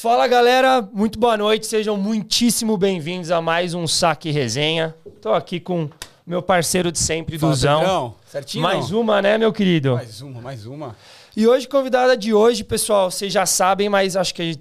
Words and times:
Fala 0.00 0.26
galera, 0.26 0.80
muito 0.94 1.18
boa 1.18 1.36
noite, 1.36 1.66
sejam 1.66 1.94
muitíssimo 1.94 2.74
bem-vindos 2.78 3.30
a 3.30 3.42
mais 3.42 3.74
um 3.74 3.86
Saque 3.86 4.30
Resenha. 4.30 4.94
Tô 5.20 5.30
aqui 5.30 5.60
com 5.60 5.90
meu 6.26 6.40
parceiro 6.40 6.90
de 6.90 6.98
sempre, 6.98 7.38
Fala, 7.38 7.52
Duzão. 7.52 7.80
Pedrão. 7.80 8.14
Certinho? 8.24 8.62
Mais 8.62 8.92
uma, 8.92 9.20
né, 9.20 9.36
meu 9.36 9.52
querido? 9.52 9.96
Mais 9.96 10.22
uma, 10.22 10.40
mais 10.40 10.64
uma. 10.64 10.96
E 11.36 11.46
hoje, 11.46 11.68
convidada 11.68 12.16
de 12.16 12.32
hoje, 12.32 12.64
pessoal, 12.64 13.10
vocês 13.10 13.30
já 13.30 13.44
sabem, 13.44 13.90
mas 13.90 14.16
acho 14.16 14.34
que 14.34 14.58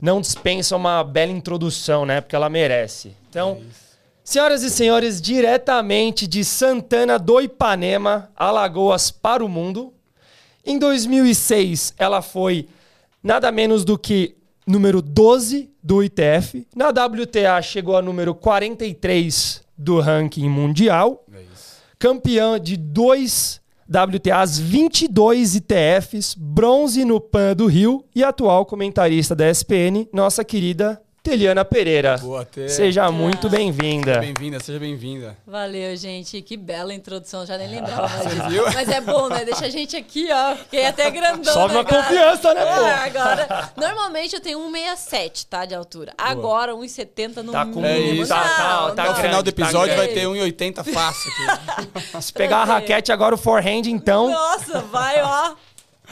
não 0.00 0.20
dispensa 0.20 0.76
uma 0.76 1.02
bela 1.02 1.32
introdução, 1.32 2.06
né? 2.06 2.20
Porque 2.20 2.36
ela 2.36 2.48
merece. 2.48 3.16
Então, 3.28 3.60
senhoras 4.22 4.62
e 4.62 4.70
senhores, 4.70 5.20
diretamente 5.20 6.24
de 6.24 6.44
Santana 6.44 7.18
do 7.18 7.40
Ipanema, 7.40 8.30
Alagoas 8.36 9.10
para 9.10 9.44
o 9.44 9.48
mundo. 9.48 9.92
Em 10.64 10.78
2006, 10.78 11.94
ela 11.98 12.22
foi 12.22 12.68
nada 13.24 13.50
menos 13.50 13.84
do 13.84 13.98
que 13.98 14.36
número 14.66 15.02
12 15.02 15.70
do 15.82 16.02
ITF. 16.02 16.66
Na 16.74 16.88
WTA, 16.88 17.60
chegou 17.62 17.96
a 17.96 18.02
número 18.02 18.34
43 18.34 19.62
do 19.76 20.00
ranking 20.00 20.48
mundial. 20.48 21.24
É. 21.32 21.42
Campeã 21.98 22.58
de 22.60 22.76
dois 22.76 23.60
WTAs, 23.88 24.58
22 24.58 25.56
ITFs, 25.56 26.34
bronze 26.34 27.04
no 27.04 27.20
PAN 27.20 27.54
do 27.54 27.66
Rio 27.66 28.04
e 28.14 28.24
atual 28.24 28.64
comentarista 28.64 29.34
da 29.34 29.50
SPN, 29.50 30.08
nossa 30.12 30.44
querida 30.44 31.00
Teliana 31.22 31.64
Pereira. 31.64 32.18
Boa, 32.18 32.44
Tê. 32.44 32.68
Seja 32.68 33.08
muito 33.12 33.48
bem-vinda. 33.48 34.18
Bem-vinda, 34.18 34.58
seja 34.58 34.80
bem-vinda. 34.80 35.36
Valeu, 35.46 35.96
gente. 35.96 36.42
Que 36.42 36.56
bela 36.56 36.92
introdução. 36.92 37.46
Já 37.46 37.56
nem 37.56 37.68
lembrava 37.68 38.08
mais 38.08 38.22
Você 38.26 38.28
disso. 38.34 38.48
viu? 38.48 38.64
Mas 38.72 38.88
é 38.88 39.00
bom, 39.00 39.28
né? 39.28 39.44
Deixa 39.44 39.66
a 39.66 39.68
gente 39.70 39.96
aqui, 39.96 40.28
ó. 40.32 40.56
Fiquei 40.56 40.84
até 40.84 41.08
grandão. 41.12 41.54
Sobe 41.54 41.74
uma 41.74 41.84
confiança, 41.84 42.52
né, 42.54 42.62
É, 42.62 42.74
pô? 42.74 43.18
agora. 43.18 43.72
Normalmente 43.76 44.34
eu 44.34 44.40
tenho 44.40 44.58
1,67, 44.68 45.46
tá? 45.48 45.64
De 45.64 45.76
altura. 45.76 46.12
Agora, 46.18 46.74
1,70 46.74 47.36
no 47.44 47.52
Tá 47.52 47.66
com- 47.66 47.80
mínimo. 47.80 47.86
É 47.86 48.00
isso. 48.00 48.28
Tá- 48.28 48.42
tá- 48.42 48.80
Não, 48.88 48.94
tá 48.96 49.04
não. 49.04 49.10
No 49.12 49.16
final 49.20 49.42
do 49.44 49.52
tá 49.52 49.62
episódio 49.62 49.96
vai 49.96 50.08
grande. 50.08 50.20
ter 50.20 50.26
1,80 50.26 50.82
fácil 50.82 51.30
aqui. 51.30 52.18
Se 52.20 52.32
pegar 52.32 52.62
a 52.62 52.64
raquete 52.64 53.12
agora, 53.12 53.36
o 53.36 53.38
forehand, 53.38 53.82
então. 53.86 54.28
Nossa, 54.28 54.80
vai, 54.80 55.22
ó. 55.22 55.54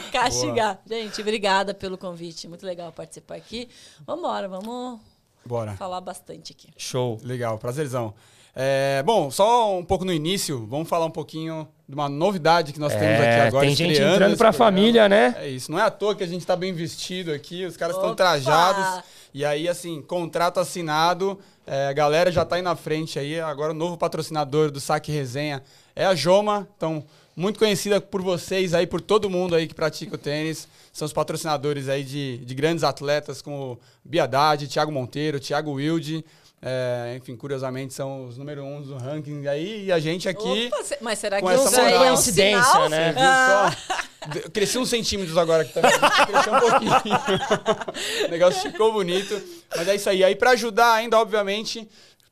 Castigar. 0.12 0.80
Gente, 0.86 1.20
obrigada 1.20 1.74
pelo 1.74 1.96
convite. 1.98 2.48
Muito 2.48 2.64
legal 2.66 2.92
participar 2.92 3.36
aqui. 3.36 3.68
Vambora, 4.06 4.48
vamos 4.48 5.00
Bora. 5.44 5.72
falar 5.76 6.00
bastante 6.00 6.52
aqui. 6.52 6.68
Show. 6.76 7.18
Legal, 7.22 7.58
prazerzão. 7.58 8.14
É, 8.54 9.00
bom, 9.04 9.30
só 9.30 9.78
um 9.78 9.84
pouco 9.84 10.04
no 10.04 10.12
início, 10.12 10.66
vamos 10.66 10.88
falar 10.88 11.06
um 11.06 11.10
pouquinho 11.10 11.68
de 11.88 11.94
uma 11.94 12.08
novidade 12.08 12.72
que 12.72 12.80
nós 12.80 12.92
temos 12.92 13.14
aqui 13.20 13.22
É, 13.24 13.46
agora. 13.46 13.64
tem 13.64 13.76
gente 13.76 13.92
entrando 13.94 14.18
pra 14.36 14.50
programa. 14.50 14.52
família, 14.52 15.08
né? 15.08 15.36
É 15.38 15.48
isso, 15.48 15.70
não 15.70 15.78
é 15.78 15.82
à 15.82 15.90
toa 15.90 16.16
que 16.16 16.24
a 16.24 16.26
gente 16.26 16.44
tá 16.44 16.56
bem 16.56 16.72
vestido 16.72 17.32
aqui, 17.32 17.64
os 17.64 17.76
caras 17.76 17.94
estão 17.94 18.12
trajados. 18.14 19.04
E 19.32 19.44
aí, 19.44 19.68
assim, 19.68 20.02
contrato 20.02 20.58
assinado, 20.58 21.38
é, 21.64 21.86
a 21.86 21.92
galera 21.92 22.32
já 22.32 22.44
tá 22.44 22.56
aí 22.56 22.62
na 22.62 22.74
frente 22.74 23.16
aí. 23.20 23.40
Agora 23.40 23.70
o 23.70 23.74
novo 23.74 23.96
patrocinador 23.96 24.72
do 24.72 24.80
Saque 24.80 25.12
Resenha 25.12 25.62
é 25.94 26.04
a 26.04 26.14
Joma, 26.16 26.68
então 26.76 27.04
muito 27.36 27.58
conhecida 27.58 28.00
por 28.00 28.22
vocês 28.22 28.74
aí, 28.74 28.86
por 28.86 29.00
todo 29.00 29.30
mundo 29.30 29.54
aí 29.54 29.66
que 29.66 29.74
pratica 29.74 30.14
o 30.14 30.18
tênis. 30.18 30.68
São 30.92 31.06
os 31.06 31.12
patrocinadores 31.12 31.88
aí 31.88 32.02
de, 32.02 32.38
de 32.38 32.54
grandes 32.54 32.84
atletas 32.84 33.40
como 33.40 33.78
Biadade, 34.04 34.68
Thiago 34.68 34.90
Monteiro, 34.90 35.38
Thiago 35.38 35.72
Wilde. 35.72 36.24
É, 36.62 37.14
enfim, 37.16 37.36
curiosamente 37.36 37.94
são 37.94 38.26
os 38.26 38.36
número 38.36 38.62
um 38.62 38.82
do 38.82 38.96
ranking 38.96 39.46
aí. 39.46 39.86
E 39.86 39.92
a 39.92 39.98
gente 39.98 40.28
aqui... 40.28 40.68
Opa, 40.72 40.96
mas 41.00 41.18
será 41.18 41.36
que 41.36 41.42
com 41.42 41.52
isso 41.52 41.80
é 41.80 42.02
um 42.02 42.06
Coincidência, 42.06 42.88
né? 42.88 43.12
Viu 43.12 43.22
Ah. 43.22 43.76
cresci 44.52 44.76
uns 44.76 44.90
centímetros 44.90 45.38
agora 45.38 45.62
aqui 45.62 45.72
também. 45.72 45.90
Cresceu 45.90 46.52
um 46.52 46.60
pouquinho. 46.60 46.92
o 48.26 48.30
negócio 48.30 48.70
ficou 48.70 48.92
bonito. 48.92 49.40
Mas 49.74 49.88
é 49.88 49.94
isso 49.94 50.10
aí. 50.10 50.22
Aí, 50.22 50.36
pra 50.36 50.50
ajudar 50.50 50.92
ainda, 50.92 51.18
obviamente, 51.18 51.88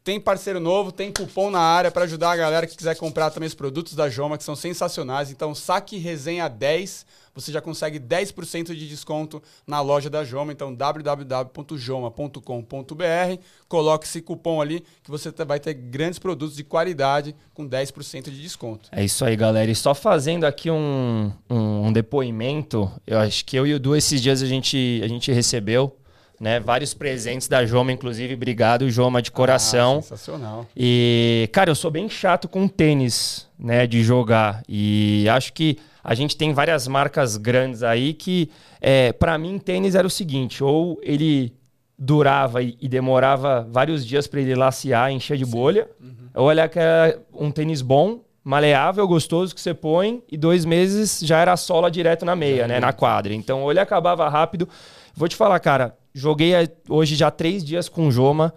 tem 0.08 0.18
parceiro 0.18 0.58
novo, 0.58 0.90
tem 0.90 1.12
cupom 1.12 1.50
na 1.50 1.60
área 1.60 1.90
pra 1.90 2.04
ajudar 2.04 2.30
a 2.30 2.36
galera 2.36 2.66
que 2.66 2.74
quiser 2.74 2.96
comprar 2.96 3.30
também 3.30 3.46
os 3.46 3.52
produtos 3.52 3.94
da 3.94 4.08
Joma, 4.08 4.38
que 4.38 4.44
são 4.44 4.56
sensacionais. 4.56 5.30
Então, 5.30 5.54
saque 5.54 5.98
resenha 5.98 6.48
10. 6.48 7.04
Você 7.34 7.52
já 7.52 7.60
consegue 7.60 8.00
10% 8.00 8.74
de 8.74 8.88
desconto 8.88 9.42
na 9.66 9.82
loja 9.82 10.08
da 10.08 10.24
Joma. 10.24 10.50
Então, 10.50 10.74
www.joma.com.br. 10.74 13.42
Coloque 13.68 14.06
esse 14.06 14.22
cupom 14.22 14.62
ali 14.62 14.82
que 15.02 15.10
você 15.10 15.30
vai 15.44 15.60
ter 15.60 15.74
grandes 15.74 16.18
produtos 16.18 16.56
de 16.56 16.64
qualidade 16.64 17.36
com 17.52 17.68
10% 17.68 18.30
de 18.30 18.40
desconto. 18.40 18.88
É 18.90 19.04
isso 19.04 19.26
aí, 19.26 19.36
galera. 19.36 19.70
E 19.70 19.74
só 19.74 19.94
fazendo 19.94 20.44
aqui 20.44 20.70
um, 20.70 21.30
um, 21.50 21.88
um 21.88 21.92
depoimento, 21.92 22.90
eu 23.06 23.18
acho 23.18 23.44
que 23.44 23.58
eu 23.58 23.66
e 23.66 23.74
o 23.74 23.78
Du, 23.78 23.94
esses 23.94 24.22
dias 24.22 24.40
a 24.40 24.46
gente, 24.46 25.02
a 25.04 25.06
gente 25.06 25.30
recebeu 25.30 25.94
né, 26.40 26.60
vários 26.60 26.94
presentes 26.94 27.48
da 27.48 27.66
Joma, 27.66 27.92
inclusive. 27.92 28.34
Obrigado, 28.34 28.90
Joma, 28.90 29.20
de 29.20 29.30
coração. 29.30 29.98
Ah, 29.98 30.02
sensacional. 30.02 30.66
E, 30.76 31.48
cara, 31.52 31.70
eu 31.70 31.74
sou 31.74 31.90
bem 31.90 32.08
chato 32.08 32.48
com 32.48 32.68
tênis, 32.68 33.48
né, 33.58 33.86
de 33.86 34.02
jogar. 34.02 34.62
E 34.68 35.26
acho 35.28 35.52
que 35.52 35.78
a 36.02 36.14
gente 36.14 36.36
tem 36.36 36.52
várias 36.52 36.86
marcas 36.86 37.36
grandes 37.36 37.82
aí 37.82 38.14
que, 38.14 38.50
é, 38.80 39.12
para 39.12 39.36
mim, 39.36 39.58
tênis 39.58 39.94
era 39.94 40.06
o 40.06 40.10
seguinte: 40.10 40.62
ou 40.62 40.98
ele 41.02 41.52
durava 41.98 42.62
e, 42.62 42.78
e 42.80 42.88
demorava 42.88 43.66
vários 43.70 44.06
dias 44.06 44.28
para 44.28 44.40
ele 44.40 44.54
lacear, 44.54 45.10
encher 45.10 45.36
de 45.36 45.44
bolha, 45.44 45.88
ou 46.34 46.50
ele 46.50 46.60
era 46.60 47.18
um 47.34 47.50
tênis 47.50 47.82
bom, 47.82 48.20
maleável, 48.44 49.06
gostoso 49.06 49.54
que 49.54 49.60
você 49.60 49.74
põe, 49.74 50.22
e 50.30 50.36
dois 50.36 50.64
meses 50.64 51.20
já 51.22 51.40
era 51.40 51.56
sola 51.56 51.90
direto 51.90 52.24
na 52.24 52.36
meia, 52.36 52.68
né, 52.68 52.78
na 52.78 52.92
quadra. 52.92 53.34
Então, 53.34 53.62
ou 53.62 53.70
ele 53.70 53.80
acabava 53.80 54.28
rápido. 54.28 54.68
Vou 55.18 55.28
te 55.28 55.34
falar, 55.36 55.58
cara, 55.60 55.96
joguei 56.14 56.52
hoje 56.88 57.16
já 57.16 57.30
três 57.30 57.64
dias 57.64 57.88
com 57.88 58.06
o 58.06 58.10
Joma. 58.12 58.54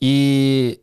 E 0.00 0.80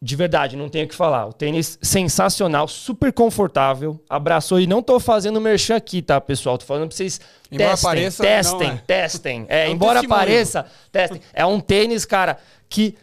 de 0.00 0.16
verdade, 0.16 0.54
não 0.54 0.68
tenho 0.68 0.84
o 0.84 0.88
que 0.88 0.94
falar. 0.94 1.26
O 1.26 1.32
tênis 1.32 1.78
sensacional, 1.80 2.68
super 2.68 3.10
confortável. 3.10 3.98
Abraçou 4.06 4.60
e 4.60 4.66
não 4.66 4.82
tô 4.82 5.00
fazendo 5.00 5.40
merchan 5.40 5.76
aqui, 5.76 6.02
tá, 6.02 6.20
pessoal? 6.20 6.58
Tô 6.58 6.66
falando 6.66 6.88
pra 6.88 6.96
vocês 6.96 7.18
Embora 7.50 7.70
testem, 7.70 7.88
pareça, 7.88 8.22
testem, 8.22 8.68
é. 8.70 8.76
testem. 8.86 9.46
É, 9.48 9.64
É 9.66 9.68
um 9.70 9.72
embora 9.72 10.00
testemunho. 10.00 10.20
pareça, 10.20 10.66
testem. 10.92 11.22
É 11.32 11.46
um 11.46 11.58
tênis, 11.58 12.04
cara, 12.04 12.36
que 12.68 12.94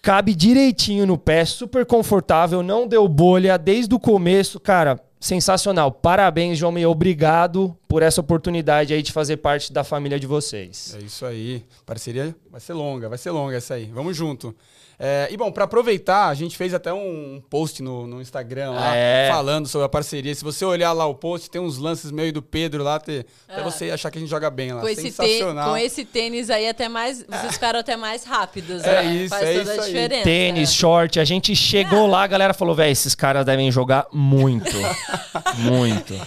cabe 0.00 0.32
direitinho 0.32 1.06
no 1.06 1.18
pé, 1.18 1.44
super 1.44 1.84
confortável, 1.84 2.62
não 2.62 2.86
deu 2.86 3.08
bolha 3.08 3.58
desde 3.58 3.92
o 3.92 3.98
começo, 3.98 4.60
cara. 4.60 5.00
Sensacional. 5.20 5.90
Parabéns, 5.90 6.58
João, 6.58 6.78
e 6.78 6.86
obrigado 6.86 7.76
por 7.88 8.02
essa 8.02 8.20
oportunidade 8.20 8.94
aí 8.94 9.02
de 9.02 9.12
fazer 9.12 9.38
parte 9.38 9.72
da 9.72 9.82
família 9.82 10.18
de 10.18 10.26
vocês. 10.26 10.94
É 10.96 11.04
isso 11.04 11.26
aí. 11.26 11.64
Parceria 11.84 12.34
vai 12.50 12.60
ser 12.60 12.72
longa, 12.72 13.08
vai 13.08 13.18
ser 13.18 13.30
longa 13.30 13.56
essa 13.56 13.74
aí. 13.74 13.86
Vamos 13.86 14.16
junto. 14.16 14.54
É, 15.00 15.28
e 15.30 15.36
bom, 15.36 15.52
para 15.52 15.62
aproveitar, 15.62 16.26
a 16.26 16.34
gente 16.34 16.56
fez 16.56 16.74
até 16.74 16.92
um 16.92 17.40
post 17.48 17.80
no, 17.82 18.04
no 18.04 18.20
Instagram 18.20 18.72
lá, 18.72 18.96
É. 18.96 19.28
falando 19.30 19.68
sobre 19.68 19.86
a 19.86 19.88
parceria. 19.88 20.34
Se 20.34 20.42
você 20.42 20.64
olhar 20.64 20.92
lá 20.92 21.06
o 21.06 21.14
post, 21.14 21.48
tem 21.48 21.60
uns 21.60 21.78
lances 21.78 22.10
meio 22.10 22.32
do 22.32 22.42
Pedro 22.42 22.82
lá, 22.82 22.96
até, 22.96 23.24
até 23.48 23.62
você 23.62 23.92
achar 23.92 24.10
que 24.10 24.18
a 24.18 24.20
gente 24.20 24.28
joga 24.30 24.50
bem 24.50 24.72
lá. 24.72 24.80
Com 24.80 24.88
esse, 24.88 25.02
Sensacional. 25.12 25.70
com 25.70 25.76
esse 25.76 26.04
tênis 26.04 26.50
aí, 26.50 26.68
até 26.68 26.88
mais. 26.88 27.22
Vocês 27.22 27.52
ficaram 27.52 27.78
até 27.78 27.96
mais 27.96 28.24
rápidos. 28.24 28.82
É 28.82 29.02
né? 29.04 29.14
isso, 29.14 29.28
Faz 29.36 29.44
é 29.48 29.58
toda 29.58 29.72
isso 29.72 29.80
a 29.80 29.84
aí. 29.84 29.92
diferença. 29.92 30.24
Tênis, 30.24 30.72
short, 30.74 31.20
a 31.20 31.24
gente 31.24 31.54
chegou 31.54 32.08
lá, 32.08 32.24
a 32.24 32.26
galera 32.26 32.52
falou, 32.52 32.74
velho, 32.74 32.90
esses 32.90 33.14
caras 33.14 33.46
devem 33.46 33.70
jogar 33.70 34.06
muito. 34.12 34.66
muito. 35.58 36.14
Eu, 36.14 36.20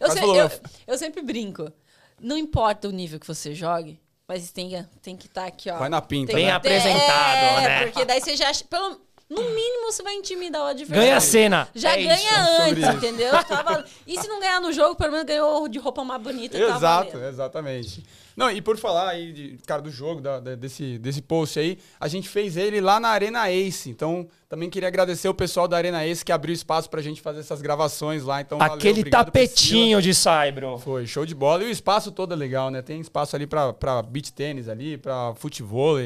Quase 0.00 0.14
se- 0.14 0.20
falou, 0.20 0.36
eu- 0.36 0.44
né? 0.48 0.50
eu 0.86 0.98
sempre 0.98 1.22
brinco. 1.22 1.72
Não 2.20 2.36
importa 2.36 2.88
o 2.88 2.90
nível 2.90 3.18
que 3.18 3.26
você 3.26 3.54
jogue, 3.54 3.98
mas 4.28 4.50
tem, 4.52 4.86
tem 5.02 5.16
que 5.16 5.26
estar 5.26 5.46
aqui, 5.46 5.70
ó. 5.70 5.78
Vai 5.78 5.88
na 5.88 6.02
pinta, 6.02 6.26
Tem 6.28 6.36
Bem 6.36 6.46
ter- 6.46 6.52
apresentado, 6.52 7.38
é, 7.38 7.60
né? 7.62 7.82
Porque 7.86 8.04
daí 8.04 8.20
você 8.20 8.36
já. 8.36 8.52
Pelo, 8.68 9.00
no 9.28 9.42
mínimo, 9.42 9.90
você 9.92 10.02
vai 10.02 10.14
intimidar 10.14 10.62
o 10.62 10.66
adversário. 10.66 11.02
Ganha 11.02 11.16
a 11.16 11.20
cena. 11.20 11.68
Já 11.74 11.92
É 11.92 12.02
ganha 12.02 12.14
isso. 12.14 12.24
sobre 12.56 12.70
antes, 12.70 12.82
isso. 12.84 12.92
entendeu? 12.96 13.44
Tava- 13.44 13.84
E 14.06 14.18
se 14.20 14.28
não 14.28 14.38
ganhar 14.40 14.60
no 14.60 14.72
jogo, 14.72 14.94
pelo 14.94 15.12
menos 15.12 15.26
ganhou 15.26 15.66
de 15.68 15.78
roupa 15.78 16.04
mais 16.04 16.20
bonita. 16.22 16.58
tá 16.58 16.76
Exato, 16.76 17.16
exatamente. 17.18 18.04
Não, 18.38 18.48
e 18.48 18.62
por 18.62 18.76
falar 18.78 19.08
aí, 19.08 19.32
de, 19.32 19.58
cara, 19.66 19.82
do 19.82 19.90
jogo, 19.90 20.20
da- 20.20 20.38
da- 20.38 20.54
desse, 20.54 20.96
desse 20.98 21.20
post 21.20 21.58
aí, 21.58 21.76
a 21.98 22.06
gente 22.06 22.28
fez 22.28 22.56
ele 22.56 22.80
lá 22.80 23.00
na 23.00 23.08
Arena 23.08 23.50
Ace. 23.50 23.90
Então, 23.90 24.28
também 24.48 24.70
queria 24.70 24.86
agradecer 24.86 25.28
o 25.28 25.34
pessoal 25.34 25.66
da 25.66 25.76
Arena 25.76 26.06
Ace 26.06 26.24
que 26.24 26.30
abriu 26.30 26.54
espaço 26.54 26.88
pra 26.88 27.02
gente 27.02 27.20
fazer 27.20 27.40
essas 27.40 27.60
gravações 27.60 28.22
lá. 28.22 28.40
Então, 28.40 28.56
valeu, 28.56 28.74
Aquele 28.76 29.00
Priscila. 29.02 29.24
tapetinho 29.24 30.00
de 30.00 30.14
saibro. 30.14 30.78
Foi, 30.78 31.04
show 31.04 31.26
de 31.26 31.34
bola. 31.34 31.64
E 31.64 31.66
o 31.66 31.70
espaço 31.70 32.12
todo 32.12 32.32
é 32.32 32.36
legal, 32.36 32.70
né? 32.70 32.80
Tem 32.80 33.00
espaço 33.00 33.34
ali 33.34 33.44
pra, 33.46 33.72
pra 33.72 34.00
beach 34.02 34.32
tênis 34.32 34.68
ali, 34.68 34.96
pra 34.96 35.34
futebol. 35.34 35.98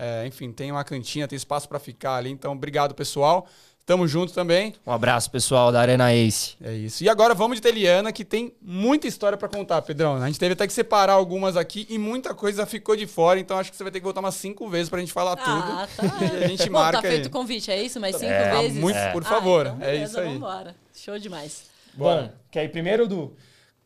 É, 0.00 0.24
enfim, 0.26 0.52
tem 0.52 0.70
uma 0.70 0.84
cantina, 0.84 1.26
tem 1.26 1.36
espaço 1.36 1.68
pra 1.68 1.78
ficar 1.78 2.16
ali. 2.16 2.30
Então, 2.30 2.52
obrigado, 2.52 2.94
pessoal. 2.94 3.46
Tamo 3.88 4.06
junto 4.06 4.34
também. 4.34 4.74
Um 4.86 4.92
abraço, 4.92 5.30
pessoal 5.30 5.72
da 5.72 5.80
Arena 5.80 6.12
Ace. 6.12 6.56
É 6.62 6.74
isso. 6.74 7.02
E 7.02 7.08
agora 7.08 7.32
vamos 7.34 7.56
de 7.56 7.62
Teliana, 7.62 8.12
que 8.12 8.22
tem 8.22 8.52
muita 8.60 9.06
história 9.08 9.38
pra 9.38 9.48
contar, 9.48 9.80
Pedrão. 9.80 10.16
A 10.22 10.26
gente 10.26 10.38
teve 10.38 10.52
até 10.52 10.66
que 10.66 10.74
separar 10.74 11.14
algumas 11.14 11.56
aqui 11.56 11.86
e 11.88 11.96
muita 11.96 12.34
coisa 12.34 12.66
ficou 12.66 12.94
de 12.94 13.06
fora, 13.06 13.40
então 13.40 13.56
acho 13.58 13.70
que 13.70 13.76
você 13.78 13.82
vai 13.82 13.90
ter 13.90 14.00
que 14.00 14.04
voltar 14.04 14.20
umas 14.20 14.34
cinco 14.34 14.68
vezes 14.68 14.90
pra 14.90 15.00
gente 15.00 15.10
falar 15.10 15.38
Ah, 15.40 15.88
tudo. 15.88 16.06
tá. 16.10 16.18
E 16.38 16.44
a 16.44 16.48
gente 16.48 16.66
Bom, 16.68 16.78
marca 16.78 17.00
tá 17.00 17.08
feito 17.08 17.22
aí. 17.22 17.28
o 17.28 17.30
convite, 17.30 17.70
é 17.70 17.82
isso? 17.82 17.98
Mais 17.98 18.14
cinco 18.16 18.30
É, 18.30 18.60
vezes? 18.60 18.76
muito, 18.76 18.98
por 19.10 19.24
favor. 19.24 19.68
Ah, 19.68 19.70
então 19.76 19.88
é 19.88 19.90
beleza, 19.92 20.10
isso 20.10 20.20
aí. 20.20 20.34
Vambora. 20.34 20.76
Show 20.94 21.18
demais. 21.18 21.62
Bora. 21.94 22.22
Bom, 22.24 22.32
quer 22.50 22.64
ir 22.64 22.68
primeiro, 22.68 23.08
Du? 23.08 23.34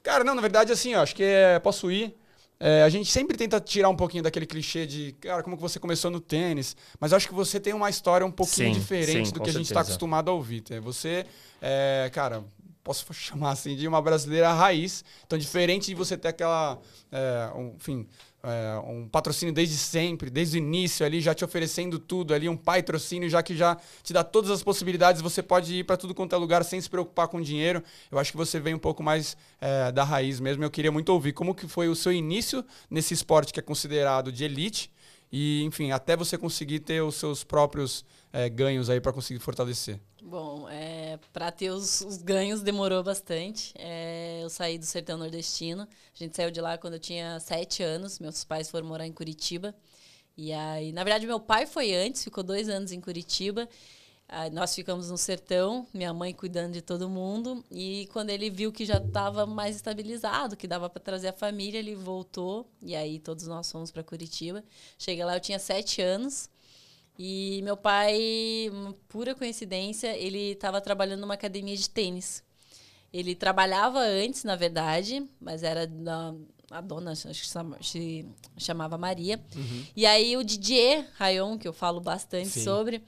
Cara, 0.03 0.25
não, 0.25 0.35
na 0.35 0.43
verdade, 0.43 0.73
assim, 0.73 0.97
ó, 0.97 1.03
acho 1.03 1.15
que 1.15 1.23
é, 1.23 1.61
posso 1.61 1.93
ir. 1.93 2.13
É, 2.65 2.85
a 2.85 2.89
gente 2.89 3.11
sempre 3.11 3.37
tenta 3.37 3.59
tirar 3.59 3.89
um 3.89 3.97
pouquinho 3.97 4.23
daquele 4.23 4.47
clichê 4.47 4.87
de, 4.87 5.17
cara, 5.21 5.43
como 5.43 5.57
que 5.57 5.63
você 5.63 5.81
começou 5.81 6.13
no 6.13 6.21
tênis. 6.21 6.77
Mas 7.01 7.11
eu 7.11 7.17
acho 7.17 7.27
que 7.27 7.35
você 7.35 7.59
tem 7.59 7.73
uma 7.73 7.91
história 7.91 8.25
um 8.25 8.31
pouquinho 8.31 8.73
Sim, 8.73 8.79
diferente 8.79 9.31
sim, 9.31 9.35
do 9.35 9.41
que 9.41 9.51
a 9.51 9.53
gente 9.53 9.63
está 9.65 9.81
certeza. 9.81 9.95
acostumado 9.95 10.31
a 10.31 10.33
ouvir. 10.33 10.61
tá? 10.61 10.79
Você, 10.79 11.27
é, 11.61 12.09
cara, 12.15 12.45
posso 12.85 13.05
chamar 13.13 13.51
assim 13.51 13.75
de 13.75 13.89
uma 13.89 14.01
brasileira 14.01 14.53
raiz. 14.53 15.05
Então, 15.27 15.37
diferente 15.37 15.87
de 15.87 15.97
você 15.97 16.17
ter 16.17 16.29
aquela, 16.29 16.79
é, 17.11 17.51
um, 17.57 17.75
enfim, 17.75 18.07
é, 18.43 18.79
um 18.85 19.09
patrocínio 19.09 19.55
desde 19.55 19.77
sempre, 19.77 20.29
desde 20.29 20.57
o 20.57 20.59
início 20.59 21.07
ali, 21.07 21.21
já 21.21 21.33
te 21.33 21.45
oferecendo 21.45 21.99
tudo 21.99 22.35
ali, 22.35 22.49
um 22.49 22.57
patrocínio 22.57 23.31
já 23.31 23.43
que 23.43 23.57
já 23.57 23.77
te 24.03 24.13
dá 24.13 24.25
todas 24.25 24.51
as 24.51 24.63
possibilidades, 24.63 25.23
você 25.23 25.43
pode 25.43 25.75
ir 25.77 25.85
para 25.85 25.97
tudo 25.97 26.15
quanto 26.15 26.35
é 26.35 26.39
lugar 26.39 26.65
sem 26.65 26.81
se 26.81 26.91
preocupar 26.91 27.29
com 27.29 27.41
dinheiro. 27.41 27.83
Eu 28.11 28.19
acho 28.19 28.33
que 28.33 28.37
você 28.37 28.59
vem 28.59 28.75
um 28.75 28.79
pouco 28.79 29.03
mais 29.03 29.37
é, 29.61 29.93
da 29.93 30.03
raiz 30.03 30.41
mesmo. 30.41 30.65
Eu 30.65 30.71
queria 30.71 30.91
muito 30.91 31.11
ouvir 31.11 31.33
como 31.33 31.55
que 31.55 31.69
foi 31.69 31.89
o 31.89 31.95
seu 31.95 32.13
início 32.13 32.65
nesse 32.91 33.15
esporte 33.15 33.53
que 33.53 33.61
é 33.61 33.63
considerado 33.63 34.33
de 34.33 34.45
elite 34.45 34.91
e, 35.31 35.63
enfim, 35.65 35.93
até 35.93 36.17
você 36.17 36.37
conseguir 36.37 36.81
ter 36.81 37.01
os 37.03 37.15
seus 37.15 37.45
próprios 37.45 38.05
é, 38.33 38.49
ganhos 38.49 38.91
aí 38.91 39.01
para 39.01 39.13
conseguir 39.13 39.41
fortalecer. 39.41 40.01
Bom, 40.25 40.69
é, 40.69 41.19
para 41.33 41.51
ter 41.51 41.71
os, 41.71 42.01
os 42.01 42.19
ganhos 42.19 42.63
demorou 42.63 43.03
bastante. 43.03 43.75
É, 43.77 44.41
eu 44.43 44.49
saí 44.49 44.79
do 44.79 44.87
sertão 44.87 45.19
nordestino. 45.19 45.83
A 45.83 46.17
gente 46.17 46.37
saiu 46.37 46.51
de 46.51 46.61
lá 46.61 46.79
quando 46.79 46.95
eu 46.95 47.01
tinha 47.01 47.41
sete 47.41 47.83
anos. 47.83 48.21
Meus 48.21 48.45
pais 48.45 48.71
foram 48.71 48.87
morar 48.87 49.05
em 49.05 49.13
Curitiba. 49.13 49.75
E 50.37 50.53
aí, 50.53 50.93
na 50.93 51.03
verdade, 51.03 51.27
meu 51.27 51.41
pai 51.41 51.67
foi 51.67 51.93
antes, 51.95 52.23
ficou 52.23 52.45
dois 52.45 52.69
anos 52.69 52.93
em 52.93 53.01
Curitiba. 53.01 53.69
Aí 54.29 54.49
nós 54.51 54.75
ficamos 54.75 55.11
no 55.11 55.19
sertão, 55.19 55.87
minha 55.93 56.15
mãe 56.15 56.33
cuidando 56.33 56.73
de 56.75 56.83
todo 56.83 57.09
mundo. 57.09 57.65
E 57.69 58.09
quando 58.13 58.31
ele 58.31 58.49
viu 58.49 58.73
que 58.73 58.87
já 58.87 58.99
estava 58.99 59.45
mais 59.45 59.75
estabilizado, 59.77 60.57
que 60.57 60.69
dava 60.69 60.89
para 60.89 61.03
trazer 61.03 61.29
a 61.29 61.33
família, 61.33 61.79
ele 61.81 61.97
voltou. 61.97 62.71
E 62.81 62.95
aí 62.95 63.19
todos 63.19 63.49
nós 63.49 63.71
fomos 63.71 63.91
para 63.91 64.05
Curitiba. 64.05 64.63
Cheguei 64.97 65.25
lá, 65.25 65.35
eu 65.35 65.41
tinha 65.41 65.59
sete 65.59 66.01
anos. 66.01 66.49
E 67.25 67.63
meu 67.63 67.77
pai, 67.77 68.69
uma 68.73 68.93
pura 69.09 69.33
coincidência, 69.33 70.09
ele 70.17 70.55
estava 70.55 70.81
trabalhando 70.81 71.21
numa 71.21 71.35
academia 71.35 71.77
de 71.77 71.89
tênis. 71.89 72.43
Ele 73.13 73.37
trabalhava 73.37 74.01
antes, 74.01 74.43
na 74.43 74.57
verdade, 74.57 75.25
mas 75.41 75.63
era 75.63 75.87
da, 75.87 76.35
a 76.69 76.81
dona, 76.81 77.13
acho 77.13 77.29
que 77.29 77.85
se 77.85 78.27
chamava 78.59 78.99
Maria. 78.99 79.41
E 79.95 80.05
aí 80.05 80.37
o 80.37 80.43
Didier 80.43 81.07
Rayon, 81.15 81.57
que 81.57 81.69
eu 81.69 81.73
falo 81.73 82.01
bastante 82.01 82.49
Sim. 82.49 82.65
sobre, 82.65 83.05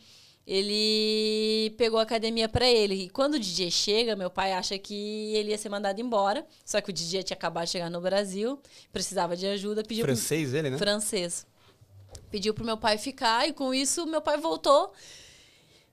ele 0.47 1.75
pegou 1.77 1.99
a 1.99 2.03
academia 2.03 2.49
para 2.49 2.71
ele. 2.71 2.95
E 2.95 3.09
quando 3.09 3.35
o 3.35 3.39
Didier 3.41 3.73
chega, 3.73 4.15
meu 4.15 4.31
pai 4.31 4.53
acha 4.53 4.79
que 4.79 5.35
ele 5.35 5.51
ia 5.51 5.59
ser 5.59 5.71
mandado 5.71 6.01
embora. 6.01 6.47
Só 6.65 6.81
que 6.81 6.91
o 6.91 6.93
Didier 6.93 7.25
tinha 7.25 7.37
acabado 7.37 7.65
de 7.65 7.73
chegar 7.73 7.91
no 7.91 8.01
Brasil, 8.01 8.61
precisava 8.93 9.37
de 9.37 9.45
ajuda, 9.49 9.83
pediu 9.83 10.05
Francês 10.05 10.55
ele, 10.55 10.71
né? 10.71 10.79
francês. 10.79 11.45
Pediu 12.35 12.53
pro 12.53 12.65
meu 12.65 12.77
pai 12.77 12.99
ficar 12.99 13.49
e 13.49 13.53
com 13.53 13.73
isso 13.73 14.05
meu 14.09 14.21
pai 14.21 14.37
voltou. 14.37 14.93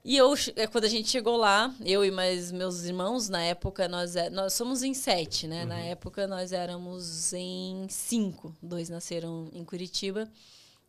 E 0.04 0.18
eu, 0.18 0.34
é, 0.56 0.66
quando 0.66 0.86
a 0.86 0.90
gente 0.90 1.08
chegou 1.08 1.38
lá, 1.38 1.72
eu 1.86 2.04
e 2.04 2.10
mais 2.10 2.52
meus 2.52 2.82
irmãos, 2.84 3.30
na 3.30 3.44
época 3.44 3.88
nós, 3.88 4.16
é- 4.16 4.32
nós 4.32 4.54
somos 4.54 4.82
em 4.82 4.92
sete, 4.92 5.46
né? 5.46 5.66
Na 5.66 5.78
época 5.78 6.26
nós 6.26 6.52
éramos 6.52 7.32
em 7.32 7.86
cinco. 7.90 8.56
Dois 8.60 8.90
nasceram 8.90 9.52
em 9.54 9.64
Curitiba. 9.64 10.28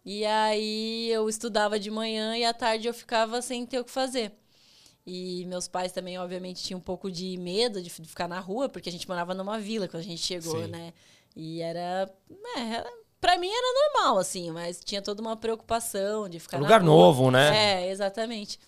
E 0.06 0.24
aí 0.24 1.10
eu 1.10 1.28
estudava 1.28 1.78
de 1.78 1.90
manhã 1.90 2.34
e 2.34 2.46
à 2.46 2.54
tarde 2.54 2.88
eu 2.88 2.94
ficava 2.94 3.42
sem 3.42 3.66
ter 3.66 3.78
o 3.78 3.84
que 3.84 3.90
fazer. 3.90 4.32
E 5.06 5.44
meus 5.44 5.68
pais 5.68 5.92
também, 5.92 6.18
obviamente, 6.18 6.62
tinham 6.62 6.78
um 6.78 6.82
pouco 6.82 7.10
de 7.10 7.36
medo 7.36 7.82
de 7.82 7.90
ficar 7.90 8.26
na 8.26 8.40
rua, 8.40 8.70
porque 8.70 8.88
a 8.88 8.92
gente 8.92 9.06
morava 9.06 9.34
numa 9.34 9.58
vila 9.58 9.86
quando 9.86 10.00
a 10.00 10.06
gente 10.06 10.22
chegou, 10.22 10.64
Sim. 10.64 10.68
né? 10.68 10.94
E 11.36 11.60
era, 11.60 12.10
é, 12.56 12.60
era. 12.60 13.01
Pra 13.22 13.38
mim 13.38 13.48
era 13.48 13.94
normal, 13.94 14.18
assim, 14.18 14.50
mas 14.50 14.80
tinha 14.84 15.00
toda 15.00 15.22
uma 15.22 15.36
preocupação 15.36 16.28
de 16.28 16.40
ficar 16.40 16.58
na 16.58 16.64
Lugar 16.64 16.82
novo, 16.82 17.30
né? 17.30 17.84
É, 17.84 17.88
exatamente. 17.88 18.58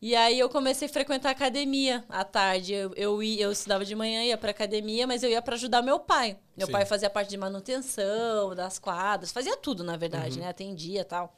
E 0.00 0.14
aí 0.14 0.38
eu 0.38 0.48
comecei 0.48 0.86
a 0.86 0.88
frequentar 0.88 1.30
a 1.30 1.32
academia 1.32 2.04
à 2.08 2.22
tarde. 2.22 2.72
Eu, 2.72 2.94
eu, 2.94 3.20
ia, 3.20 3.42
eu 3.42 3.50
estudava 3.50 3.84
de 3.84 3.96
manhã, 3.96 4.22
ia 4.22 4.38
pra 4.38 4.52
academia, 4.52 5.08
mas 5.08 5.24
eu 5.24 5.28
ia 5.30 5.42
pra 5.42 5.56
ajudar 5.56 5.82
meu 5.82 5.98
pai. 5.98 6.38
Meu 6.56 6.68
Sim. 6.68 6.72
pai 6.72 6.84
fazia 6.86 7.10
parte 7.10 7.30
de 7.30 7.36
manutenção, 7.36 8.54
das 8.54 8.78
quadras, 8.78 9.32
fazia 9.32 9.56
tudo, 9.56 9.82
na 9.82 9.94
Uhum. 9.94 9.98
verdade, 9.98 10.38
né? 10.38 10.48
Atendia 10.48 11.00
e 11.00 11.04
tal. 11.04 11.34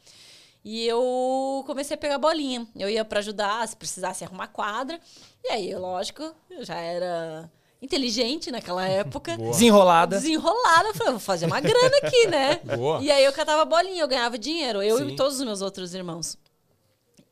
E 0.62 0.86
eu 0.86 1.64
comecei 1.66 1.94
a 1.94 1.98
pegar 1.98 2.18
bolinha. 2.18 2.68
Eu 2.76 2.90
ia 2.90 3.02
pra 3.02 3.20
ajudar, 3.20 3.66
se 3.66 3.76
precisasse 3.76 4.24
arrumar 4.24 4.48
quadra. 4.48 5.00
E 5.42 5.48
aí, 5.48 5.74
lógico, 5.74 6.22
eu 6.50 6.62
já 6.66 6.76
era 6.76 7.50
inteligente 7.80 8.50
naquela 8.50 8.86
época. 8.86 9.36
Desenrolada. 9.36 10.16
Desenrolada, 10.16 10.88
eu 10.88 10.94
falei, 10.94 11.12
vou 11.12 11.20
fazer 11.20 11.46
uma 11.46 11.60
grana 11.60 11.96
aqui, 12.02 12.26
né? 12.26 12.60
Boa. 12.76 13.00
E 13.02 13.10
aí 13.10 13.24
eu 13.24 13.32
catava 13.32 13.64
bolinha, 13.64 14.02
eu 14.02 14.08
ganhava 14.08 14.36
dinheiro, 14.36 14.82
eu 14.82 14.98
Sim. 14.98 15.08
e 15.10 15.16
todos 15.16 15.38
os 15.38 15.44
meus 15.44 15.62
outros 15.62 15.94
irmãos. 15.94 16.36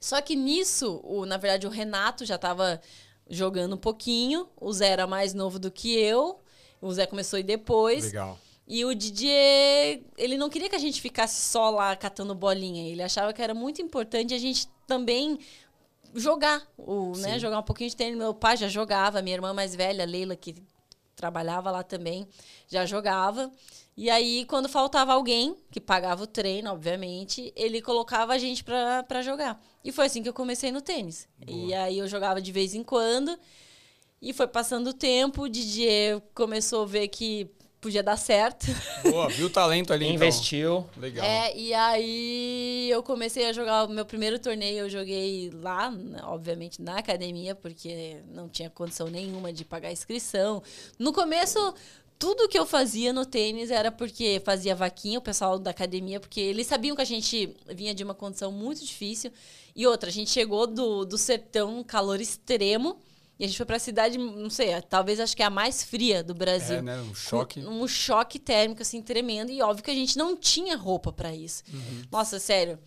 Só 0.00 0.20
que 0.20 0.36
nisso, 0.36 1.00
o, 1.02 1.26
na 1.26 1.36
verdade, 1.36 1.66
o 1.66 1.70
Renato 1.70 2.24
já 2.24 2.38
tava 2.38 2.80
jogando 3.28 3.74
um 3.74 3.78
pouquinho, 3.78 4.48
o 4.60 4.72
Zé 4.72 4.88
era 4.88 5.06
mais 5.06 5.34
novo 5.34 5.58
do 5.58 5.70
que 5.70 5.98
eu, 5.98 6.38
o 6.80 6.92
Zé 6.92 7.06
começou 7.06 7.38
a 7.38 7.40
ir 7.40 7.44
depois. 7.44 8.04
Legal. 8.04 8.38
E 8.68 8.84
o 8.84 8.94
Didier, 8.94 10.02
ele 10.18 10.36
não 10.36 10.50
queria 10.50 10.68
que 10.68 10.74
a 10.74 10.78
gente 10.80 11.00
ficasse 11.00 11.48
só 11.48 11.70
lá 11.70 11.94
catando 11.94 12.34
bolinha. 12.34 12.90
Ele 12.90 13.00
achava 13.00 13.32
que 13.32 13.40
era 13.40 13.54
muito 13.54 13.80
importante 13.80 14.34
a 14.34 14.38
gente 14.38 14.68
também 14.88 15.38
jogar, 16.16 16.66
o, 16.76 17.12
né? 17.18 17.38
Jogar 17.38 17.58
um 17.60 17.62
pouquinho 17.62 17.90
de 17.90 17.96
tênis. 17.96 18.18
Meu 18.18 18.34
pai 18.34 18.56
já 18.56 18.68
jogava, 18.68 19.22
minha 19.22 19.36
irmã 19.36 19.52
mais 19.52 19.74
velha, 19.74 20.04
Leila, 20.04 20.34
que 20.34 20.54
trabalhava 21.14 21.70
lá 21.70 21.82
também, 21.82 22.26
já 22.68 22.84
jogava. 22.84 23.50
E 23.96 24.10
aí, 24.10 24.44
quando 24.44 24.68
faltava 24.68 25.14
alguém, 25.14 25.56
que 25.70 25.80
pagava 25.80 26.22
o 26.22 26.26
treino, 26.26 26.70
obviamente, 26.70 27.50
ele 27.56 27.80
colocava 27.80 28.34
a 28.34 28.38
gente 28.38 28.62
pra, 28.62 29.02
pra 29.02 29.22
jogar. 29.22 29.58
E 29.82 29.90
foi 29.90 30.06
assim 30.06 30.22
que 30.22 30.28
eu 30.28 30.34
comecei 30.34 30.70
no 30.70 30.82
tênis. 30.82 31.26
E 31.46 31.72
aí 31.72 31.98
eu 31.98 32.06
jogava 32.06 32.40
de 32.40 32.52
vez 32.52 32.74
em 32.74 32.82
quando. 32.82 33.38
E 34.20 34.32
foi 34.34 34.46
passando 34.46 34.88
o 34.88 34.94
tempo, 34.94 35.42
o 35.42 35.48
Didier 35.48 36.20
começou 36.34 36.82
a 36.82 36.86
ver 36.86 37.08
que 37.08 37.50
podia 37.86 38.02
dar 38.02 38.16
certo. 38.16 38.66
Boa, 39.08 39.28
viu 39.28 39.46
o 39.46 39.50
talento 39.50 39.92
ali, 39.92 40.08
Investiu. 40.08 40.78
então. 40.90 41.02
Legal. 41.02 41.24
É, 41.24 41.56
e 41.56 41.72
aí 41.72 42.90
eu 42.90 43.00
comecei 43.00 43.46
a 43.46 43.52
jogar 43.52 43.84
o 43.84 43.88
meu 43.88 44.04
primeiro 44.04 44.40
torneio, 44.40 44.80
eu 44.80 44.90
joguei 44.90 45.50
lá, 45.54 45.88
né, 45.88 46.18
obviamente 46.24 46.82
na 46.82 46.98
academia, 46.98 47.54
porque 47.54 48.16
não 48.32 48.48
tinha 48.48 48.68
condição 48.68 49.06
nenhuma 49.06 49.52
de 49.52 49.64
pagar 49.64 49.92
inscrição. 49.92 50.60
No 50.98 51.12
começo, 51.12 51.74
tudo 52.18 52.48
que 52.48 52.58
eu 52.58 52.66
fazia 52.66 53.12
no 53.12 53.24
tênis 53.24 53.70
era 53.70 53.92
porque 53.92 54.42
fazia 54.44 54.74
vaquinha, 54.74 55.20
o 55.20 55.22
pessoal 55.22 55.56
da 55.56 55.70
academia, 55.70 56.18
porque 56.18 56.40
eles 56.40 56.66
sabiam 56.66 56.96
que 56.96 57.02
a 57.02 57.06
gente 57.06 57.54
vinha 57.72 57.94
de 57.94 58.02
uma 58.02 58.14
condição 58.14 58.50
muito 58.50 58.84
difícil. 58.84 59.30
E 59.76 59.86
outra, 59.86 60.08
a 60.08 60.12
gente 60.12 60.30
chegou 60.30 60.66
do, 60.66 61.04
do 61.04 61.16
sertão, 61.16 61.84
calor 61.84 62.20
extremo, 62.20 62.98
e 63.38 63.44
a 63.44 63.46
gente 63.46 63.56
foi 63.56 63.66
pra 63.66 63.78
cidade, 63.78 64.16
não 64.16 64.48
sei, 64.48 64.68
talvez 64.88 65.20
acho 65.20 65.36
que 65.36 65.42
é 65.42 65.46
a 65.46 65.50
mais 65.50 65.82
fria 65.84 66.22
do 66.24 66.34
Brasil 66.34 66.76
É, 66.76 66.82
né? 66.82 67.00
Um 67.00 67.14
choque. 67.14 67.60
um, 67.60 67.82
um 67.82 67.88
choque 67.88 68.38
térmico, 68.38 68.80
assim, 68.80 69.02
tremendo. 69.02 69.50
E 69.50 69.60
óbvio 69.60 69.84
que 69.84 69.90
a 69.90 69.94
gente 69.94 70.16
não 70.16 70.34
tinha 70.36 70.76
roupa 70.76 71.12
pra 71.12 71.34
isso. 71.34 71.62
Uhum. 71.72 72.02
Nossa, 72.10 72.38
sério. 72.38 72.78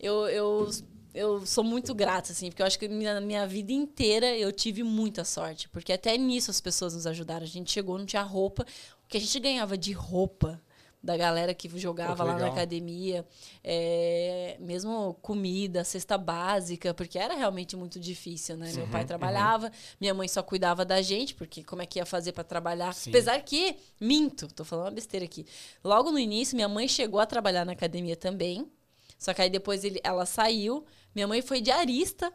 Eu, 0.00 0.26
eu, 0.28 0.70
eu 1.12 1.44
sou 1.44 1.62
muito 1.62 1.94
grata, 1.94 2.32
assim, 2.32 2.48
porque 2.48 2.62
eu 2.62 2.66
acho 2.66 2.78
que 2.78 2.88
na 2.88 3.20
minha 3.20 3.46
vida 3.46 3.72
inteira 3.72 4.34
eu 4.34 4.50
tive 4.50 4.82
muita 4.82 5.24
sorte. 5.24 5.68
Porque 5.68 5.92
até 5.92 6.16
nisso 6.16 6.50
as 6.50 6.60
pessoas 6.60 6.94
nos 6.94 7.06
ajudaram. 7.06 7.44
A 7.44 7.48
gente 7.48 7.70
chegou, 7.70 7.98
não 7.98 8.06
tinha 8.06 8.22
roupa. 8.22 8.64
O 9.04 9.08
que 9.08 9.18
a 9.18 9.20
gente 9.20 9.38
ganhava 9.40 9.76
de 9.76 9.92
roupa 9.92 10.58
da 11.02 11.16
galera 11.16 11.54
que 11.54 11.68
jogava 11.78 12.22
que 12.22 12.22
lá 12.24 12.38
na 12.38 12.46
academia, 12.46 13.24
é, 13.62 14.56
mesmo 14.60 15.14
comida, 15.22 15.84
cesta 15.84 16.18
básica, 16.18 16.92
porque 16.92 17.18
era 17.18 17.34
realmente 17.34 17.76
muito 17.76 18.00
difícil, 18.00 18.56
né? 18.56 18.72
Meu 18.72 18.86
Uhum, 18.86 18.90
pai 18.90 19.04
trabalhava, 19.04 19.70
minha 20.00 20.12
mãe 20.12 20.26
só 20.28 20.42
cuidava 20.42 20.84
da 20.84 21.00
gente, 21.00 21.34
porque 21.34 21.62
como 21.62 21.82
é 21.82 21.86
que 21.86 21.98
ia 21.98 22.06
fazer 22.06 22.32
para 22.32 22.44
trabalhar? 22.44 22.92
Sim. 22.92 23.10
Apesar 23.10 23.40
que, 23.42 23.76
minto, 24.00 24.48
tô 24.48 24.64
falando 24.64 24.86
uma 24.86 24.90
besteira 24.90 25.24
aqui. 25.24 25.46
Logo 25.84 26.10
no 26.10 26.18
início, 26.18 26.56
minha 26.56 26.68
mãe 26.68 26.88
chegou 26.88 27.20
a 27.20 27.26
trabalhar 27.26 27.64
na 27.64 27.72
academia 27.72 28.16
também, 28.16 28.70
só 29.18 29.34
que 29.34 29.42
aí 29.42 29.50
depois 29.50 29.84
ele, 29.84 30.00
ela 30.04 30.26
saiu, 30.26 30.84
minha 31.14 31.26
mãe 31.26 31.42
foi 31.42 31.60
diarista, 31.60 32.32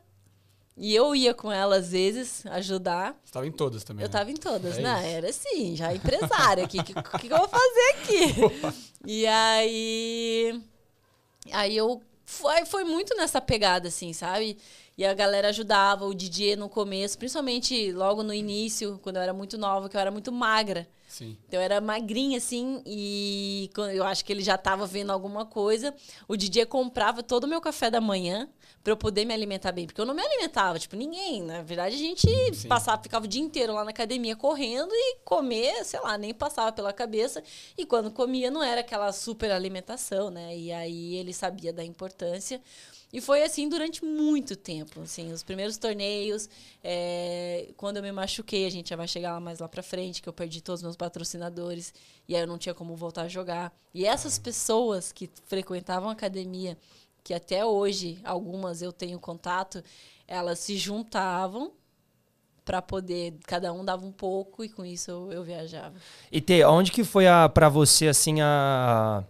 e 0.76 0.96
eu 0.96 1.16
ia 1.16 1.34
com 1.34 1.52
ela 1.52 1.76
às 1.76 1.92
vezes 1.92 2.46
ajudar. 2.48 3.12
Você 3.24 3.30
estava 3.30 3.48
em 3.48 3.52
todas 3.52 3.84
também. 3.84 4.04
Eu 4.04 4.10
né? 4.10 4.12
tava 4.12 4.32
em 4.32 4.36
todas, 4.36 4.78
É 4.78 4.82
né? 4.82 5.00
isso. 5.00 5.08
Era 5.18 5.30
assim, 5.30 5.76
já 5.76 5.94
empresária 5.94 6.64
aqui. 6.66 6.80
O 6.80 6.84
que, 6.84 6.94
que, 6.94 7.20
que 7.20 7.34
eu 7.34 7.38
vou 7.38 7.48
fazer 7.48 7.96
aqui? 7.96 8.74
e 9.06 9.26
aí. 9.28 10.62
Aí 11.52 11.78
eu. 11.78 12.02
Foi, 12.26 12.66
foi 12.66 12.84
muito 12.84 13.16
nessa 13.16 13.40
pegada, 13.40 13.90
assim, 13.90 14.12
sabe? 14.14 14.58
E 14.98 15.06
a 15.06 15.14
galera 15.14 15.50
ajudava, 15.50 16.06
o 16.06 16.14
DJ 16.14 16.56
no 16.56 16.70
começo, 16.70 17.18
principalmente 17.18 17.92
logo 17.92 18.24
no 18.24 18.34
início, 18.34 19.00
quando 19.04 19.18
eu 19.18 19.22
era 19.22 19.34
muito 19.34 19.58
nova, 19.58 19.90
que 19.90 19.96
eu 19.96 20.02
era 20.02 20.10
muito 20.10 20.32
magra. 20.32 20.88
Sim. 21.08 21.38
Então 21.48 21.60
eu 21.60 21.64
era 21.64 21.82
magrinha, 21.82 22.38
assim, 22.38 22.82
e 22.86 23.70
eu 23.94 24.04
acho 24.04 24.24
que 24.26 24.32
ele 24.32 24.42
já 24.42 24.58
tava 24.58 24.88
vendo 24.88 25.12
alguma 25.12 25.46
coisa. 25.46 25.94
O 26.28 26.36
DJ 26.36 26.66
comprava 26.66 27.22
todo 27.22 27.44
o 27.44 27.48
meu 27.48 27.62
café 27.62 27.92
da 27.92 28.02
manhã 28.02 28.50
para 28.84 28.92
eu 28.92 28.98
poder 28.98 29.24
me 29.24 29.34
alimentar 29.34 29.72
bem. 29.72 29.86
Porque 29.86 30.02
eu 30.02 30.06
não 30.06 30.14
me 30.14 30.22
alimentava, 30.22 30.78
tipo, 30.78 30.96
ninguém. 30.96 31.42
Na 31.42 31.62
verdade, 31.62 31.96
a 31.96 31.98
gente 31.98 32.28
Sim. 32.54 32.68
passava, 32.68 33.02
ficava 33.02 33.26
o 33.26 33.28
dia 33.28 33.42
inteiro 33.42 33.74
lá 33.74 33.84
na 33.84 33.92
academia 33.92 34.36
correndo 34.36 34.92
e 34.92 35.18
comer, 35.24 35.86
sei 35.86 36.02
lá, 36.02 36.18
nem 36.18 36.34
passava 36.34 36.72
pela 36.72 36.92
cabeça. 36.92 37.42
E 37.78 37.86
quando 37.86 38.12
comia, 38.12 38.52
não 38.52 38.62
era 38.62 38.82
aquela 38.82 39.12
super 39.14 39.52
alimentação, 39.52 40.30
né? 40.30 40.56
E 40.58 40.72
aí 40.72 41.16
ele 41.16 41.34
sabia 41.34 41.72
da 41.72 41.84
importância. 41.84 42.62
E 43.14 43.22
foi 43.22 43.44
assim 43.44 43.70
durante 43.70 44.04
muito 44.04 44.56
tempo. 44.56 45.02
Assim, 45.02 45.32
os 45.32 45.44
primeiros 45.44 45.78
torneios, 45.78 46.50
é, 46.84 47.70
quando 47.78 47.98
eu 47.98 48.04
me 48.04 48.12
machuquei, 48.12 48.66
a 48.66 48.72
gente 48.72 48.90
já 48.90 48.96
vai 48.96 49.08
chegar 49.08 49.34
lá 49.34 49.40
mais 49.40 49.60
lá 49.60 49.70
pra 49.70 49.84
frente, 49.84 50.20
que 50.20 50.28
eu 50.28 50.34
perdi 50.34 50.62
todos 50.62 50.80
os 50.80 50.84
meus 50.84 50.96
patrocinadores. 50.96 51.94
E 52.28 52.36
aí 52.36 52.42
eu 52.42 52.48
não 52.48 52.58
tinha 52.58 52.74
como 52.74 52.96
voltar 52.96 53.22
a 53.22 53.28
jogar. 53.28 53.72
E 53.94 54.04
essas 54.04 54.40
pessoas 54.40 55.12
que 55.12 55.30
frequentavam 55.46 56.10
a 56.10 56.14
academia, 56.14 56.76
que 57.24 57.34
até 57.34 57.66
hoje, 57.66 58.20
algumas 58.24 58.82
eu 58.82 58.92
tenho 58.92 59.20
contato, 59.20 59.84
elas 60.28 60.60
se 60.60 60.78
juntavam 60.78 61.72
para 62.66 62.82
poder, 62.82 63.34
cada 63.46 63.72
um 63.74 63.84
dava 63.84 64.06
um 64.06 64.12
pouco 64.12 64.64
e 64.64 64.70
com 64.70 64.86
isso 64.86 65.12
eu, 65.12 65.32
eu 65.32 65.44
viajava. 65.44 65.94
E 66.32 66.40
Tê, 66.42 66.64
onde 66.66 66.92
que 66.92 67.04
foi 67.04 67.28
a, 67.28 67.48
pra 67.50 67.70
você, 67.70 68.08
assim, 68.08 68.42
a 68.42 69.24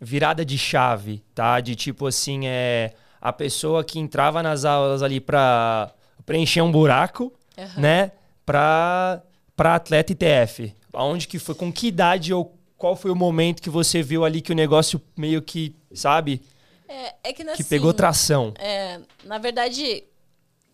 virada 0.00 0.44
de 0.44 0.58
chave, 0.58 1.22
tá? 1.34 1.60
De 1.60 1.74
tipo 1.74 2.06
assim, 2.06 2.46
é 2.46 2.94
a 3.20 3.32
pessoa 3.32 3.82
que 3.82 3.98
entrava 3.98 4.42
nas 4.42 4.64
aulas 4.64 5.02
ali 5.02 5.20
pra 5.20 5.92
preencher 6.24 6.60
um 6.60 6.70
buraco, 6.70 7.32
Aham. 7.56 7.80
né? 7.80 8.12
Pra, 8.44 9.22
pra 9.56 9.74
atleta 9.76 10.12
ITF. 10.12 10.74
Aonde 10.92 11.26
que 11.26 11.38
foi? 11.38 11.54
Com 11.54 11.72
que 11.72 11.88
idade 11.88 12.32
ou 12.32 12.54
qual 12.76 12.94
foi 12.94 13.10
o 13.10 13.16
momento 13.16 13.62
que 13.62 13.70
você 13.70 14.02
viu 14.02 14.24
ali 14.24 14.40
que 14.40 14.52
o 14.52 14.54
negócio 14.54 15.00
meio 15.16 15.40
que, 15.42 15.74
sabe? 15.94 16.42
É, 16.88 17.14
é 17.24 17.32
que, 17.32 17.44
Que 17.44 17.50
assim, 17.50 17.64
pegou 17.64 17.92
tração. 17.92 18.52
É, 18.58 19.00
na 19.24 19.38
verdade, 19.38 20.04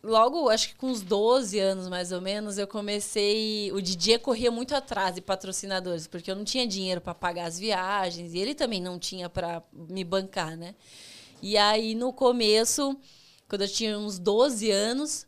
logo, 0.03 0.49
acho 0.49 0.69
que 0.69 0.75
com 0.75 0.89
uns 0.89 1.01
12 1.01 1.59
anos 1.59 1.89
mais 1.89 2.13
ou 2.13 2.21
menos, 2.21 2.59
eu 2.59 2.67
comecei. 2.67 3.71
O 3.73 3.81
Didier 3.81 4.21
corria 4.21 4.51
muito 4.51 4.75
atrás 4.75 5.15
de 5.15 5.21
patrocinadores, 5.21 6.07
porque 6.07 6.31
eu 6.31 6.37
não 6.37 6.45
tinha 6.45 6.67
dinheiro 6.67 7.01
para 7.01 7.15
pagar 7.15 7.47
as 7.47 7.59
viagens 7.59 8.35
e 8.35 8.39
ele 8.39 8.55
também 8.55 8.81
não 8.81 8.99
tinha 8.99 9.29
para 9.29 9.63
me 9.73 10.05
bancar, 10.05 10.57
né? 10.57 10.75
E 11.41 11.57
aí, 11.57 11.95
no 11.95 12.13
começo, 12.13 12.97
quando 13.49 13.63
eu 13.63 13.69
tinha 13.69 13.99
uns 13.99 14.19
12 14.19 14.71
anos, 14.71 15.27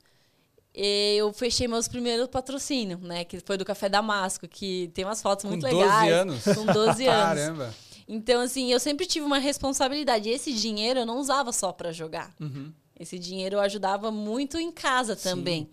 eu 0.75 1.33
fechei 1.33 1.67
meus 1.69 1.88
primeiros 1.88 2.26
patrocínios, 2.29 3.00
né? 3.00 3.25
Que 3.25 3.41
foi 3.41 3.57
do 3.57 3.64
Café 3.64 3.88
Damasco, 3.88 4.47
que 4.47 4.91
tem 4.95 5.05
umas 5.05 5.23
fotos 5.23 5.45
Com 5.45 5.50
muito 5.50 5.62
12 5.62 5.76
legais. 5.76 6.12
anos? 6.12 6.45
Com 6.45 6.67
12 6.67 7.07
anos. 7.09 7.41
Caramba. 7.41 7.75
Então, 8.07 8.41
assim, 8.43 8.71
eu 8.71 8.79
sempre 8.81 9.07
tive 9.07 9.25
uma 9.25 9.39
responsabilidade. 9.39 10.29
E 10.29 10.33
esse 10.33 10.53
dinheiro 10.53 11.01
eu 11.01 11.07
não 11.07 11.19
usava 11.19 11.53
só 11.53 11.73
para 11.73 11.91
jogar. 11.93 12.35
Uhum. 12.41 12.73
Esse 12.99 13.19
dinheiro 13.19 13.57
eu 13.57 13.61
ajudava 13.61 14.11
muito 14.11 14.57
em 14.59 14.71
casa 14.71 15.17
também. 15.17 15.69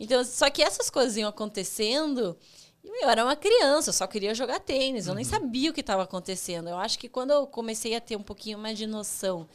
Então, 0.00 0.24
só 0.24 0.50
que 0.50 0.62
essas 0.62 0.90
coisas 0.90 1.16
iam 1.16 1.28
acontecendo. 1.28 2.36
e 2.82 3.04
Eu 3.04 3.08
era 3.08 3.24
uma 3.24 3.36
criança, 3.36 3.90
eu 3.90 3.92
só 3.94 4.06
queria 4.06 4.34
jogar 4.34 4.58
tênis, 4.60 5.06
eu 5.06 5.14
nem 5.14 5.24
sabia 5.24 5.70
o 5.70 5.72
que 5.74 5.80
estava 5.80 6.02
acontecendo. 6.02 6.68
Eu 6.68 6.76
acho 6.76 6.98
que 6.98 7.08
quando 7.08 7.30
eu 7.30 7.46
comecei 7.46 7.94
a 7.94 8.00
ter 8.00 8.16
um 8.16 8.22
pouquinho 8.22 8.58
mais 8.58 8.76
de 8.78 8.86
noção 8.86 9.48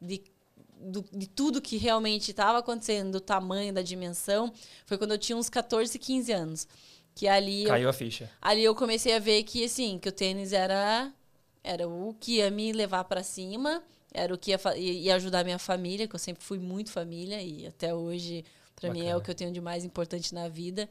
de, 0.00 0.22
do- 0.80 1.04
de 1.12 1.26
tudo 1.28 1.60
que 1.60 1.76
realmente 1.76 2.30
estava 2.30 2.58
acontecendo, 2.58 3.12
do 3.12 3.20
tamanho, 3.20 3.72
da 3.74 3.82
dimensão, 3.82 4.52
foi 4.86 4.96
quando 4.96 5.10
eu 5.12 5.18
tinha 5.18 5.36
uns 5.36 5.48
14, 5.50 5.98
15 5.98 6.32
anos. 6.32 6.68
Que 7.14 7.28
ali 7.28 7.62
eu 7.64 7.68
Caiu 7.68 7.88
a 7.88 7.92
ficha. 7.92 8.30
ali 8.40 8.64
eu 8.64 8.74
comecei 8.74 9.14
a 9.14 9.18
ver 9.18 9.42
que 9.44 9.64
assim 9.64 9.98
que 9.98 10.08
o 10.08 10.12
tênis 10.12 10.52
era 10.52 11.12
era 11.64 11.88
o 11.88 12.14
que 12.20 12.36
ia 12.36 12.50
me 12.50 12.72
levar 12.72 13.04
para 13.04 13.22
cima 13.22 13.82
era 14.12 14.32
o 14.32 14.38
que 14.38 14.52
ia, 14.52 14.60
ia 14.76 15.16
ajudar 15.16 15.40
a 15.40 15.44
minha 15.44 15.58
família 15.58 16.06
que 16.06 16.14
eu 16.14 16.20
sempre 16.20 16.44
fui 16.44 16.58
muito 16.58 16.92
família 16.92 17.42
e 17.42 17.66
até 17.66 17.92
hoje 17.92 18.44
para 18.76 18.92
mim 18.92 19.06
é 19.06 19.16
o 19.16 19.20
que 19.20 19.30
eu 19.30 19.34
tenho 19.34 19.50
de 19.50 19.60
mais 19.60 19.84
importante 19.84 20.34
na 20.34 20.48
vida. 20.48 20.88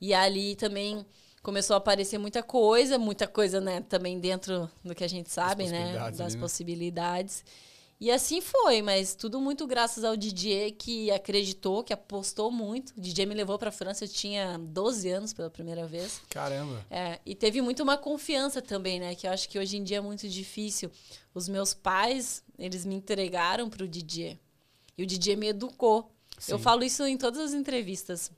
E 0.00 0.14
ali 0.14 0.56
também 0.56 1.04
começou 1.42 1.74
a 1.74 1.76
aparecer 1.76 2.18
muita 2.18 2.42
coisa 2.42 2.98
muita 2.98 3.26
coisa 3.26 3.60
né 3.60 3.82
também 3.82 4.18
dentro 4.18 4.68
do 4.82 4.94
que 4.94 5.04
a 5.04 5.08
gente 5.08 5.30
sabe 5.30 5.68
né 5.68 5.92
possibilidades 5.92 6.18
das 6.18 6.34
ali, 6.34 6.34
né? 6.34 6.40
E 8.00 8.10
assim 8.10 8.40
foi, 8.40 8.82
mas 8.82 9.14
tudo 9.14 9.40
muito 9.40 9.66
graças 9.66 10.04
ao 10.04 10.16
DJ 10.16 10.72
que 10.72 11.10
acreditou, 11.10 11.82
que 11.82 11.92
apostou 11.92 12.50
muito. 12.50 12.92
O 12.96 13.00
DJ 13.00 13.24
me 13.24 13.34
levou 13.34 13.58
para 13.58 13.70
França, 13.70 14.04
eu 14.04 14.08
tinha 14.08 14.58
12 14.58 15.08
anos 15.10 15.32
pela 15.32 15.48
primeira 15.48 15.86
vez. 15.86 16.20
Caramba. 16.28 16.84
É, 16.90 17.20
e 17.24 17.34
teve 17.34 17.62
muito 17.62 17.82
uma 17.82 17.96
confiança 17.96 18.60
também, 18.60 18.98
né? 18.98 19.14
Que 19.14 19.26
eu 19.26 19.30
acho 19.30 19.48
que 19.48 19.58
hoje 19.58 19.76
em 19.76 19.84
dia 19.84 19.98
é 19.98 20.00
muito 20.00 20.28
difícil. 20.28 20.90
Os 21.32 21.48
meus 21.48 21.72
pais, 21.72 22.42
eles 22.58 22.84
me 22.84 22.94
entregaram 22.94 23.70
pro 23.70 23.88
DJ. 23.88 24.38
E 24.98 25.02
o 25.02 25.06
DJ 25.06 25.36
me 25.36 25.48
educou. 25.48 26.10
Eu 26.48 26.58
Sim. 26.58 26.62
falo 26.62 26.82
isso 26.82 27.04
em 27.06 27.16
todas 27.16 27.40
as 27.40 27.54
entrevistas. 27.54 28.30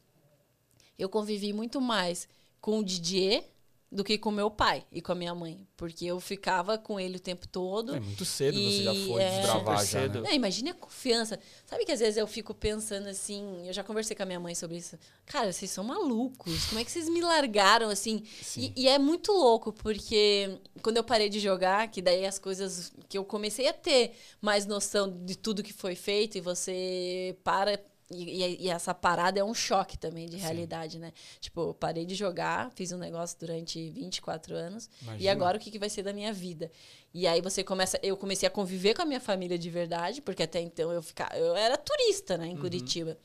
Eu 0.98 1.08
convivi 1.08 1.52
muito 1.52 1.80
mais 1.80 2.28
com 2.60 2.78
o 2.78 2.84
DJ 2.84 3.44
do 3.90 4.02
que 4.02 4.18
com 4.18 4.30
meu 4.32 4.50
pai 4.50 4.84
e 4.90 5.00
com 5.00 5.12
a 5.12 5.14
minha 5.14 5.34
mãe. 5.34 5.66
Porque 5.76 6.04
eu 6.04 6.18
ficava 6.18 6.76
com 6.76 6.98
ele 6.98 7.16
o 7.18 7.20
tempo 7.20 7.46
todo. 7.46 7.94
É 7.94 8.00
muito 8.00 8.24
cedo 8.24 8.58
você 8.58 8.82
já 8.82 8.92
E, 8.92 9.06
foi 9.08 9.22
é, 9.22 9.40
desbravar 9.40 9.78
já, 9.78 9.84
cedo. 9.84 10.20
né? 10.22 10.28
não, 10.28 10.34
imagine 10.34 10.70
a 10.70 10.74
confiança. 10.74 11.38
Sabe 11.64 11.84
que 11.84 11.92
às 11.92 12.00
vezes 12.00 12.16
eu 12.16 12.26
fico 12.26 12.52
pensando 12.52 13.08
assim, 13.08 13.66
eu 13.66 13.72
já 13.72 13.84
conversei 13.84 14.16
com 14.16 14.22
a 14.24 14.26
minha 14.26 14.40
mãe 14.40 14.54
sobre 14.54 14.76
isso. 14.76 14.98
Cara, 15.24 15.52
vocês 15.52 15.70
são 15.70 15.84
malucos. 15.84 16.66
Como 16.66 16.80
é 16.80 16.84
que 16.84 16.90
vocês 16.90 17.08
me 17.08 17.20
largaram 17.20 17.88
assim? 17.88 18.22
Sim. 18.42 18.72
E, 18.76 18.82
e 18.82 18.88
é 18.88 18.98
muito 18.98 19.30
louco, 19.32 19.72
porque 19.72 20.58
quando 20.82 20.96
eu 20.96 21.04
parei 21.04 21.28
de 21.28 21.38
jogar, 21.38 21.88
que 21.88 22.02
daí 22.02 22.26
as 22.26 22.38
coisas 22.38 22.92
que 23.08 23.16
eu 23.16 23.24
comecei 23.24 23.68
a 23.68 23.72
ter 23.72 24.12
mais 24.40 24.66
noção 24.66 25.24
de 25.24 25.36
tudo 25.38 25.62
que 25.62 25.72
foi 25.72 25.94
feito, 25.94 26.36
e 26.36 26.40
você 26.40 27.36
para. 27.44 27.80
E, 28.10 28.22
e- 28.44 28.62
e 28.64 28.68
essa 28.68 28.94
parada 28.94 29.40
é 29.40 29.44
um 29.44 29.52
choque 29.54 29.98
também 29.98 30.26
de 30.28 30.36
realidade, 30.36 30.98
né? 30.98 31.12
Tipo, 31.40 31.74
parei 31.74 32.04
de 32.06 32.14
jogar, 32.14 32.70
fiz 32.72 32.92
um 32.92 32.98
negócio 32.98 33.36
durante 33.38 33.90
24 33.90 34.54
anos. 34.54 34.88
E 35.00 35.04
Imagina. 35.04 35.32
agora 35.32 35.56
o 35.58 35.60
que, 35.60 35.70
que 35.70 35.78
vai 35.78 35.88
ser 35.90 36.02
da 36.04 36.12
minha 36.12 36.32
vida? 36.32 36.70
E 37.12 37.26
aí 37.26 37.40
você 37.40 37.64
começa. 37.64 37.98
Eu 38.02 38.16
comecei 38.16 38.46
a 38.46 38.50
conviver 38.50 38.94
com 38.94 39.02
a 39.02 39.06
minha 39.06 39.20
família 39.20 39.58
de 39.58 39.68
verdade, 39.70 40.20
porque 40.22 40.42
até 40.44 40.60
então 40.60 40.92
eu 40.92 41.02
ficava. 41.02 41.36
Eu 41.36 41.56
era 41.56 41.76
turista, 41.76 42.36
né, 42.38 42.46
em 42.46 42.56
Curitiba. 42.56 43.18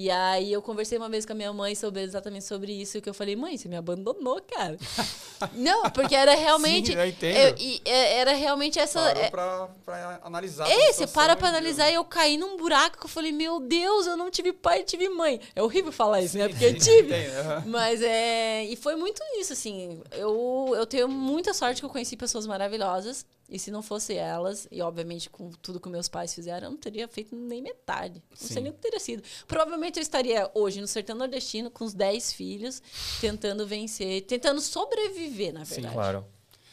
E 0.00 0.12
aí 0.12 0.52
eu 0.52 0.62
conversei 0.62 0.96
uma 0.96 1.08
vez 1.08 1.26
com 1.26 1.32
a 1.32 1.34
minha 1.34 1.52
mãe 1.52 1.74
sobre 1.74 2.00
exatamente 2.02 2.44
sobre 2.44 2.70
isso, 2.70 3.00
que 3.00 3.08
eu 3.10 3.12
falei, 3.14 3.34
mãe, 3.34 3.56
você 3.56 3.68
me 3.68 3.74
abandonou, 3.74 4.40
cara. 4.42 4.78
Não, 5.54 5.90
porque 5.90 6.14
era 6.14 6.36
realmente. 6.36 6.92
Sim, 6.92 6.98
eu 6.98 7.06
entendo. 7.08 7.36
eu- 7.36 7.54
e, 7.58 7.82
é, 7.84 8.18
era 8.18 8.32
realmente 8.32 8.78
essa. 8.78 9.00
Parou 9.00 9.22
é- 9.24 9.30
pra, 9.30 9.68
pra 9.84 10.20
analisar. 10.22 10.70
é, 10.70 10.92
você 10.92 11.04
para 11.08 11.34
pra 11.34 11.48
analisar 11.48 11.90
e 11.90 11.94
eu 11.94 12.04
caí 12.04 12.36
num 12.36 12.56
buraco 12.56 12.96
que 12.96 13.06
eu 13.06 13.08
falei, 13.10 13.32
meu 13.32 13.58
Deus, 13.58 14.06
eu 14.06 14.16
não 14.16 14.30
tive 14.30 14.52
pai, 14.52 14.84
tive 14.84 15.08
mãe. 15.08 15.40
É 15.56 15.60
horrível 15.64 15.90
falar 15.90 16.20
isso, 16.22 16.38
né? 16.38 16.44
Sim, 16.44 16.50
Porque 16.50 16.64
eu 16.66 16.70
sim, 16.70 16.78
tive. 16.78 17.08
tem, 17.08 17.26
aham. 17.34 17.64
Mas 17.66 18.00
é. 18.00 18.64
E 18.66 18.76
foi 18.76 18.94
muito 18.94 19.20
isso, 19.40 19.52
assim. 19.52 20.00
Eu, 20.12 20.74
eu 20.76 20.86
tenho 20.86 21.08
muita 21.08 21.52
sorte 21.52 21.80
que 21.80 21.84
eu 21.86 21.90
conheci 21.90 22.16
pessoas 22.16 22.46
maravilhosas. 22.46 23.26
E 23.48 23.58
se 23.58 23.70
não 23.70 23.82
fosse 23.82 24.14
elas, 24.14 24.68
e 24.70 24.82
obviamente 24.82 25.30
com 25.30 25.50
tudo 25.62 25.80
que 25.80 25.88
meus 25.88 26.06
pais 26.06 26.34
fizeram, 26.34 26.66
eu 26.66 26.70
não 26.72 26.78
teria 26.78 27.08
feito 27.08 27.34
nem 27.34 27.62
metade. 27.62 28.22
Não 28.30 28.36
Sim. 28.36 28.52
sei 28.54 28.62
nem 28.62 28.70
o 28.70 28.74
que 28.74 28.80
teria 28.80 29.00
sido. 29.00 29.22
Provavelmente 29.46 29.96
eu 29.98 30.02
estaria 30.02 30.50
hoje 30.54 30.80
no 30.82 30.86
sertão 30.86 31.16
nordestino 31.16 31.70
com 31.70 31.84
os 31.84 31.94
10 31.94 32.32
filhos, 32.34 32.82
tentando 33.20 33.66
vencer, 33.66 34.22
tentando 34.26 34.60
sobreviver, 34.60 35.54
na 35.54 35.64
Sim, 35.64 35.74
verdade. 35.76 35.94
Claro. 35.94 36.26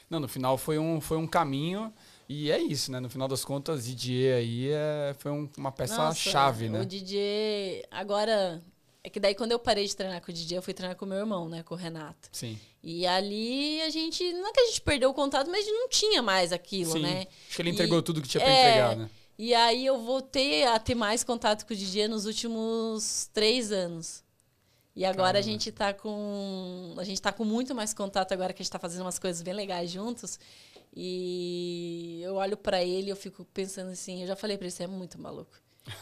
Não, 0.10 0.20
no 0.20 0.28
final 0.28 0.58
foi 0.58 0.78
um, 0.78 1.00
foi 1.00 1.18
um 1.18 1.26
caminho. 1.26 1.94
E 2.28 2.52
é 2.52 2.60
isso, 2.60 2.92
né? 2.92 3.00
No 3.00 3.10
final 3.10 3.28
das 3.28 3.46
contas, 3.46 3.86
DJ 3.86 4.34
aí 4.34 4.70
é, 4.72 5.16
foi 5.20 5.32
um- 5.32 5.48
uma 5.58 5.72
peça-chave, 5.72 6.68
né? 6.70 6.82
O 6.82 6.86
DJ. 6.86 7.86
Agora. 7.92 8.62
É 9.06 9.10
que 9.10 9.20
daí 9.20 9.36
quando 9.36 9.52
eu 9.52 9.60
parei 9.60 9.86
de 9.86 9.96
treinar 9.96 10.20
com 10.20 10.32
o 10.32 10.34
DJ, 10.34 10.58
eu 10.58 10.64
fui 10.64 10.74
treinar 10.74 10.96
com 10.98 11.06
o 11.06 11.08
meu 11.08 11.20
irmão, 11.20 11.48
né? 11.48 11.62
Com 11.62 11.76
o 11.76 11.78
Renato. 11.78 12.28
Sim. 12.32 12.58
E 12.82 13.06
ali 13.06 13.80
a 13.84 13.90
gente. 13.92 14.34
Não 14.34 14.48
é 14.48 14.52
que 14.52 14.60
a 14.62 14.66
gente 14.66 14.82
perdeu 14.82 15.12
o 15.12 15.14
contato, 15.14 15.48
mas 15.52 15.60
a 15.64 15.70
gente 15.70 15.78
não 15.78 15.88
tinha 15.88 16.24
mais 16.24 16.52
aquilo, 16.52 16.94
Sim. 16.94 17.02
né? 17.04 17.28
Acho 17.48 17.56
que 17.56 17.62
ele 17.62 17.70
E- 17.70 17.74
entregou 17.74 18.02
tudo 18.02 18.20
que 18.20 18.28
tinha 18.28 18.42
pra 18.44 18.52
é, 18.52 18.70
entregar, 18.70 18.96
né? 18.96 19.10
E 19.38 19.54
aí 19.54 19.86
eu 19.86 20.02
voltei 20.02 20.64
a 20.64 20.80
ter 20.80 20.96
mais 20.96 21.24
contato 21.24 21.68
com 21.68 21.74
o 21.74 21.78
DJ 21.78 22.08
nos 22.08 22.26
últimos 22.26 23.30
três 23.32 23.72
anos. 23.72 24.24
E 24.96 25.06
agora 25.06 25.38
a 25.38 25.42
Caramba. 25.42 25.52
gente 25.52 25.72
tá 25.72 25.94
com. 25.94 26.96
A 26.98 27.04
gente 27.04 27.22
tá 27.22 27.32
com 27.32 27.46
muito 27.46 27.76
mais 27.76 27.94
contato 27.94 28.32
agora 28.32 28.54
que 28.54 28.62
a 28.62 28.64
gente 28.64 28.72
tá 28.72 28.80
fazendo 28.80 29.02
umas 29.02 29.20
coisas 29.20 29.44
bem 29.44 29.54
legais 29.54 29.92
juntos. 29.92 30.40
E 30.96 32.22
eu 32.24 32.36
olho 32.36 32.58
pra 32.58 32.82
ele 32.84 33.08
e 33.08 33.10
eu 33.10 33.16
fico 33.16 33.46
pensando 33.54 33.92
assim, 33.92 34.22
eu 34.22 34.28
já 34.28 34.36
falei 34.36 34.58
pra 34.58 34.66
ele, 34.66 34.72
você 34.72 34.84
é 34.84 34.88
muito 34.88 35.20
maluco. 35.20 35.52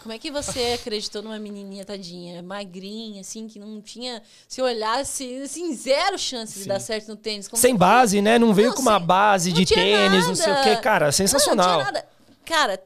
Como 0.02 0.13
é 0.13 0.18
que 0.18 0.32
você 0.32 0.78
acreditou 0.80 1.22
numa 1.22 1.38
menininha 1.38 1.84
tadinha, 1.84 2.42
magrinha, 2.42 3.22
assim, 3.22 3.48
que 3.48 3.60
não 3.60 3.82
tinha. 3.82 4.22
Se 4.48 4.62
olhasse, 4.62 5.42
assim, 5.44 5.75
zero 5.75 6.18
chance 6.18 6.54
de 6.54 6.63
Sim. 6.63 6.70
dar 6.70 6.80
certo 6.80 7.10
no 7.10 7.16
tênis. 7.18 7.48
Como 7.50 7.62
Sem 7.62 7.75
base, 7.75 8.22
né? 8.22 8.40
Não 8.40 8.54
veio 8.54 8.70
Não, 8.70 8.75
com 8.75 8.82
uma 8.82 9.00
base 9.00 9.50
não 9.50 9.58
de 9.58 9.66
tênis, 9.66 10.25
não 10.28 10.36
sei 10.36 10.52
o 10.52 10.56
nada. 10.56 10.75
quê. 10.75 10.82
Cara, 10.82 11.06
Não, 11.08 11.12
sensacional. 11.12 11.68
não 11.68 11.74
tinha 11.80 11.92
nada. 11.92 12.08
Cara, 12.46 12.82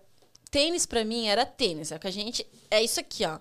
tênis 0.47 0.85
pra 0.85 1.03
mim 1.03 1.27
era 1.27 1.45
tênis. 1.45 1.91
É 1.91 1.99
que 1.99 2.07
a 2.07 2.11
gente. 2.11 2.45
É 2.69 2.83
isso 2.83 2.99
aqui, 2.99 3.25
ó. 3.25 3.39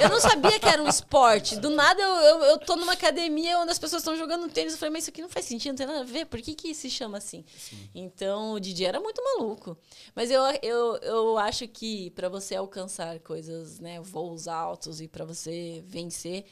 Eu 0.00 0.08
não 0.08 0.20
sabia 0.20 0.58
que 0.58 0.68
era 0.68 0.82
um 0.82 0.88
esporte. 0.88 1.56
Do 1.56 1.70
nada 1.70 2.00
eu, 2.00 2.08
eu, 2.08 2.42
eu 2.44 2.58
tô 2.58 2.76
numa 2.76 2.92
academia 2.92 3.58
onde 3.58 3.70
as 3.70 3.78
pessoas 3.78 4.02
estão 4.02 4.16
jogando 4.16 4.48
tênis. 4.48 4.72
Eu 4.72 4.78
falei, 4.78 4.92
mas 4.92 5.04
isso 5.04 5.10
aqui 5.10 5.22
não 5.22 5.28
faz 5.28 5.46
sentido, 5.46 5.72
não 5.72 5.76
tem 5.76 5.86
nada 5.86 6.00
a 6.00 6.04
ver. 6.04 6.26
Por 6.26 6.40
que, 6.40 6.54
que 6.54 6.74
se 6.74 6.90
chama 6.90 7.18
assim? 7.18 7.44
Sim. 7.56 7.88
Então 7.94 8.52
o 8.54 8.60
Didi 8.60 8.84
era 8.84 9.00
muito 9.00 9.22
maluco. 9.22 9.76
Mas 10.14 10.30
eu, 10.30 10.42
eu, 10.62 10.96
eu 10.98 11.38
acho 11.38 11.66
que 11.68 12.10
para 12.10 12.28
você 12.28 12.54
alcançar 12.54 13.18
coisas, 13.20 13.78
né, 13.80 14.00
voos 14.00 14.48
altos 14.48 15.00
e 15.00 15.08
para 15.08 15.24
você 15.24 15.82
vencer, 15.86 16.44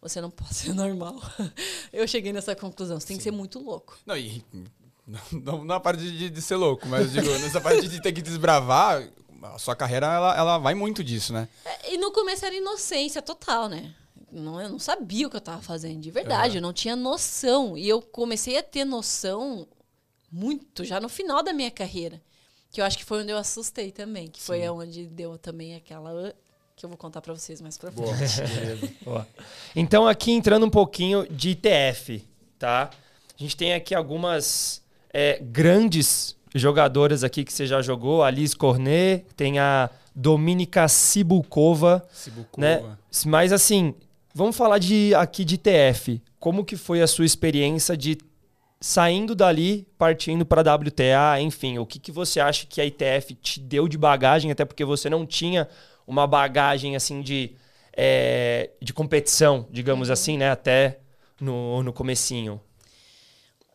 você 0.00 0.20
não 0.20 0.30
pode 0.30 0.54
ser 0.54 0.74
normal. 0.74 1.20
Eu 1.92 2.06
cheguei 2.08 2.32
nessa 2.32 2.54
conclusão. 2.56 2.98
Você 2.98 3.08
tem 3.08 3.16
Sim. 3.16 3.18
que 3.18 3.24
ser 3.24 3.30
muito 3.32 3.58
louco. 3.58 3.98
Não, 4.06 4.16
e 4.16 4.44
não, 5.32 5.64
na 5.64 5.80
parte 5.80 6.02
de, 6.02 6.30
de, 6.30 6.42
ser 6.42 6.56
louco, 6.56 6.86
mas 6.88 7.12
digo, 7.12 7.28
nessa 7.38 7.60
parte 7.60 7.88
de 7.88 8.00
ter 8.00 8.12
que 8.12 8.22
desbravar, 8.22 9.08
a 9.42 9.58
sua 9.58 9.74
carreira 9.74 10.06
ela, 10.06 10.36
ela 10.36 10.58
vai 10.58 10.74
muito 10.74 11.02
disso, 11.02 11.32
né? 11.32 11.48
É, 11.64 11.94
e 11.94 11.98
no 11.98 12.12
começo 12.12 12.44
era 12.44 12.54
inocência 12.54 13.22
total, 13.22 13.68
né? 13.68 13.94
Não, 14.30 14.60
eu 14.60 14.68
não 14.68 14.78
sabia 14.78 15.26
o 15.26 15.30
que 15.30 15.36
eu 15.36 15.40
estava 15.40 15.60
fazendo, 15.60 16.00
de 16.00 16.10
verdade. 16.10 16.52
Uhum. 16.52 16.56
Eu 16.58 16.62
não 16.62 16.72
tinha 16.72 16.94
noção. 16.94 17.76
E 17.76 17.88
eu 17.88 18.00
comecei 18.00 18.56
a 18.56 18.62
ter 18.62 18.84
noção 18.84 19.66
muito 20.30 20.84
já 20.84 21.00
no 21.00 21.08
final 21.08 21.42
da 21.42 21.52
minha 21.52 21.70
carreira. 21.70 22.22
Que 22.70 22.80
eu 22.80 22.84
acho 22.84 22.96
que 22.96 23.04
foi 23.04 23.22
onde 23.22 23.32
eu 23.32 23.38
assustei 23.38 23.90
também. 23.90 24.28
Que 24.28 24.38
Sim. 24.38 24.46
foi 24.46 24.68
onde 24.68 25.06
deu 25.06 25.36
também 25.36 25.74
aquela. 25.74 26.32
Que 26.76 26.86
eu 26.86 26.88
vou 26.88 26.96
contar 26.96 27.20
para 27.20 27.34
vocês 27.34 27.60
mais 27.60 27.76
pra 27.76 27.90
frente. 27.90 28.96
Boa. 29.04 29.26
Então, 29.74 30.06
aqui 30.06 30.30
entrando 30.30 30.64
um 30.64 30.70
pouquinho 30.70 31.26
de 31.28 31.50
ITF, 31.50 32.24
tá? 32.58 32.90
A 33.36 33.42
gente 33.42 33.56
tem 33.56 33.74
aqui 33.74 33.94
algumas 33.94 34.82
é, 35.12 35.40
grandes 35.40 36.36
jogadoras 36.54 37.22
aqui 37.24 37.44
que 37.44 37.52
você 37.52 37.66
já 37.66 37.80
jogou, 37.80 38.22
a 38.22 38.30
Liz 38.30 38.54
Cornet, 38.54 39.24
tem 39.36 39.58
a 39.58 39.90
Dominika 40.14 40.88
Sibukova, 40.88 42.04
Sibukova. 42.12 42.66
Né? 42.66 42.82
Mas 43.26 43.52
assim, 43.52 43.94
vamos 44.34 44.56
falar 44.56 44.78
de 44.78 45.14
aqui 45.14 45.44
de 45.44 45.56
TF. 45.56 46.20
Como 46.38 46.64
que 46.64 46.76
foi 46.76 47.02
a 47.02 47.06
sua 47.06 47.24
experiência 47.24 47.96
de 47.96 48.18
saindo 48.80 49.34
dali, 49.34 49.86
partindo 49.98 50.46
para 50.46 50.68
a 50.68 50.74
WTA, 50.74 51.40
enfim, 51.40 51.78
o 51.78 51.84
que, 51.84 51.98
que 51.98 52.10
você 52.10 52.40
acha 52.40 52.66
que 52.66 52.80
a 52.80 52.86
ITF 52.86 53.34
te 53.34 53.60
deu 53.60 53.86
de 53.86 53.98
bagagem, 53.98 54.50
até 54.50 54.64
porque 54.64 54.84
você 54.84 55.10
não 55.10 55.26
tinha 55.26 55.68
uma 56.06 56.26
bagagem 56.26 56.96
assim 56.96 57.20
de, 57.20 57.52
é, 57.94 58.70
de 58.80 58.94
competição, 58.94 59.66
digamos 59.70 60.08
uhum. 60.08 60.14
assim, 60.14 60.38
né? 60.38 60.50
Até 60.50 60.98
no, 61.38 61.82
no 61.82 61.92
comecinho. 61.92 62.58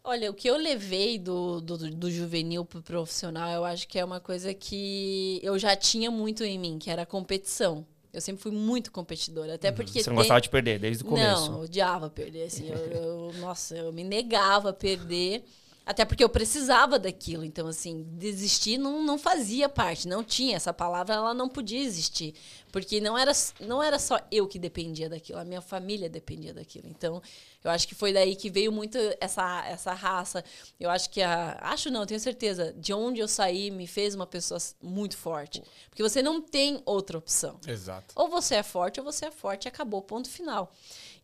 Olha, 0.07 0.29
o 0.29 0.35
que 0.35 0.47
eu 0.47 0.55
levei 0.55 1.17
do, 1.17 1.59
do, 1.59 1.77
do 1.89 2.11
juvenil 2.11 2.63
pro 2.63 2.79
profissional, 2.79 3.49
eu 3.49 3.65
acho 3.65 3.87
que 3.87 3.97
é 3.97 4.05
uma 4.05 4.19
coisa 4.19 4.53
que 4.53 5.39
eu 5.41 5.57
já 5.57 5.75
tinha 5.75 6.11
muito 6.11 6.43
em 6.43 6.59
mim, 6.59 6.77
que 6.77 6.91
era 6.91 7.01
a 7.01 7.05
competição. 7.07 7.83
Eu 8.13 8.21
sempre 8.21 8.43
fui 8.43 8.51
muito 8.51 8.91
competidora. 8.91 9.55
Até 9.55 9.69
uhum. 9.69 9.75
porque. 9.75 10.03
Você 10.03 10.09
não 10.09 10.15
tem... 10.15 10.23
gostava 10.23 10.39
de 10.39 10.49
perder 10.49 10.79
desde 10.79 11.03
o 11.03 11.07
começo? 11.07 11.49
Não, 11.49 11.57
eu 11.57 11.63
odiava 11.63 12.09
perder. 12.09 12.43
Assim, 12.43 12.69
eu, 12.69 12.77
eu, 12.77 13.33
nossa, 13.39 13.75
eu 13.75 13.91
me 13.91 14.03
negava 14.03 14.69
a 14.69 14.73
perder. 14.73 15.43
Até 15.85 16.03
porque 16.03 16.23
eu 16.23 16.29
precisava 16.29 16.97
daquilo. 16.97 17.45
Então, 17.45 17.67
assim, 17.67 18.03
desistir 18.13 18.77
não, 18.77 19.03
não 19.03 19.19
fazia 19.19 19.69
parte. 19.69 20.07
Não 20.07 20.23
tinha. 20.23 20.55
Essa 20.55 20.73
palavra 20.73 21.13
ela 21.13 21.33
não 21.33 21.47
podia 21.47 21.79
existir. 21.79 22.33
Porque 22.71 22.99
não 22.99 23.15
era, 23.15 23.31
não 23.59 23.83
era 23.83 23.99
só 23.99 24.19
eu 24.31 24.47
que 24.47 24.57
dependia 24.57 25.07
daquilo. 25.07 25.37
A 25.37 25.45
minha 25.45 25.61
família 25.61 26.09
dependia 26.09 26.53
daquilo. 26.55 26.87
Então, 26.89 27.21
eu 27.63 27.69
acho 27.69 27.87
que 27.87 27.93
foi 27.93 28.11
daí 28.11 28.35
que 28.35 28.49
veio 28.49 28.71
muito 28.71 28.97
essa, 29.21 29.63
essa 29.67 29.93
raça. 29.93 30.43
Eu 30.79 30.89
acho 30.89 31.07
que 31.09 31.21
a. 31.21 31.59
Acho 31.61 31.91
não, 31.91 32.03
tenho 32.05 32.19
certeza. 32.19 32.73
De 32.73 32.91
onde 32.91 33.19
eu 33.21 33.27
saí 33.27 33.69
me 33.69 33.85
fez 33.85 34.15
uma 34.15 34.25
pessoa 34.25 34.59
muito 34.81 35.15
forte. 35.15 35.61
Porque 35.89 36.01
você 36.01 36.23
não 36.23 36.41
tem 36.41 36.81
outra 36.83 37.15
opção. 37.15 37.59
Exato. 37.67 38.11
Ou 38.15 38.27
você 38.27 38.55
é 38.55 38.63
forte 38.63 38.99
ou 38.99 39.05
você 39.05 39.27
é 39.27 39.31
forte. 39.31 39.67
Acabou, 39.67 40.01
ponto 40.01 40.29
final. 40.29 40.73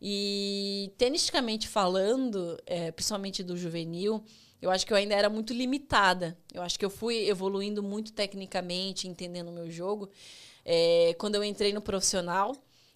E 0.00 0.92
tenisticamente 0.96 1.66
falando, 1.66 2.56
é, 2.64 2.92
principalmente 2.92 3.42
do 3.42 3.56
juvenil 3.56 4.24
eu 4.62 4.70
acho 4.70 4.86
que 4.86 4.92
eu 4.92 4.96
ainda 4.96 5.12
era 5.12 5.28
muito 5.28 5.52
limitada. 5.52 6.38
Eu 6.54 6.62
acho 6.62 6.78
que 6.78 6.84
eu 6.84 6.90
fui 6.90 7.28
evoluindo 7.28 7.82
muito 7.82 8.12
tecnicamente, 8.12 9.08
entendendo 9.08 9.48
o 9.48 9.52
meu 9.52 9.68
jogo. 9.68 10.08
É, 10.64 11.16
quando 11.18 11.34
eu 11.34 11.42
entrei 11.42 11.72
no 11.72 11.82
profissional 11.82 12.54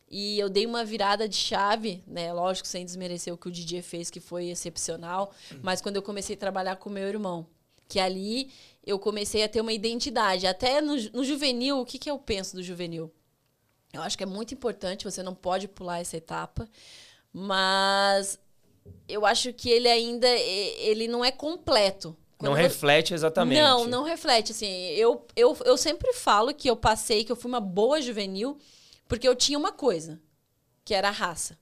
e 0.09 0.39
eu 0.39 0.49
dei 0.49 0.65
uma 0.65 0.85
virada 0.85 1.29
de 1.29 1.35
chave, 1.35 2.05
né? 2.07 2.33
Lógico, 2.33 2.69
sem 2.69 2.85
desmerecer 2.85 3.35
o 3.35 3.37
que 3.37 3.49
o 3.49 3.51
DJ 3.51 3.83
fez, 3.83 4.09
que 4.11 4.21
foi 4.21 4.47
excepcional. 4.47 5.35
Mas 5.61 5.81
quando 5.81 5.97
eu 5.97 6.03
comecei 6.03 6.37
a 6.37 6.39
trabalhar 6.39 6.77
com 6.77 6.89
meu 6.89 7.09
irmão, 7.09 7.49
que 7.89 7.99
ali 7.99 8.53
eu 8.85 8.97
comecei 9.01 9.43
a 9.43 9.49
ter 9.49 9.61
uma 9.61 9.73
identidade. 9.73 10.47
Até 10.47 10.81
no, 10.81 10.95
no 11.11 11.25
juvenil, 11.25 11.81
o 11.81 11.85
que, 11.85 11.99
que 11.99 12.09
eu 12.09 12.17
penso 12.17 12.55
do 12.55 12.63
juvenil? 12.63 13.13
Eu 13.93 14.03
acho 14.03 14.17
que 14.17 14.23
é 14.23 14.27
muito 14.27 14.55
importante, 14.55 15.05
você 15.05 15.21
não 15.21 15.35
pode 15.35 15.67
pular 15.67 15.99
essa 15.99 16.17
etapa. 16.17 16.69
Mas 17.33 18.39
eu 19.09 19.25
acho 19.25 19.53
que 19.53 19.71
ele 19.71 19.89
ainda 19.89 20.29
ele 20.29 21.09
não 21.09 21.25
é 21.25 21.31
completo. 21.31 22.17
Quando 22.39 22.51
não 22.51 22.57
reflete 22.57 23.15
exatamente. 23.15 23.61
Não, 23.61 23.87
não 23.87 24.03
reflete. 24.03 24.53
Assim, 24.53 24.67
eu, 24.67 25.27
eu, 25.35 25.57
eu 25.65 25.77
sempre 25.77 26.13
falo 26.13 26.53
que 26.53 26.69
eu 26.69 26.77
passei, 26.77 27.25
que 27.25 27.33
eu 27.33 27.37
fui 27.37 27.49
uma 27.49 27.61
boa 27.61 28.01
juvenil, 28.01 28.59
porque 29.09 29.27
eu 29.27 29.35
tinha 29.35 29.59
uma 29.59 29.73
coisa, 29.73 30.21
que 30.85 30.93
era 30.93 31.09
a 31.09 31.13
raça. 31.13 31.59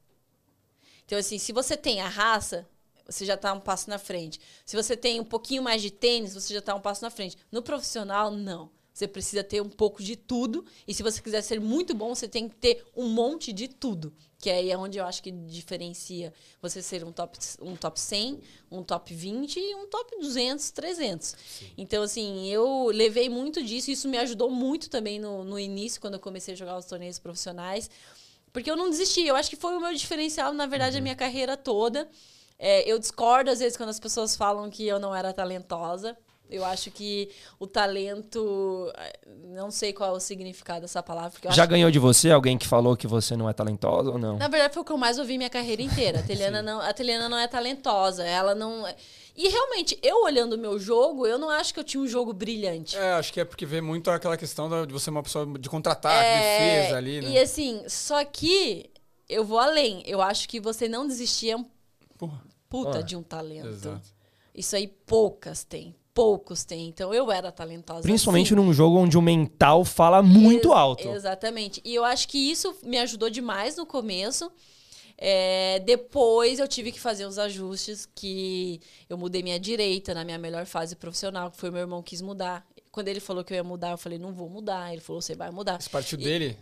Então, 1.07 1.17
assim, 1.17 1.39
se 1.39 1.53
você 1.53 1.77
tem 1.77 2.01
a 2.01 2.09
raça, 2.09 2.67
você 3.07 3.25
já 3.25 3.35
está 3.35 3.53
um 3.53 3.61
passo 3.61 3.89
na 3.89 3.99
frente. 3.99 4.41
Se 4.65 4.75
você 4.75 4.97
tem 4.97 5.21
um 5.21 5.25
pouquinho 5.25 5.63
mais 5.63 5.81
de 5.81 5.91
tênis, 5.91 6.35
você 6.35 6.53
já 6.53 6.61
está 6.61 6.75
um 6.75 6.81
passo 6.81 7.03
na 7.03 7.11
frente. 7.11 7.37
No 7.53 7.63
profissional, 7.63 8.31
não. 8.31 8.71
Você 8.95 9.09
precisa 9.09 9.43
ter 9.43 9.61
um 9.61 9.69
pouco 9.69 10.01
de 10.01 10.15
tudo. 10.15 10.65
E 10.87 10.95
se 10.95 11.03
você 11.03 11.21
quiser 11.21 11.43
ser 11.43 11.61
muito 11.61 11.93
bom, 11.93 12.15
você 12.15 12.29
tem 12.29 12.49
que 12.49 12.55
ter 12.55 12.87
um 12.97 13.09
monte 13.09 13.53
de 13.53 13.67
tudo. 13.67 14.15
Que 14.39 14.49
aí 14.49 14.71
é 14.71 14.79
onde 14.79 14.99
eu 14.99 15.05
acho 15.05 15.21
que 15.21 15.33
diferencia 15.33 16.33
você 16.63 16.81
ser 16.81 17.03
um 17.03 17.11
top, 17.11 17.37
um 17.61 17.75
top 17.75 17.99
100, 17.99 18.41
um 18.71 18.85
top 18.85 19.13
20 19.13 19.59
e 19.59 19.75
um 19.75 19.89
top 19.89 20.17
200, 20.21 20.71
300. 20.71 21.27
Sim. 21.27 21.73
Então, 21.77 22.05
assim, 22.05 22.47
eu 22.49 22.87
levei 22.87 23.29
muito 23.29 23.65
disso. 23.65 23.91
Isso 23.91 24.09
me 24.09 24.17
ajudou 24.19 24.49
muito 24.49 24.89
também 24.89 25.19
no, 25.19 25.43
no 25.43 25.59
início, 25.59 26.01
quando 26.01 26.15
eu 26.15 26.21
comecei 26.21 26.55
a 26.55 26.57
jogar 26.57 26.79
os 26.79 26.87
torneios 26.87 27.19
profissionais. 27.19 27.91
Porque 28.53 28.71
eu 28.71 28.77
não 28.77 28.89
desisti. 28.89 29.27
Eu 29.27 29.35
acho 29.35 29.51
que 29.51 29.57
foi 29.57 29.77
o 29.77 29.81
meu 29.81 29.93
diferencial, 29.93 30.53
na 30.53 30.67
verdade, 30.67 30.95
uhum. 30.95 31.01
a 31.01 31.03
minha 31.03 31.17
carreira 31.17 31.57
toda. 31.57 32.09
É, 32.57 32.89
eu 32.89 32.97
discordo, 32.97 33.51
às 33.51 33.59
vezes, 33.59 33.77
quando 33.77 33.89
as 33.89 33.99
pessoas 33.99 34.37
falam 34.37 34.71
que 34.71 34.87
eu 34.87 35.01
não 35.01 35.13
era 35.13 35.33
talentosa. 35.33 36.17
Eu 36.51 36.65
acho 36.65 36.91
que 36.91 37.31
o 37.59 37.67
talento. 37.67 38.93
Não 39.45 39.71
sei 39.71 39.93
qual 39.93 40.11
é 40.11 40.17
o 40.17 40.21
significado 40.21 40.83
dessa 40.83 41.03
palavra. 41.03 41.33
Já 41.51 41.65
ganhou 41.65 41.91
de 41.91 41.99
você 41.99 42.31
alguém 42.31 42.59
que 42.59 42.67
falou 42.67 42.97
que 42.97 43.07
você 43.07 43.37
não 43.37 43.49
é 43.49 43.53
talentosa 43.53 44.11
ou 44.11 44.19
não? 44.19 44.37
Na 44.37 44.49
verdade, 44.49 44.75
foi 44.75 44.83
o 44.83 44.85
que 44.85 44.93
eu 44.93 44.99
mais 44.99 45.19
ouvi 45.19 45.39
minha 45.39 45.51
carreira 45.51 45.83
inteira. 45.83 46.21
A 46.21 46.23
Teliana, 46.25 46.63
não, 46.63 46.81
a 46.81 46.93
Teliana 46.93 47.29
não 47.29 47.39
é 47.39 47.49
talentosa. 47.49 48.25
Ela 48.25 48.55
não. 48.55 48.85
E 49.35 49.49
realmente, 49.49 49.99
eu 50.03 50.23
olhando 50.23 50.53
o 50.53 50.59
meu 50.59 50.79
jogo, 50.79 51.27
eu 51.27 51.39
não 51.39 51.49
acho 51.51 51.73
que 51.73 51.81
eu 51.81 51.85
tinha 51.85 52.03
um 52.03 52.07
jogo 52.07 52.33
brilhante. 52.33 52.97
É, 52.97 53.13
acho 53.15 53.33
que 53.33 53.41
é 53.41 53.45
porque 53.45 53.67
vê 53.67 53.81
muito 53.81 54.11
aquela 54.11 54.37
questão 54.37 54.69
de 54.87 54.93
você 54.93 55.07
ser 55.07 55.11
uma 55.11 55.23
pessoa 55.23 55.47
de 55.59 55.69
contratar, 55.69 56.25
é, 56.25 56.83
defesa 56.83 56.97
ali, 56.99 57.21
né? 57.21 57.31
E 57.31 57.39
assim, 57.39 57.83
só 57.89 58.23
que 58.25 58.91
eu 59.29 59.45
vou 59.45 59.59
além. 59.59 60.03
Eu 60.07 60.21
acho 60.21 60.49
que 60.49 60.61
você 60.61 60.87
não 60.89 61.07
desistir 61.07 61.51
é 61.51 61.65
Porra. 62.17 62.41
puta 62.69 62.91
Porra. 62.91 63.03
de 63.03 63.17
um 63.17 63.23
talento. 63.23 63.67
Exato. 63.67 64.15
Isso 64.55 64.77
aí 64.77 64.87
poucas 64.87 65.65
têm 65.65 65.97
poucos 66.15 66.65
têm. 66.65 66.89
Então 66.89 67.13
eu 67.13 67.31
era 67.31 67.51
talentosa. 67.51 68.03
Principalmente 68.03 68.55
assim. 68.55 68.63
num 68.63 68.73
jogo 68.73 68.97
onde 68.97 69.19
o 69.19 69.23
mental 69.23 69.85
fala 69.85 70.23
muito 70.23 70.69
Ex 70.69 70.77
alto. 70.77 71.09
Exatamente. 71.09 71.83
E 71.85 71.95
eu 71.95 72.05
acho 72.05 72.29
que 72.29 72.39
isso 72.39 72.75
me 72.83 72.97
ajudou 72.99 73.29
demais 73.29 73.77
no 73.77 73.85
começo. 73.85 74.51
É, 75.19 75.81
depois 75.81 76.59
eu 76.59 76.67
tive 76.67 76.91
que 76.91 77.01
fazer 77.01 77.25
os 77.25 77.39
ajustes 77.39 78.09
que 78.15 78.81
eu 79.09 79.17
mudei 79.17 79.43
minha 79.43 79.59
direita 79.59 80.13
na 80.15 80.25
minha 80.25 80.39
melhor 80.39 80.67
fase 80.67 80.97
profissional, 80.97 81.51
que 81.51 81.57
foi 81.57 81.69
o 81.71 81.73
meu 81.73 81.83
irmão 81.83 82.03
quis 82.03 82.23
mudar. 82.23 82.67
Quando 82.91 83.09
ele 83.09 83.21
falou 83.21 83.45
que 83.45 83.53
eu 83.53 83.57
ia 83.57 83.65
mudar, 83.65 83.91
eu 83.91 83.99
falei, 83.99 84.19
não 84.19 84.33
vou 84.33 84.49
mudar. 84.49 84.93
Ele 84.93 85.01
falou, 85.01 85.21
você 85.21 85.35
vai 85.35 85.51
mudar. 85.51 85.79
Isso 85.81 85.91
partiu 85.91 86.19
e, 86.19 86.23
dele? 86.23 86.57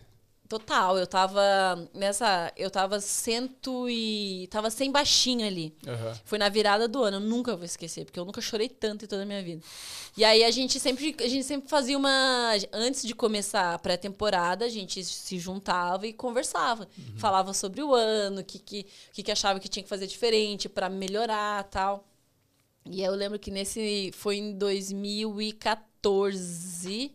Total, 0.53 0.99
eu 0.99 1.07
tava 1.07 1.88
nessa. 1.95 2.53
Eu 2.59 2.71
tava 2.71 3.01
cento 3.01 3.88
e. 3.88 4.47
Tava 4.51 4.69
sem 4.69 4.93
baixinho 4.93 5.47
ali. 5.47 5.75
Uhum. 5.87 6.15
Foi 6.27 6.38
na 6.38 6.51
virada 6.51 6.87
do 6.87 7.03
ano, 7.03 7.17
eu 7.17 7.21
nunca 7.21 7.57
vou 7.57 7.65
esquecer, 7.65 8.05
porque 8.05 8.21
eu 8.21 8.25
nunca 8.27 8.43
chorei 8.43 8.69
tanto 8.69 9.07
em 9.07 9.09
toda 9.09 9.23
a 9.23 9.25
minha 9.25 9.43
vida. 9.43 9.62
E 10.15 10.23
aí 10.23 10.45
a 10.45 10.51
gente 10.51 10.79
sempre, 10.79 11.17
a 11.19 11.27
gente 11.27 11.45
sempre 11.45 11.71
fazia 11.71 11.97
uma. 11.97 12.51
Antes 12.71 13.03
de 13.03 13.15
começar 13.15 13.73
a 13.73 13.79
pré-temporada, 13.79 14.67
a 14.67 14.69
gente 14.69 15.03
se 15.03 15.38
juntava 15.38 16.07
e 16.07 16.12
conversava. 16.12 16.87
Uhum. 16.99 17.17
Falava 17.17 17.55
sobre 17.55 17.83
o 17.83 17.95
ano, 17.95 18.43
o 18.43 18.45
que, 18.45 18.59
que, 18.59 18.85
que, 19.11 19.23
que 19.23 19.33
achava 19.33 19.59
que 19.59 19.71
tinha 19.71 19.83
que 19.83 19.88
fazer 19.88 20.07
diferente 20.07 20.69
para 20.69 20.91
melhorar 20.91 21.65
tal. 21.65 22.07
E 22.85 23.01
aí 23.01 23.07
eu 23.07 23.15
lembro 23.15 23.38
que 23.38 23.51
nesse. 23.51 24.11
Foi 24.12 24.37
em 24.37 24.53
2014. 24.53 27.11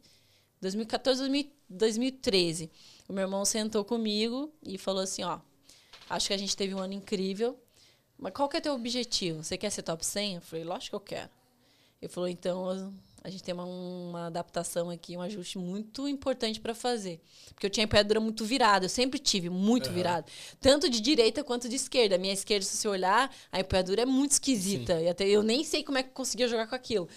2014, 0.60 1.52
2013 1.70 2.72
o 3.08 3.14
meu 3.14 3.24
irmão 3.24 3.46
sentou 3.46 3.86
comigo 3.86 4.54
e 4.62 4.78
falou 4.78 5.02
assim, 5.02 5.24
ó, 5.24 5.40
acho 6.10 6.28
que 6.28 6.34
a 6.34 6.38
gente 6.38 6.56
teve 6.56 6.74
um 6.76 6.80
ano 6.80 6.94
incrível, 6.94 7.58
mas 8.18 8.34
qual 8.34 8.50
que 8.50 8.58
é 8.58 8.62
teu 8.62 8.74
objetivo? 8.74 9.44
Você 9.44 9.58
quer 9.58 9.70
ser 9.70 9.84
top 9.84 10.06
100? 10.06 10.36
Eu 10.36 10.42
falei, 10.42 10.66
lógico 10.66 10.90
que 10.90 10.96
eu 10.96 11.18
quero. 11.18 11.30
Ele 12.02 12.12
falou, 12.12 12.28
então 12.28 12.94
a 13.24 13.30
gente 13.30 13.44
tem 13.44 13.54
uma, 13.54 13.66
uma 13.66 14.28
adaptação 14.28 14.90
aqui, 14.90 15.18
um 15.18 15.22
ajuste 15.22 15.58
muito 15.58 16.08
importante 16.08 16.60
para 16.60 16.74
fazer. 16.74 17.20
Porque 17.54 17.66
eu 17.66 17.70
tinha 17.70 17.84
a 17.84 17.86
empunhadura 17.86 18.20
muito 18.20 18.46
virada, 18.46 18.86
eu 18.86 18.90
sempre 18.90 19.20
tive 19.20 19.50
muito 19.50 19.88
uhum. 19.88 19.94
virada. 19.94 20.26
Tanto 20.60 20.90
de 20.90 21.00
direita 21.00 21.44
quanto 21.44 21.68
de 21.68 21.76
esquerda. 21.76 22.16
A 22.16 22.18
minha 22.18 22.34
esquerda, 22.34 22.66
se 22.66 22.78
você 22.78 22.88
olhar, 22.88 23.34
a 23.52 23.60
empunhadura 23.60 24.02
é 24.02 24.06
muito 24.06 24.32
esquisita. 24.32 24.98
Sim. 24.98 25.06
E 25.06 25.10
até 25.10 25.28
eu 25.28 25.44
nem 25.44 25.64
sei 25.64 25.84
como 25.84 25.98
é 25.98 26.04
que 26.04 26.10
eu 26.10 26.14
conseguia 26.14 26.48
jogar 26.48 26.68
com 26.68 26.76
aquilo. 26.76 27.08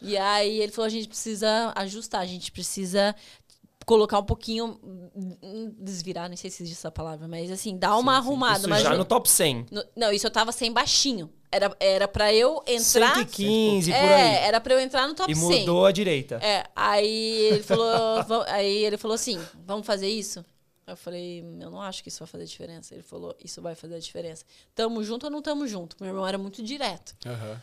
E 0.00 0.16
aí 0.16 0.60
ele 0.60 0.72
falou: 0.72 0.86
a 0.86 0.90
gente 0.90 1.08
precisa 1.08 1.72
ajustar, 1.76 2.20
a 2.20 2.26
gente 2.26 2.52
precisa 2.52 3.14
colocar 3.88 4.18
um 4.18 4.24
pouquinho. 4.24 4.78
Desvirar, 5.78 6.28
não 6.28 6.36
sei 6.36 6.50
se 6.50 6.62
existe 6.62 6.78
essa 6.78 6.90
palavra, 6.90 7.26
mas 7.26 7.50
assim, 7.50 7.76
dar 7.76 7.96
uma 7.96 8.12
sim, 8.12 8.18
arrumada. 8.18 8.58
Isso 8.58 8.68
mas 8.68 8.82
já 8.82 8.94
no 8.94 9.04
top 9.04 9.28
100. 9.28 9.66
No, 9.70 9.84
não, 9.96 10.12
isso 10.12 10.26
eu 10.26 10.30
tava 10.30 10.52
sem 10.52 10.70
baixinho. 10.70 11.30
Era, 11.50 11.74
era 11.80 12.06
pra 12.06 12.32
eu 12.32 12.62
entrar. 12.66 13.14
115 13.14 13.90
é, 13.90 14.00
por 14.00 14.12
aí. 14.12 14.34
Era 14.44 14.60
pra 14.60 14.74
eu 14.74 14.80
entrar 14.80 15.08
no 15.08 15.14
top 15.14 15.32
e 15.32 15.34
100. 15.34 15.42
E 15.42 15.60
mudou 15.60 15.86
a 15.86 15.90
direita. 15.90 16.38
É, 16.42 16.66
aí 16.76 17.48
ele 17.50 17.62
falou, 17.62 18.44
aí 18.48 18.84
ele 18.84 18.98
falou 18.98 19.14
assim: 19.14 19.40
vamos 19.64 19.86
fazer 19.86 20.08
isso? 20.08 20.44
Eu 20.86 20.96
falei, 20.96 21.44
eu 21.60 21.70
não 21.70 21.82
acho 21.82 22.02
que 22.02 22.08
isso 22.08 22.18
vai 22.18 22.28
fazer 22.28 22.44
diferença. 22.44 22.94
Ele 22.94 23.02
falou, 23.02 23.36
isso 23.42 23.60
vai 23.60 23.74
fazer 23.74 23.96
a 23.96 23.98
diferença. 23.98 24.44
Tamo 24.74 25.02
junto 25.04 25.24
ou 25.24 25.30
não 25.30 25.42
tamo 25.42 25.66
junto? 25.66 25.96
Meu 26.00 26.10
irmão 26.10 26.26
era 26.26 26.38
muito 26.38 26.62
direto. 26.62 27.14
Uhum. 27.26 27.56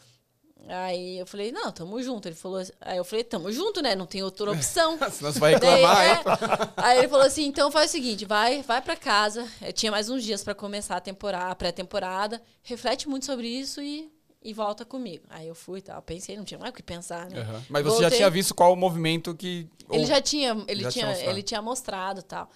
Aí 0.67 1.19
eu 1.19 1.25
falei, 1.25 1.51
não, 1.51 1.71
tamo 1.71 2.01
junto. 2.01 2.27
Ele 2.27 2.35
falou, 2.35 2.61
aí 2.81 2.97
eu 2.97 3.03
falei, 3.05 3.23
tamo 3.23 3.51
junto, 3.51 3.81
né? 3.81 3.95
Não 3.95 4.05
tem 4.05 4.23
outra 4.23 4.49
opção. 4.51 4.97
Senão 5.11 5.31
você 5.31 5.39
vai 5.39 5.53
reclamar, 5.53 5.95
Daí, 5.95 6.11
é, 6.11 6.69
Aí 6.77 6.97
ele 6.99 7.07
falou 7.07 7.25
assim, 7.25 7.45
então 7.45 7.71
faz 7.71 7.89
o 7.89 7.91
seguinte, 7.91 8.25
vai, 8.25 8.61
vai 8.63 8.81
para 8.81 8.95
casa. 8.95 9.47
Eu 9.61 9.71
tinha 9.71 9.91
mais 9.91 10.09
uns 10.09 10.23
dias 10.23 10.43
para 10.43 10.55
começar 10.55 10.97
a 10.97 11.01
temporada, 11.01 11.55
pré-temporada. 11.55 12.41
Reflete 12.63 13.07
muito 13.07 13.25
sobre 13.25 13.47
isso 13.47 13.81
e, 13.81 14.11
e 14.41 14.53
volta 14.53 14.83
comigo. 14.83 15.25
Aí 15.29 15.47
eu 15.47 15.55
fui 15.55 15.79
e 15.79 15.83
tal. 15.83 16.01
Pensei, 16.01 16.35
não 16.35 16.43
tinha 16.43 16.59
mais 16.59 16.71
o 16.71 16.75
que 16.75 16.83
pensar, 16.83 17.29
né? 17.29 17.41
Uhum. 17.41 17.61
Mas 17.69 17.83
você 17.83 17.89
Voltei. 17.89 18.09
já 18.09 18.15
tinha 18.15 18.29
visto 18.29 18.55
qual 18.55 18.73
o 18.73 18.75
movimento 18.75 19.35
que. 19.35 19.67
Ele 19.91 20.05
já 20.05 20.19
tinha, 20.19 20.63
ele 20.67 20.83
já 20.83 20.91
tinha, 20.91 21.13
tinha 21.13 21.29
ele 21.29 21.43
tinha 21.43 21.61
mostrado 21.61 22.23
tal. 22.23 22.49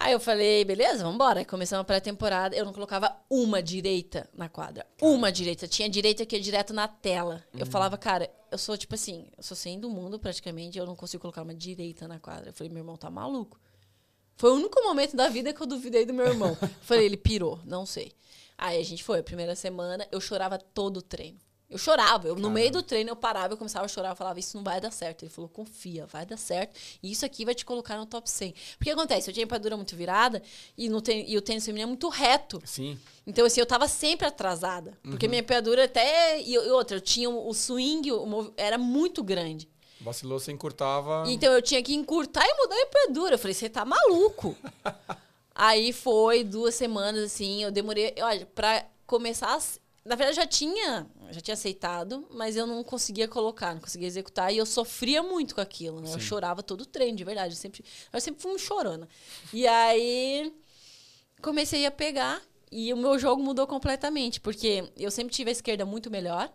Aí 0.00 0.12
eu 0.12 0.20
falei, 0.20 0.64
beleza, 0.64 0.98
vamos 0.98 1.16
embora. 1.16 1.44
Começamos 1.44 1.80
a 1.80 1.84
pré-temporada. 1.84 2.54
Eu 2.54 2.64
não 2.64 2.72
colocava 2.72 3.16
uma 3.28 3.60
direita 3.60 4.30
na 4.32 4.48
quadra. 4.48 4.86
Uma 5.02 5.32
direita. 5.32 5.66
Tinha 5.66 5.88
direita 5.88 6.24
que 6.24 6.36
ia 6.36 6.40
direto 6.40 6.72
na 6.72 6.86
tela. 6.86 7.44
Uhum. 7.52 7.60
Eu 7.60 7.66
falava, 7.66 7.98
cara, 7.98 8.30
eu 8.48 8.56
sou 8.56 8.78
tipo 8.78 8.94
assim, 8.94 9.26
eu 9.36 9.42
sou 9.42 9.56
sem 9.56 9.80
do 9.80 9.90
mundo 9.90 10.16
praticamente, 10.16 10.78
eu 10.78 10.86
não 10.86 10.94
consigo 10.94 11.20
colocar 11.20 11.42
uma 11.42 11.52
direita 11.52 12.06
na 12.06 12.20
quadra. 12.20 12.50
Eu 12.50 12.52
falei, 12.52 12.72
meu 12.72 12.80
irmão 12.80 12.96
tá 12.96 13.10
maluco. 13.10 13.58
Foi 14.36 14.52
o 14.52 14.54
único 14.54 14.80
momento 14.84 15.16
da 15.16 15.28
vida 15.28 15.52
que 15.52 15.60
eu 15.60 15.66
duvidei 15.66 16.06
do 16.06 16.14
meu 16.14 16.28
irmão. 16.28 16.56
falei, 16.80 17.04
ele 17.04 17.16
pirou, 17.16 17.58
não 17.64 17.84
sei. 17.84 18.12
Aí 18.56 18.80
a 18.80 18.84
gente 18.84 19.02
foi, 19.02 19.18
a 19.18 19.22
primeira 19.24 19.56
semana, 19.56 20.06
eu 20.12 20.20
chorava 20.20 20.58
todo 20.58 20.98
o 20.98 21.02
treino. 21.02 21.40
Eu 21.70 21.76
chorava. 21.76 22.26
Eu, 22.26 22.34
no 22.34 22.48
meio 22.48 22.70
do 22.72 22.82
treino, 22.82 23.10
eu 23.10 23.16
parava, 23.16 23.52
eu 23.52 23.58
começava 23.58 23.84
a 23.84 23.88
chorar. 23.88 24.10
Eu 24.10 24.16
falava, 24.16 24.40
isso 24.40 24.56
não 24.56 24.64
vai 24.64 24.80
dar 24.80 24.90
certo. 24.90 25.24
Ele 25.24 25.30
falou, 25.30 25.50
confia, 25.50 26.06
vai 26.06 26.24
dar 26.24 26.38
certo. 26.38 26.74
E 27.02 27.10
isso 27.10 27.26
aqui 27.26 27.44
vai 27.44 27.54
te 27.54 27.64
colocar 27.64 27.98
no 27.98 28.06
top 28.06 28.28
100. 28.30 28.54
Porque 28.78 28.90
acontece, 28.90 29.28
eu 29.28 29.34
tinha 29.34 29.44
empadura 29.44 29.76
muito 29.76 29.94
virada 29.94 30.42
e, 30.78 30.88
no 30.88 31.02
ten, 31.02 31.24
e 31.28 31.36
o 31.36 31.42
tênis 31.42 31.66
feminino 31.66 31.84
é 31.84 31.86
muito 31.88 32.08
reto. 32.08 32.60
Sim. 32.64 32.98
Então, 33.26 33.44
assim, 33.44 33.60
eu 33.60 33.66
tava 33.66 33.86
sempre 33.86 34.26
atrasada. 34.26 34.96
Porque 35.02 35.26
uhum. 35.26 35.30
minha 35.30 35.40
empadura 35.40 35.84
até... 35.84 36.40
E, 36.40 36.56
outra, 36.58 36.96
eu 36.96 37.00
tinha 37.02 37.28
o 37.28 37.52
swing, 37.52 38.12
o, 38.12 38.52
era 38.56 38.78
muito 38.78 39.22
grande. 39.22 39.68
Vacilou, 40.00 40.38
você 40.38 40.50
encurtava... 40.50 41.24
Então, 41.26 41.52
eu 41.52 41.60
tinha 41.60 41.82
que 41.82 41.94
encurtar 41.94 42.46
e 42.46 42.54
mudar 42.54 42.76
a 42.76 42.80
empadura. 42.80 43.34
Eu 43.34 43.38
falei, 43.38 43.52
você 43.52 43.68
tá 43.68 43.84
maluco. 43.84 44.56
Aí 45.54 45.92
foi 45.92 46.44
duas 46.44 46.74
semanas, 46.74 47.24
assim, 47.24 47.62
eu 47.62 47.70
demorei... 47.70 48.14
Olha, 48.22 48.46
pra 48.54 48.86
começar... 49.06 49.60
A, 50.08 50.10
na 50.10 50.14
verdade, 50.16 50.36
já 50.36 50.46
tinha, 50.46 51.06
já 51.30 51.40
tinha 51.40 51.52
aceitado, 51.54 52.26
mas 52.30 52.56
eu 52.56 52.66
não 52.66 52.82
conseguia 52.82 53.28
colocar, 53.28 53.74
não 53.74 53.80
conseguia 53.80 54.08
executar. 54.08 54.52
E 54.52 54.56
eu 54.56 54.66
sofria 54.66 55.22
muito 55.22 55.54
com 55.54 55.60
aquilo, 55.60 56.00
né? 56.00 56.12
Eu 56.12 56.18
chorava 56.20 56.62
todo 56.62 56.82
o 56.82 56.86
treino, 56.86 57.16
de 57.16 57.24
verdade. 57.24 57.54
Eu 57.54 57.58
sempre, 57.58 57.84
eu 58.12 58.20
sempre 58.20 58.42
fui 58.42 58.52
um 58.52 58.58
chorona. 58.58 59.08
E 59.52 59.66
aí 59.66 60.52
comecei 61.42 61.86
a 61.86 61.90
pegar 61.90 62.42
e 62.70 62.92
o 62.92 62.96
meu 62.96 63.18
jogo 63.18 63.42
mudou 63.42 63.66
completamente, 63.66 64.40
porque 64.40 64.90
eu 64.96 65.10
sempre 65.10 65.34
tive 65.34 65.50
a 65.50 65.52
esquerda 65.52 65.84
muito 65.84 66.10
melhor. 66.10 66.52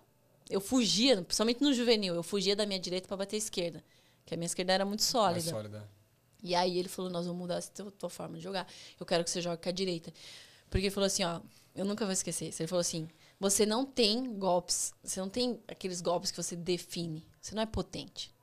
Eu 0.50 0.60
fugia, 0.60 1.22
principalmente 1.22 1.62
no 1.62 1.74
juvenil, 1.74 2.16
eu 2.16 2.24
fugia 2.24 2.56
da 2.56 2.66
minha 2.66 2.80
direita 2.80 3.08
para 3.08 3.18
bater 3.18 3.38
a 3.38 3.40
esquerda, 3.40 3.84
que 4.26 4.34
a 4.34 4.38
minha 4.38 4.46
esquerda 4.46 4.74
era 4.74 4.86
muito 4.86 5.04
sólida. 5.04 5.34
Mais 5.34 5.46
sólida. 5.46 5.90
E 6.44 6.54
aí 6.54 6.78
ele 6.78 6.90
falou: 6.90 7.10
"Nós 7.10 7.26
vamos 7.26 7.40
mudar 7.42 7.64
tua, 7.64 7.92
tua 7.92 8.10
forma 8.10 8.38
de 8.38 8.44
jogar. 8.44 8.68
Eu 9.00 9.06
quero 9.06 9.24
que 9.24 9.30
você 9.30 9.42
jogue 9.42 9.62
com 9.62 9.70
a 9.70 9.72
direita". 9.72 10.14
Porque 10.70 10.88
ele 10.88 10.92
falou 10.92 11.08
assim, 11.08 11.24
ó, 11.24 11.40
eu 11.76 11.86
nunca 11.86 12.04
vou 12.04 12.12
esquecer. 12.12 12.54
Ele 12.60 12.68
falou 12.68 12.82
assim: 12.82 13.08
você 13.40 13.66
não 13.66 13.86
tem 13.86 14.34
golpes, 14.38 14.94
você 15.04 15.20
não 15.20 15.30
tem 15.30 15.60
aqueles 15.68 16.02
golpes 16.02 16.32
que 16.32 16.38
você 16.42 16.56
define. 16.56 17.26
Você 17.42 17.54
não 17.54 17.64
é 17.64 17.66
potente. 17.66 18.34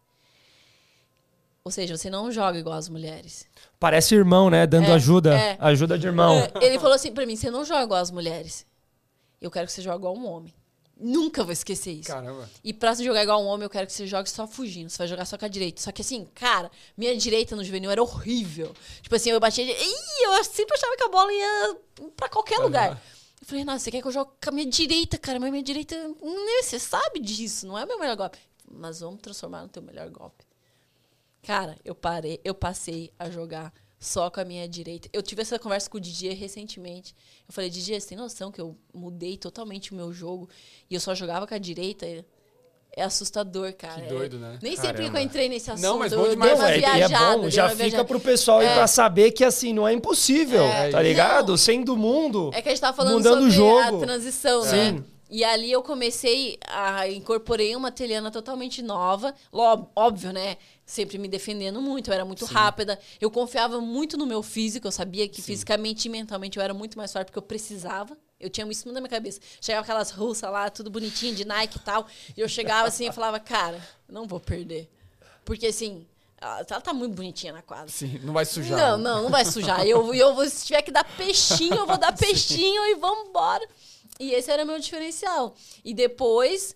Ou 1.65 1.71
seja, 1.71 1.97
você 1.97 2.09
não 2.09 2.33
joga 2.33 2.59
igual 2.59 2.77
as 2.77 2.89
mulheres. 2.89 3.47
Parece 3.79 4.15
irmão, 4.15 4.49
né? 4.51 4.67
Dando 4.67 4.89
é, 4.89 4.93
ajuda. 4.93 5.39
É. 5.39 5.57
Ajuda 5.61 5.99
de 5.99 6.07
irmão. 6.07 6.39
É, 6.39 6.51
ele 6.65 6.79
falou 6.79 6.95
assim 6.95 7.13
pra 7.13 7.27
mim: 7.27 7.37
você 7.37 7.51
não 7.51 7.65
joga 7.65 7.83
igual 7.83 8.01
as 8.01 8.11
mulheres. 8.11 8.67
Eu 9.41 9.51
quero 9.51 9.67
que 9.67 9.73
você 9.73 9.83
jogue 9.83 9.99
igual 9.99 10.17
um 10.17 10.27
homem. 10.27 10.55
Nunca 10.99 11.43
vou 11.43 11.53
esquecer 11.53 11.93
isso. 11.93 12.09
Caramba. 12.09 12.49
E 12.63 12.75
pra 12.75 12.95
você 12.95 13.03
jogar 13.03 13.23
igual 13.23 13.43
um 13.43 13.47
homem, 13.47 13.65
eu 13.65 13.71
quero 13.71 13.87
que 13.87 13.93
você 13.93 14.07
jogue 14.07 14.29
só 14.29 14.47
fugindo. 14.47 14.91
Você 14.91 14.99
vai 14.99 15.09
jogar 15.09 15.25
só 15.25 15.39
com 15.39 15.47
a 15.47 15.49
direita. 15.49 15.81
Só 15.81 15.91
que 15.91 16.03
assim, 16.03 16.27
cara, 16.35 16.71
minha 16.95 17.17
direita 17.17 17.57
no 17.57 17.65
juvenil 17.65 17.91
era 17.91 18.03
horrível. 18.03 18.75
Tipo 19.01 19.17
assim, 19.17 19.31
eu 19.31 19.41
batia. 19.41 19.65
Ih, 19.65 20.25
eu 20.25 20.45
sempre 20.45 20.77
achava 20.77 20.97
que 20.97 21.05
a 21.05 21.09
bola 21.09 21.33
ia 21.33 21.77
pra 22.17 22.29
qualquer 22.29 22.59
lugar. 22.59 23.01
Falei, 23.51 23.65
nossa, 23.65 23.81
você 23.81 23.91
quer 23.91 24.01
que 24.01 24.09
eu 24.09 24.13
jogue 24.13 24.31
com 24.43 24.51
a 24.51 24.53
minha 24.53 24.67
direita, 24.67 25.19
cara? 25.19 25.41
Mas 25.41 25.51
minha 25.51 25.63
direita. 25.63 25.97
Né, 26.09 26.63
você 26.63 26.79
sabe 26.79 27.21
disso, 27.21 27.67
não 27.67 27.77
é 27.77 27.85
o 27.85 27.87
meu 27.87 27.99
melhor 27.99 28.17
golpe. 28.17 28.39
Mas 28.71 29.01
vamos 29.01 29.21
transformar 29.21 29.63
no 29.63 29.69
teu 29.69 29.83
melhor 29.83 30.09
golpe. 30.09 30.45
Cara, 31.43 31.77
eu 31.85 31.95
parei, 31.95 32.41
eu 32.45 32.55
passei 32.55 33.13
a 33.19 33.29
jogar 33.29 33.73
só 33.99 34.31
com 34.31 34.41
a 34.41 34.45
minha 34.45 34.69
direita. 34.69 35.09
Eu 35.13 35.23
tive 35.23 35.43
essa 35.43 35.59
conversa 35.59 35.91
com 35.91 35.99
o 35.99 36.01
Didier 36.01 36.37
recentemente. 36.37 37.15
Eu 37.47 37.53
falei, 37.53 37.69
Didier, 37.69 38.01
você 38.01 38.09
tem 38.09 38.19
noção 38.19 38.53
que 38.53 38.61
eu 38.61 38.77
mudei 38.95 39.37
totalmente 39.37 39.93
o 39.93 39.97
meu 39.97 40.13
jogo 40.13 40.49
e 40.89 40.95
eu 40.95 41.01
só 41.01 41.15
jogava 41.15 41.47
com 41.47 41.55
a 41.55 41.59
direita? 41.59 42.07
É 42.97 43.03
assustador, 43.05 43.73
cara. 43.75 44.03
Que 44.03 44.09
doido, 44.09 44.39
né? 44.39 44.59
Nem 44.61 44.75
Caramba. 44.75 44.99
sempre 44.99 45.11
que 45.11 45.17
eu 45.17 45.23
entrei 45.23 45.49
nesse 45.49 45.71
assunto. 45.71 45.85
Não, 45.85 45.99
mas 45.99 46.13
bom 46.13 46.29
demais. 46.29 46.59
Uma 46.59 46.73
viajada, 46.73 47.15
é 47.15 47.37
bom, 47.39 47.51
já 47.51 47.69
fica 47.69 48.05
pro 48.05 48.19
pessoal 48.19 48.61
é. 48.61 48.69
aí 48.69 48.75
pra 48.75 48.87
saber 48.87 49.31
que 49.31 49.45
assim, 49.45 49.73
não 49.73 49.87
é 49.87 49.93
impossível, 49.93 50.65
é. 50.65 50.91
tá 50.91 51.01
ligado? 51.01 51.51
Não. 51.51 51.57
Sendo 51.57 51.97
mundo. 51.97 52.51
É 52.53 52.61
que 52.61 52.69
a 52.69 52.73
gente 52.73 52.81
tava 52.81 52.97
falando 52.97 53.15
mudando 53.15 53.35
sobre 53.35 53.49
o 53.49 53.51
jogo. 53.51 53.97
a 53.99 54.07
transição, 54.07 54.63
Sim. 54.63 54.93
né? 54.93 55.05
E 55.31 55.45
ali 55.45 55.71
eu 55.71 55.81
comecei 55.81 56.59
a 56.67 57.09
incorporei 57.09 57.77
uma 57.77 57.93
teliana 57.93 58.33
totalmente 58.33 58.83
nova, 58.83 59.33
óbvio, 59.95 60.33
né? 60.33 60.57
Sempre 60.85 61.19
me 61.19 61.29
defendendo 61.29 61.81
muito, 61.81 62.11
eu 62.11 62.15
era 62.15 62.25
muito 62.25 62.45
Sim. 62.45 62.53
rápida. 62.53 62.99
Eu 63.21 63.31
confiava 63.31 63.81
muito 63.81 64.17
no 64.17 64.27
meu 64.27 64.43
físico, 64.43 64.89
eu 64.89 64.93
sabia 64.93 65.29
que 65.29 65.37
Sim. 65.41 65.53
fisicamente 65.53 66.07
e 66.07 66.09
mentalmente 66.09 66.59
eu 66.59 66.63
era 66.65 66.75
muito 66.75 66.99
mais 66.99 67.13
forte 67.13 67.27
porque 67.27 67.39
eu 67.39 67.43
precisava. 67.43 68.19
Eu 68.41 68.49
tinha 68.49 68.67
isso 68.69 68.91
na 68.91 69.01
minha 69.01 69.11
cabeça. 69.11 69.41
Chegava 69.61 69.83
aquelas 69.83 70.11
russas 70.11 70.51
lá, 70.51 70.71
tudo 70.71 70.91
bonitinho, 70.91 71.35
de 71.35 71.45
Nike 71.45 71.77
e 71.77 71.81
tal. 71.81 72.07
E 72.37 72.41
eu 72.41 72.49
chegava 72.49 72.89
assim 72.89 73.09
e 73.09 73.13
falava, 73.13 73.39
cara, 73.39 73.81
não 74.09 74.27
vou 74.27 74.41
perder. 74.41 74.89
Porque 75.45 75.67
assim, 75.67 76.07
ela 76.41 76.65
tá 76.65 76.95
muito 76.95 77.15
bonitinha 77.15 77.53
na 77.53 77.61
quadra. 77.61 77.89
Sim, 77.89 78.19
não 78.23 78.33
vai 78.33 78.47
sujar. 78.47 78.79
Não, 78.79 78.97
não, 78.97 79.23
não 79.25 79.31
vai 79.31 79.45
sujar. 79.45 79.87
Eu, 79.87 80.15
eu 80.15 80.35
vou, 80.35 80.49
se 80.49 80.65
tiver 80.65 80.81
que 80.81 80.91
dar 80.91 81.05
peixinho, 81.05 81.75
eu 81.75 81.87
vou 81.87 81.99
dar 81.99 82.13
peixinho 82.17 82.87
e 82.87 82.95
vamos 82.95 83.29
embora. 83.29 83.67
E 84.19 84.33
esse 84.33 84.51
era 84.51 84.65
meu 84.65 84.79
diferencial. 84.79 85.55
E 85.85 85.93
depois 85.93 86.75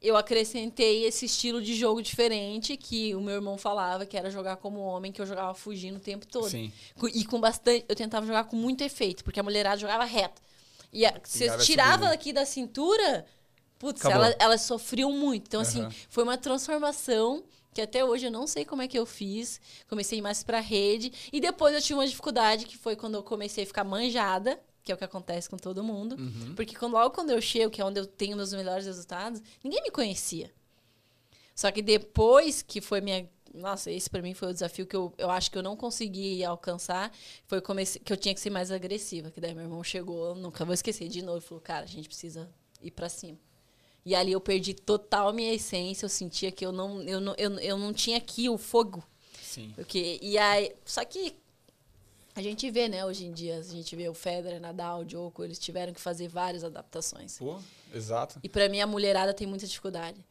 eu 0.00 0.16
acrescentei 0.16 1.04
esse 1.04 1.24
estilo 1.24 1.62
de 1.62 1.74
jogo 1.74 2.02
diferente 2.02 2.76
que 2.76 3.14
o 3.14 3.20
meu 3.20 3.36
irmão 3.36 3.56
falava, 3.56 4.04
que 4.04 4.16
era 4.16 4.30
jogar 4.30 4.56
como 4.56 4.80
homem, 4.80 5.10
que 5.10 5.20
eu 5.20 5.26
jogava 5.26 5.54
fugindo 5.54 5.96
o 5.96 6.00
tempo 6.00 6.26
todo. 6.26 6.50
Sim. 6.50 6.70
E 7.14 7.24
com 7.24 7.40
bastante. 7.40 7.86
Eu 7.88 7.96
tentava 7.96 8.26
jogar 8.26 8.44
com 8.44 8.56
muito 8.56 8.84
efeito, 8.84 9.24
porque 9.24 9.40
a 9.40 9.42
mulherada 9.42 9.78
jogava 9.78 10.04
reta. 10.04 10.40
E 10.92 11.04
a, 11.04 11.20
você 11.22 11.56
tirava 11.58 12.10
aqui 12.10 12.32
da 12.32 12.44
cintura, 12.44 13.26
putz, 13.78 14.04
elas, 14.04 14.36
elas 14.38 14.60
sofriam 14.62 15.12
muito. 15.12 15.46
Então, 15.46 15.60
assim, 15.60 15.82
uhum. 15.82 15.90
foi 16.08 16.24
uma 16.24 16.36
transformação 16.36 17.44
que 17.72 17.82
até 17.82 18.04
hoje 18.04 18.26
eu 18.26 18.30
não 18.30 18.46
sei 18.46 18.64
como 18.64 18.82
é 18.82 18.88
que 18.88 18.98
eu 18.98 19.06
fiz. 19.06 19.60
Comecei 19.88 20.20
mais 20.20 20.42
pra 20.42 20.60
rede. 20.60 21.12
E 21.32 21.40
depois 21.40 21.74
eu 21.74 21.80
tive 21.80 21.94
uma 21.94 22.06
dificuldade, 22.06 22.66
que 22.66 22.76
foi 22.76 22.96
quando 22.96 23.14
eu 23.14 23.22
comecei 23.22 23.64
a 23.64 23.66
ficar 23.66 23.84
manjada, 23.84 24.60
que 24.82 24.90
é 24.90 24.94
o 24.94 24.98
que 24.98 25.04
acontece 25.04 25.48
com 25.48 25.56
todo 25.56 25.84
mundo. 25.84 26.16
Uhum. 26.18 26.54
Porque 26.54 26.74
quando, 26.74 26.94
logo 26.94 27.14
quando 27.14 27.30
eu 27.30 27.40
chego, 27.40 27.70
que 27.70 27.80
é 27.80 27.84
onde 27.84 28.00
eu 28.00 28.06
tenho 28.06 28.36
meus 28.36 28.52
melhores 28.52 28.86
resultados, 28.86 29.40
ninguém 29.62 29.82
me 29.82 29.90
conhecia. 29.90 30.50
Só 31.54 31.70
que 31.70 31.82
depois 31.82 32.62
que 32.62 32.80
foi 32.80 33.00
minha 33.00 33.28
nossa, 33.54 33.90
esse 33.90 34.08
para 34.08 34.22
mim 34.22 34.34
foi 34.34 34.48
o 34.48 34.52
desafio 34.52 34.86
que 34.86 34.96
eu, 34.96 35.12
eu 35.18 35.30
acho 35.30 35.50
que 35.50 35.58
eu 35.58 35.62
não 35.62 35.76
consegui 35.76 36.44
alcançar. 36.44 37.12
Foi 37.46 37.60
que 37.60 38.12
eu 38.12 38.16
tinha 38.16 38.34
que 38.34 38.40
ser 38.40 38.50
mais 38.50 38.70
agressiva. 38.70 39.30
Que 39.30 39.40
daí 39.40 39.54
meu 39.54 39.64
irmão 39.64 39.82
chegou, 39.82 40.34
nunca 40.34 40.64
vou 40.64 40.74
esquecer, 40.74 41.08
de 41.08 41.22
novo, 41.22 41.40
falou: 41.40 41.60
Cara, 41.60 41.84
a 41.84 41.88
gente 41.88 42.08
precisa 42.08 42.48
ir 42.82 42.90
para 42.90 43.08
cima. 43.08 43.38
E 44.04 44.14
ali 44.14 44.32
eu 44.32 44.40
perdi 44.40 44.74
total 44.74 45.32
minha 45.32 45.52
essência. 45.52 46.06
Eu 46.06 46.08
sentia 46.10 46.50
que 46.50 46.64
eu 46.64 46.72
não, 46.72 47.02
eu 47.02 47.20
não, 47.20 47.34
eu, 47.36 47.58
eu 47.58 47.78
não 47.78 47.92
tinha 47.92 48.18
aqui 48.18 48.48
o 48.48 48.56
fogo. 48.56 49.02
Sim. 49.42 49.72
Porque, 49.74 50.18
e 50.22 50.38
aí, 50.38 50.74
só 50.84 51.04
que 51.04 51.34
a 52.34 52.42
gente 52.42 52.70
vê, 52.70 52.88
né, 52.88 53.04
hoje 53.04 53.26
em 53.26 53.32
dia, 53.32 53.58
a 53.58 53.62
gente 53.62 53.96
vê 53.96 54.08
o 54.08 54.14
Federer, 54.14 54.60
Nadal, 54.60 55.00
o 55.00 55.04
Djoko, 55.04 55.42
eles 55.42 55.58
tiveram 55.58 55.92
que 55.92 56.00
fazer 56.00 56.28
várias 56.28 56.62
adaptações. 56.62 57.38
Pô, 57.38 57.58
exato. 57.92 58.38
E 58.42 58.48
para 58.48 58.68
mim 58.68 58.80
a 58.80 58.86
mulherada 58.86 59.34
tem 59.34 59.46
muita 59.46 59.66
dificuldade 59.66 60.24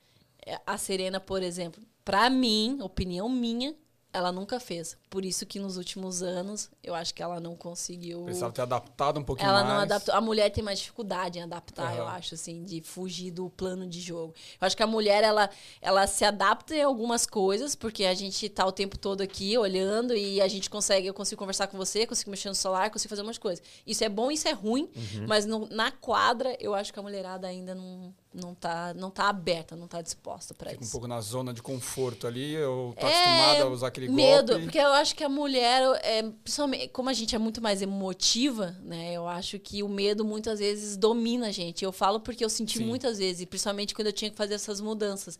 a 0.65 0.77
Serena, 0.77 1.19
por 1.19 1.41
exemplo, 1.43 1.81
pra 2.05 2.29
mim, 2.29 2.79
opinião 2.81 3.27
minha, 3.29 3.75
ela 4.13 4.31
nunca 4.31 4.59
fez. 4.59 4.97
Por 5.11 5.23
isso 5.23 5.45
que 5.45 5.59
nos 5.59 5.77
últimos 5.77 6.23
anos, 6.23 6.71
eu 6.81 6.95
acho 6.95 7.13
que 7.13 7.21
ela 7.21 7.39
não 7.39 7.55
conseguiu. 7.55 8.23
Precisava 8.23 8.51
ter 8.51 8.61
adaptado 8.63 9.19
um 9.19 9.23
pouquinho 9.23 9.47
Ela 9.47 9.59
mais. 9.63 9.73
não 9.75 9.81
adaptou. 9.81 10.15
A 10.15 10.21
mulher 10.21 10.49
tem 10.49 10.63
mais 10.63 10.79
dificuldade 10.79 11.37
em 11.37 11.43
adaptar, 11.43 11.95
eu 11.95 12.03
Aham. 12.07 12.13
acho, 12.15 12.33
assim, 12.33 12.63
de 12.63 12.81
fugir 12.81 13.29
do 13.29 13.47
plano 13.49 13.85
de 13.85 13.99
jogo. 14.01 14.33
Eu 14.59 14.65
acho 14.65 14.75
que 14.75 14.81
a 14.81 14.87
mulher, 14.87 15.23
ela, 15.23 15.49
ela 15.81 16.07
se 16.07 16.25
adapta 16.25 16.73
em 16.75 16.81
algumas 16.81 17.27
coisas, 17.27 17.75
porque 17.75 18.05
a 18.05 18.13
gente 18.15 18.49
tá 18.49 18.65
o 18.65 18.71
tempo 18.71 18.97
todo 18.97 19.21
aqui 19.21 19.55
olhando 19.57 20.15
e 20.15 20.41
a 20.41 20.47
gente 20.47 20.67
consegue, 20.69 21.05
eu 21.05 21.13
consigo 21.13 21.37
conversar 21.37 21.67
com 21.67 21.77
você, 21.77 22.07
consigo 22.07 22.31
mexer 22.31 22.49
no 22.49 22.55
celular, 22.55 22.89
consigo 22.89 23.09
fazer 23.09 23.21
umas 23.21 23.37
coisas. 23.37 23.63
Isso 23.85 24.03
é 24.03 24.09
bom, 24.09 24.31
isso 24.31 24.47
é 24.47 24.51
ruim, 24.53 24.89
Uhum. 24.95 25.25
mas 25.27 25.45
no- 25.45 25.67
na 25.69 25.91
quadra, 25.91 26.57
eu 26.59 26.73
acho 26.73 26.91
que 26.91 26.97
a 26.97 27.03
mulherada 27.03 27.45
ainda 27.47 27.75
não, 27.75 28.13
não, 28.33 28.53
tá, 28.53 28.93
não 28.93 29.09
tá 29.09 29.29
aberta, 29.29 29.75
não 29.75 29.87
tá 29.87 30.01
disposta 30.01 30.53
pra 30.53 30.69
Fica 30.69 30.81
um 30.81 30.83
isso. 30.83 30.91
pouco 30.91 31.07
na 31.07 31.19
zona 31.21 31.53
de 31.53 31.61
conforto 31.61 32.27
ali, 32.27 32.55
ou 32.61 32.93
tá 32.93 33.07
É, 33.07 33.13
acostumada 33.13 33.63
a 33.63 33.67
usar 33.69 33.87
aquele 33.87 34.09
medo, 34.09 34.49
golpe. 34.53 34.63
porque 34.65 34.77
eu 34.77 34.93
acho 34.93 35.15
que 35.15 35.23
a 35.23 35.29
mulher, 35.29 35.81
é, 36.03 36.23
principalmente, 36.43 36.89
como 36.89 37.09
a 37.09 37.13
gente 37.13 37.33
é 37.35 37.39
muito 37.39 37.61
mais 37.61 37.81
emotiva, 37.81 38.75
né? 38.83 39.13
Eu 39.13 39.27
acho 39.27 39.57
que 39.59 39.81
o 39.81 39.89
medo 39.89 40.23
muitas 40.23 40.59
vezes 40.59 40.95
domina 40.97 41.47
a 41.47 41.51
gente. 41.51 41.83
Eu 41.83 41.91
falo 41.91 42.19
porque 42.19 42.43
eu 42.45 42.49
senti 42.49 42.77
Sim. 42.79 42.85
muitas 42.85 43.17
vezes, 43.17 43.41
e 43.41 43.45
principalmente 43.45 43.95
quando 43.95 44.07
eu 44.07 44.13
tinha 44.13 44.29
que 44.29 44.37
fazer 44.37 44.53
essas 44.55 44.79
mudanças. 44.81 45.39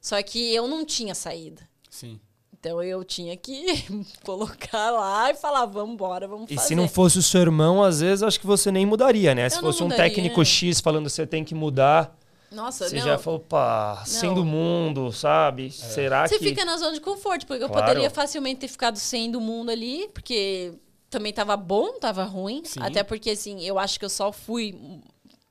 Só 0.00 0.22
que 0.22 0.54
eu 0.54 0.66
não 0.68 0.84
tinha 0.86 1.14
saída. 1.14 1.68
Sim. 1.90 2.18
Então 2.60 2.82
eu 2.82 3.04
tinha 3.04 3.36
que 3.36 3.84
colocar 4.24 4.90
lá 4.90 5.30
e 5.30 5.34
falar, 5.34 5.66
vamos 5.66 5.94
embora, 5.94 6.26
vamos 6.26 6.50
E 6.50 6.54
fazer. 6.56 6.68
se 6.68 6.74
não 6.74 6.88
fosse 6.88 7.18
o 7.18 7.22
seu 7.22 7.40
irmão, 7.40 7.82
às 7.82 8.00
vezes 8.00 8.22
acho 8.22 8.38
que 8.40 8.46
você 8.46 8.70
nem 8.72 8.84
mudaria, 8.86 9.34
né? 9.34 9.48
Se 9.48 9.56
Eu 9.58 9.62
não 9.62 9.68
fosse 9.68 9.82
um 9.82 9.86
mudaria. 9.86 10.04
técnico 10.04 10.44
X 10.44 10.80
falando 10.80 11.08
você 11.08 11.26
tem 11.26 11.44
que 11.44 11.54
mudar, 11.54 12.16
Nossa, 12.50 12.88
você 12.88 12.96
não. 12.96 13.04
já 13.04 13.18
falou, 13.18 13.40
pá, 13.40 14.02
sem 14.06 14.32
do 14.34 14.44
mundo, 14.44 15.12
sabe? 15.12 15.70
Será 15.70 16.26
Você 16.26 16.38
que. 16.38 16.44
fica 16.46 16.64
na 16.64 16.76
zona 16.78 16.92
de 16.94 17.00
conforto, 17.00 17.46
porque 17.46 17.62
eu 17.62 17.68
Claro. 17.68 17.86
poderia 17.86 18.08
facilmente 18.10 18.60
ter 18.60 18.68
ficado 18.68 18.96
sem 18.98 19.30
do 19.30 19.40
mundo 19.40 19.70
ali, 19.70 20.08
porque 20.14 20.72
também 21.10 21.32
tava 21.32 21.56
bom, 21.56 21.98
tava 21.98 22.24
ruim. 22.24 22.62
Sim. 22.64 22.80
Até 22.82 23.02
porque, 23.02 23.30
assim, 23.30 23.60
eu 23.62 23.78
acho 23.78 23.98
que 23.98 24.04
eu 24.04 24.08
só 24.10 24.32
fui 24.32 24.78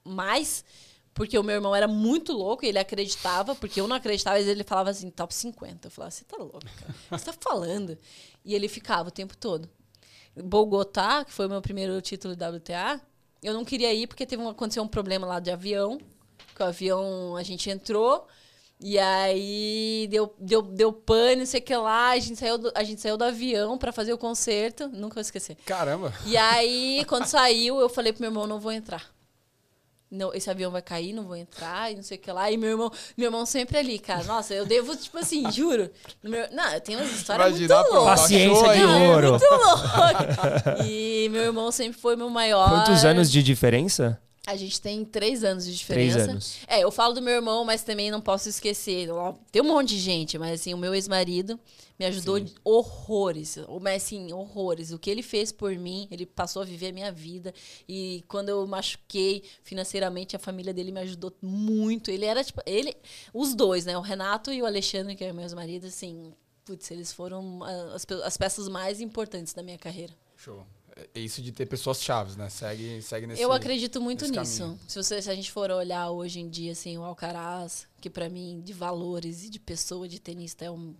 mais 0.03 0.63
porque 1.13 1.37
o 1.37 1.41
meu 1.43 1.55
irmão 1.55 1.75
era 1.75 1.87
muito 1.87 2.31
louco 2.31 2.63
e 2.63 2.67
ele 2.67 2.77
acreditava, 2.77 3.55
porque 3.55 3.81
eu 3.81 3.87
não 3.87 3.95
acreditava, 3.95 4.39
e 4.39 4.47
ele 4.47 4.63
falava 4.63 4.91
assim, 4.91 5.09
top 5.09 5.33
50. 5.33 5.87
Eu 5.87 5.91
falava, 5.91 6.11
você 6.11 6.23
tá 6.23 6.37
louco, 6.37 6.59
cara. 6.59 6.91
O 6.91 6.93
que 6.93 7.17
Você 7.19 7.25
tá 7.25 7.33
falando? 7.41 7.97
E 8.45 8.53
ele 8.53 8.67
ficava 8.67 9.09
o 9.09 9.11
tempo 9.11 9.35
todo. 9.35 9.67
Bogotá, 10.35 11.25
que 11.25 11.33
foi 11.33 11.47
o 11.47 11.49
meu 11.49 11.59
primeiro 11.61 11.99
título 12.01 12.35
de 12.35 12.43
WTA, 12.45 13.01
eu 13.41 13.53
não 13.53 13.65
queria 13.65 13.91
ir 13.93 14.05
porque 14.07 14.25
teve 14.27 14.41
um, 14.43 14.49
aconteceu 14.49 14.83
um 14.83 14.87
problema 14.87 15.25
lá 15.25 15.39
de 15.39 15.49
avião. 15.49 15.97
Que 16.57 16.63
o 16.63 16.65
avião, 16.65 17.35
a 17.37 17.43
gente 17.43 17.69
entrou, 17.69 18.25
e 18.81 18.97
aí 18.97 20.07
deu, 20.09 20.33
deu, 20.39 20.63
deu 20.63 20.91
pane, 20.91 21.35
não 21.35 21.45
sei 21.45 21.59
o 21.59 21.63
que 21.63 21.75
lá. 21.75 22.09
A 22.09 22.19
gente 22.19 22.39
saiu 22.39 22.57
do, 22.57 22.71
a 22.73 22.83
gente 22.83 22.99
saiu 22.99 23.15
do 23.15 23.23
avião 23.23 23.77
pra 23.77 23.91
fazer 23.91 24.11
o 24.11 24.17
concerto. 24.17 24.87
Nunca 24.87 25.13
vou 25.13 25.21
esquecer. 25.21 25.55
Caramba. 25.67 26.11
E 26.25 26.35
aí, 26.35 27.05
quando 27.07 27.27
saiu, 27.27 27.79
eu 27.79 27.87
falei 27.87 28.11
pro 28.11 28.21
meu 28.21 28.31
irmão, 28.31 28.47
não 28.47 28.59
vou 28.59 28.71
entrar. 28.71 29.05
Não, 30.09 30.33
esse 30.33 30.49
avião 30.49 30.71
vai 30.71 30.81
cair, 30.81 31.13
não 31.13 31.25
vou 31.25 31.35
entrar, 31.35 31.91
e 31.91 31.95
não 31.95 32.01
sei 32.01 32.17
o 32.17 32.21
que 32.21 32.31
lá. 32.31 32.49
E 32.49 32.57
meu 32.57 32.69
irmão, 32.71 32.91
meu 33.15 33.27
irmão 33.27 33.45
sempre 33.45 33.77
ali, 33.77 33.99
cara. 33.99 34.23
Nossa, 34.23 34.55
eu 34.55 34.65
devo, 34.65 34.95
tipo 34.95 35.19
assim, 35.19 35.43
juro. 35.53 35.91
Meu- 36.23 36.47
não, 36.51 36.73
eu 36.73 36.81
tenho 36.81 36.97
umas 36.97 37.11
histórias 37.11 37.51
muito 37.51 37.65
Imagina, 37.65 37.83
pô, 37.89 37.95
loucas. 37.99 38.21
Paciência 38.21 38.73
de 38.73 38.83
ouro. 38.83 39.29
Muito 39.31 39.45
louco. 39.51 40.83
E 40.87 41.29
meu 41.29 41.43
irmão 41.43 41.71
sempre 41.71 41.99
foi 42.01 42.15
meu 42.15 42.31
maior. 42.31 42.67
Quantos 42.69 43.05
anos 43.05 43.29
de 43.29 43.43
diferença? 43.43 44.19
A 44.49 44.55
gente 44.55 44.79
tem 44.79 45.03
três 45.03 45.43
anos 45.43 45.65
de 45.65 45.71
Três 45.85 46.13
diferença. 46.13 46.31
anos. 46.31 46.55
É, 46.67 46.79
eu 46.81 46.89
falo 46.89 47.13
do 47.13 47.21
meu 47.21 47.33
irmão, 47.33 47.65
mas 47.65 47.83
também 47.83 48.09
não 48.09 48.21
posso 48.21 48.47
esquecer. 48.47 49.09
Tem 49.51 49.61
um 49.61 49.65
monte 49.65 49.89
de 49.89 49.99
gente, 49.99 50.37
mas 50.37 50.61
assim, 50.61 50.73
o 50.73 50.77
meu 50.77 50.95
ex-marido 50.95 51.59
me 51.99 52.05
ajudou 52.05 52.37
Sim. 52.39 52.53
horrores. 52.63 53.57
o- 53.67 53.79
Mas 53.81 54.03
assim, 54.03 54.31
horrores. 54.31 54.91
O 54.93 54.97
que 54.99 55.09
ele 55.09 55.21
fez 55.21 55.51
por 55.51 55.75
mim, 55.75 56.07
ele 56.09 56.25
passou 56.25 56.61
a 56.61 56.65
viver 56.65 56.87
a 56.87 56.93
minha 56.93 57.11
vida. 57.11 57.53
E 57.89 58.23
quando 58.29 58.47
eu 58.47 58.65
machuquei 58.65 59.43
financeiramente, 59.63 60.33
a 60.35 60.39
família 60.39 60.73
dele 60.73 60.93
me 60.93 61.01
ajudou 61.01 61.33
muito. 61.41 62.09
Ele 62.09 62.23
era, 62.23 62.41
tipo, 62.41 62.61
ele. 62.65 62.95
Os 63.33 63.53
dois, 63.53 63.85
né? 63.85 63.97
O 63.97 64.01
Renato 64.01 64.49
e 64.53 64.61
o 64.61 64.65
Alexandre, 64.65 65.13
que 65.13 65.25
é 65.25 65.33
meu 65.33 65.43
ex-marido, 65.43 65.87
assim. 65.87 66.33
Putz, 66.63 66.89
eles 66.89 67.11
foram 67.11 67.59
ah, 67.63 67.95
as, 67.95 68.05
as 68.23 68.37
peças 68.37 68.69
mais 68.69 69.01
importantes 69.01 69.53
da 69.53 69.61
minha 69.61 69.77
carreira. 69.77 70.13
Show. 70.37 70.65
É 71.13 71.19
isso 71.19 71.41
de 71.41 71.51
ter 71.51 71.65
pessoas 71.65 72.01
chaves, 72.01 72.35
né? 72.35 72.49
Segue, 72.49 73.01
segue 73.01 73.27
nesse 73.27 73.41
Eu 73.41 73.51
acredito 73.51 74.01
muito 74.01 74.25
nisso. 74.27 74.59
caminho. 74.61 74.79
Se, 74.87 75.01
você, 75.01 75.21
se 75.21 75.29
a 75.29 75.35
gente 75.35 75.51
for 75.51 75.69
olhar 75.69 76.09
hoje 76.09 76.39
em 76.39 76.49
dia, 76.49 76.71
assim, 76.71 76.97
o 76.97 77.03
Alcaraz, 77.03 77.87
que 78.01 78.09
pra 78.09 78.29
mim, 78.29 78.61
de 78.63 78.73
valores 78.73 79.43
e 79.43 79.49
de 79.49 79.59
pessoa, 79.59 80.07
de 80.07 80.19
tenista, 80.19 80.65
é 80.65 80.71
um, 80.71 80.95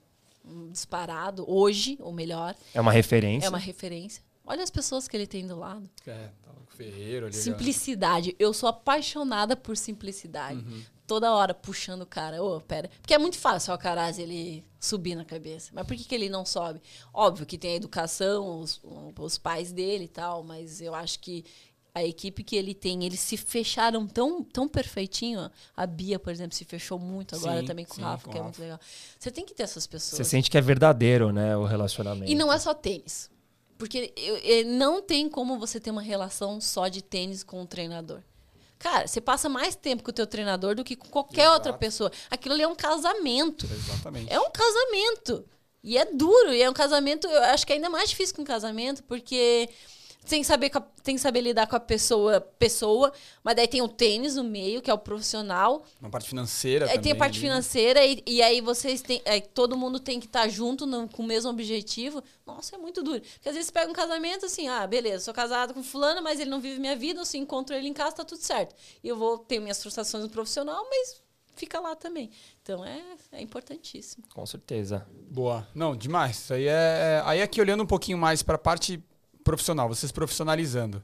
um 0.45 0.69
disparado. 0.69 1.43
Hoje, 1.47 1.97
o 1.99 2.11
melhor. 2.11 2.55
É 2.73 2.81
uma 2.81 2.91
referência. 2.91 3.47
É 3.47 3.49
uma 3.49 3.57
referência. 3.57 4.21
Olha 4.45 4.63
as 4.63 4.69
pessoas 4.69 5.07
que 5.07 5.17
ele 5.17 5.27
tem 5.27 5.45
do 5.45 5.57
lado. 5.57 5.89
É, 6.05 6.29
tá 6.43 6.51
com 6.53 6.63
o 6.63 6.77
Ferreiro 6.77 7.25
ali. 7.25 7.35
Simplicidade. 7.35 8.35
Eu 8.39 8.53
sou 8.53 8.69
apaixonada 8.69 9.55
por 9.55 9.75
simplicidade. 9.75 10.59
Uhum. 10.59 10.81
Toda 11.07 11.33
hora 11.33 11.53
puxando 11.53 12.01
o 12.01 12.05
cara. 12.05 12.43
Ô, 12.43 12.59
pera. 12.59 12.89
Porque 13.01 13.13
é 13.13 13.17
muito 13.17 13.37
fácil 13.37 13.69
o 13.69 13.73
Alcaraz 13.73 14.19
ele 14.19 14.63
subir 14.79 15.15
na 15.15 15.23
cabeça. 15.23 15.71
Mas 15.73 15.87
por 15.87 15.95
que, 15.95 16.03
que 16.03 16.13
ele 16.13 16.29
não 16.29 16.45
sobe? 16.45 16.81
Óbvio 17.13 17.45
que 17.45 17.57
tem 17.57 17.71
a 17.71 17.75
educação, 17.75 18.59
os, 18.59 18.81
os 19.17 19.37
pais 19.37 19.71
dele 19.71 20.03
e 20.03 20.09
tal, 20.09 20.43
mas 20.43 20.81
eu 20.81 20.93
acho 20.93 21.19
que 21.19 21.45
a 21.97 22.03
equipe 22.03 22.43
que 22.43 22.55
ele 22.55 22.75
tem, 22.75 23.05
eles 23.05 23.19
se 23.19 23.35
fecharam 23.37 24.05
tão, 24.05 24.43
tão 24.43 24.67
perfeitinho. 24.67 25.49
A 25.75 25.87
Bia, 25.87 26.19
por 26.19 26.31
exemplo, 26.31 26.55
se 26.55 26.63
fechou 26.63 26.99
muito 26.99 27.35
agora 27.35 27.61
Sim, 27.61 27.65
também 27.65 27.85
com 27.85 27.95
sim, 27.95 28.01
o 28.01 28.03
Rafa, 28.03 28.25
com 28.25 28.31
que 28.31 28.37
é 28.37 28.43
muito 28.43 28.61
legal. 28.61 28.79
Você 29.17 29.31
tem 29.31 29.43
que 29.43 29.53
ter 29.55 29.63
essas 29.63 29.87
pessoas. 29.87 30.17
Você 30.17 30.23
sente 30.23 30.51
que 30.51 30.57
é 30.57 30.61
verdadeiro, 30.61 31.31
né? 31.31 31.57
O 31.57 31.65
relacionamento. 31.65 32.31
E 32.31 32.35
não 32.35 32.53
é 32.53 32.59
só 32.59 32.73
tênis. 32.73 33.31
Porque 33.77 34.13
não 34.67 35.01
tem 35.01 35.29
como 35.29 35.57
você 35.57 35.79
ter 35.79 35.89
uma 35.89 36.01
relação 36.01 36.59
só 36.61 36.87
de 36.87 37.01
tênis 37.01 37.43
com 37.43 37.61
o 37.61 37.65
treinador. 37.65 38.21
Cara, 38.79 39.07
você 39.07 39.19
passa 39.19 39.49
mais 39.49 39.75
tempo 39.75 40.03
com 40.03 40.11
o 40.11 40.13
teu 40.13 40.27
treinador 40.27 40.75
do 40.75 40.83
que 40.83 40.95
com 40.95 41.07
qualquer 41.09 41.43
Exato. 41.43 41.53
outra 41.55 41.73
pessoa. 41.73 42.11
Aquilo 42.29 42.53
ali 42.53 42.63
é 42.63 42.67
um 42.67 42.75
casamento. 42.75 43.65
Exatamente. 43.65 44.31
É 44.31 44.39
um 44.39 44.51
casamento. 44.51 45.45
E 45.83 45.97
é 45.97 46.05
duro. 46.05 46.53
E 46.53 46.61
é 46.61 46.69
um 46.69 46.73
casamento, 46.73 47.27
eu 47.27 47.43
acho 47.45 47.65
que 47.65 47.73
é 47.73 47.75
ainda 47.75 47.89
mais 47.89 48.09
difícil 48.09 48.35
que 48.35 48.41
um 48.41 48.45
casamento, 48.45 49.03
porque 49.03 49.69
tem 50.27 50.41
que 50.41 50.47
saber, 50.47 50.71
tem 51.03 51.15
que 51.15 51.21
saber 51.21 51.41
lidar 51.41 51.67
com 51.67 51.75
a 51.75 51.79
pessoa, 51.79 52.39
pessoa, 52.39 53.11
mas 53.43 53.55
daí 53.55 53.67
tem 53.67 53.81
o 53.81 53.87
tênis 53.87 54.35
no 54.35 54.43
meio, 54.43 54.81
que 54.81 54.89
é 54.89 54.93
o 54.93 54.97
profissional. 54.97 55.83
Uma 56.01 56.09
parte 56.09 56.29
financeira 56.29 56.85
Aí 56.85 56.91
também. 56.91 57.03
tem 57.03 57.11
a 57.11 57.15
parte 57.15 57.33
ali. 57.37 57.41
financeira 57.47 58.05
e, 58.05 58.23
e 58.25 58.41
aí 58.41 58.61
vocês 58.61 59.01
têm. 59.01 59.21
aí 59.25 59.41
todo 59.41 59.77
mundo 59.77 59.99
tem 59.99 60.19
que 60.19 60.25
estar 60.27 60.47
junto 60.47 60.85
no- 60.85 61.07
com 61.09 61.23
o 61.23 61.25
mesmo 61.25 61.49
objetivo. 61.49 62.23
Nossa, 62.45 62.75
é 62.75 62.77
muito 62.79 63.01
duro. 63.03 63.21
Porque 63.21 63.49
às 63.49 63.55
vezes 63.55 63.67
você 63.67 63.71
pega 63.73 63.89
um 63.89 63.93
casamento 63.93 64.45
assim, 64.45 64.67
ah, 64.67 64.85
beleza, 64.85 65.25
sou 65.25 65.33
casado 65.33 65.73
com 65.73 65.81
fulano, 65.83 66.21
mas 66.21 66.39
ele 66.39 66.49
não 66.49 66.59
vive 66.59 66.79
minha 66.79 66.95
vida, 66.95 67.19
eu 67.21 67.25
se 67.25 67.37
encontro 67.37 67.75
ele 67.75 67.87
em 67.87 67.93
casa, 67.93 68.17
tá 68.17 68.25
tudo 68.25 68.41
certo. 68.41 68.75
E 69.03 69.07
eu 69.07 69.15
vou 69.15 69.37
ter 69.37 69.59
minhas 69.59 69.81
frustrações 69.81 70.23
no 70.23 70.29
profissional, 70.29 70.85
mas 70.89 71.21
fica 71.55 71.79
lá 71.79 71.95
também. 71.95 72.29
Então 72.61 72.85
é, 72.85 73.01
é 73.31 73.41
importantíssimo. 73.41 74.23
Com 74.33 74.45
certeza. 74.45 75.07
Boa. 75.31 75.67
Não, 75.73 75.95
demais. 75.95 76.37
Isso 76.37 76.53
aí 76.53 76.67
é. 76.67 77.21
Aí 77.25 77.41
aqui 77.41 77.59
olhando 77.59 77.83
um 77.83 77.87
pouquinho 77.87 78.17
mais 78.17 78.43
para 78.43 78.55
a 78.55 78.59
parte 78.59 79.03
profissional, 79.47 79.87
vocês 79.87 80.11
profissionalizando. 80.11 81.01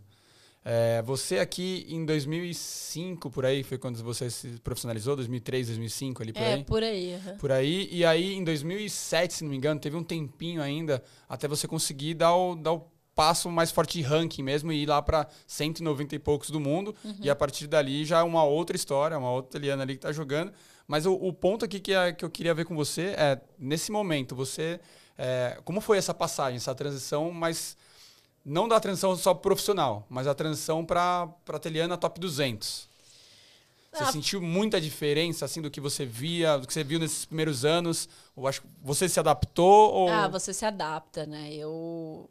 É, 0.65 1.01
você 1.01 1.39
aqui 1.39 1.85
em 1.89 2.05
2005, 2.05 3.29
por 3.29 3.45
aí, 3.45 3.63
foi 3.63 3.77
quando 3.77 4.01
você 4.03 4.29
se 4.29 4.47
profissionalizou? 4.61 5.15
2003, 5.15 5.67
2005, 5.67 6.23
ali 6.23 6.33
por 6.33 6.41
é, 6.41 6.53
aí? 6.53 6.63
por 6.63 6.83
aí. 6.83 7.15
aham. 7.15 7.37
Por 7.37 7.51
aí. 7.51 7.89
E 7.91 8.05
aí, 8.05 8.33
em 8.33 8.43
2007, 8.43 9.33
se 9.33 9.43
não 9.43 9.51
me 9.51 9.57
engano, 9.57 9.79
teve 9.79 9.95
um 9.97 10.03
tempinho 10.03 10.61
ainda 10.61 11.03
até 11.27 11.47
você 11.47 11.67
conseguir 11.67 12.13
dar 12.13 12.33
o, 12.35 12.55
dar 12.55 12.73
o 12.73 12.87
passo 13.15 13.49
mais 13.51 13.71
forte 13.71 13.97
de 13.99 14.03
ranking 14.03 14.41
mesmo 14.41 14.71
e 14.71 14.83
ir 14.83 14.85
lá 14.87 15.01
para 15.01 15.27
190 15.47 16.15
e 16.15 16.19
poucos 16.19 16.49
do 16.49 16.59
mundo. 16.59 16.95
E 17.21 17.29
a 17.29 17.35
partir 17.35 17.67
dali 17.67 18.05
já 18.05 18.19
é 18.19 18.23
uma 18.23 18.43
outra 18.43 18.75
história, 18.75 19.17
uma 19.17 19.31
outra 19.31 19.59
Eliana 19.59 19.83
ali 19.83 19.95
que 19.95 20.01
tá 20.01 20.11
jogando. 20.11 20.51
Mas 20.87 21.05
o, 21.05 21.13
o 21.13 21.31
ponto 21.33 21.63
aqui 21.65 21.79
que, 21.79 21.93
é- 21.93 22.11
que 22.13 22.23
eu 22.25 22.29
queria 22.29 22.53
ver 22.53 22.65
com 22.65 22.75
você 22.75 23.13
é, 23.17 23.39
nesse 23.59 23.91
momento, 23.91 24.35
você. 24.35 24.79
é, 25.17 25.57
como 25.63 25.79
foi 25.81 25.97
essa 25.97 26.13
passagem, 26.13 26.57
essa 26.57 26.73
transição, 26.73 27.31
mas 27.31 27.77
não 28.45 28.67
da 28.67 28.79
transição 28.79 29.15
só 29.15 29.33
profissional, 29.33 30.05
mas 30.09 30.27
a 30.27 30.33
transição 30.33 30.85
para 30.85 31.29
a 31.47 31.59
Teliana 31.59 31.97
Top 31.97 32.19
200? 32.19 32.87
Você 33.91 34.03
Ah, 34.03 34.11
sentiu 34.11 34.41
muita 34.41 34.81
diferença 34.81 35.45
assim 35.45 35.61
do 35.61 35.69
que 35.69 35.79
você 35.79 36.03
via, 36.03 36.57
do 36.57 36.65
que 36.65 36.73
você 36.73 36.83
viu 36.83 36.99
nesses 36.99 37.25
primeiros 37.25 37.63
anos? 37.63 38.09
Ou 38.35 38.47
acho 38.47 38.63
você 38.81 39.07
se 39.07 39.19
adaptou 39.19 39.93
ou 39.93 40.09
Ah, 40.09 40.27
você 40.27 40.51
se 40.51 40.65
adapta, 40.65 41.25
né? 41.27 41.53
Eu 41.53 42.27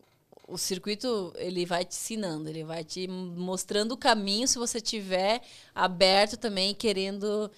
o 0.49 0.59
circuito 0.59 1.33
ele 1.37 1.65
vai 1.65 1.85
te 1.85 1.95
ensinando, 1.95 2.49
ele 2.49 2.65
vai 2.65 2.83
te 2.85 3.07
mostrando 3.09 3.93
o 3.93 3.97
caminho 3.97 4.47
se 4.47 4.59
você 4.59 4.81
tiver 4.81 5.41
aberto 5.75 6.37
também 6.37 6.75
querendo 6.75 7.51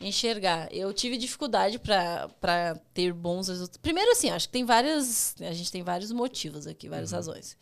enxergar. 0.00 0.68
Eu 0.70 0.92
tive 0.92 1.16
dificuldade 1.16 1.78
para 1.78 2.78
ter 2.92 3.12
bons 3.14 3.48
resultados. 3.48 3.78
Primeiro 3.78 4.12
assim, 4.12 4.28
acho 4.30 4.46
que 4.48 4.52
tem 4.52 4.64
várias, 4.66 5.34
a 5.40 5.52
gente 5.52 5.72
tem 5.72 5.82
vários 5.82 6.12
motivos 6.12 6.66
aqui, 6.66 6.88
várias 6.90 7.10
razões. 7.10 7.56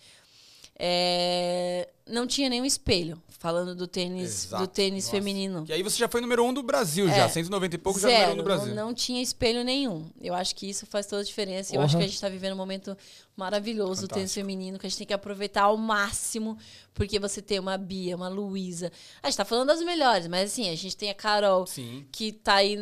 É, 0.79 1.89
não 2.07 2.27
tinha 2.27 2.49
nenhum 2.49 2.65
espelho. 2.65 3.21
Falando 3.39 3.75
do 3.75 3.87
tênis, 3.87 4.47
Exato. 4.47 4.63
do 4.63 4.67
tênis 4.67 5.05
Nossa. 5.05 5.17
feminino. 5.19 5.67
E 5.69 5.73
aí 5.75 5.83
você 5.83 5.99
já 5.99 6.09
foi 6.09 6.23
número 6.23 6.43
um 6.43 6.55
do 6.55 6.63
Brasil, 6.63 7.07
É. 7.11 7.15
já. 7.15 7.29
190 7.29 7.75
e 7.75 7.79
pouco 7.79 8.01
já 8.01 8.07
número 8.09 8.23
um 8.23 8.27
Zero, 8.31 8.37
do 8.39 8.43
Brasil. 8.43 8.75
Não, 8.75 8.87
não 8.87 8.95
tinha 8.95 9.21
espelho 9.23 9.63
nenhum. 9.63 10.09
Eu 10.19 10.33
acho 10.33 10.57
que 10.57 10.67
isso 10.67 10.87
faz 10.87 11.05
toda 11.05 11.21
a 11.21 11.25
diferença. 11.25 11.71
Eu 11.73 11.75
Porra. 11.75 11.85
acho 11.85 11.97
que 11.99 12.03
a 12.03 12.07
gente 12.07 12.15
está 12.15 12.29
vivendo 12.31 12.55
um 12.55 12.57
momento 12.57 12.97
maravilhoso 13.37 14.03
do 14.03 14.09
tênis 14.09 14.31
Fantástico. 14.33 14.47
feminino, 14.47 14.79
que 14.79 14.87
a 14.87 14.89
gente 14.89 14.97
tem 14.97 15.07
que 15.07 15.13
aproveitar 15.13 15.65
ao 15.65 15.77
máximo, 15.77 16.57
porque 16.95 17.19
você 17.19 17.43
tem 17.43 17.59
uma 17.59 17.77
Bia, 17.77 18.17
uma 18.17 18.29
Luísa. 18.29 18.91
A 19.23 19.27
gente 19.29 19.37
tá 19.37 19.45
falando 19.45 19.67
das 19.69 19.83
melhores, 19.83 20.27
mas 20.27 20.51
assim, 20.51 20.71
a 20.71 20.75
gente 20.75 20.97
tem 20.97 21.11
a 21.11 21.15
Carol, 21.15 21.67
Sim. 21.67 22.07
que 22.11 22.33
tá 22.33 22.55
aí 22.55 22.79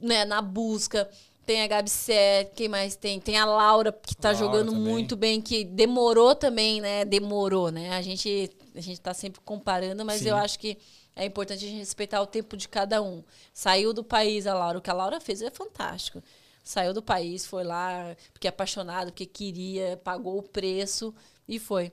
né, 0.00 0.24
na 0.24 0.42
busca. 0.42 1.08
Tem 1.46 1.62
a 1.62 1.66
Gabi 1.68 1.88
Sé, 1.88 2.50
quem 2.56 2.68
mais 2.68 2.96
tem? 2.96 3.20
Tem 3.20 3.38
a 3.38 3.44
Laura, 3.44 3.92
que 3.92 4.16
tá 4.16 4.32
Laura 4.32 4.44
jogando 4.44 4.72
também. 4.72 4.92
muito 4.92 5.16
bem, 5.16 5.40
que 5.40 5.64
demorou 5.64 6.34
também, 6.34 6.80
né? 6.80 7.04
Demorou, 7.04 7.70
né? 7.70 7.96
A 7.96 8.02
gente, 8.02 8.50
a 8.74 8.80
gente 8.80 9.00
tá 9.00 9.14
sempre 9.14 9.40
comparando, 9.44 10.04
mas 10.04 10.22
Sim. 10.22 10.30
eu 10.30 10.36
acho 10.36 10.58
que 10.58 10.76
é 11.14 11.24
importante 11.24 11.64
a 11.64 11.68
gente 11.68 11.78
respeitar 11.78 12.20
o 12.20 12.26
tempo 12.26 12.56
de 12.56 12.68
cada 12.68 13.00
um. 13.00 13.22
Saiu 13.54 13.92
do 13.94 14.02
país 14.02 14.44
a 14.46 14.54
Laura, 14.54 14.78
o 14.78 14.82
que 14.82 14.90
a 14.90 14.94
Laura 14.94 15.20
fez 15.20 15.40
é 15.40 15.50
fantástico. 15.50 16.20
Saiu 16.64 16.92
do 16.92 17.00
país, 17.00 17.46
foi 17.46 17.62
lá, 17.62 18.16
porque 18.32 18.48
é 18.48 18.50
apaixonado, 18.50 19.12
porque 19.12 19.24
queria, 19.24 19.96
pagou 20.02 20.38
o 20.38 20.42
preço 20.42 21.14
e 21.46 21.60
foi. 21.60 21.92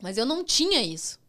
Mas 0.00 0.16
eu 0.16 0.24
não 0.24 0.42
tinha 0.42 0.82
isso. 0.82 1.20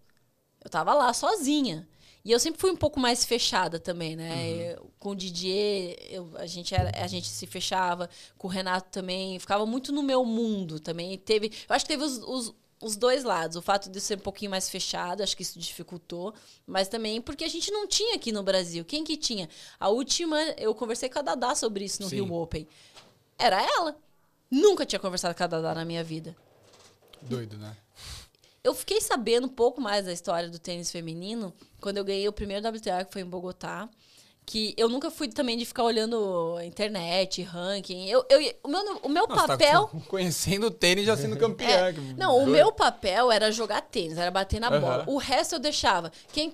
Eu 0.64 0.70
tava 0.70 0.94
lá 0.94 1.14
sozinha. 1.14 1.86
E 2.24 2.32
eu 2.32 2.40
sempre 2.40 2.62
fui 2.62 2.70
um 2.72 2.76
pouco 2.76 3.00
mais 3.00 3.26
fechada 3.26 3.80
também, 3.80 4.16
né? 4.16 4.74
Eu- 4.76 4.92
com 5.00 5.10
o 5.12 5.16
Didier, 5.16 5.98
eu- 6.10 6.30
a, 6.38 6.46
gente 6.46 6.74
era, 6.76 6.92
a 7.04 7.08
gente 7.08 7.28
se 7.28 7.48
fechava. 7.48 8.10
Com 8.38 8.48
o 8.48 8.52
Renato 8.52 8.90
também. 8.92 9.40
Ficava 9.40 9.66
muito 9.66 9.92
no 9.92 10.04
meu 10.04 10.24
mundo 10.24 10.80
também. 10.80 11.18
Teve, 11.18 11.48
eu 11.68 11.76
acho 11.76 11.84
que 11.86 11.92
teve 11.92 12.04
os, 12.04 12.20
os, 12.20 12.54
os 12.80 12.96
dois 12.96 13.24
lados. 13.24 13.58
O 13.58 13.62
fato 13.62 13.90
de 13.90 14.00
ser 14.00 14.18
um 14.20 14.22
pouquinho 14.22 14.52
mais 14.52 14.70
fechado, 14.70 15.24
acho 15.24 15.36
que 15.36 15.42
isso 15.42 15.58
dificultou. 15.58 16.34
Mas 16.68 16.88
também 16.88 17.20
porque 17.20 17.44
a 17.44 17.50
gente 17.50 17.72
não 17.72 17.88
tinha 17.88 18.16
aqui 18.16 18.32
no 18.32 18.44
Brasil. 18.44 18.86
Quem 18.86 19.04
que 19.04 19.18
tinha? 19.18 19.50
A 19.80 19.90
última, 19.90 20.40
eu 20.58 20.76
conversei 20.76 21.10
com 21.10 21.18
a 21.18 21.24
Dadá 21.24 21.56
sobre 21.56 21.86
isso 21.86 22.04
no 22.04 22.10
Sim. 22.10 22.18
Rio 22.18 22.34
Open. 22.34 22.68
Era 23.40 23.60
ela. 23.64 23.98
Nunca 24.52 24.86
tinha 24.86 25.00
conversado 25.00 25.34
com 25.34 25.44
a 25.44 25.48
Dadá 25.48 25.74
na 25.74 25.86
minha 25.86 26.04
vida. 26.04 26.36
Doido, 27.24 27.58
né? 27.58 27.76
Eu 28.64 28.76
fiquei 28.76 29.02
sabendo 29.02 29.48
um 29.48 29.50
pouco 29.50 29.82
mais 29.82 30.06
da 30.06 30.14
história 30.14 30.48
do 30.48 30.60
tênis 30.60 30.92
feminino 30.92 31.54
quando 31.80 31.98
eu 31.98 32.04
ganhei 32.04 32.28
o 32.28 32.34
primeiro 32.34 32.68
WTA, 32.68 33.04
que 33.06 33.12
foi 33.12 33.24
em 33.24 33.26
Bogotá. 33.26 33.90
Que 34.46 34.74
eu 34.78 34.90
nunca 34.90 35.10
fui 35.10 35.30
também 35.30 35.58
de 35.58 35.66
ficar 35.66 35.84
olhando 35.84 36.60
internet, 36.64 37.42
ranking. 37.42 38.08
Eu, 38.08 38.26
eu, 38.30 38.54
o 38.64 38.68
meu, 38.68 38.98
o 39.04 39.10
meu 39.10 39.28
Nossa, 39.28 39.48
papel. 39.48 39.88
Tá 39.88 40.00
conhecendo 40.08 40.68
o 40.68 40.72
tênis 40.72 41.06
já 41.06 41.16
sendo 41.16 41.38
campeã. 41.40 41.90
É, 41.90 41.94
não, 42.18 42.38
o 42.38 42.48
meu 42.48 42.72
papel 42.72 43.32
era 43.32 43.52
jogar 43.52 43.82
tênis, 43.82 44.18
era 44.18 44.30
bater 44.30 44.60
na 44.60 44.68
Aham. 44.68 44.80
bola. 44.80 45.06
O 45.08 45.18
resto 45.18 45.56
eu 45.56 45.60
deixava. 45.60 46.12
Quem, 46.34 46.54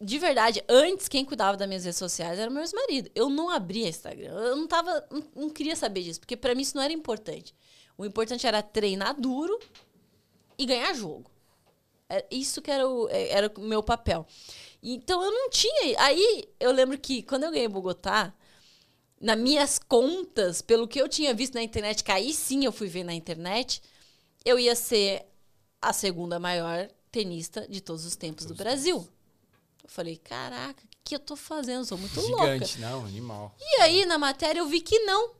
de 0.00 0.18
verdade, 0.18 0.62
antes 0.68 1.08
quem 1.08 1.24
cuidava 1.24 1.56
das 1.56 1.68
minhas 1.68 1.84
redes 1.84 1.98
sociais 1.98 2.38
era 2.38 2.50
meu 2.50 2.62
ex-marido. 2.62 3.10
Eu 3.14 3.28
não 3.28 3.48
abria 3.50 3.88
Instagram. 3.88 4.32
Eu 4.32 4.56
não 4.56 4.66
tava, 4.66 5.04
não, 5.10 5.22
não 5.36 5.50
queria 5.50 5.76
saber 5.76 6.02
disso, 6.02 6.20
porque 6.20 6.36
pra 6.36 6.54
mim 6.54 6.62
isso 6.62 6.76
não 6.76 6.82
era 6.82 6.92
importante. 6.92 7.54
O 7.98 8.04
importante 8.04 8.46
era 8.46 8.62
treinar 8.62 9.20
duro 9.20 9.58
e 10.56 10.64
ganhar 10.66 10.92
jogo. 10.94 11.33
É 12.08 12.24
isso 12.30 12.60
que 12.60 12.70
era 12.70 12.88
o, 12.88 13.08
é, 13.08 13.28
era 13.28 13.52
o 13.56 13.60
meu 13.60 13.82
papel. 13.82 14.26
Então 14.82 15.22
eu 15.22 15.30
não 15.30 15.48
tinha. 15.50 16.00
Aí 16.00 16.48
eu 16.60 16.70
lembro 16.70 16.98
que 16.98 17.22
quando 17.22 17.44
eu 17.44 17.50
ganhei 17.50 17.68
Bogotá, 17.68 18.34
nas 19.20 19.38
minhas 19.38 19.78
contas, 19.78 20.60
pelo 20.60 20.86
que 20.86 21.00
eu 21.00 21.08
tinha 21.08 21.32
visto 21.32 21.54
na 21.54 21.62
internet, 21.62 22.04
que 22.04 22.12
aí 22.12 22.34
sim 22.34 22.64
eu 22.64 22.72
fui 22.72 22.88
ver 22.88 23.04
na 23.04 23.14
internet, 23.14 23.82
eu 24.44 24.58
ia 24.58 24.76
ser 24.76 25.24
a 25.80 25.92
segunda 25.92 26.38
maior 26.38 26.88
tenista 27.10 27.66
de 27.68 27.80
todos 27.80 28.04
os 28.04 28.16
tempos 28.16 28.44
do 28.44 28.54
Brasil. 28.54 29.08
Eu 29.82 29.88
falei, 29.88 30.16
caraca, 30.16 30.82
o 30.82 30.88
que 31.04 31.14
eu 31.14 31.20
tô 31.20 31.36
fazendo? 31.36 31.80
Eu 31.80 31.84
sou 31.84 31.98
muito 31.98 32.20
louca. 32.20 32.52
Gigante, 32.52 32.80
não, 32.80 33.04
animal. 33.04 33.54
E 33.58 33.82
aí, 33.82 34.04
na 34.04 34.18
matéria, 34.18 34.60
eu 34.60 34.66
vi 34.66 34.80
que 34.80 34.98
não. 35.00 35.32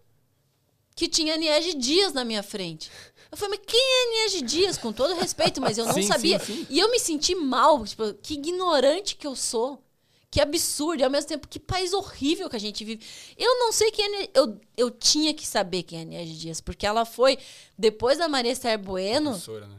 Que 0.94 1.09
tinha 1.09 1.37
Niege 1.37 1.74
Dias 1.74 2.12
na 2.12 2.24
minha 2.24 2.42
frente. 2.42 2.90
Eu 3.35 3.37
falei, 3.37 3.59
mas 3.59 3.66
quem 3.66 3.81
é 3.81 4.11
Niege 4.11 4.42
Dias? 4.44 4.79
Com 4.79 4.92
todo 4.92 5.12
respeito, 5.14 5.61
mas 5.61 5.77
eu 5.77 5.85
não 5.87 5.92
Sim, 5.92 6.03
sabia. 6.05 6.38
sim, 6.38 6.55
sim. 6.59 6.66
E 6.70 6.79
eu 6.79 6.88
me 6.88 7.01
senti 7.01 7.35
mal, 7.35 7.85
tipo, 7.85 8.14
que 8.14 8.35
ignorante 8.35 9.16
que 9.16 9.27
eu 9.27 9.35
sou. 9.35 9.83
Que 10.31 10.40
absurdo. 10.40 11.01
E 11.01 11.05
ao 11.05 11.11
mesmo 11.11 11.29
tempo, 11.29 11.49
que 11.49 11.59
país 11.59 11.92
horrível 11.92 12.49
que 12.49 12.55
a 12.55 12.61
gente 12.61 12.85
vive. 12.85 13.05
Eu 13.37 13.59
não 13.59 13.73
sei 13.73 13.90
quem 13.90 14.23
é. 14.23 14.31
Eu, 14.35 14.61
eu 14.77 14.88
tinha 14.88 15.35
que 15.35 15.44
saber 15.44 15.83
quem 15.83 16.01
é 16.01 16.05
Niege 16.05 16.35
Dias, 16.35 16.61
porque 16.61 16.87
ela 16.87 17.05
foi, 17.05 17.37
depois 17.77 18.18
da 18.18 18.29
Maria 18.29 18.53
Esther 18.53 18.79
Bueno, 18.79 19.31
Professora, 19.31 19.66
né? 19.66 19.77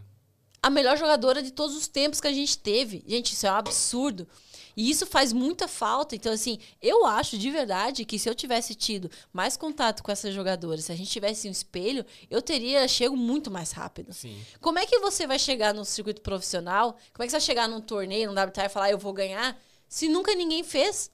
a 0.62 0.70
melhor 0.70 0.98
jogadora 0.98 1.42
de 1.42 1.52
todos 1.52 1.78
os 1.78 1.88
tempos 1.88 2.20
que 2.20 2.28
a 2.28 2.34
gente 2.34 2.58
teve. 2.58 3.04
Gente, 3.08 3.32
isso 3.34 3.48
é 3.48 3.52
um 3.52 3.56
absurdo. 3.56 4.28
E 4.76 4.90
isso 4.90 5.06
faz 5.06 5.32
muita 5.32 5.68
falta. 5.68 6.16
Então, 6.16 6.34
assim, 6.34 6.60
eu 6.82 7.06
acho 7.06 7.38
de 7.38 7.50
verdade 7.50 8.06
que 8.06 8.20
se 8.20 8.30
eu 8.30 8.36
tivesse 8.36 8.76
tido 8.76 9.10
mais 9.32 9.56
contato 9.56 10.04
com 10.04 10.12
essas 10.12 10.34
jogadoras, 10.34 10.86
se 10.86 10.92
a 10.92 10.96
gente 10.96 11.10
tivesse 11.10 11.48
um 11.48 11.52
espelho, 11.52 12.06
eu 12.30 12.42
teria 12.42 12.88
chego 12.88 13.16
muito 13.16 13.50
mais 13.50 13.72
rápido. 13.72 14.14
Sim. 14.14 14.40
Como 14.60 14.80
é 14.80 14.86
que 14.86 15.00
você 15.00 15.26
vai 15.26 15.40
chegar 15.40 15.74
no 15.74 15.86
circuito 15.86 16.22
profissional? 16.22 16.98
Como 17.14 17.24
é 17.24 17.26
que 17.26 17.32
você 17.32 17.38
vai 17.38 17.42
chegar 17.42 17.70
num 17.70 17.82
torneio, 17.82 18.32
num 18.32 18.42
WTA 18.42 18.66
e 18.66 18.70
falar, 18.70 18.92
eu 18.92 18.98
vou 18.98 19.14
ganhar, 19.14 19.58
se 19.88 20.10
nunca 20.10 20.36
ninguém 20.36 20.64
fez? 20.64 21.12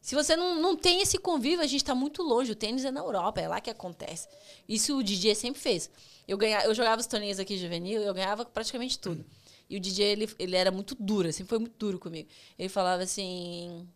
Se 0.00 0.14
você 0.14 0.34
não, 0.34 0.60
não 0.60 0.74
tem 0.74 1.02
esse 1.02 1.18
convívio, 1.18 1.60
a 1.60 1.66
gente 1.66 1.82
está 1.82 1.94
muito 1.94 2.22
longe. 2.22 2.52
O 2.52 2.56
tênis 2.56 2.84
é 2.84 2.90
na 2.90 3.00
Europa, 3.00 3.40
é 3.40 3.46
lá 3.46 3.60
que 3.60 3.68
acontece. 3.68 4.26
Isso 4.66 4.96
o 4.96 5.02
DJ 5.02 5.34
sempre 5.34 5.60
fez. 5.60 5.90
Eu, 6.26 6.38
ganha, 6.38 6.64
eu 6.64 6.74
jogava 6.74 7.00
os 7.00 7.06
torneios 7.06 7.38
aqui 7.38 7.58
juvenil, 7.58 8.00
eu 8.00 8.14
ganhava 8.14 8.44
praticamente 8.44 8.98
tudo. 8.98 9.24
E 9.70 9.76
o 9.76 9.80
DJ, 9.80 10.04
ele, 10.04 10.28
ele 10.36 10.56
era 10.56 10.72
muito 10.72 10.96
duro, 10.98 11.32
sempre 11.32 11.48
foi 11.48 11.58
muito 11.60 11.76
duro 11.78 11.98
comigo. 12.00 12.28
Ele 12.58 12.68
falava 12.68 13.04
assim: 13.04 13.88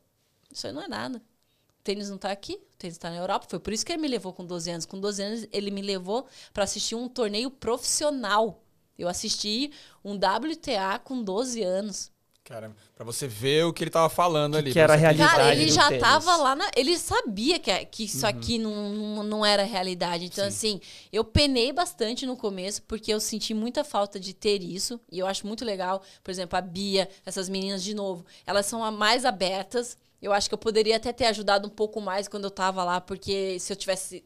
Isso 0.51 0.69
aí 0.69 0.73
não 0.73 0.83
é 0.83 0.89
nada. 0.89 1.19
O 1.19 1.83
tênis 1.83 2.09
não 2.09 2.17
tá 2.17 2.31
aqui, 2.31 2.55
o 2.55 2.77
tênis 2.79 2.97
tá 2.97 3.11
na 3.11 3.17
Europa. 3.17 3.47
Foi 3.51 3.59
por 3.59 3.73
isso 3.73 3.85
que 3.85 3.93
ele 3.93 4.01
me 4.01 4.09
levou 4.09 4.33
com 4.33 4.47
12 4.47 4.71
anos. 4.71 4.87
Com 4.87 5.01
12 5.01 5.23
anos, 5.23 5.47
ele 5.53 5.73
me 5.73 5.83
levou 5.83 6.27
para 6.53 6.63
assistir 6.63 6.95
um 6.95 7.09
torneio 7.09 7.51
profissional. 7.51 8.63
Eu 8.97 9.09
assisti 9.09 9.73
um 10.05 10.15
WTA 10.15 11.01
com 11.03 11.23
12 11.23 11.63
anos. 11.63 12.13
Cara, 12.45 12.71
pra 12.95 13.05
você 13.07 13.27
ver 13.27 13.65
o 13.65 13.73
que 13.73 13.83
ele 13.83 13.91
tava 13.91 14.11
falando 14.11 14.57
ali. 14.57 14.71
que 14.71 14.79
era 14.79 14.93
a 14.93 14.97
realidade 14.97 15.31
Cara, 15.31 15.55
ele 15.55 15.65
do 15.65 15.73
já 15.73 15.89
tênis. 15.89 16.03
tava 16.03 16.37
lá 16.37 16.55
na. 16.55 16.71
Ele 16.77 16.99
sabia 16.99 17.59
que, 17.59 17.73
que 17.87 18.03
Uhum. 18.03 18.07
isso 18.07 18.27
aqui 18.27 18.59
não, 18.59 18.91
não, 18.91 19.23
não 19.23 19.47
era 19.47 19.63
realidade. 19.63 20.27
Então, 20.27 20.47
assim, 20.47 20.79
eu 21.11 21.25
penei 21.25 21.73
bastante 21.73 22.27
no 22.27 22.37
começo, 22.37 22.83
porque 22.83 23.11
eu 23.15 23.19
senti 23.19 23.55
muita 23.55 23.83
falta 23.83 24.21
de 24.21 24.35
ter 24.35 24.63
isso. 24.63 25.01
E 25.11 25.19
eu 25.19 25.27
acho 25.27 25.47
muito 25.47 25.65
legal, 25.65 26.03
por 26.23 26.31
exemplo, 26.31 26.59
a 26.59 26.61
Bia, 26.61 27.09
essas 27.25 27.49
meninas, 27.49 27.83
de 27.83 27.95
novo, 27.95 28.27
elas 28.47 28.67
são 28.67 28.85
a 28.85 28.91
mais 28.91 29.25
abertas. 29.25 29.97
Eu 30.21 30.31
acho 30.33 30.47
que 30.49 30.55
eu 30.55 30.59
poderia 30.59 30.97
até 30.97 31.15
ter 31.15 31.25
ajudado 31.25 31.67
um 31.67 31.71
pouco 31.71 31.99
mais 31.99 32.29
quando 32.29 32.45
eu 32.45 32.51
tava 32.51 32.85
lá, 32.85 33.01
porque 33.01 33.59
se 33.59 33.73
eu 33.73 33.77
tivesse 33.77 34.23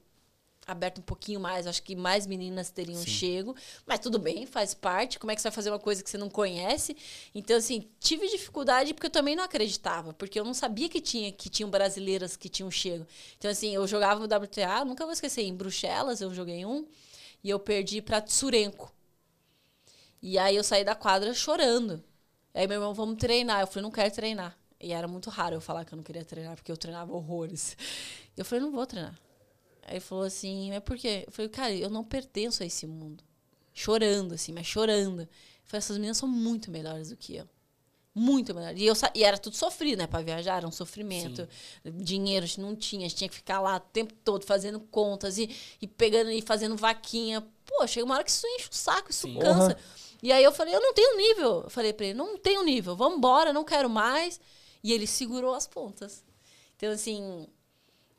aberto 0.68 0.98
um 0.98 1.02
pouquinho 1.02 1.40
mais, 1.40 1.66
acho 1.66 1.83
que 1.83 1.96
mais 1.96 2.26
meninas 2.26 2.70
teriam 2.70 3.02
chego. 3.02 3.57
Mas 3.87 3.98
tudo 4.00 4.18
bem, 4.18 4.44
faz 4.44 4.74
parte. 4.74 5.18
Como 5.18 5.33
é 5.33 5.35
que 5.35 5.40
você 5.40 5.48
vai 5.48 5.54
fazer 5.54 5.70
uma 5.70 5.78
coisa 5.78 6.02
que 6.02 6.11
você 6.11 6.18
não 6.18 6.28
conhece? 6.28 6.94
Então, 7.35 7.57
assim, 7.57 7.88
tive 7.98 8.28
dificuldade 8.28 8.92
porque 8.92 9.07
eu 9.07 9.11
também 9.11 9.35
não 9.35 9.42
acreditava, 9.42 10.12
porque 10.12 10.38
eu 10.38 10.44
não 10.44 10.52
sabia 10.52 10.88
que 10.88 11.00
tinha 11.00 11.33
que 11.33 11.48
tinham 11.48 11.70
brasileiras 11.70 12.37
que 12.37 12.50
tinham 12.50 12.70
chego. 12.70 13.07
Então, 13.38 13.50
assim, 13.50 13.74
eu 13.74 13.87
jogava 13.87 14.20
no 14.20 14.26
WTA, 14.26 14.85
nunca 14.85 15.04
vou 15.04 15.12
esquecer, 15.12 15.42
em 15.42 15.54
Bruxelas 15.54 16.20
eu 16.20 16.33
joguei 16.35 16.66
um 16.66 16.87
e 17.42 17.48
eu 17.48 17.59
perdi 17.59 18.02
pra 18.02 18.20
Tsurenko. 18.20 18.92
E 20.20 20.38
aí 20.38 20.54
eu 20.57 20.64
saí 20.64 20.85
da 20.85 20.94
quadra 20.94 21.33
chorando. 21.33 22.04
Aí 22.52 22.66
meu 22.66 22.76
irmão, 22.76 22.92
vamos 22.92 23.16
treinar. 23.16 23.61
Eu 23.61 23.66
falei, 23.66 23.83
não 23.85 23.90
quero 23.90 24.12
treinar. 24.14 24.57
E 24.81 24.92
era 24.92 25.09
muito 25.09 25.31
raro 25.31 25.57
eu 25.57 25.61
falar 25.61 25.85
que 25.85 25.94
eu 25.94 25.96
não 25.96 26.02
queria 26.02 26.24
treinar, 26.24 26.57
porque 26.57 26.70
eu 26.70 26.76
treinava 26.76 27.12
horrores. 27.12 27.76
Eu 28.37 28.44
falei, 28.44 28.64
não 28.64 28.72
vou 28.72 28.87
treinar. 28.87 29.18
Aí 29.88 29.94
ele 29.94 30.01
falou 30.01 30.24
assim, 30.24 30.70
mas 30.70 30.81
por 30.81 30.98
quê? 30.98 31.24
Eu 31.27 31.33
falei, 31.33 31.48
cara, 31.48 31.74
eu 31.74 31.88
não 31.88 32.05
pertenço 32.05 32.62
a 32.62 32.66
esse 32.66 32.87
mundo. 32.87 33.24
Chorando, 33.72 34.35
assim, 34.35 34.53
mas 34.53 34.66
chorando. 34.66 35.22
Eu 35.22 35.29
falei, 35.64 35.79
essas 35.79 35.96
meninas 35.96 36.18
são 36.18 36.29
muito 36.29 36.70
melhores 36.70 37.09
do 37.09 37.16
que 37.16 37.37
eu. 37.37 37.48
Muito 38.14 38.55
melhores. 38.55 38.79
E, 38.79 38.85
eu, 38.85 38.94
e 39.14 39.24
era 39.24 39.38
tudo 39.38 39.57
sofrido, 39.57 39.98
né? 39.98 40.07
Pra 40.07 40.20
viajar, 40.20 40.59
era 40.59 40.68
um 40.68 40.72
sofrimento. 40.72 41.48
Dinheiro 41.85 42.44
a 42.44 42.46
gente 42.46 42.61
não 42.61 42.77
tinha, 42.77 43.07
a 43.07 43.09
gente 43.09 43.16
tinha 43.16 43.29
que 43.31 43.35
ficar 43.35 43.61
lá 43.61 43.77
o 43.77 43.81
tempo 43.81 44.12
todo 44.22 44.44
fazendo 44.44 44.79
contas 44.79 45.38
e, 45.38 45.48
e 45.81 45.87
pegando 45.87 46.31
e 46.31 46.42
fazendo 46.42 46.77
vaquinha. 46.77 47.40
Pô, 47.64 47.87
chega 47.87 48.05
uma 48.05 48.16
hora 48.16 48.24
que 48.24 48.31
isso 48.31 48.46
enche 48.46 48.68
o 48.70 48.74
saco, 48.74 49.11
isso 49.11 49.27
Sim. 49.27 49.38
cansa. 49.38 49.79
E 50.22 50.31
aí 50.33 50.44
eu 50.44 50.53
falei, 50.53 50.74
eu 50.74 50.83
não 50.83 50.92
tenho 50.92 51.16
nível. 51.16 51.62
Eu 51.62 51.70
falei 51.70 51.94
pra 51.94 52.07
ele, 52.07 52.14
não 52.14 52.37
tenho 52.37 52.62
nível, 52.62 52.94
vamos 52.94 53.16
embora, 53.16 53.55
não 53.55 53.64
quero 53.64 53.88
mais. 53.88 54.38
E 54.85 54.92
ele 54.92 55.07
segurou 55.07 55.55
as 55.55 55.66
pontas. 55.66 56.22
Então, 56.77 56.92
assim, 56.92 57.46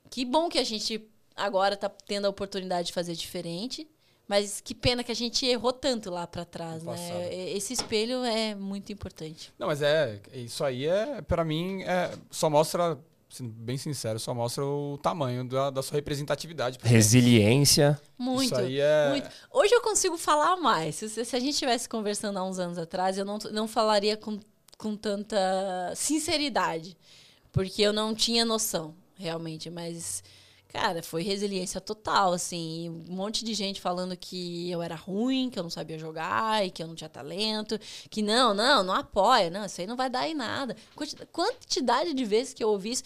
que 0.09 0.25
bom 0.25 0.49
que 0.49 0.57
a 0.57 0.63
gente 0.63 1.07
agora 1.39 1.75
tá 1.77 1.89
tendo 1.89 2.25
a 2.25 2.29
oportunidade 2.29 2.87
de 2.87 2.93
fazer 2.93 3.13
diferente. 3.15 3.87
Mas 4.27 4.61
que 4.61 4.75
pena 4.75 5.03
que 5.03 5.11
a 5.11 5.15
gente 5.15 5.43
errou 5.47 5.73
tanto 5.73 6.11
lá 6.11 6.27
pra 6.27 6.45
trás, 6.45 6.83
No 6.83 6.91
né? 6.91 6.97
passado. 6.97 7.23
Esse 7.31 7.73
espelho 7.73 8.23
é 8.23 8.53
muito 8.53 8.93
importante. 8.93 9.51
Não, 9.57 9.65
mas 9.65 9.81
é, 9.81 10.21
isso 10.31 10.63
aí 10.63 10.85
é, 10.85 11.19
pra 11.23 11.43
mim, 11.43 11.81
é, 11.81 12.11
só 12.29 12.47
mostra 12.47 12.95
sendo 13.27 13.49
bem 13.51 13.75
sincero, 13.77 14.19
só 14.19 14.31
mostra 14.33 14.63
o 14.63 14.99
tamanho 15.01 15.43
da, 15.43 15.69
da 15.71 15.81
sua 15.81 15.95
representatividade. 15.95 16.77
Resiliência. 16.83 17.99
Muito, 18.17 18.45
Isso 18.53 18.55
aí 18.55 18.79
é- 18.79 19.09
muito. 19.09 19.29
Hoje 19.51 19.73
eu 19.73 19.81
consigo 19.81 20.15
falar 20.17 20.57
mais. 20.57 20.95
Se, 20.95 21.09
se 21.25 21.35
a 21.35 21.39
gente 21.39 21.53
estivesse 21.53 21.89
conversando 21.89 22.37
há 22.37 22.43
uns 22.43 22.59
anos 22.59 22.77
atrás, 22.77 23.17
eu 23.17 23.25
não, 23.25 23.37
não 23.51 23.67
falaria 23.67 24.15
com, 24.15 24.39
com 24.77 24.95
tanta 24.95 25.37
sinceridade. 25.95 26.95
Porque 27.51 27.81
eu 27.81 27.91
não 27.93 28.13
tinha 28.13 28.45
noção, 28.45 28.93
realmente. 29.15 29.69
Mas, 29.71 30.23
cara, 30.69 31.03
foi 31.03 31.21
resiliência 31.23 31.81
total, 31.81 32.31
assim. 32.33 32.89
Um 33.09 33.13
monte 33.15 33.43
de 33.43 33.53
gente 33.53 33.81
falando 33.81 34.15
que 34.15 34.69
eu 34.71 34.81
era 34.81 34.95
ruim, 34.95 35.49
que 35.49 35.59
eu 35.59 35.63
não 35.63 35.69
sabia 35.69 35.99
jogar 35.99 36.65
e 36.65 36.71
que 36.71 36.81
eu 36.81 36.87
não 36.87 36.95
tinha 36.95 37.09
talento. 37.09 37.77
Que 38.09 38.21
não, 38.21 38.53
não, 38.53 38.83
não 38.83 38.93
apoia. 38.93 39.49
Não, 39.49 39.65
isso 39.65 39.81
aí 39.81 39.87
não 39.87 39.95
vai 39.97 40.09
dar 40.09 40.27
em 40.27 40.33
nada. 40.33 40.75
Quanti- 40.95 41.15
Quantidade 41.31 42.13
de 42.13 42.23
vezes 42.25 42.53
que 42.53 42.63
eu 42.63 42.69
ouvi 42.69 42.91
isso. 42.91 43.03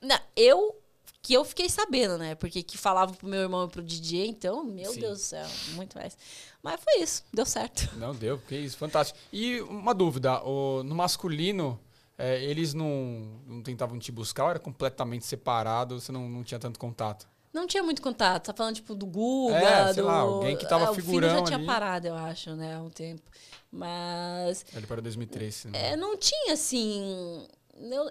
Não, 0.00 0.18
eu 0.34 0.76
que 1.24 1.34
eu 1.34 1.44
fiquei 1.44 1.68
sabendo, 1.68 2.18
né? 2.18 2.34
Porque 2.34 2.64
que 2.64 2.76
falava 2.76 3.12
pro 3.12 3.28
meu 3.28 3.42
irmão 3.42 3.66
e 3.66 3.68
pro 3.68 3.80
DJ, 3.80 4.26
então, 4.26 4.64
meu 4.64 4.92
Sim. 4.92 4.98
Deus 5.00 5.18
do 5.18 5.22
céu, 5.24 5.46
muito 5.74 5.96
mais. 5.96 6.18
Mas 6.60 6.80
foi 6.82 7.00
isso, 7.00 7.22
deu 7.32 7.46
certo. 7.46 7.88
Não 7.96 8.12
deu, 8.12 8.38
que 8.40 8.56
isso, 8.56 8.76
fantástico. 8.76 9.16
E 9.32 9.60
uma 9.60 9.94
dúvida, 9.94 10.42
o- 10.42 10.82
no 10.82 10.96
masculino, 10.96 11.78
é, 12.22 12.42
eles 12.44 12.72
não, 12.72 13.40
não 13.46 13.62
tentavam 13.62 13.98
te 13.98 14.12
buscar 14.12 14.44
ou 14.44 14.50
era 14.50 14.58
completamente 14.58 15.26
separado, 15.26 16.00
você 16.00 16.12
não, 16.12 16.28
não 16.28 16.42
tinha 16.44 16.58
tanto 16.60 16.78
contato? 16.78 17.26
Não 17.52 17.66
tinha 17.66 17.82
muito 17.82 18.00
contato, 18.00 18.46
tá 18.46 18.54
falando 18.54 18.76
tipo 18.76 18.94
do 18.94 19.04
Guga, 19.04 19.56
É, 19.58 19.92
sei 19.92 20.02
do... 20.02 20.06
lá, 20.06 20.20
alguém 20.20 20.56
que 20.56 20.66
tava 20.66 20.86
Ah, 20.86 20.90
o 20.90 20.94
Filho 20.94 21.06
figurão 21.06 21.38
já 21.40 21.42
tinha 21.44 21.58
ali. 21.58 21.66
parado, 21.66 22.06
eu 22.06 22.14
acho, 22.14 22.54
né, 22.56 22.76
há 22.76 22.80
um 22.80 22.88
tempo. 22.88 23.22
Mas 23.70 24.64
Ele 24.74 24.86
para 24.86 25.00
2003, 25.02 25.54
se 25.54 25.66
não 25.68 25.72
me 25.72 25.78
é, 25.86 25.96
não 25.96 26.16
tinha 26.16 26.52
assim, 26.54 27.46
eu- 27.78 28.10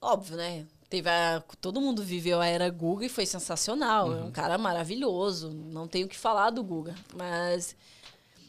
óbvio, 0.00 0.36
né? 0.36 0.66
Teve 0.88 1.08
a- 1.08 1.42
todo 1.60 1.80
mundo 1.80 2.02
viveu 2.02 2.40
a 2.40 2.46
era 2.46 2.68
Guga 2.70 3.04
e 3.06 3.08
foi 3.08 3.26
sensacional. 3.26 4.12
É 4.16 4.22
um 4.22 4.30
cara 4.30 4.56
maravilhoso. 4.56 5.50
Não 5.50 5.88
tenho 5.88 6.06
o 6.06 6.08
que 6.08 6.16
falar 6.16 6.50
do 6.50 6.62
Guga. 6.62 6.94
Mas, 7.16 7.74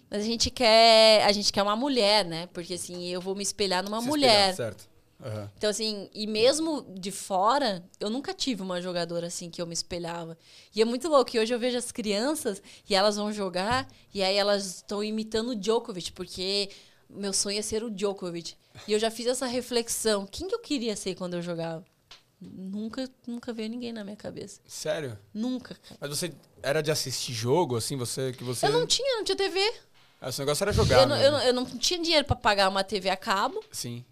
mas 0.10 0.22
a 0.22 0.26
gente 0.26 0.50
quer. 0.50 1.24
A 1.26 1.32
gente 1.32 1.52
quer 1.52 1.64
uma 1.64 1.76
mulher, 1.76 2.26
né? 2.26 2.48
Porque 2.48 2.76
assim, 2.76 3.08
eu 3.08 3.22
vou 3.22 3.36
me 3.36 3.44
espelhar 3.44 3.84
numa 3.84 4.02
Se 4.02 4.08
mulher. 4.08 4.50
espelhar, 4.52 4.72
certo. 4.74 4.90
Aham. 5.24 5.50
Então, 5.58 5.70
assim, 5.70 6.10
e 6.14 6.28
mesmo 6.28 6.86
de 7.00 7.10
fora, 7.12 7.84
eu 8.00 8.10
nunca 8.10 8.34
tive 8.34 8.62
uma 8.62 8.82
jogadora 8.82 9.28
assim 9.28 9.50
que 9.50 9.62
eu 9.62 9.66
me 9.66 9.74
espelhava. 9.74 10.38
E 10.76 10.82
é 10.82 10.86
muito 10.86 11.08
louco 11.08 11.32
que 11.32 11.40
hoje 11.40 11.54
eu 11.54 11.60
vejo 11.60 11.78
as 11.78 11.92
crianças 11.92 12.62
e 12.88 12.94
elas 12.94 13.16
vão 13.16 13.32
jogar 13.32 13.88
e 14.14 14.22
aí 14.22 14.36
elas 14.36 14.66
estão 14.78 15.04
imitando 15.04 15.50
o 15.52 15.56
Djokovic, 15.56 16.12
porque 16.12 16.70
meu 17.10 17.32
sonho 17.32 17.58
é 17.60 17.62
ser 17.62 17.84
o 17.84 17.90
Djokovic. 17.90 18.56
E 18.88 18.92
eu 18.92 19.00
já 19.00 19.10
fiz 19.10 19.26
essa 19.28 19.46
reflexão. 19.46 20.28
Quem 20.28 20.48
que 20.48 20.56
eu 20.56 20.60
queria 20.60 20.96
ser 20.96 21.16
quando 21.16 21.36
eu 21.36 21.42
jogava? 21.42 21.84
Nunca, 22.42 23.10
nunca 23.26 23.54
veio 23.54 23.70
ninguém 23.70 23.94
na 23.94 24.04
minha 24.04 24.18
cabeça. 24.18 24.60
Sério? 24.68 25.18
Nunca. 25.34 25.78
Mas 26.00 26.10
você 26.10 26.34
era 26.62 26.82
de 26.84 26.92
assistir 26.92 27.34
jogo, 27.34 27.78
assim, 27.78 27.96
você 27.96 28.34
que 28.34 28.44
você. 28.44 28.68
Eu 28.68 28.74
não 28.74 28.86
tinha, 28.86 29.18
não 29.18 29.24
tinha 29.24 29.38
TV. 29.38 29.60
Esse 30.30 30.40
negócio 30.40 30.64
era 30.64 30.74
jogar. 30.74 31.02
Eu 31.02 31.08
não, 31.08 31.18
eu, 31.18 31.32
não, 31.32 31.38
mesmo. 31.40 31.50
eu 31.50 31.54
não 31.54 31.66
tinha 31.66 32.00
dinheiro 32.02 32.26
pra 32.26 32.36
pagar 32.36 32.70
uma 32.70 32.84
TV 32.84 33.10
a 33.10 33.18
cabo. 33.18 33.64
Sim. 33.72 34.04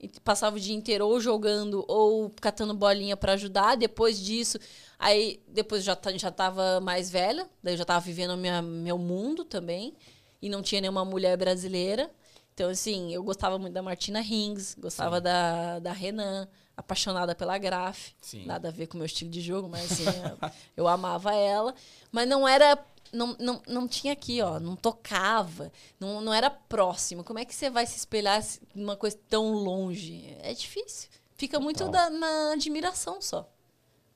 E 0.00 0.08
passava 0.20 0.56
o 0.56 0.60
dia 0.60 0.74
inteiro 0.74 1.06
ou 1.06 1.20
jogando 1.20 1.84
ou 1.86 2.30
catando 2.40 2.74
bolinha 2.74 3.16
pra 3.16 3.34
ajudar. 3.34 3.76
Depois 3.76 4.18
disso, 4.18 4.58
aí 4.98 5.40
depois 5.46 5.84
já, 5.84 5.94
ta- 5.94 6.16
já 6.16 6.30
tava 6.30 6.80
mais 6.80 7.08
velha, 7.10 7.48
daí 7.62 7.74
eu 7.74 7.78
já 7.78 7.84
tava 7.84 8.00
vivendo 8.00 8.36
minha, 8.36 8.60
meu 8.60 8.98
mundo 8.98 9.44
também. 9.44 9.94
E 10.40 10.48
não 10.48 10.60
tinha 10.60 10.80
nenhuma 10.80 11.04
mulher 11.04 11.36
brasileira. 11.36 12.10
Então, 12.52 12.68
assim, 12.68 13.14
eu 13.14 13.22
gostava 13.22 13.58
muito 13.58 13.72
da 13.72 13.80
Martina 13.82 14.20
Hingis, 14.20 14.74
gostava 14.78 15.20
da, 15.20 15.78
da 15.78 15.92
Renan, 15.92 16.46
apaixonada 16.76 17.34
pela 17.34 17.56
Graf. 17.56 18.08
Sim. 18.20 18.44
Nada 18.44 18.68
a 18.68 18.70
ver 18.72 18.88
com 18.88 18.94
o 18.94 18.98
meu 18.98 19.06
estilo 19.06 19.30
de 19.30 19.40
jogo, 19.40 19.68
mas 19.68 19.84
assim, 19.92 20.04
eu, 20.04 20.50
eu 20.78 20.88
amava 20.88 21.32
ela. 21.32 21.74
Mas 22.10 22.28
não 22.28 22.46
era. 22.46 22.76
Não, 23.12 23.36
não, 23.38 23.62
não 23.68 23.86
tinha 23.86 24.12
aqui, 24.14 24.40
ó, 24.40 24.58
não 24.58 24.74
tocava, 24.74 25.70
não, 26.00 26.20
não 26.22 26.32
era 26.32 26.48
próximo. 26.48 27.22
Como 27.22 27.38
é 27.38 27.44
que 27.44 27.54
você 27.54 27.68
vai 27.68 27.84
se 27.86 27.96
espelhar 27.96 28.42
numa 28.74 28.96
coisa 28.96 29.18
tão 29.28 29.52
longe? 29.52 30.34
É 30.40 30.54
difícil. 30.54 31.10
Fica 31.36 31.60
muito 31.60 31.84
Total. 31.84 31.92
da- 31.92 32.10
na 32.10 32.52
admiração 32.52 33.20
só. 33.20 33.46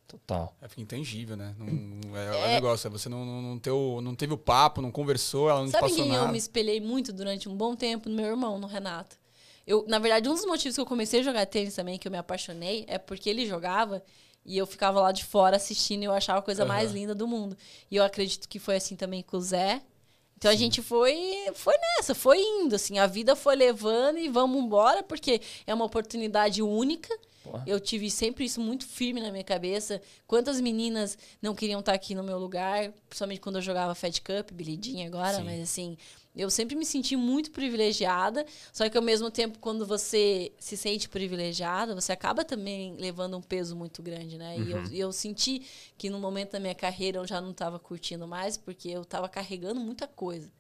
Total. 0.08 0.54
É 0.62 0.68
fica 0.68 0.80
intangível, 0.82 1.36
né? 1.36 1.54
Não, 1.58 2.16
é, 2.16 2.26
é 2.26 2.46
o 2.46 2.48
negócio, 2.52 2.86
é 2.86 2.90
você 2.90 3.08
não, 3.08 3.24
não, 3.26 3.42
não, 3.42 3.58
ter 3.58 3.70
o- 3.72 4.00
não 4.00 4.14
teve 4.14 4.32
o 4.32 4.38
papo, 4.38 4.80
não 4.80 4.90
conversou, 4.92 5.50
ela 5.50 5.60
não 5.60 5.68
Sabe 5.68 5.88
passou 5.88 5.96
quem 6.04 6.08
nada. 6.12 6.24
eu 6.26 6.32
me 6.32 6.38
espelhei 6.38 6.80
muito 6.80 7.12
durante 7.12 7.48
um 7.48 7.56
bom 7.56 7.74
tempo? 7.74 8.08
No 8.08 8.14
meu 8.14 8.26
irmão, 8.26 8.58
no 8.58 8.66
Renato. 8.68 9.16
Eu, 9.66 9.84
na 9.88 9.98
verdade, 9.98 10.28
um 10.28 10.32
dos 10.34 10.46
motivos 10.46 10.76
que 10.76 10.80
eu 10.80 10.86
comecei 10.86 11.20
a 11.20 11.22
jogar 11.24 11.44
tênis 11.46 11.74
também, 11.74 11.98
que 11.98 12.06
eu 12.06 12.12
me 12.12 12.18
apaixonei, 12.18 12.84
é 12.86 12.98
porque 12.98 13.28
ele 13.28 13.44
jogava 13.46 14.00
e 14.46 14.56
eu 14.56 14.66
ficava 14.66 15.00
lá 15.00 15.12
de 15.12 15.24
fora 15.24 15.56
assistindo 15.56 16.02
e 16.02 16.04
eu 16.06 16.12
achava 16.12 16.38
a 16.38 16.42
coisa 16.42 16.62
Aham. 16.62 16.72
mais 16.72 16.92
linda 16.92 17.14
do 17.14 17.26
mundo. 17.26 17.56
E 17.90 17.96
eu 17.96 18.04
acredito 18.04 18.48
que 18.48 18.58
foi 18.58 18.76
assim 18.76 18.94
também 18.94 19.22
com 19.22 19.36
o 19.36 19.40
Zé. 19.40 19.82
Então 20.38 20.50
a 20.50 20.54
gente 20.54 20.82
foi, 20.82 21.14
foi 21.54 21.74
nessa, 21.78 22.14
foi 22.14 22.38
indo, 22.38 22.74
assim, 22.76 22.98
a 22.98 23.06
vida 23.06 23.34
foi 23.34 23.56
levando 23.56 24.18
e 24.18 24.28
vamos 24.28 24.62
embora, 24.62 25.02
porque 25.02 25.40
é 25.66 25.74
uma 25.74 25.84
oportunidade 25.84 26.62
única. 26.62 27.08
Porra. 27.42 27.62
Eu 27.66 27.80
tive 27.80 28.10
sempre 28.10 28.44
isso 28.44 28.60
muito 28.60 28.86
firme 28.86 29.20
na 29.20 29.30
minha 29.30 29.44
cabeça. 29.44 30.00
Quantas 30.26 30.60
meninas 30.60 31.16
não 31.40 31.54
queriam 31.54 31.80
estar 31.80 31.94
aqui 31.94 32.14
no 32.14 32.22
meu 32.22 32.38
lugar, 32.38 32.92
principalmente 33.08 33.40
quando 33.40 33.56
eu 33.56 33.62
jogava 33.62 33.94
Fed 33.94 34.20
Cup, 34.20 34.50
Jean 34.60 35.06
agora, 35.06 35.38
Sim. 35.38 35.44
mas 35.44 35.62
assim, 35.62 35.96
eu 36.36 36.50
sempre 36.50 36.76
me 36.76 36.84
senti 36.84 37.16
muito 37.16 37.50
privilegiada, 37.50 38.44
só 38.72 38.88
que 38.88 38.96
ao 38.96 39.02
mesmo 39.02 39.30
tempo, 39.30 39.58
quando 39.58 39.86
você 39.86 40.52
se 40.58 40.76
sente 40.76 41.08
privilegiada, 41.08 41.94
você 41.94 42.12
acaba 42.12 42.44
também 42.44 42.94
levando 42.98 43.36
um 43.36 43.42
peso 43.42 43.74
muito 43.74 44.02
grande, 44.02 44.36
né? 44.36 44.58
E 44.58 44.70
eu, 44.70 44.76
Uhum. 44.78 44.84
e 44.92 45.00
eu 45.00 45.12
senti 45.12 45.62
que 45.96 46.10
no 46.10 46.18
momento 46.18 46.52
da 46.52 46.60
minha 46.60 46.74
carreira 46.74 47.18
eu 47.18 47.26
já 47.26 47.40
não 47.40 47.50
estava 47.52 47.78
curtindo 47.78 48.26
mais, 48.28 48.56
porque 48.56 48.88
eu 48.88 49.02
estava 49.02 49.28
carregando 49.28 49.80
muita 49.80 50.06
coisa. 50.06 50.50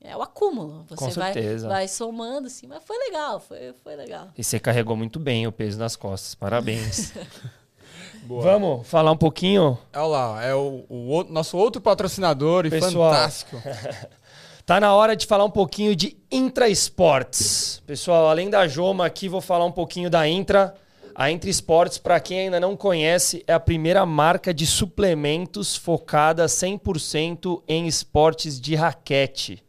É 0.00 0.14
o 0.16 0.20
acúmulo. 0.22 0.84
Você 0.90 0.96
Com 0.96 1.10
vai, 1.12 1.32
certeza. 1.32 1.68
vai 1.68 1.88
somando, 1.88 2.48
assim, 2.48 2.66
mas 2.66 2.84
foi 2.84 2.98
legal, 2.98 3.40
foi, 3.40 3.72
foi 3.82 3.96
legal. 3.96 4.28
E 4.36 4.44
você 4.44 4.60
carregou 4.60 4.94
muito 4.96 5.18
bem 5.18 5.46
o 5.46 5.52
peso 5.52 5.78
nas 5.78 5.96
costas. 5.96 6.34
Parabéns. 6.34 7.12
Boa. 8.24 8.42
Vamos 8.42 8.86
falar 8.88 9.12
um 9.12 9.16
pouquinho? 9.16 9.78
Olha 9.94 10.04
lá, 10.06 10.44
é 10.44 10.54
o, 10.54 10.84
o 10.88 11.06
outro- 11.08 11.32
nosso 11.32 11.56
outro 11.56 11.80
patrocinador 11.80 12.66
e 12.66 12.70
Pessoal. 12.70 13.12
fantástico. 13.12 13.56
Tá 14.66 14.80
na 14.80 14.92
hora 14.92 15.14
de 15.14 15.26
falar 15.26 15.44
um 15.44 15.50
pouquinho 15.50 15.94
de 15.94 16.16
Intra 16.28 16.68
Esportes. 16.68 17.80
Pessoal, 17.86 18.26
além 18.26 18.50
da 18.50 18.66
Joma 18.66 19.06
aqui, 19.06 19.28
vou 19.28 19.40
falar 19.40 19.64
um 19.64 19.70
pouquinho 19.70 20.10
da 20.10 20.26
Intra. 20.26 20.74
A 21.14 21.30
Intra 21.30 21.48
Esportes, 21.48 21.98
para 21.98 22.18
quem 22.18 22.40
ainda 22.40 22.58
não 22.58 22.76
conhece, 22.76 23.44
é 23.46 23.52
a 23.52 23.60
primeira 23.60 24.04
marca 24.04 24.52
de 24.52 24.66
suplementos 24.66 25.76
focada 25.76 26.46
100% 26.46 27.62
em 27.68 27.86
esportes 27.86 28.60
de 28.60 28.74
raquete. 28.74 29.62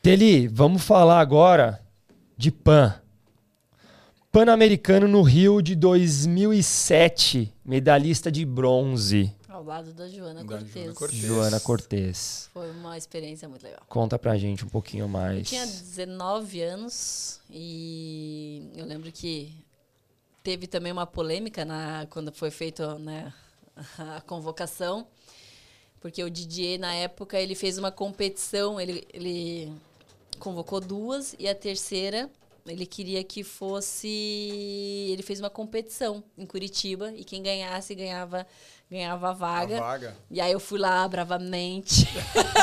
Teli, 0.02 0.48
vamos 0.48 0.82
falar 0.82 1.20
agora 1.20 1.80
de 2.36 2.50
PAN. 2.50 3.00
Pan-Americano 4.36 5.08
no 5.08 5.22
Rio 5.22 5.62
de 5.62 5.74
2007, 5.74 7.50
medalhista 7.64 8.30
de 8.30 8.44
bronze. 8.44 9.34
Ao 9.48 9.64
lado 9.64 9.94
da 9.94 10.06
Joana 10.10 10.44
Cortez. 10.44 10.94
Joana 11.10 11.58
Cortez. 11.58 12.50
Foi 12.52 12.70
uma 12.70 12.98
experiência 12.98 13.48
muito 13.48 13.62
legal. 13.62 13.80
Conta 13.88 14.18
pra 14.18 14.36
gente 14.36 14.62
um 14.62 14.68
pouquinho 14.68 15.08
mais. 15.08 15.38
Eu 15.38 15.44
tinha 15.44 15.66
19 15.66 16.60
anos 16.60 17.40
e 17.48 18.70
eu 18.76 18.84
lembro 18.84 19.10
que 19.10 19.54
teve 20.42 20.66
também 20.66 20.92
uma 20.92 21.06
polêmica 21.06 21.64
na, 21.64 22.06
quando 22.10 22.30
foi 22.30 22.50
feita 22.50 22.98
né, 22.98 23.32
a 23.98 24.20
convocação, 24.20 25.06
porque 25.98 26.22
o 26.22 26.28
Didier, 26.28 26.78
na 26.78 26.92
época, 26.92 27.40
ele 27.40 27.54
fez 27.54 27.78
uma 27.78 27.90
competição, 27.90 28.78
ele, 28.78 29.08
ele 29.14 29.72
convocou 30.38 30.78
duas 30.78 31.34
e 31.38 31.48
a 31.48 31.54
terceira 31.54 32.28
ele 32.66 32.86
queria 32.86 33.22
que 33.24 33.42
fosse. 33.42 34.08
Ele 35.10 35.22
fez 35.22 35.40
uma 35.40 35.50
competição 35.50 36.22
em 36.36 36.46
Curitiba 36.46 37.12
e 37.12 37.24
quem 37.24 37.42
ganhasse 37.42 37.94
ganhava 37.94 38.46
ganhava 38.90 39.30
a 39.30 39.32
vaga. 39.32 39.78
A 39.78 39.80
vaga. 39.80 40.16
E 40.30 40.40
aí 40.40 40.52
eu 40.52 40.60
fui 40.60 40.78
lá 40.78 41.06
bravamente. 41.08 42.08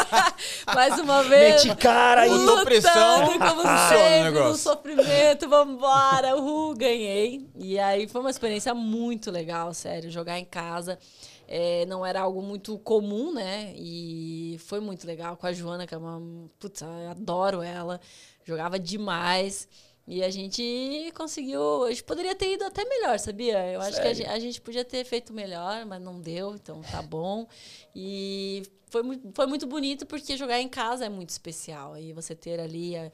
Mais 0.74 0.98
uma 1.00 1.24
vez. 1.24 1.66
Mete 1.66 1.78
cara 1.78 2.22
aí. 2.22 2.30
Botou 2.30 2.64
pressão. 2.64 3.26
Como 3.38 3.62
sempre, 3.90 4.40
no 4.40 4.56
sofrimento, 4.56 5.50
vambora. 5.50 6.36
Uhul, 6.38 6.76
ganhei. 6.76 7.48
E 7.56 7.78
aí 7.78 8.08
foi 8.08 8.22
uma 8.22 8.30
experiência 8.30 8.74
muito 8.74 9.30
legal, 9.30 9.74
sério. 9.74 10.10
Jogar 10.10 10.40
em 10.40 10.46
casa. 10.46 10.98
É, 11.46 11.86
não 11.88 12.06
era 12.06 12.22
algo 12.22 12.42
muito 12.42 12.80
comum, 12.80 13.34
né? 13.34 13.74
E 13.76 14.58
foi 14.66 14.80
muito 14.80 15.06
legal 15.06 15.36
com 15.36 15.46
a 15.46 15.52
Joana, 15.54 15.86
que 15.86 15.94
é 15.94 15.98
uma. 15.98 16.22
Putz, 16.58 16.82
eu 16.82 17.12
adoro 17.12 17.62
ela. 17.62 18.00
Jogava 18.46 18.80
demais. 18.80 19.68
E 20.06 20.22
a 20.22 20.30
gente 20.30 21.12
conseguiu. 21.16 21.86
A 21.86 21.90
gente 21.90 22.04
poderia 22.04 22.36
ter 22.36 22.54
ido 22.54 22.66
até 22.66 22.84
melhor, 22.84 23.18
sabia? 23.20 23.72
Eu 23.72 23.80
acho 23.82 23.96
Sério? 23.96 24.02
que 24.02 24.08
a 24.08 24.14
gente, 24.14 24.30
a 24.30 24.40
gente, 24.40 24.62
podia 24.62 24.84
ter 24.84 25.06
feito 25.06 25.34
melhor, 25.34 25.86
mas 25.86 26.02
não 26.02 26.20
deu, 26.20 26.56
então 26.56 26.82
tá 26.82 27.02
bom. 27.02 27.48
E 27.96 28.64
foi, 28.90 29.02
foi 29.34 29.48
muito 29.48 29.66
bonito 29.66 30.06
porque 30.06 30.36
jogar 30.36 30.60
em 30.60 30.68
casa 30.68 31.06
é 31.06 31.10
muito 31.10 31.30
especial. 31.30 31.98
E 31.98 32.12
você 32.12 32.36
ter 32.36 32.60
ali 32.60 32.98
a, 32.98 33.10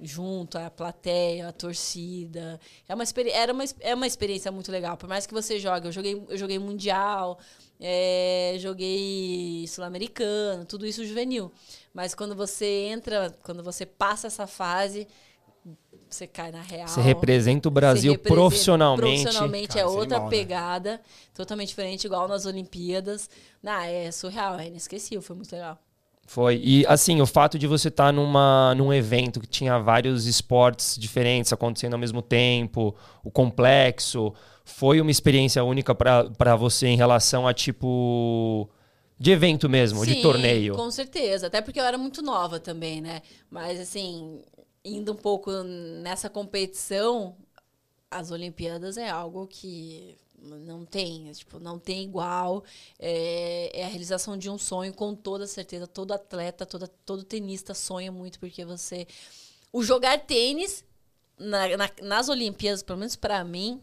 junto 0.00 0.58
a 0.58 0.68
plateia, 0.68 1.48
a 1.48 1.52
torcida. 1.52 2.58
É 2.88 2.94
uma, 2.94 3.04
era 3.32 3.52
uma, 3.52 3.64
é 3.80 3.94
uma 3.94 4.06
experiência 4.06 4.50
muito 4.50 4.72
legal. 4.72 4.96
Por 4.96 5.08
mais 5.08 5.26
que 5.26 5.32
você 5.32 5.60
jogue, 5.60 5.86
eu 5.86 5.92
joguei, 5.92 6.26
eu 6.28 6.36
joguei 6.36 6.58
Mundial, 6.58 7.38
é, 7.80 8.56
joguei 8.58 9.64
Sul-Americano, 9.68 10.64
tudo 10.64 10.84
isso 10.84 11.04
juvenil. 11.04 11.52
Mas 11.94 12.16
quando 12.16 12.34
você 12.34 12.66
entra, 12.66 13.32
quando 13.44 13.62
você 13.62 13.86
passa 13.86 14.26
essa 14.26 14.48
fase 14.48 15.06
você 16.12 16.26
cai 16.26 16.52
na 16.52 16.60
real. 16.60 16.88
Você 16.88 17.00
representa 17.00 17.68
o 17.68 17.70
Brasil 17.70 18.12
representa, 18.12 18.34
profissionalmente. 18.34 19.22
Profissionalmente 19.22 19.68
Cara, 19.68 19.80
é 19.80 19.86
outra 19.86 20.20
mal, 20.20 20.28
pegada, 20.28 20.92
né? 20.92 21.00
totalmente 21.34 21.68
diferente, 21.68 22.04
igual 22.04 22.28
nas 22.28 22.46
Olimpíadas. 22.46 23.28
Não, 23.62 23.80
é 23.80 24.10
surreal, 24.10 24.58
é 24.58 24.66
inesquecível, 24.66 25.22
foi 25.22 25.36
muito 25.36 25.52
legal. 25.52 25.78
Foi. 26.26 26.60
E 26.62 26.86
assim, 26.86 27.20
o 27.20 27.26
fato 27.26 27.58
de 27.58 27.66
você 27.66 27.88
estar 27.88 28.06
tá 28.06 28.12
numa, 28.12 28.74
num 28.74 28.92
evento 28.92 29.40
que 29.40 29.46
tinha 29.46 29.78
vários 29.78 30.26
esportes 30.26 30.96
diferentes 30.96 31.52
acontecendo 31.52 31.94
ao 31.94 31.98
mesmo 31.98 32.22
tempo, 32.22 32.94
o 33.22 33.30
complexo, 33.30 34.32
foi 34.64 35.00
uma 35.00 35.10
experiência 35.10 35.62
única 35.64 35.94
para 35.94 36.56
você 36.56 36.86
em 36.86 36.96
relação 36.96 37.46
a 37.46 37.52
tipo 37.52 38.68
de 39.18 39.30
evento 39.30 39.68
mesmo, 39.68 40.04
Sim, 40.04 40.14
de 40.14 40.22
torneio. 40.22 40.74
Com 40.74 40.90
certeza, 40.90 41.46
até 41.46 41.60
porque 41.60 41.78
eu 41.78 41.84
era 41.84 41.98
muito 41.98 42.22
nova 42.22 42.58
também, 42.58 43.00
né? 43.00 43.22
Mas 43.50 43.78
assim, 43.78 44.40
indo 44.84 45.12
um 45.12 45.16
pouco 45.16 45.50
nessa 45.62 46.28
competição, 46.28 47.36
as 48.10 48.30
Olimpíadas 48.30 48.96
é 48.96 49.08
algo 49.08 49.46
que 49.46 50.18
não 50.42 50.84
tem, 50.84 51.30
tipo, 51.32 51.58
não 51.58 51.78
tem 51.78 52.02
igual. 52.02 52.64
É, 52.98 53.70
é, 53.80 53.84
a 53.84 53.88
realização 53.88 54.36
de 54.36 54.50
um 54.50 54.58
sonho, 54.58 54.92
com 54.92 55.14
toda 55.14 55.46
certeza. 55.46 55.86
Todo 55.86 56.12
atleta, 56.12 56.66
toda, 56.66 56.88
todo 56.88 57.22
tenista 57.22 57.74
sonha 57.74 58.10
muito, 58.10 58.38
porque 58.38 58.64
você. 58.64 59.06
O 59.72 59.82
jogar 59.82 60.18
tênis 60.26 60.84
na, 61.38 61.76
na, 61.76 61.90
nas 62.02 62.28
Olimpíadas, 62.28 62.82
pelo 62.82 62.98
menos 62.98 63.16
para 63.16 63.42
mim, 63.44 63.80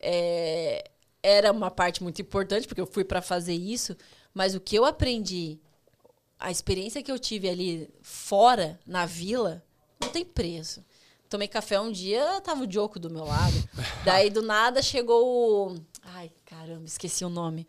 é, 0.00 0.90
era 1.22 1.50
uma 1.50 1.70
parte 1.70 2.02
muito 2.02 2.20
importante, 2.22 2.68
porque 2.68 2.80
eu 2.80 2.86
fui 2.86 3.04
para 3.04 3.22
fazer 3.22 3.54
isso. 3.54 3.96
Mas 4.34 4.54
o 4.54 4.60
que 4.60 4.76
eu 4.76 4.84
aprendi, 4.84 5.58
a 6.38 6.50
experiência 6.50 7.02
que 7.02 7.10
eu 7.10 7.18
tive 7.18 7.48
ali 7.48 7.90
fora, 8.02 8.78
na 8.86 9.06
vila, 9.06 9.64
não 10.00 10.08
tem 10.08 10.24
preço. 10.24 10.84
Tomei 11.28 11.46
café 11.46 11.78
um 11.78 11.92
dia, 11.92 12.40
tava 12.40 12.62
o 12.62 12.66
Dioco 12.66 12.98
do 12.98 13.10
meu 13.10 13.24
lado. 13.24 13.68
Daí, 14.04 14.30
do 14.30 14.40
nada, 14.40 14.80
chegou 14.80 15.26
o... 15.26 15.76
Ai, 16.02 16.32
caramba, 16.46 16.86
esqueci 16.86 17.24
o 17.24 17.28
nome. 17.28 17.66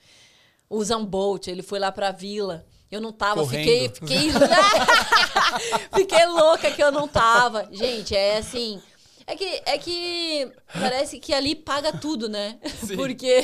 O 0.69 0.81
Zambolt, 0.83 1.47
ele 1.47 1.61
foi 1.61 1.77
lá 1.77 1.91
pra 1.91 2.11
vila. 2.11 2.65
Eu 2.89 3.01
não 3.01 3.11
tava, 3.11 3.41
Correndo. 3.41 3.95
fiquei... 3.95 4.29
Fiquei, 4.29 4.31
fiquei 5.93 6.25
louca 6.25 6.71
que 6.71 6.81
eu 6.81 6.91
não 6.91 7.07
tava. 7.07 7.67
Gente, 7.71 8.15
é 8.15 8.37
assim... 8.37 8.81
É 9.27 9.35
que, 9.35 9.61
é 9.65 9.77
que 9.77 10.51
parece 10.73 11.19
que 11.19 11.33
ali 11.33 11.53
paga 11.53 11.95
tudo, 11.95 12.27
né? 12.27 12.57
Sim. 12.83 12.95
Porque... 12.95 13.41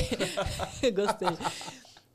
Gostei. 0.96 1.28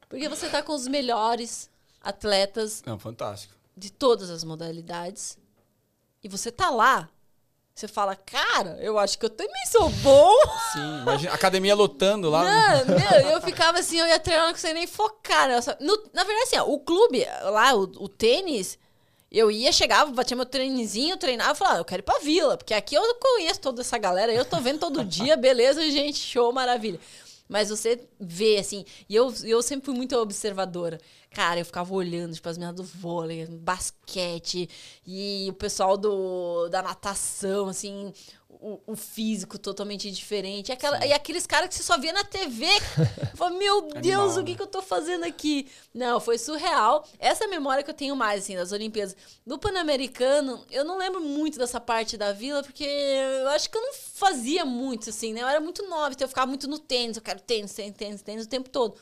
Porque 0.08 0.28
você 0.28 0.48
tá 0.48 0.60
com 0.60 0.74
os 0.74 0.88
melhores 0.88 1.70
atletas... 2.00 2.82
É 2.84 2.98
fantástico. 2.98 3.54
De 3.76 3.92
todas 3.92 4.28
as 4.28 4.42
modalidades 4.42 5.38
e 6.22 6.28
você 6.28 6.50
tá 6.50 6.70
lá, 6.70 7.08
você 7.74 7.88
fala, 7.88 8.14
cara, 8.14 8.76
eu 8.82 8.98
acho 8.98 9.18
que 9.18 9.24
eu 9.24 9.30
também 9.30 9.66
sou 9.66 9.88
bom. 9.88 10.34
Sim, 10.72 11.00
imagina, 11.00 11.32
academia 11.32 11.74
lotando 11.74 12.28
lá. 12.28 12.44
Não, 12.44 12.94
meu, 12.94 13.30
eu 13.30 13.40
ficava 13.40 13.78
assim, 13.78 13.98
eu 13.98 14.06
ia 14.06 14.18
treinar 14.18 14.54
sem 14.56 14.74
nem 14.74 14.86
focar. 14.86 15.48
Né? 15.48 15.58
No, 15.80 15.96
na 16.12 16.22
verdade, 16.24 16.48
assim, 16.48 16.58
ó, 16.58 16.64
o 16.64 16.78
clube, 16.80 17.24
lá, 17.44 17.74
o, 17.74 17.84
o, 17.84 18.08
tênis, 18.08 18.78
eu 19.32 19.50
ia, 19.50 19.72
chegava, 19.72 20.10
batia 20.10 20.36
meu 20.36 20.44
treinozinho, 20.44 21.16
treinava, 21.16 21.54
falava, 21.54 21.76
ah, 21.76 21.80
eu 21.80 21.84
quero 21.84 22.02
ir 22.02 22.04
pra 22.04 22.18
vila, 22.18 22.58
porque 22.58 22.74
aqui 22.74 22.96
eu 22.96 23.14
conheço 23.14 23.60
toda 23.60 23.80
essa 23.80 23.96
galera, 23.96 24.30
eu 24.30 24.44
tô 24.44 24.60
vendo 24.60 24.80
todo 24.80 25.02
dia, 25.02 25.34
beleza, 25.36 25.80
gente, 25.90 26.18
show, 26.18 26.52
maravilha. 26.52 27.00
Mas 27.48 27.70
você 27.70 27.98
vê, 28.20 28.58
assim, 28.58 28.84
e 29.08 29.16
eu, 29.16 29.32
eu 29.42 29.62
sempre 29.62 29.86
fui 29.86 29.94
muito 29.94 30.14
observadora. 30.16 31.00
Cara, 31.32 31.60
eu 31.60 31.64
ficava 31.64 31.94
olhando, 31.94 32.34
tipo, 32.34 32.48
as 32.48 32.58
meninas 32.58 32.74
do 32.74 32.82
vôlei, 32.82 33.46
basquete, 33.46 34.68
e 35.06 35.46
o 35.48 35.54
pessoal 35.54 35.96
do, 35.96 36.68
da 36.68 36.82
natação, 36.82 37.68
assim, 37.68 38.12
o, 38.60 38.80
o 38.86 38.96
físico 38.96 39.58
totalmente 39.58 40.10
diferente. 40.10 40.68
E, 40.68 40.72
aquela, 40.72 41.06
e 41.06 41.12
aqueles 41.12 41.46
caras 41.46 41.68
que 41.68 41.74
você 41.74 41.82
só 41.82 41.96
via 41.98 42.12
na 42.12 42.24
TV. 42.24 42.66
Falei, 43.34 43.58
meu 43.58 43.88
Deus, 44.00 44.36
o 44.36 44.44
que, 44.44 44.54
que 44.54 44.62
eu 44.62 44.66
tô 44.66 44.82
fazendo 44.82 45.24
aqui? 45.24 45.68
Não, 45.94 46.20
foi 46.20 46.36
surreal. 46.36 47.06
Essa 47.18 47.46
memória 47.46 47.82
que 47.82 47.90
eu 47.90 47.94
tenho 47.94 48.14
mais, 48.14 48.42
assim, 48.42 48.56
das 48.56 48.72
Olimpíadas. 48.72 49.16
No 49.46 49.58
Pan-Americano, 49.58 50.64
eu 50.70 50.84
não 50.84 50.98
lembro 50.98 51.20
muito 51.20 51.58
dessa 51.58 51.80
parte 51.80 52.16
da 52.16 52.32
vila, 52.32 52.62
porque 52.62 52.84
eu 52.84 53.48
acho 53.50 53.70
que 53.70 53.78
eu 53.78 53.82
não 53.82 53.94
fazia 53.94 54.64
muito, 54.64 55.10
assim, 55.10 55.32
né? 55.32 55.42
Eu 55.42 55.48
era 55.48 55.60
muito 55.60 55.88
nova, 55.88 56.10
então 56.10 56.24
eu 56.24 56.28
ficava 56.28 56.46
muito 56.46 56.68
no 56.68 56.78
tênis. 56.78 57.16
Eu 57.16 57.22
quero 57.22 57.40
tênis, 57.40 57.72
tênis, 57.72 57.96
tênis, 57.96 58.22
tênis 58.22 58.44
o 58.44 58.48
tempo 58.48 58.68
todo. 58.68 58.96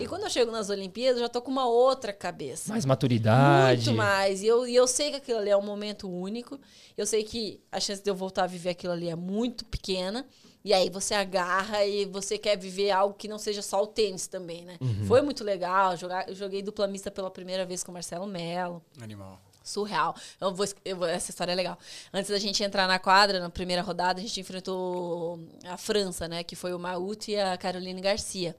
E 0.00 0.06
quando 0.08 0.24
eu 0.24 0.30
chego 0.30 0.50
nas 0.50 0.70
Olimpíadas, 0.70 1.16
eu 1.20 1.26
já 1.26 1.28
tô 1.28 1.40
com 1.42 1.50
uma 1.50 1.66
outra 1.66 2.12
cabeça. 2.12 2.72
Mais 2.72 2.84
maturidade. 2.84 3.84
Muito 3.86 3.96
mais. 3.96 4.42
E 4.42 4.46
eu, 4.46 4.66
e 4.66 4.74
eu 4.74 4.86
sei 4.86 5.10
que 5.10 5.16
aquilo 5.16 5.38
ali 5.38 5.50
é 5.50 5.56
um 5.56 5.62
momento 5.62 6.08
único. 6.10 6.58
Eu 6.96 7.06
sei 7.06 7.22
que 7.24 7.60
a 7.70 7.78
chance 7.80 8.02
de 8.02 8.10
eu 8.10 8.14
voltar 8.14 8.44
a 8.44 8.46
viver 8.46 8.70
aquilo 8.70 8.92
ali 8.92 9.08
é 9.08 9.16
muito 9.16 9.64
pequena. 9.64 10.26
E 10.64 10.74
aí 10.74 10.90
você 10.90 11.14
agarra 11.14 11.84
e 11.86 12.04
você 12.04 12.36
quer 12.36 12.56
viver 12.58 12.90
algo 12.90 13.14
que 13.14 13.26
não 13.26 13.38
seja 13.38 13.62
só 13.62 13.82
o 13.82 13.86
tênis 13.86 14.26
também, 14.26 14.64
né? 14.64 14.76
Uhum. 14.80 15.06
Foi 15.06 15.22
muito 15.22 15.42
legal. 15.42 15.96
Jogar, 15.96 16.28
eu 16.28 16.34
joguei 16.34 16.60
dupla 16.62 16.86
mista 16.86 17.10
pela 17.10 17.30
primeira 17.30 17.64
vez 17.64 17.82
com 17.82 17.90
o 17.90 17.94
Marcelo 17.94 18.26
Mello. 18.26 18.82
Animal. 19.00 19.40
Surreal. 19.62 20.14
Eu 20.40 20.54
vou, 20.54 20.66
eu 20.84 20.96
vou- 20.96 21.06
essa 21.06 21.30
história 21.30 21.52
é 21.52 21.54
legal. 21.54 21.78
Antes 22.12 22.30
da 22.30 22.38
gente 22.38 22.62
entrar 22.62 22.86
na 22.86 22.98
quadra, 22.98 23.38
na 23.40 23.48
primeira 23.48 23.80
rodada, 23.82 24.18
a 24.18 24.22
gente 24.22 24.38
enfrentou 24.40 25.38
a 25.66 25.76
França, 25.76 26.26
né? 26.28 26.42
Que 26.44 26.54
foi 26.56 26.74
o 26.74 26.78
Maut 26.78 27.30
e 27.30 27.38
a 27.38 27.56
Caroline 27.56 28.00
Garcia. 28.00 28.54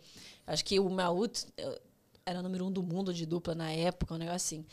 Acho 0.48 0.64
que 0.66 0.80
o 0.80 0.90
Maut 0.90 1.46
eh, 1.58 1.82
era 2.26 2.42
número 2.42 2.66
um 2.66 2.72
do 2.72 2.82
mundo 2.84 3.14
de 3.14 3.26
dupla 3.26 3.56
na 3.56 3.72
época, 3.72 4.14
um 4.14 4.18
negócio 4.18 4.36
assim. 4.38 4.66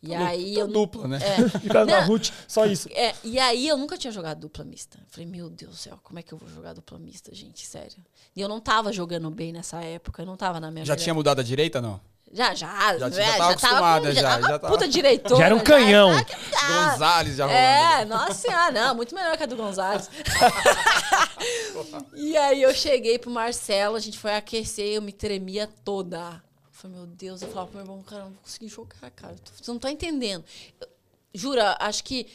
E 0.00 0.14
aí 0.14 0.54
Tá 0.54 0.60
eu. 0.60 0.68
dupla, 0.68 1.08
né? 1.08 1.18
É, 1.20 1.58
da 1.74 1.84
Não. 1.84 2.06
Ruth, 2.06 2.30
só 2.46 2.64
isso. 2.66 2.88
é, 2.92 3.14
e 3.24 3.36
aí 3.38 3.66
eu 3.66 3.76
nunca 3.76 3.98
tinha 3.98 4.12
jogado 4.12 4.38
dupla 4.38 4.64
mista. 4.64 4.96
Falei, 5.08 5.26
meu 5.26 5.50
Deus 5.50 5.72
do 5.72 5.76
céu, 5.76 5.98
como 6.04 6.18
é 6.20 6.22
que 6.22 6.32
eu 6.32 6.38
vou 6.38 6.48
jogar 6.48 6.72
dupla 6.72 6.98
mista, 7.00 7.34
gente? 7.34 7.66
Sério. 7.66 7.96
E 8.36 8.40
eu 8.40 8.48
não 8.48 8.60
tava 8.60 8.92
jogando 8.92 9.28
bem 9.30 9.52
nessa 9.52 9.82
época, 9.82 10.22
eu 10.22 10.26
não 10.26 10.36
tava 10.36 10.60
na 10.60 10.70
minha 10.70 10.84
Já 10.84 10.92
melhor- 10.94 11.02
tinha 11.02 11.14
mudado 11.14 11.40
a 11.40 11.42
direita, 11.42 11.80
não? 11.82 12.00
Já, 12.30 12.54
já. 12.54 12.96
Já- 12.98 13.06
é, 13.08 13.10
já 13.10 13.36
tava 13.38 13.50
acostumada, 13.52 14.08
com- 14.08 14.14
já, 14.14 14.22
tava 14.22 14.42
já 14.42 14.58
tava- 14.58 14.72
puta 14.72 14.86
direitora. 14.86 15.36
Já 15.40 15.46
era 15.46 15.54
um 15.56 15.60
canhão. 15.60 16.10
Ah, 16.54 16.90
Gonzalez 16.92 17.36
já 17.36 17.46
rolando. 17.46 17.58
é, 17.64 18.04
nossa 18.04 18.34
senhora, 18.34 18.70
não, 18.70 18.94
muito 18.94 19.14
melhor 19.14 19.34
que 19.36 19.42
a 19.42 19.46
do 19.46 19.56
Gonzalez. 19.56 20.10
e 22.14 22.36
aí 22.36 22.62
eu 22.62 22.74
cheguei 22.74 23.18
pro 23.18 23.30
Marcelo, 23.30 23.96
a 23.96 24.00
gente 24.00 24.18
foi 24.18 24.34
aquecer, 24.34 24.86
eu 24.86 25.02
me 25.02 25.12
tremia 25.12 25.66
toda. 25.84 26.42
Eu 26.64 26.70
falei, 26.72 26.96
meu 26.96 27.06
Deus, 27.06 27.42
eu 27.42 27.48
falava 27.48 27.68
pro 27.70 27.76
meu 27.78 27.84
irmão, 27.86 28.02
cara, 28.02 28.24
não 28.24 28.32
vou 28.32 28.42
conseguir 28.42 28.68
jogar, 28.68 29.10
cara. 29.10 29.34
Você 29.60 29.70
não 29.70 29.78
tá 29.78 29.90
entendendo. 29.90 30.44
Eu- 30.80 30.88
jura, 31.34 31.76
acho 31.80 32.02
que 32.04 32.26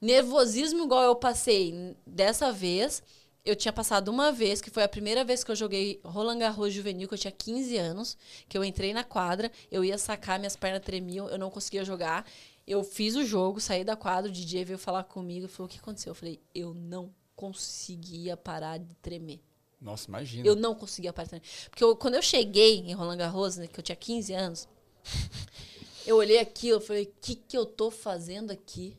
nervosismo 0.00 0.84
igual 0.84 1.02
eu 1.02 1.14
passei 1.16 1.96
dessa 2.06 2.52
vez, 2.52 3.02
eu 3.44 3.54
tinha 3.54 3.72
passado 3.72 4.08
uma 4.08 4.32
vez, 4.32 4.60
que 4.60 4.70
foi 4.70 4.82
a 4.82 4.88
primeira 4.88 5.24
vez 5.24 5.44
que 5.44 5.50
eu 5.50 5.56
joguei 5.56 6.00
Roland 6.04 6.38
Garros 6.38 6.72
juvenil, 6.72 7.06
que 7.08 7.14
eu 7.14 7.18
tinha 7.18 7.30
15 7.30 7.76
anos, 7.76 8.16
que 8.48 8.58
eu 8.58 8.64
entrei 8.64 8.92
na 8.92 9.04
quadra, 9.04 9.50
eu 9.70 9.84
ia 9.84 9.96
sacar, 9.96 10.38
minhas 10.38 10.56
pernas 10.56 10.82
tremiam, 10.82 11.28
eu 11.28 11.38
não 11.38 11.50
conseguia 11.50 11.84
jogar. 11.84 12.26
Eu 12.66 12.82
fiz 12.82 13.14
o 13.14 13.24
jogo, 13.24 13.60
saí 13.60 13.84
da 13.84 13.94
quadra, 13.94 14.28
o 14.28 14.32
DJ 14.34 14.64
veio 14.64 14.78
falar 14.78 15.04
comigo 15.04 15.46
falou: 15.46 15.68
o 15.68 15.72
que 15.72 15.78
aconteceu? 15.78 16.10
Eu 16.10 16.14
falei, 16.16 16.40
eu 16.52 16.74
não 16.74 17.14
conseguia 17.36 18.36
parar 18.36 18.78
de 18.78 18.94
tremer. 18.96 19.40
Nossa, 19.80 20.08
imagina. 20.08 20.46
Eu 20.48 20.56
não 20.56 20.74
conseguia 20.74 21.12
parar 21.12 21.24
de 21.24 21.30
tremer. 21.30 21.46
Porque 21.70 21.84
eu- 21.84 21.94
quando 21.94 22.14
eu 22.14 22.22
cheguei 22.22 22.78
em 22.80 22.92
Roland 22.94 23.18
Garros, 23.18 23.56
né, 23.58 23.66
que 23.66 23.78
eu 23.78 23.84
tinha 23.84 23.94
15 23.94 24.32
anos, 24.32 24.66
eu 26.06 26.16
olhei 26.16 26.38
aquilo, 26.38 26.76
eu 26.78 26.80
falei, 26.80 27.04
o 27.04 27.12
que, 27.20 27.34
que 27.36 27.56
eu 27.56 27.66
tô 27.66 27.90
fazendo 27.90 28.50
aqui? 28.50 28.96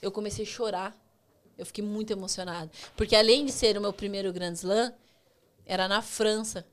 Eu 0.00 0.10
comecei 0.12 0.44
a 0.44 0.48
chorar. 0.48 0.98
Eu 1.58 1.66
fiquei 1.66 1.84
muito 1.84 2.12
emocionada. 2.12 2.70
Porque 2.96 3.14
além 3.14 3.44
de 3.44 3.52
ser 3.52 3.76
o 3.76 3.80
meu 3.80 3.92
primeiro 3.92 4.32
Grand 4.32 4.54
Slam, 4.54 4.92
era 5.66 5.86
na 5.86 6.00
França. 6.02 6.66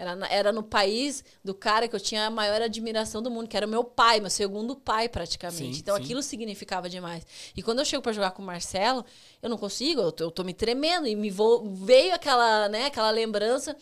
Era, 0.00 0.14
na- 0.14 0.28
era 0.28 0.52
no 0.52 0.62
país 0.62 1.24
do 1.44 1.52
cara 1.52 1.88
que 1.88 1.96
eu 1.96 1.98
tinha 1.98 2.26
a 2.26 2.30
maior 2.30 2.62
admiração 2.62 3.20
do 3.20 3.28
mundo, 3.32 3.48
que 3.48 3.56
era 3.56 3.66
o 3.66 3.68
meu 3.68 3.82
pai, 3.82 4.20
meu 4.20 4.30
segundo 4.30 4.76
pai, 4.76 5.08
praticamente. 5.08 5.74
Sim, 5.74 5.80
então 5.80 5.96
sim. 5.96 6.02
aquilo 6.04 6.22
significava 6.22 6.88
demais. 6.88 7.26
E 7.56 7.62
quando 7.64 7.80
eu 7.80 7.84
chego 7.84 8.00
pra 8.00 8.12
jogar 8.12 8.30
com 8.30 8.40
o 8.40 8.46
Marcelo, 8.46 9.04
eu 9.42 9.50
não 9.50 9.58
consigo, 9.58 10.00
eu 10.00 10.12
tô, 10.12 10.24
eu 10.24 10.30
tô 10.30 10.44
me 10.44 10.54
tremendo. 10.54 11.08
E 11.08 11.16
me 11.16 11.30
vo- 11.30 11.68
veio 11.74 12.14
aquela, 12.14 12.68
né, 12.68 12.86
aquela 12.86 13.10
lembrança. 13.10 13.76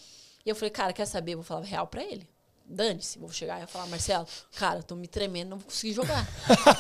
E 0.45 0.49
eu 0.49 0.57
falei, 0.57 0.71
cara, 0.71 0.93
quer 0.95 1.05
saber? 1.05 1.33
Eu 1.33 1.39
vou 1.39 1.45
falar 1.45 1.61
real 1.67 1.87
pra 1.87 2.03
ele. 2.03 2.27
Dane-se, 2.69 3.19
vou 3.19 3.29
chegar 3.31 3.57
e 3.59 3.61
vou 3.61 3.69
falar, 3.69 3.87
Marcelo, 3.87 4.27
cara, 4.57 4.79
eu 4.79 4.83
tô 4.83 4.97
me 4.97 5.07
tremendo, 5.07 5.51
não 5.51 5.59
vou 5.59 5.67
conseguir 5.67 5.93
jogar. 5.93 6.27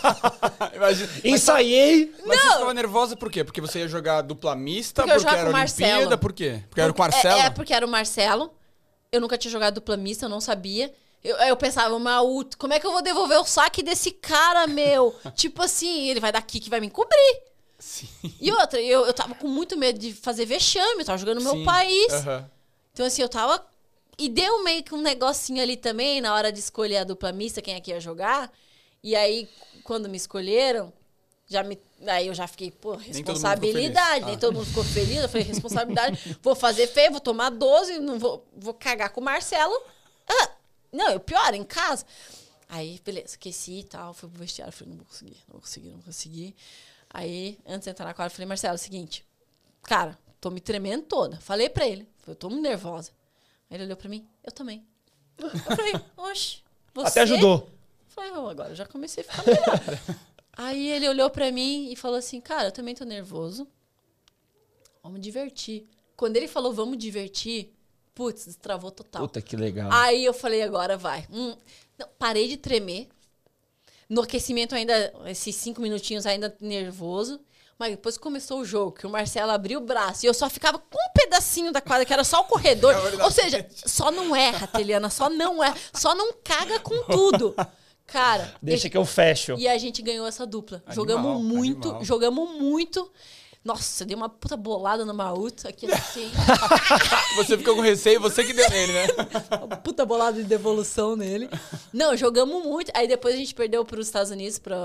Imagina. 0.74 1.09
Mas, 1.12 1.24
Ensaiei. 1.24 2.12
mas 2.26 2.41
você 2.41 2.49
ficava 2.53 2.74
nervosa 2.74 3.16
por 3.16 3.30
quê? 3.30 3.45
Porque 3.45 3.61
você 3.61 3.80
ia 3.80 3.89
jogar 3.89 4.22
dupla 4.22 4.57
mista? 4.57 5.03
Porque 5.03 5.14
Porque, 5.14 5.28
era 5.28 5.43
Olimpíada? 5.51 5.59
Marcelo. 5.59 6.18
Por 6.18 6.32
quê? 6.32 6.62
Porque 6.68 6.80
era 6.80 6.93
com 6.93 6.99
o 6.99 7.03
Marcelo? 7.03 7.39
É, 7.41 7.47
é, 7.47 7.51
porque 7.51 7.74
era 7.74 7.87
o 7.87 7.89
Marcelo. 7.89 8.51
Eu 9.16 9.20
nunca 9.20 9.38
tinha 9.38 9.50
jogado 9.50 9.74
dupla 9.74 9.96
mista, 9.96 10.26
eu 10.26 10.30
não 10.30 10.40
sabia. 10.40 10.92
Eu, 11.24 11.36
eu 11.36 11.56
pensava, 11.56 11.98
mas 11.98 12.22
como 12.56 12.72
é 12.72 12.78
que 12.78 12.86
eu 12.86 12.92
vou 12.92 13.02
devolver 13.02 13.38
o 13.38 13.44
saque 13.44 13.82
desse 13.82 14.12
cara, 14.12 14.66
meu? 14.66 15.14
tipo 15.34 15.62
assim, 15.62 16.08
ele 16.08 16.20
vai 16.20 16.30
daqui 16.30 16.60
que 16.60 16.70
vai 16.70 16.80
me 16.80 16.86
encobrir. 16.86 17.42
Sim. 17.78 18.08
E 18.40 18.50
outra, 18.52 18.80
eu, 18.80 19.04
eu 19.06 19.12
tava 19.12 19.34
com 19.34 19.48
muito 19.48 19.76
medo 19.76 19.98
de 19.98 20.12
fazer 20.12 20.46
vexame, 20.46 21.00
eu 21.00 21.04
tava 21.04 21.18
jogando 21.18 21.42
no 21.42 21.54
meu 21.54 21.64
país. 21.64 22.12
Aham. 22.12 22.50
Então, 22.92 23.04
assim, 23.04 23.22
eu 23.22 23.28
tava. 23.28 23.64
E 24.18 24.28
deu 24.28 24.64
meio 24.64 24.82
que 24.82 24.94
um 24.94 25.02
negocinho 25.02 25.62
ali 25.62 25.76
também, 25.76 26.20
na 26.20 26.34
hora 26.34 26.50
de 26.50 26.58
escolher 26.58 26.98
a 26.98 27.04
dupla 27.04 27.32
mista, 27.32 27.60
quem 27.60 27.74
é 27.74 27.80
que 27.80 27.90
ia 27.90 28.00
jogar. 28.00 28.50
E 29.02 29.14
aí, 29.14 29.48
quando 29.84 30.08
me 30.08 30.16
escolheram, 30.16 30.92
já 31.46 31.62
me. 31.62 31.78
Aí 32.07 32.26
eu 32.26 32.34
já 32.34 32.47
fiquei, 32.47 32.70
pô, 32.70 32.90
todo 32.92 32.99
mundo 32.99 33.14
ficou 33.14 33.32
responsabilidade. 33.32 34.11
feliz. 34.14 34.26
Nem 34.26 34.34
Ah. 34.34 34.38
todo 34.38 34.55
mundo 34.55 34.66
ficou 34.66 34.84
feliz. 34.84 35.16
Eu 35.16 35.28
falei, 35.28 35.47
responsabilidade. 35.47 36.38
vou 36.42 36.55
fazer 36.55 36.86
feio, 36.88 37.11
vou 37.11 37.20
tomar 37.20 37.51
12, 37.51 37.99
não 38.01 38.18
vou, 38.18 38.47
vou 38.57 38.74
cagar 38.74 39.11
com 39.11 39.20
o 39.20 39.24
Marcelo. 39.24 39.74
Ah, 40.28 40.51
não, 40.92 41.11
eu 41.11 41.20
pior, 41.20 41.55
em 41.55 41.64
casa. 41.64 42.05
Aí, 42.68 43.01
beleza, 43.05 43.36
aqueci 43.36 43.78
e 43.80 43.84
tal, 43.84 44.12
fui 44.12 44.28
pro 44.28 44.38
vestiário. 44.40 44.72
Falei, 44.72 44.90
não 44.90 44.99
vou 44.99 45.07
conseguir, 45.07 45.36
não 45.47 45.53
vou 45.53 45.61
conseguir, 45.61 45.88
não 45.88 45.97
vou 45.97 46.05
conseguir. 46.05 46.55
Aí, 47.09 47.59
antes 47.66 47.84
de 47.84 47.90
entrar 47.90 48.05
na 48.05 48.12
quadra, 48.12 48.30
eu 48.30 48.34
falei, 48.34 48.47
Marcelo, 48.47 48.72
é 48.72 48.74
o 48.74 48.78
seguinte, 48.78 49.24
cara, 49.82 50.18
tô 50.40 50.51
me 50.51 50.61
tremendo 50.61 51.05
toda. 51.05 51.38
Falei 51.40 51.68
pra 51.70 51.86
ele, 51.86 52.07
eu 52.26 52.34
tô 52.34 52.51
muito 52.51 52.62
nervosa. 52.62 53.12
Aí 53.70 53.76
ele 53.76 53.84
olhou 53.84 53.97
pra 53.97 54.09
mim, 54.09 54.26
eu 54.44 54.53
também. 54.53 54.84
Eu 55.38 55.49
falei, 55.51 55.94
oxe, 56.16 56.59
você? 56.92 57.09
Até 57.09 57.20
ajudou. 57.22 57.70
Falei, 58.09 58.32
oh, 58.32 58.49
agora 58.49 58.70
eu 58.70 58.74
já 58.74 58.84
comecei 58.86 59.24
a 59.26 59.32
ficar 59.32 59.44
melhor. 59.47 60.16
Aí 60.57 60.88
ele 60.88 61.09
olhou 61.09 61.28
pra 61.28 61.52
mim 61.52 61.92
e 61.92 61.96
falou 61.96 62.16
assim, 62.16 62.40
cara, 62.40 62.68
eu 62.68 62.72
também 62.72 62.94
tô 62.94 63.04
nervoso. 63.04 63.68
Vamos 65.02 65.20
divertir. 65.20 65.86
Quando 66.16 66.36
ele 66.36 66.48
falou, 66.48 66.72
vamos 66.72 66.96
divertir, 66.96 67.74
putz, 68.14 68.46
destravou 68.46 68.90
total. 68.90 69.22
Puta 69.22 69.42
que 69.42 69.54
legal. 69.54 69.90
Aí 69.92 70.24
eu 70.24 70.32
falei, 70.32 70.62
agora 70.62 70.96
vai. 70.96 71.26
Hum, 71.30 71.54
não, 71.98 72.09
parei 72.18 72.48
de 72.48 72.57
tremer. 72.57 73.09
No 74.09 74.22
aquecimento 74.22 74.74
ainda, 74.74 75.12
esses 75.26 75.54
cinco 75.54 75.82
minutinhos 75.82 76.24
ainda 76.24 76.57
nervoso. 76.61 77.38
Mas 77.78 77.90
depois 77.90 78.16
que 78.16 78.22
começou 78.22 78.61
o 78.61 78.64
jogo, 78.64 78.92
que 78.92 79.07
o 79.07 79.11
Marcelo 79.11 79.52
abriu 79.52 79.78
o 79.78 79.84
braço 79.84 80.24
e 80.24 80.28
eu 80.28 80.32
só 80.32 80.48
ficava 80.48 80.78
com 80.78 80.96
um 80.98 81.12
pedacinho 81.12 81.70
da 81.70 81.82
quadra, 81.82 82.07
que 82.07 82.12
era 82.12 82.24
só 82.24 82.40
o 82.40 82.44
corredor. 82.44 82.94
É. 82.94 83.22
Ou 83.22 83.30
seja, 83.30 83.68
só 83.70 84.11
não 84.11 84.34
erra, 84.34 84.66
Teliana, 84.66 85.11
só 85.11 85.28
não 85.28 85.62
erra. 85.62 85.76
Só 85.92 86.14
não 86.14 86.32
caga 86.42 86.80
com 86.80 87.02
tudo. 87.04 87.54
Cara, 88.07 88.54
Deixa 88.62 88.88
que 88.88 88.96
eu 88.96 89.04
fecho. 89.04 89.54
e 89.59 89.66
a 89.66 89.76
gente 89.78 90.00
ganhou 90.02 90.26
essa 90.26 90.46
dupla. 90.46 90.82
Animal, 90.86 90.94
jogamos 90.94 91.42
muito, 91.44 91.88
animal. 91.88 92.04
jogamos 92.04 92.50
muito. 92.61 93.11
Nossa, 93.66 94.04
deu 94.04 94.16
uma 94.16 94.28
puta 94.28 94.56
bolada 94.56 95.04
no 95.04 95.12
Maúto 95.12 95.66
aqui 95.66 95.90
assim. 95.92 96.30
Você 97.34 97.58
ficou 97.58 97.74
com 97.74 97.80
receio, 97.82 98.20
você 98.20 98.44
que 98.44 98.52
deu 98.52 98.68
nele, 98.70 98.92
né? 98.92 99.06
Uma 99.62 99.76
puta 99.76 100.06
bolada 100.06 100.40
de 100.40 100.44
devolução 100.44 101.16
nele. 101.16 101.50
Não, 101.92 102.16
jogamos 102.16 102.64
muito. 102.64 102.90
Aí 102.94 103.08
depois 103.08 103.34
a 103.34 103.38
gente 103.38 103.54
perdeu 103.54 103.84
para 103.84 103.98
os 104.00 104.06
Estados 104.06 104.30
Unidos, 104.30 104.58
pra... 104.58 104.76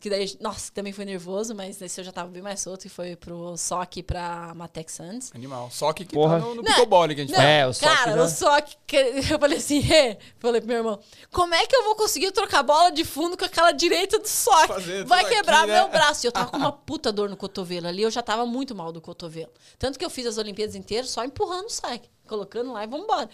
que 0.00 0.10
daí, 0.10 0.36
nossa, 0.40 0.70
também 0.72 0.92
foi 0.92 1.04
nervoso, 1.04 1.54
mas 1.54 1.78
nesse 1.80 2.00
eu 2.00 2.04
já 2.04 2.12
tava 2.12 2.28
bem 2.30 2.42
mais 2.42 2.60
solto 2.60 2.84
e 2.84 2.88
foi 2.88 3.16
pro 3.16 3.56
SOC 3.56 4.02
pra 4.02 4.52
Matex 4.54 4.94
Suns. 4.94 5.30
Animal. 5.34 5.68
Só 5.72 5.92
que, 5.92 6.04
Porra. 6.04 6.38
tá 6.40 6.46
no, 6.46 6.54
no 6.56 6.62
que 6.62 6.72
a 6.72 7.24
gente 7.24 7.30
Não, 7.30 7.36
fala. 7.36 7.48
É, 7.48 7.66
o 7.66 7.72
Sock 7.72 7.84
cara, 7.96 8.12
já- 8.16 8.22
o 8.22 8.28
SOC, 8.28 8.76
que- 8.86 8.96
eu 9.30 9.38
falei 9.38 9.58
assim, 9.58 9.78
"Ê", 9.90 10.18
falei 10.38 10.60
pro 10.60 10.68
meu 10.68 10.76
irmão, 10.78 11.00
como 11.32 11.54
é 11.54 11.66
que 11.66 11.74
eu 11.74 11.84
vou 11.84 11.96
conseguir 11.96 12.30
trocar 12.32 12.62
bola 12.62 12.90
de 12.90 13.04
fundo 13.04 13.36
com 13.36 13.44
aquela 13.44 13.72
direita 13.72 14.18
do 14.18 14.28
SOC? 14.28 14.66
Fazer 14.68 15.04
Vai 15.06 15.24
quebrar 15.24 15.60
aqui, 15.60 15.68
né? 15.72 15.80
meu 15.80 15.88
braço. 15.88 16.26
E 16.26 16.28
eu 16.28 16.32
tava 16.32 16.50
com 16.50 16.56
uma 16.58 16.72
puta 16.72 17.10
dor 17.10 17.28
no 17.30 17.36
cotovelo 17.36 17.88
ali, 17.88 18.02
eu 18.02 18.09
já 18.10 18.22
tava 18.22 18.44
muito 18.46 18.74
mal 18.74 18.92
do 18.92 19.00
cotovelo. 19.00 19.52
Tanto 19.78 19.98
que 19.98 20.04
eu 20.04 20.10
fiz 20.10 20.26
as 20.26 20.38
Olimpíadas 20.38 20.74
inteiras 20.74 21.10
só 21.10 21.24
empurrando 21.24 21.66
o 21.66 21.70
saque, 21.70 22.08
colocando 22.26 22.72
lá 22.72 22.84
e 22.84 22.86
vambora. 22.86 23.28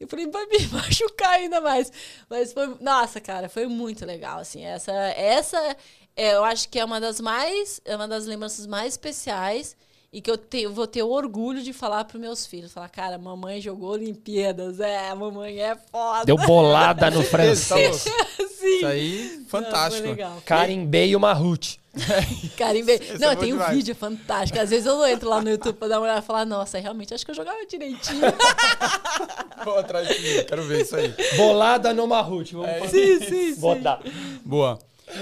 Eu 0.00 0.08
falei, 0.08 0.26
vai 0.26 0.46
me 0.46 0.66
machucar 0.72 1.30
ainda 1.34 1.60
mais. 1.60 1.92
Mas 2.28 2.52
foi, 2.52 2.76
nossa, 2.80 3.20
cara, 3.20 3.48
foi 3.48 3.66
muito 3.66 4.04
legal, 4.04 4.38
assim. 4.38 4.64
Essa, 4.64 4.92
essa 4.92 5.76
é, 6.16 6.34
eu 6.34 6.44
acho 6.44 6.68
que 6.68 6.78
é 6.78 6.84
uma 6.84 7.00
das 7.00 7.20
mais, 7.20 7.80
é 7.84 7.94
uma 7.96 8.08
das 8.08 8.26
lembranças 8.26 8.66
mais 8.66 8.94
especiais 8.94 9.76
e 10.12 10.20
que 10.20 10.30
eu 10.30 10.36
te- 10.38 10.68
vou 10.68 10.86
ter 10.86 11.02
o 11.02 11.10
orgulho 11.10 11.60
de 11.62 11.72
falar 11.72 12.04
pros 12.04 12.20
meus 12.20 12.46
filhos. 12.46 12.72
Falar, 12.72 12.88
cara, 12.88 13.18
mamãe 13.18 13.60
jogou 13.60 13.90
Olimpíadas, 13.90 14.78
é, 14.78 15.08
a 15.08 15.14
mamãe 15.14 15.60
é 15.60 15.74
foda. 15.90 16.24
Deu 16.24 16.36
bolada 16.36 17.10
no 17.10 17.22
francês. 17.24 18.02
Sim. 18.02 18.76
Isso 18.76 18.86
aí, 18.86 19.44
fantástico. 19.48 20.06
Não, 20.06 20.14
foi 20.14 20.24
legal. 20.24 20.42
Carimbei 20.46 21.16
uma 21.16 21.32
Ruth. 21.32 21.76
Carimbei. 22.56 23.00
Não, 23.18 23.30
é 23.30 23.36
tem 23.36 23.52
um 23.52 23.56
demais. 23.56 23.76
vídeo 23.76 23.94
fantástico. 23.94 24.58
Às 24.58 24.70
vezes 24.70 24.86
eu 24.86 25.06
entro 25.06 25.28
lá 25.28 25.40
no 25.40 25.50
YouTube 25.50 25.76
pra 25.76 25.88
dar 25.88 25.98
uma 25.98 26.04
olhada 26.04 26.20
e 26.20 26.22
falar, 26.22 26.44
nossa, 26.44 26.78
realmente 26.78 27.14
acho 27.14 27.24
que 27.24 27.30
eu 27.30 27.34
jogava 27.34 27.58
direitinho. 27.66 28.20
Vou 29.64 29.78
atrás 29.78 30.06
de 30.08 30.18
mim, 30.20 30.44
quero 30.44 30.62
ver 30.64 30.82
isso 30.82 30.96
aí. 30.96 31.14
Bolada 31.36 31.92
no 31.94 32.06
Ruth. 32.22 32.52
Vamos 32.52 32.78
fazer. 32.78 33.18
sim, 33.20 33.24
sim, 33.26 33.54
sim. 33.54 33.60
Botar. 33.60 34.00
Boa. 34.44 34.78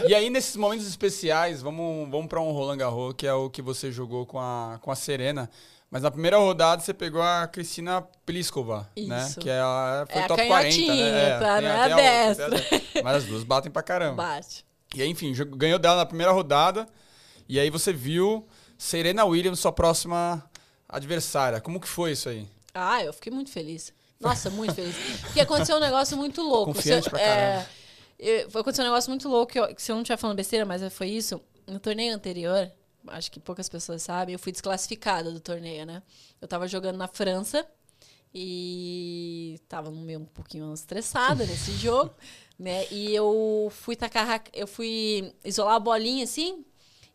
E 0.09 0.15
aí, 0.15 0.31
nesses 0.31 0.57
momentos 0.57 0.87
especiais, 0.87 1.61
vamos, 1.61 2.09
vamos 2.11 2.27
para 2.29 2.41
um 2.41 2.51
Roland 2.53 2.79
Garros, 2.79 3.15
que 3.17 3.27
é 3.27 3.35
o 3.35 3.51
que 3.51 3.61
você 3.61 3.91
jogou 3.93 4.25
com 4.25 4.39
a, 4.39 4.79
com 4.81 4.91
a 4.91 4.95
Serena. 4.97 5.51
Mas 5.91 6.03
na 6.03 6.11
primeira 6.11 6.39
rodada 6.39 6.81
você 6.81 6.95
pegou 6.95 7.21
a 7.21 7.47
Cristina 7.47 8.03
Pliskova, 8.25 8.89
né? 8.97 9.27
Isso. 9.29 9.39
Que 9.39 9.51
é 9.51 9.59
a, 9.61 10.07
foi 10.11 10.23
É 10.23 10.25
a 10.25 10.29
top 10.29 10.47
40, 10.47 10.47
né? 10.47 10.87
canhotinha, 10.87 11.39
tá? 11.39 11.59
tem 11.59 11.69
Não 11.69 11.71
é 11.71 11.85
tem 11.85 11.93
a 11.93 12.27
outra, 12.27 12.51
destra. 12.51 12.79
a- 13.01 13.03
Mas 13.03 13.17
as 13.17 13.25
duas 13.25 13.45
batem 13.45 13.71
pra 13.71 13.83
caramba. 13.83 14.23
Bate. 14.23 14.65
E 14.95 15.03
aí, 15.03 15.09
enfim, 15.09 15.33
ganhou 15.57 15.79
dela 15.79 15.97
na 15.97 16.07
primeira 16.07 16.33
rodada. 16.33 16.87
E 17.49 17.59
aí 17.59 17.71
você 17.71 17.93
viu 17.93 18.47
Serena 18.77 19.25
Williams, 19.25 19.59
sua 19.61 19.73
próxima 19.73 20.45
adversária. 20.89 21.61
Como 21.61 21.81
que 21.81 21.89
foi 21.89 22.13
isso 22.13 22.29
aí? 22.29 22.47
Ah, 22.75 23.03
eu 23.03 23.13
fiquei 23.13 23.33
muito 23.33 23.51
feliz. 23.51 23.93
Nossa, 24.21 24.51
muito 24.51 24.75
feliz. 24.75 24.95
Porque 25.23 25.41
aconteceu 25.41 25.77
um 25.77 25.81
negócio 25.81 26.17
muito 26.17 26.43
louco. 26.43 26.75
Confiante 26.75 27.07
eu- 27.07 27.11
pra 27.11 27.19
caramba. 27.21 27.67
eu- 28.19 28.51
foi 28.51 28.61
aconteceu 28.61 28.85
um 28.85 28.89
negócio 28.89 29.11
muito 29.11 29.29
louco, 29.29 29.53
que, 29.53 29.59
eu- 29.59 29.75
que 29.75 29.83
se 29.83 29.91
eu 29.91 29.97
não 29.97 30.03
estiver 30.03 30.17
falando 30.17 30.37
besteira, 30.37 30.65
mas 30.65 30.81
foi 30.93 31.09
isso. 31.09 31.41
No 31.67 31.81
torneio 31.81 32.15
anterior, 32.15 32.71
acho 33.09 33.31
que 33.33 33.41
poucas 33.41 33.69
pessoas 33.69 34.03
sabem, 34.03 34.33
eu 34.35 34.39
fui 34.39 34.53
desclassificada 34.53 35.31
do 35.33 35.41
torneio, 35.41 35.85
né? 35.87 36.03
Eu 36.41 36.47
tava 36.47 36.69
jogando 36.69 36.97
na 36.97 37.09
França 37.09 37.67
e 38.35 39.61
tava 39.69 39.91
meio 39.91 40.21
um 40.21 40.25
pouquinho 40.25 40.73
estressada 40.73 41.45
nesse 41.45 41.73
jogo, 41.77 42.15
né? 42.59 42.87
E 42.91 43.15
eu 43.15 43.71
fui 43.71 43.95
tacar, 43.95 44.43
eu 44.53 44.67
fui 44.67 45.33
isolar 45.45 45.75
a 45.75 45.81
bolinha 45.81 46.25
assim, 46.25 46.65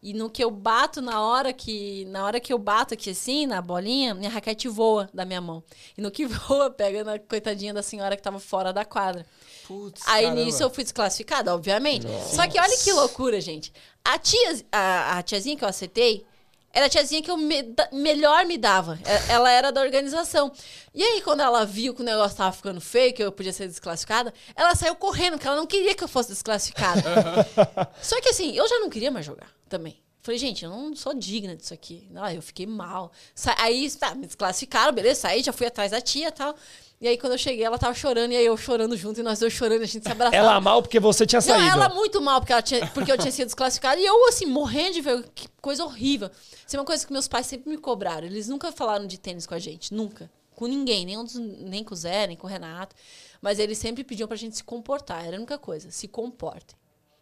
e 0.02 0.14
no 0.14 0.30
que 0.30 0.44
eu 0.44 0.52
bato 0.52 1.02
na 1.02 1.22
hora 1.22 1.52
que 1.52 2.06
na 2.06 2.24
hora 2.24 2.40
que 2.40 2.54
eu 2.54 2.60
bato 2.60 2.94
aqui 2.94 3.10
assim 3.10 3.48
na 3.48 3.62
bolinha, 3.62 4.14
minha 4.14 4.30
raquete 4.30 4.68
voa 4.68 5.10
da 5.14 5.26
minha 5.26 5.42
mão. 5.42 5.64
E 5.98 6.02
no 6.02 6.12
que 6.12 6.26
voa 6.28 6.70
pega 6.70 7.04
na 7.04 7.18
coitadinha 7.18 7.74
da 7.74 7.82
senhora 7.82 8.16
que 8.16 8.22
tava 8.22 8.40
fora 8.40 8.72
da 8.72 8.86
quadra. 8.86 9.26
Putz, 9.68 10.02
Aí 10.08 10.24
caramba. 10.24 10.46
nisso 10.46 10.62
eu 10.64 10.70
fui 10.70 10.84
desclassificada, 10.84 11.54
obviamente. 11.54 12.08
Só 12.34 12.48
que 12.48 12.60
olha 12.60 12.78
que 12.78 12.94
loucura, 12.94 13.42
gente. 13.42 13.74
A, 14.06 14.18
tia, 14.18 14.66
a, 14.72 15.18
a 15.18 15.24
tiazinha 15.24 15.58
que 15.58 15.64
eu 15.66 15.68
acertei 15.68 16.26
era 16.74 16.86
a 16.86 16.90
tiazinha 16.90 17.22
que 17.22 17.32
eu 17.32 17.38
me- 17.38 17.74
melhor 17.92 18.46
me 18.46 18.58
dava. 18.58 19.00
É- 19.06 19.34
Ela 19.34 19.50
era 19.52 19.72
da 19.72 19.82
organização. 19.82 20.52
E 20.94 21.04
aí, 21.04 21.22
quando 21.22 21.42
ela 21.42 21.66
viu 21.66 21.94
que 21.94 22.02
o 22.02 22.06
negócio 22.06 22.38
tava 22.38 22.52
ficando 22.52 22.80
feio, 22.82 23.14
que 23.14 23.24
eu 23.24 23.32
podia 23.32 23.54
ser 23.54 23.68
desclassificada, 23.68 24.34
ela 24.56 24.76
saiu 24.76 24.96
correndo, 24.96 25.34
porque 25.34 25.48
ela 25.48 25.56
não 25.58 25.66
queria 25.68 25.96
que 25.96 26.04
eu 26.04 26.08
fosse 26.08 26.30
desclassificada. 26.30 27.02
Só 28.02 28.20
que 28.22 28.30
assim, 28.30 28.56
eu 28.56 28.68
já 28.68 28.80
não 28.80 28.90
queria 28.90 29.12
mais 29.12 29.26
jogar 29.26 29.52
também. 29.70 30.02
Falei, 30.22 30.38
gente, 30.40 30.66
eu 30.66 30.70
não 30.70 30.94
sou 30.94 31.14
digna 31.14 31.56
disso 31.56 31.74
aqui. 31.74 32.10
Ah, 32.16 32.34
eu 32.34 32.42
fiquei 32.42 32.66
mal. 32.68 33.12
Sa- 33.34 33.56
aí, 33.60 33.90
tá, 33.92 34.14
me 34.14 34.26
desclassificaram, 34.26 34.92
beleza, 34.94 35.22
saí, 35.22 35.42
já 35.42 35.54
fui 35.54 35.66
atrás 35.68 35.92
da 35.92 36.02
tia 36.02 36.28
e 36.28 36.32
tal. 36.32 36.54
E 37.00 37.08
aí, 37.08 37.16
quando 37.18 37.34
eu 37.34 37.38
cheguei, 37.38 37.64
ela 37.64 37.78
tava 37.78 37.94
chorando, 37.94 38.32
e 38.32 38.36
aí 38.36 38.46
eu 38.46 38.58
chorando 38.58 38.98
junto, 38.98 39.20
e 39.20 39.24
nós 39.24 39.38
dois 39.38 39.54
chorando, 39.54 39.84
a 39.84 39.86
gente 39.86 40.04
se 40.04 40.12
abraçava. 40.12 40.36
Ela 40.36 40.60
mal 40.60 40.82
porque 40.82 41.00
você 41.00 41.28
tinha 41.28 41.40
Não, 41.40 41.46
saído. 41.48 41.68
ela 41.70 41.90
muito 41.90 42.20
mal, 42.20 42.40
porque, 42.42 42.52
ela 42.54 42.62
tinha, 42.62 42.88
porque 42.88 43.12
eu 43.12 43.18
tinha 43.20 43.32
sido 43.32 43.46
desclassificada. 43.46 44.02
E 44.02 44.06
eu, 44.06 44.28
assim, 44.30 44.48
morrendo 44.48 44.94
de 44.96 45.02
ver 45.02 45.24
que 45.36 45.48
coisa 45.62 45.84
horrível. 45.86 46.32
Isso 46.66 46.76
é 46.76 46.80
uma 46.80 46.86
coisa 46.86 47.06
que 47.06 47.14
meus 47.14 47.28
pais 47.28 47.46
sempre 47.46 47.70
me 47.70 47.78
cobraram. 47.78 48.26
Eles 48.26 48.48
nunca 48.48 48.72
falaram 48.72 49.06
de 49.06 49.20
tênis 49.20 49.46
com 49.46 49.54
a 49.54 49.60
gente. 49.60 49.94
Nunca. 49.94 50.28
Com 50.56 50.66
ninguém. 50.66 51.06
Nem, 51.06 51.18
um 51.20 51.24
dos- 51.24 51.36
nem 51.36 51.84
com 51.84 51.94
o 51.94 51.98
Zé, 51.98 52.26
nem 52.26 52.36
com 52.36 52.48
o 52.48 52.50
Renato. 52.50 52.96
Mas 53.40 53.60
eles 53.60 53.78
sempre 53.78 54.04
pediam 54.04 54.28
pra 54.28 54.36
gente 54.36 54.58
se 54.58 54.64
comportar. 54.64 55.24
Era 55.24 55.36
a 55.36 55.40
única 55.40 55.60
coisa. 55.60 55.92
Se 55.92 56.08
comportem. 56.08 56.76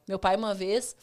Meu 0.07 0.17
pai, 0.17 0.37
uma 0.37 0.53
vez... 0.53 0.95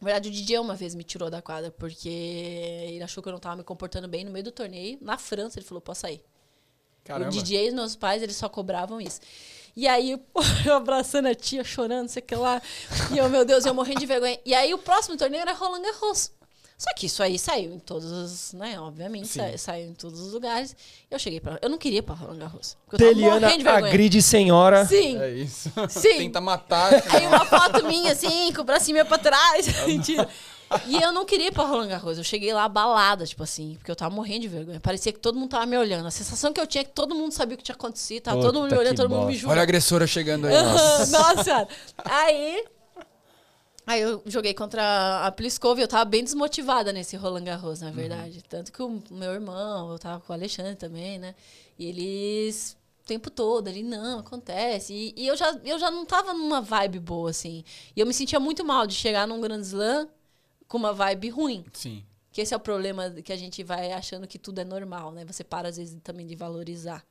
Na 0.00 0.06
verdade, 0.06 0.30
o 0.30 0.32
DJ 0.32 0.58
uma 0.58 0.74
vez 0.74 0.94
me 0.94 1.04
tirou 1.04 1.28
da 1.28 1.42
quadra, 1.42 1.70
porque 1.70 2.08
ele 2.08 3.02
achou 3.02 3.22
que 3.22 3.28
eu 3.28 3.32
não 3.34 3.38
tava 3.38 3.56
me 3.56 3.62
comportando 3.62 4.08
bem 4.08 4.24
no 4.24 4.30
meio 4.30 4.44
do 4.46 4.50
torneio. 4.50 4.96
Na 5.02 5.18
França, 5.18 5.58
ele 5.58 5.66
falou, 5.66 5.82
posso 5.82 6.00
sair. 6.00 6.24
Caramba. 7.10 7.28
O 7.28 7.42
DJ 7.42 7.68
e 7.68 7.70
meus 7.72 7.94
pais, 7.96 8.22
eles 8.22 8.36
só 8.36 8.48
cobravam 8.48 9.00
isso. 9.00 9.20
E 9.76 9.86
aí, 9.86 10.10
eu 10.66 10.74
abraçando 10.74 11.26
a 11.28 11.34
tia, 11.34 11.62
chorando, 11.64 12.08
sei 12.08 12.22
que 12.22 12.34
lá. 12.34 12.60
E 13.12 13.18
eu, 13.18 13.28
meu 13.28 13.44
Deus, 13.44 13.64
eu 13.64 13.72
morrendo 13.74 14.00
de 14.00 14.06
vergonha. 14.06 14.38
E 14.44 14.54
aí, 14.54 14.72
o 14.74 14.78
próximo 14.78 15.16
torneio 15.16 15.40
era 15.42 15.52
Roland 15.52 15.82
Garros. 15.82 16.32
Só 16.76 16.94
que 16.96 17.04
isso 17.04 17.22
aí 17.22 17.38
saiu 17.38 17.74
em 17.74 17.78
todos 17.78 18.10
os, 18.10 18.52
né? 18.54 18.80
Obviamente, 18.80 19.28
sa- 19.28 19.58
saiu 19.58 19.90
em 19.90 19.92
todos 19.92 20.18
os 20.18 20.32
lugares. 20.32 20.74
Eu 21.10 21.18
cheguei 21.18 21.38
pra. 21.38 21.58
Eu 21.60 21.68
não 21.68 21.76
queria 21.76 21.98
ir 21.98 22.02
pra 22.02 22.14
Roland 22.14 22.38
Garros. 22.38 22.74
Porque 22.86 22.96
eu 23.04 23.08
tava 23.08 23.12
Teliana 23.20 23.40
morrendo 23.40 23.58
de 23.58 23.64
vergonha. 23.64 23.86
agride 23.92 24.22
senhora. 24.22 24.86
Sim. 24.86 25.20
É 25.20 25.30
isso. 25.30 25.70
Sim. 25.90 26.16
Tenta 26.24 26.40
matar. 26.40 26.90
Aí 27.14 27.26
uma 27.26 27.44
foto 27.44 27.84
minha, 27.86 28.12
assim, 28.12 28.50
com 28.54 28.62
o 28.62 28.64
bracinho 28.64 28.94
meio 28.94 29.04
pra 29.04 29.18
trás. 29.18 29.66
Mentira. 29.86 30.26
E 30.86 31.02
eu 31.02 31.10
não 31.12 31.24
queria 31.24 31.48
ir 31.48 31.52
pra 31.52 31.64
Roland 31.64 31.88
Garros. 31.88 32.16
Eu 32.16 32.24
cheguei 32.24 32.52
lá 32.52 32.64
abalada, 32.64 33.26
tipo 33.26 33.42
assim, 33.42 33.74
porque 33.76 33.90
eu 33.90 33.96
tava 33.96 34.14
morrendo 34.14 34.42
de 34.42 34.48
vergonha. 34.48 34.78
Parecia 34.78 35.12
que 35.12 35.18
todo 35.18 35.36
mundo 35.38 35.50
tava 35.50 35.66
me 35.66 35.76
olhando. 35.76 36.06
A 36.06 36.10
sensação 36.10 36.52
que 36.52 36.60
eu 36.60 36.66
tinha 36.66 36.82
é 36.82 36.84
que 36.84 36.92
todo 36.92 37.14
mundo 37.14 37.32
sabia 37.32 37.54
o 37.54 37.58
que 37.58 37.64
tinha 37.64 37.74
acontecido. 37.74 38.22
Tava 38.22 38.40
todo 38.40 38.54
mundo 38.54 38.68
Puta 38.68 38.76
me 38.76 38.80
olhando, 38.80 38.96
todo 38.96 39.08
mundo 39.10 39.20
me 39.20 39.26
bosta. 39.26 39.38
julgando. 39.38 39.52
Olha 39.52 39.60
a 39.60 39.64
agressora 39.64 40.06
chegando 40.06 40.46
aí. 40.46 40.54
Nossa, 41.10 41.42
senhora. 41.42 41.68
Aí. 42.04 42.64
Aí 43.86 44.00
eu 44.00 44.22
joguei 44.26 44.54
contra 44.54 45.26
a 45.26 45.32
Pliskova 45.32 45.80
e 45.80 45.82
eu 45.82 45.88
tava 45.88 46.04
bem 46.04 46.22
desmotivada 46.22 46.92
nesse 46.92 47.16
Roland 47.16 47.44
Garros, 47.44 47.80
na 47.80 47.90
verdade. 47.90 48.40
Tanto 48.48 48.70
que 48.70 48.80
o 48.80 49.02
meu 49.10 49.32
irmão, 49.32 49.90
eu 49.90 49.98
tava 49.98 50.20
com 50.20 50.32
o 50.32 50.36
Alexandre 50.36 50.76
também, 50.76 51.18
né? 51.18 51.34
E 51.76 51.86
eles 51.86 52.76
o 53.02 53.06
tempo 53.06 53.28
todo 53.28 53.66
ali, 53.66 53.82
não, 53.82 54.20
acontece. 54.20 54.92
E, 54.92 55.14
e 55.16 55.26
eu, 55.26 55.36
já, 55.36 55.58
eu 55.64 55.78
já 55.80 55.90
não 55.90 56.06
tava 56.06 56.32
numa 56.32 56.60
vibe 56.60 57.00
boa, 57.00 57.30
assim. 57.30 57.64
E 57.96 57.98
eu 58.00 58.06
me 58.06 58.14
sentia 58.14 58.38
muito 58.38 58.64
mal 58.64 58.86
de 58.86 58.94
chegar 58.94 59.26
num 59.26 59.40
Grand 59.40 59.62
Slam 59.62 60.06
com 60.70 60.78
uma 60.78 60.92
vibe 60.92 61.28
ruim. 61.30 61.64
Sim. 61.72 62.04
Que 62.30 62.40
esse 62.40 62.54
é 62.54 62.56
o 62.56 62.60
problema 62.60 63.10
que 63.10 63.32
a 63.32 63.36
gente 63.36 63.60
vai 63.64 63.92
achando 63.92 64.24
que 64.28 64.38
tudo 64.38 64.60
é 64.60 64.64
normal, 64.64 65.10
né? 65.10 65.24
Você 65.24 65.42
para, 65.42 65.68
às 65.68 65.76
vezes, 65.76 65.98
também 66.00 66.24
de 66.24 66.36
valorizar. 66.36 67.04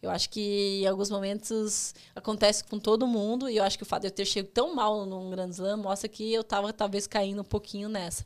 Eu 0.00 0.10
acho 0.10 0.30
que 0.30 0.80
em 0.82 0.86
alguns 0.86 1.10
momentos 1.10 1.94
acontece 2.14 2.64
com 2.64 2.78
todo 2.78 3.06
mundo, 3.06 3.50
e 3.50 3.58
eu 3.58 3.64
acho 3.64 3.76
que 3.76 3.82
o 3.82 3.86
fato 3.86 4.02
de 4.02 4.08
eu 4.08 4.10
ter 4.10 4.24
chegado 4.24 4.50
tão 4.50 4.74
mal 4.74 5.04
num 5.04 5.28
Grand 5.28 5.50
Slam 5.50 5.76
mostra 5.76 6.08
que 6.08 6.32
eu 6.32 6.42
tava 6.42 6.72
talvez 6.72 7.06
caindo 7.06 7.42
um 7.42 7.44
pouquinho 7.44 7.86
nessa. 7.86 8.24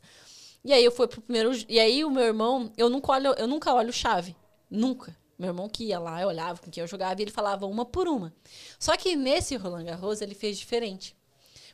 E 0.63 0.71
aí 0.71 0.85
eu 0.85 0.91
fui 0.91 1.05
pro 1.05 1.19
primeiro. 1.21 1.51
E 1.67 1.77
aí 1.77 2.05
o 2.05 2.09
meu 2.09 2.23
irmão, 2.23 2.71
eu 2.77 2.89
nunca 2.89 3.11
olho, 3.11 3.33
eu 3.37 3.47
nunca 3.47 3.73
olho 3.73 3.91
chave. 3.91 4.37
Nunca. 4.69 5.13
Meu 5.37 5.49
irmão 5.49 5.67
que 5.67 5.83
ia 5.85 5.99
lá, 5.99 6.21
eu 6.21 6.29
olhava 6.29 6.61
com 6.61 6.71
quem 6.71 6.79
eu 6.79 6.87
jogava 6.87 7.19
e 7.19 7.23
ele 7.25 7.31
falava 7.31 7.65
uma 7.65 7.83
por 7.83 8.07
uma. 8.07 8.33
Só 8.79 8.95
que 8.95 9.17
nesse 9.17 9.57
Roland 9.57 9.83
Garros 9.83 10.21
ele 10.21 10.35
fez 10.35 10.57
diferente. 10.57 11.13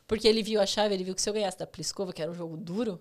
Porque 0.08 0.26
ele 0.26 0.42
viu 0.42 0.60
a 0.60 0.66
chave, 0.66 0.94
ele 0.94 1.04
viu 1.04 1.14
que 1.14 1.22
se 1.22 1.28
eu 1.30 1.34
ganhasse 1.34 1.58
da 1.58 1.66
Pliskova, 1.66 2.12
que 2.12 2.20
era 2.20 2.30
um 2.30 2.34
jogo 2.34 2.56
duro, 2.56 3.00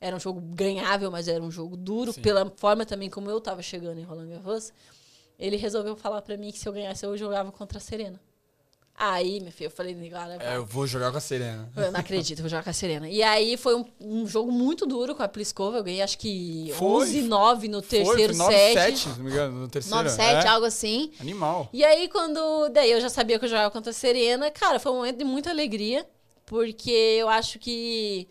era 0.00 0.14
um 0.14 0.20
jogo 0.20 0.40
ganhável, 0.40 1.10
mas 1.10 1.26
era 1.26 1.42
um 1.42 1.50
jogo 1.50 1.76
duro, 1.76 2.12
Sim. 2.12 2.20
pela 2.20 2.52
forma 2.56 2.86
também 2.86 3.10
como 3.10 3.28
eu 3.30 3.40
tava 3.40 3.62
chegando 3.62 3.98
em 3.98 4.04
Roland 4.04 4.28
Garros, 4.28 4.72
ele 5.38 5.56
resolveu 5.56 5.96
falar 5.96 6.22
pra 6.22 6.36
mim 6.36 6.52
que 6.52 6.58
se 6.58 6.68
eu 6.68 6.72
ganhasse, 6.72 7.04
eu 7.04 7.16
jogava 7.16 7.50
contra 7.50 7.78
a 7.78 7.80
Serena. 7.80 8.20
Aí, 8.98 9.40
meu 9.40 9.52
filho, 9.52 9.66
eu 9.66 9.70
falei, 9.70 9.94
cara, 10.08 10.38
É, 10.40 10.56
eu 10.56 10.64
vou 10.64 10.86
jogar 10.86 11.10
com 11.10 11.18
a 11.18 11.20
Serena. 11.20 11.70
eu 11.76 11.92
não 11.92 12.00
acredito, 12.00 12.38
eu 12.38 12.42
vou 12.42 12.48
jogar 12.48 12.62
com 12.62 12.70
a 12.70 12.72
Serena. 12.72 13.06
E 13.06 13.22
aí 13.22 13.58
foi 13.58 13.76
um, 13.76 13.84
um 14.00 14.26
jogo 14.26 14.50
muito 14.50 14.86
duro 14.86 15.14
com 15.14 15.22
a 15.22 15.28
Pliskova, 15.28 15.76
eu 15.76 15.84
ganhei 15.84 16.00
acho 16.00 16.16
que 16.16 16.72
Foi. 16.78 17.06
11-9 17.06 17.68
no 17.68 17.82
terceiro 17.82 18.34
foi 18.34 18.46
9-7, 18.46 18.72
set. 18.72 18.98
se 18.98 19.08
não 19.08 19.16
me 19.16 19.30
engano, 19.30 19.60
no 19.60 19.68
terceiro. 19.68 20.08
9-7, 20.08 20.18
é. 20.18 20.48
algo 20.48 20.66
assim. 20.66 21.12
Animal. 21.20 21.68
E 21.74 21.84
aí, 21.84 22.08
quando. 22.08 22.70
Daí 22.70 22.90
eu 22.90 23.00
já 23.00 23.10
sabia 23.10 23.38
que 23.38 23.44
eu 23.44 23.48
jogava 23.50 23.70
contra 23.70 23.90
a 23.90 23.94
Serena. 23.94 24.50
Cara, 24.50 24.80
foi 24.80 24.90
um 24.90 24.96
momento 24.96 25.18
de 25.18 25.24
muita 25.24 25.50
alegria, 25.50 26.06
porque 26.46 26.90
eu 26.90 27.28
acho 27.28 27.58
que. 27.58 28.26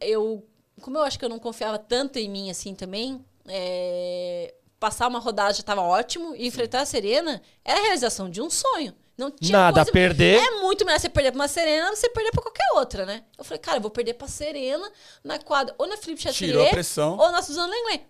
Eu. 0.00 0.44
Como 0.80 0.98
eu 0.98 1.02
acho 1.02 1.18
que 1.18 1.24
eu 1.24 1.28
não 1.28 1.38
confiava 1.38 1.78
tanto 1.78 2.18
em 2.18 2.28
mim 2.28 2.50
assim 2.50 2.74
também, 2.74 3.24
é, 3.48 4.52
passar 4.78 5.08
uma 5.08 5.18
rodada 5.18 5.54
já 5.54 5.60
estava 5.60 5.80
ótimo, 5.80 6.34
e 6.36 6.46
enfrentar 6.46 6.82
a 6.82 6.86
Serena 6.86 7.40
era 7.64 7.78
a 7.78 7.82
realização 7.82 8.28
de 8.28 8.42
um 8.42 8.50
sonho. 8.50 8.94
Não 9.16 9.30
tinha 9.30 9.56
Nada 9.58 9.76
coisa- 9.80 9.90
a 9.90 9.92
perder. 9.92 10.38
É 10.38 10.60
muito 10.60 10.84
melhor 10.84 11.00
você 11.00 11.08
perder 11.08 11.30
pra 11.32 11.40
uma 11.40 11.48
Serena 11.48 11.86
do 11.86 11.92
que 11.92 11.96
você 12.00 12.10
perder 12.10 12.30
pra 12.32 12.42
qualquer 12.42 12.66
outra, 12.74 13.06
né? 13.06 13.24
Eu 13.38 13.42
falei, 13.44 13.58
cara, 13.58 13.78
eu 13.78 13.80
vou 13.80 13.90
perder 13.90 14.12
pra 14.14 14.28
Serena 14.28 14.92
na 15.24 15.38
quadra, 15.38 15.74
ou 15.78 15.86
na 15.86 15.96
Felipe 15.96 16.20
Chatrier, 16.20 16.50
Tirou 16.52 16.66
a 16.66 16.70
pressão. 16.70 17.16
ou 17.16 17.30
na 17.32 17.40
Suzana 17.40 17.72
Lenglen. 17.72 18.06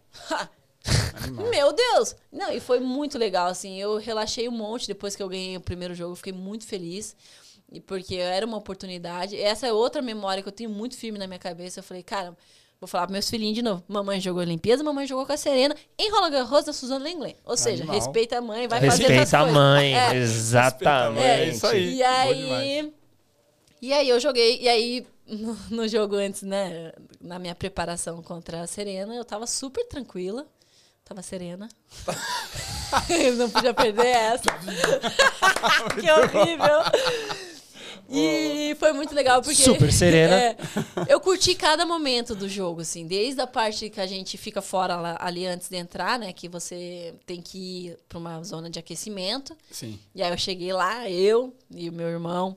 Meu 1.48 1.72
Deus! 1.72 2.16
Não, 2.32 2.50
e 2.52 2.58
foi 2.58 2.80
muito 2.80 3.16
legal, 3.16 3.46
assim. 3.46 3.80
Eu 3.80 3.96
relaxei 3.98 4.48
um 4.48 4.52
monte 4.52 4.88
depois 4.88 5.14
que 5.14 5.22
eu 5.22 5.28
ganhei 5.28 5.56
o 5.56 5.60
primeiro 5.60 5.94
jogo. 5.94 6.16
Fiquei 6.16 6.32
muito 6.32 6.66
feliz. 6.66 7.14
E 7.72 7.80
porque 7.80 8.14
era 8.16 8.46
uma 8.46 8.56
oportunidade. 8.56 9.36
Essa 9.40 9.66
é 9.66 9.72
outra 9.72 10.00
memória 10.00 10.42
que 10.42 10.48
eu 10.48 10.52
tenho 10.52 10.70
muito 10.70 10.96
firme 10.96 11.18
na 11.18 11.26
minha 11.26 11.38
cabeça. 11.38 11.80
Eu 11.80 11.84
falei, 11.84 12.02
cara, 12.02 12.36
vou 12.80 12.86
falar 12.86 13.06
pros 13.06 13.12
meus 13.12 13.28
filhinhos 13.28 13.54
de 13.56 13.62
novo. 13.62 13.82
Mamãe 13.88 14.20
jogou 14.20 14.40
Olimpíada, 14.40 14.84
mamãe 14.84 15.06
jogou 15.06 15.26
com 15.26 15.32
a 15.32 15.36
Serena 15.36 15.74
em 15.98 16.10
Roland 16.10 16.30
Garros 16.30 16.64
da 16.64 16.72
Suzana 16.72 17.04
Lenglen. 17.04 17.36
Ou 17.44 17.56
seja, 17.56 17.82
Animal. 17.82 17.96
respeita 18.00 18.38
a 18.38 18.40
mãe, 18.40 18.68
vai 18.68 18.80
fazer 18.80 19.02
Respeita 19.08 19.36
a 19.36 19.40
coisas. 19.40 19.54
mãe, 19.54 19.94
É. 19.96 20.14
exatamente. 20.16 21.24
É 21.26 21.48
isso 21.48 21.66
aí. 21.66 21.94
E 21.96 22.02
aí. 22.02 22.94
E 23.82 23.92
aí 23.92 24.08
eu 24.08 24.20
joguei. 24.20 24.60
E 24.60 24.68
aí, 24.68 25.06
no, 25.26 25.56
no 25.70 25.88
jogo 25.88 26.14
antes, 26.16 26.42
né? 26.42 26.92
Na 27.20 27.38
minha 27.38 27.54
preparação 27.54 28.22
contra 28.22 28.62
a 28.62 28.66
Serena, 28.66 29.14
eu 29.14 29.24
tava 29.24 29.46
super 29.46 29.84
tranquila. 29.88 30.46
Tava 31.04 31.22
serena. 31.22 31.68
eu 33.08 33.34
não 33.36 33.48
podia 33.48 33.72
perder 33.72 34.06
essa. 34.08 34.42
que 36.00 36.10
horrível. 36.10 36.82
E 38.08 38.74
foi 38.78 38.92
muito 38.92 39.14
legal 39.14 39.42
porque. 39.42 39.62
Super 39.62 39.92
serena. 39.92 40.36
É, 40.36 40.56
eu 41.08 41.18
curti 41.20 41.54
cada 41.54 41.84
momento 41.86 42.34
do 42.34 42.48
jogo, 42.48 42.80
assim, 42.82 43.06
desde 43.06 43.40
a 43.40 43.46
parte 43.46 43.88
que 43.90 44.00
a 44.00 44.06
gente 44.06 44.36
fica 44.38 44.60
fora 44.62 44.96
lá- 44.96 45.16
ali 45.20 45.46
antes 45.46 45.68
de 45.68 45.76
entrar, 45.76 46.18
né? 46.18 46.32
Que 46.32 46.48
você 46.48 47.14
tem 47.26 47.40
que 47.40 47.58
ir 47.88 47.98
pra 48.08 48.18
uma 48.18 48.42
zona 48.44 48.68
de 48.70 48.78
aquecimento. 48.78 49.56
Sim. 49.70 49.98
E 50.14 50.22
aí 50.22 50.30
eu 50.30 50.38
cheguei 50.38 50.72
lá, 50.72 51.08
eu 51.10 51.54
e 51.74 51.88
o 51.88 51.92
meu 51.92 52.08
irmão. 52.08 52.56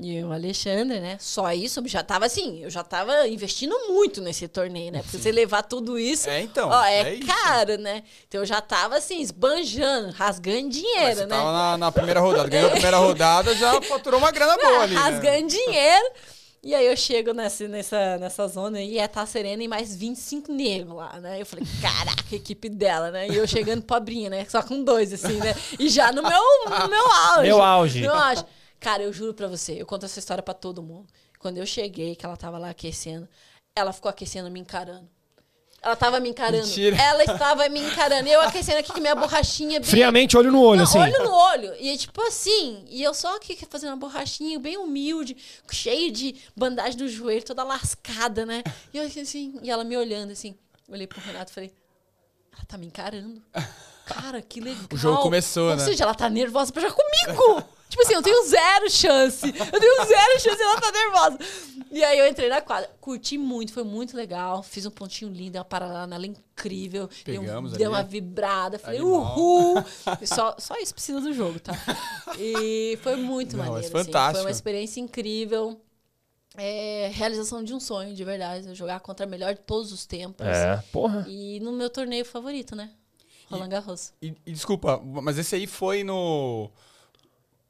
E 0.00 0.22
o 0.22 0.32
Alexandre, 0.32 1.00
né? 1.00 1.16
Só 1.18 1.52
isso, 1.52 1.82
já 1.86 2.04
tava 2.04 2.24
assim, 2.26 2.62
eu 2.62 2.70
já 2.70 2.84
tava 2.84 3.26
investindo 3.26 3.74
muito 3.88 4.20
nesse 4.20 4.46
torneio, 4.46 4.92
né? 4.92 5.02
Porque 5.02 5.18
você 5.18 5.32
levar 5.32 5.62
tudo 5.64 5.98
isso. 5.98 6.30
É, 6.30 6.40
então, 6.40 6.68
Ó, 6.68 6.84
é, 6.84 7.00
é 7.00 7.14
isso. 7.14 7.26
caro, 7.26 7.76
né? 7.78 8.04
Então 8.28 8.40
eu 8.40 8.46
já 8.46 8.60
tava 8.60 8.96
assim, 8.96 9.20
esbanjando, 9.20 10.12
rasgando 10.12 10.66
Mas 10.66 10.76
dinheiro, 10.76 11.14
você 11.16 11.26
né? 11.26 11.36
tava 11.36 11.52
na, 11.52 11.78
na 11.78 11.92
primeira 11.92 12.20
rodada. 12.20 12.48
Ganhou 12.48 12.68
a 12.68 12.72
primeira 12.72 12.96
rodada, 12.98 13.54
já 13.56 13.82
faturou 13.82 14.20
uma 14.20 14.30
grana 14.30 14.56
boa 14.56 14.82
ali. 14.84 14.94
né? 14.94 15.00
rasgando 15.00 15.48
dinheiro. 15.48 16.12
E 16.62 16.74
aí 16.74 16.86
eu 16.86 16.96
chego 16.96 17.32
nessa, 17.32 17.66
nessa, 17.66 18.18
nessa 18.18 18.46
zona 18.48 18.80
e 18.80 18.98
é 18.98 19.08
tá 19.08 19.24
serena 19.26 19.62
e 19.62 19.68
mais 19.68 19.96
25 19.96 20.52
negros 20.52 20.96
lá, 20.96 21.18
né? 21.20 21.40
Eu 21.40 21.46
falei, 21.46 21.64
caraca, 21.80 22.24
a 22.30 22.34
equipe 22.34 22.68
dela, 22.68 23.10
né? 23.10 23.28
E 23.28 23.36
eu 23.36 23.46
chegando 23.46 23.82
pobrinha, 23.82 24.28
né? 24.30 24.46
Só 24.48 24.62
com 24.62 24.82
dois, 24.82 25.12
assim, 25.12 25.38
né? 25.38 25.54
E 25.78 25.88
já 25.88 26.12
no 26.12 26.22
meu, 26.22 26.42
no 26.80 26.88
meu 26.88 27.12
auge. 27.12 27.42
Meu 27.42 27.62
auge. 27.62 28.00
Meu 28.00 28.14
auge. 28.14 28.44
Cara, 28.80 29.02
eu 29.02 29.12
juro 29.12 29.34
pra 29.34 29.48
você, 29.48 29.80
eu 29.80 29.86
conto 29.86 30.06
essa 30.06 30.18
história 30.18 30.42
pra 30.42 30.54
todo 30.54 30.82
mundo. 30.82 31.06
Quando 31.38 31.58
eu 31.58 31.66
cheguei, 31.66 32.16
que 32.16 32.24
ela 32.24 32.36
tava 32.36 32.58
lá 32.58 32.70
aquecendo, 32.70 33.28
ela 33.74 33.92
ficou 33.92 34.08
aquecendo 34.08 34.50
me 34.50 34.60
encarando. 34.60 35.08
Ela 35.80 35.94
tava 35.94 36.18
me 36.18 36.28
encarando. 36.28 36.66
Mentira. 36.66 36.96
Ela 36.96 37.22
estava 37.22 37.68
me 37.68 37.80
encarando. 37.80 38.28
E 38.28 38.32
eu 38.32 38.40
aquecendo 38.40 38.78
aqui 38.78 38.92
com 38.92 39.00
minha 39.00 39.14
borrachinha 39.14 39.78
bem 39.78 39.88
Friamente, 39.88 40.36
olho 40.36 40.50
no 40.50 40.60
olho, 40.60 40.78
não, 40.78 40.84
assim. 40.84 40.98
olho 40.98 41.22
no 41.22 41.32
olho. 41.32 41.74
E 41.78 41.96
tipo 41.96 42.20
assim, 42.22 42.84
e 42.88 43.02
eu 43.02 43.14
só 43.14 43.36
aqui 43.36 43.56
fazendo 43.70 43.90
uma 43.90 43.96
borrachinha, 43.96 44.58
bem 44.58 44.76
humilde, 44.76 45.36
cheio 45.70 46.10
de 46.10 46.34
bandagem 46.56 46.98
no 46.98 47.08
joelho, 47.08 47.44
toda 47.44 47.62
lascada, 47.62 48.44
né? 48.44 48.64
E 48.92 48.98
eu 48.98 49.04
assim, 49.04 49.58
e 49.62 49.70
ela 49.70 49.84
me 49.84 49.96
olhando 49.96 50.32
assim. 50.32 50.56
Olhei 50.88 51.06
pro 51.06 51.20
Renato 51.20 51.52
e 51.52 51.54
falei, 51.54 51.72
ela 52.52 52.64
tá 52.66 52.76
me 52.76 52.86
encarando. 52.86 53.40
Cara, 54.04 54.42
que 54.42 54.60
legal. 54.60 54.84
O 54.92 54.96
jogo 54.96 55.22
começou, 55.22 55.70
Ou 55.70 55.76
né? 55.76 55.84
seja, 55.84 56.02
ela 56.02 56.14
tá 56.14 56.28
nervosa 56.28 56.72
pra 56.72 56.82
jogar 56.82 56.96
comigo. 56.96 57.62
Tipo 57.88 58.02
assim, 58.02 58.14
eu 58.14 58.22
tenho 58.22 58.46
zero 58.46 58.90
chance. 58.90 59.46
Eu 59.46 59.80
tenho 59.80 60.06
zero 60.06 60.40
chance 60.40 60.58
e 60.60 60.62
ela 60.62 60.80
tá 60.80 60.92
nervosa. 60.92 61.38
E 61.90 62.04
aí 62.04 62.18
eu 62.18 62.26
entrei 62.26 62.48
na 62.48 62.60
quadra. 62.60 62.90
Curti 63.00 63.38
muito, 63.38 63.72
foi 63.72 63.82
muito 63.82 64.16
legal. 64.16 64.62
Fiz 64.62 64.84
um 64.84 64.90
pontinho 64.90 65.32
lindo, 65.32 65.56
uma 65.58 65.64
paralela 65.64 66.06
nela 66.06 66.26
incrível. 66.26 67.08
Pegamos 67.24 67.74
ali. 67.74 67.86
uma 67.86 68.02
vibrada. 68.02 68.78
Falei, 68.78 69.00
Animal. 69.00 69.38
uhul. 69.38 69.84
E 70.20 70.26
Só, 70.26 70.54
só 70.58 70.76
isso 70.76 70.92
precisa 70.92 71.20
do 71.20 71.32
jogo, 71.32 71.58
tá? 71.58 71.72
E 72.38 72.98
foi 73.02 73.16
muito 73.16 73.56
Não, 73.56 73.64
maneiro. 73.64 73.82
mas 73.90 73.94
assim. 73.94 74.04
fantástico. 74.04 74.36
Foi 74.42 74.44
uma 74.44 74.50
experiência 74.50 75.00
incrível. 75.00 75.80
É, 76.56 77.10
realização 77.14 77.62
de 77.62 77.72
um 77.72 77.80
sonho, 77.80 78.14
de 78.14 78.24
verdade. 78.24 78.74
Jogar 78.74 79.00
contra 79.00 79.24
a 79.24 79.28
melhor 79.28 79.54
de 79.54 79.60
todos 79.60 79.92
os 79.92 80.04
tempos. 80.04 80.46
É, 80.46 80.82
porra. 80.92 81.24
E 81.28 81.60
no 81.60 81.72
meu 81.72 81.88
torneio 81.88 82.24
favorito, 82.24 82.74
né? 82.76 82.90
Roland 83.50 83.68
Garros. 83.68 84.12
E, 84.20 84.34
e 84.44 84.52
desculpa, 84.52 85.00
mas 85.02 85.38
esse 85.38 85.54
aí 85.54 85.66
foi 85.66 86.04
no. 86.04 86.70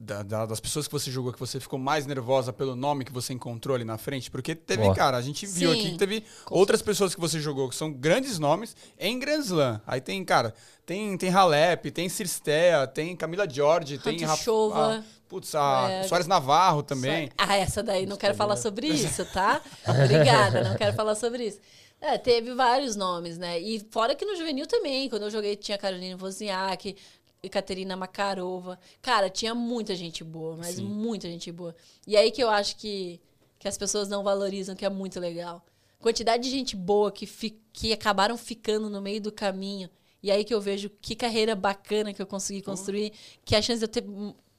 Da- 0.01 0.22
da- 0.22 0.46
das 0.46 0.61
pessoas 0.61 0.86
que 0.86 0.92
você 0.92 1.11
jogou, 1.11 1.32
que 1.32 1.40
você 1.40 1.59
ficou 1.59 1.78
mais 1.78 2.07
nervosa 2.07 2.53
pelo 2.53 2.76
nome 2.76 3.05
que 3.05 3.12
você 3.12 3.32
encontrou 3.32 3.74
ali 3.74 3.84
na 3.84 3.99
frente? 3.99 4.30
Porque 4.30 4.55
teve, 4.55 4.82
Ó. 4.84 4.94
cara, 4.94 5.16
a 5.16 5.22
gente 5.22 5.44
viu 5.46 5.72
Sim. 5.72 5.80
aqui 5.80 5.90
que 5.92 5.99
teve 5.99 6.24
Com 6.44 6.55
outras 6.55 6.80
pessoas 6.82 7.14
que 7.14 7.20
você 7.20 7.40
jogou 7.40 7.68
que 7.68 7.74
são 7.74 7.92
grandes 7.92 8.38
nomes 8.38 8.76
em 8.99 9.18
Grand 9.18 9.40
Slam. 9.40 9.80
Aí 9.86 10.01
tem, 10.01 10.24
cara, 10.24 10.55
tem, 10.86 11.16
tem 11.18 11.30
Halep, 11.30 11.90
tem 11.90 12.09
Cirstea, 12.09 12.86
tem 12.86 13.16
Camila 13.16 13.49
George, 13.51 13.99
tem 13.99 14.18
Rafa- 14.20 14.34
Hantuchova. 14.34 14.99
a- 14.99 15.18
Putz, 15.28 15.55
a 15.55 15.90
É. 15.90 16.03
Soares 16.05 16.26
Navarro 16.26 16.82
também. 16.82 17.28
Ah, 17.36 17.55
essa 17.57 17.82
daí 17.82 18.07
não 18.07 18.16
quero 18.16 18.34
falar 18.34 18.57
sobre 18.57 18.86
isso, 19.20 19.24
tá? 19.26 19.61
Obrigada, 19.86 20.64
não 20.64 20.76
quero 20.76 20.94
falar 20.96 21.14
sobre 21.16 21.44
isso. 21.49 21.59
É, 22.01 22.16
teve 22.16 22.55
vários 22.55 22.94
nomes, 22.94 23.36
né? 23.36 23.59
E 23.61 23.84
fora 23.90 24.14
que 24.14 24.24
no 24.24 24.36
juvenil 24.36 24.66
também, 24.68 25.09
quando 25.11 25.22
eu 25.24 25.30
joguei 25.30 25.57
tinha 25.57 25.76
Caroline 25.76 26.14
Wozniak, 26.14 26.96
Ekaterina 27.43 27.97
Makarova. 27.97 28.78
Cara, 29.01 29.30
tinha 29.30 29.55
muita 29.55 29.95
gente 29.95 30.24
boa, 30.24 30.57
mas 30.57 30.76
Sim. 30.76 30.84
muita 30.84 31.28
gente 31.28 31.51
boa. 31.53 31.74
E 32.07 32.16
aí 32.16 32.30
que 32.30 32.43
eu 32.43 32.51
acho 32.51 32.76
que, 32.76 33.20
que 33.59 33.68
as 33.68 33.78
pessoas 33.78 34.09
não 34.09 34.22
valorizam, 34.22 34.74
que 34.74 34.84
é 34.84 34.91
muito 34.91 35.20
legal. 35.20 35.64
Quantidade 36.01 36.45
de 36.45 36.51
gente 36.51 36.76
boa 36.76 37.11
que, 37.11 37.26
fi- 37.26 37.61
que 37.72 37.93
acabaram 37.93 38.36
ficando 38.36 38.89
no 38.89 39.01
meio 39.01 39.20
do 39.20 39.32
caminho. 39.32 39.91
E 40.22 40.30
aí 40.30 40.45
que 40.45 40.53
eu 40.53 40.61
vejo 40.61 40.91
que 41.01 41.14
carreira 41.14 41.55
bacana 41.55 42.12
que 42.12 42.20
eu 42.20 42.26
consegui 42.26 42.62
construir, 42.62 43.12
que 43.45 43.55
a 43.55 43.62
chance 43.62 43.78
de 43.78 43.84
eu 43.84 43.89
ter 43.89 44.05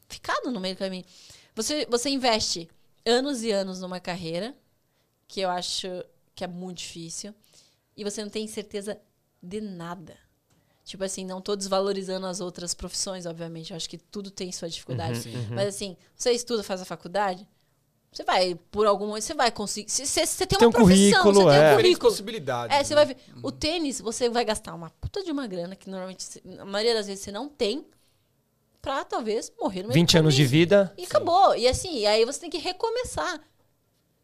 ficado 0.07 0.51
no 0.51 0.59
meio 0.59 0.75
do 0.75 0.79
caminho. 0.79 1.03
Você, 1.55 1.85
você 1.85 2.09
investe 2.09 2.69
anos 3.05 3.43
e 3.43 3.51
anos 3.51 3.79
numa 3.81 3.99
carreira, 3.99 4.55
que 5.27 5.41
eu 5.41 5.49
acho 5.49 5.87
que 6.33 6.43
é 6.43 6.47
muito 6.47 6.77
difícil, 6.77 7.33
e 7.95 8.03
você 8.03 8.23
não 8.23 8.29
tem 8.29 8.47
certeza 8.47 8.99
de 9.43 9.59
nada. 9.59 10.17
Tipo 10.89 11.03
assim, 11.03 11.23
não 11.23 11.39
tô 11.39 11.55
desvalorizando 11.55 12.25
as 12.25 12.41
outras 12.41 12.73
profissões, 12.73 13.27
obviamente. 13.27 13.69
Eu 13.69 13.77
acho 13.77 13.87
que 13.87 13.99
tudo 13.99 14.31
tem 14.31 14.51
sua 14.51 14.67
dificuldade. 14.67 15.19
Sim. 15.19 15.33
Mas 15.51 15.67
assim, 15.67 15.95
você 16.15 16.31
estuda, 16.31 16.63
faz 16.63 16.81
a 16.81 16.85
faculdade, 16.85 17.47
você 18.11 18.23
vai, 18.23 18.55
por 18.71 18.87
algum 18.87 19.05
momento, 19.05 19.21
você 19.21 19.35
vai 19.35 19.51
conseguir. 19.51 19.91
Você, 19.91 20.03
você, 20.03 20.25
você 20.25 20.47
tem, 20.47 20.57
Tem 20.57 20.67
uma 20.67 20.69
um 20.69 20.71
profissão, 20.71 21.21
currículo, 21.21 21.45
você 21.45 21.55
tem 21.59 21.63
é. 21.63 21.71
um 21.71 21.75
currículo. 21.75 22.09
possibilidades. 22.09 22.75
É, 22.75 22.83
você 22.83 22.95
né? 22.95 23.05
vai 23.05 23.13
ver. 23.13 23.17
O 23.43 23.51
tênis, 23.51 24.01
você 24.01 24.29
vai 24.29 24.43
gastar 24.43 24.73
uma 24.73 24.89
puta 24.89 25.23
de 25.23 25.31
uma 25.31 25.45
grana, 25.45 25.75
que 25.75 25.87
normalmente, 25.87 26.25
na 26.43 26.65
maioria 26.65 26.95
das 26.95 27.05
vezes, 27.05 27.23
você 27.23 27.31
não 27.31 27.47
tem, 27.47 27.85
pra 28.81 29.05
talvez 29.05 29.53
morrer 29.61 29.83
no 29.83 29.89
meio 29.89 29.93
do 29.93 30.07
20 30.07 30.17
anos 30.17 30.33
de 30.33 30.43
vida. 30.43 30.91
E 30.97 31.03
acabou. 31.03 31.55
E 31.55 31.67
assim, 31.67 31.99
e 31.99 32.07
aí 32.07 32.25
você 32.25 32.39
tem 32.39 32.49
que 32.49 32.57
recomeçar. 32.57 33.39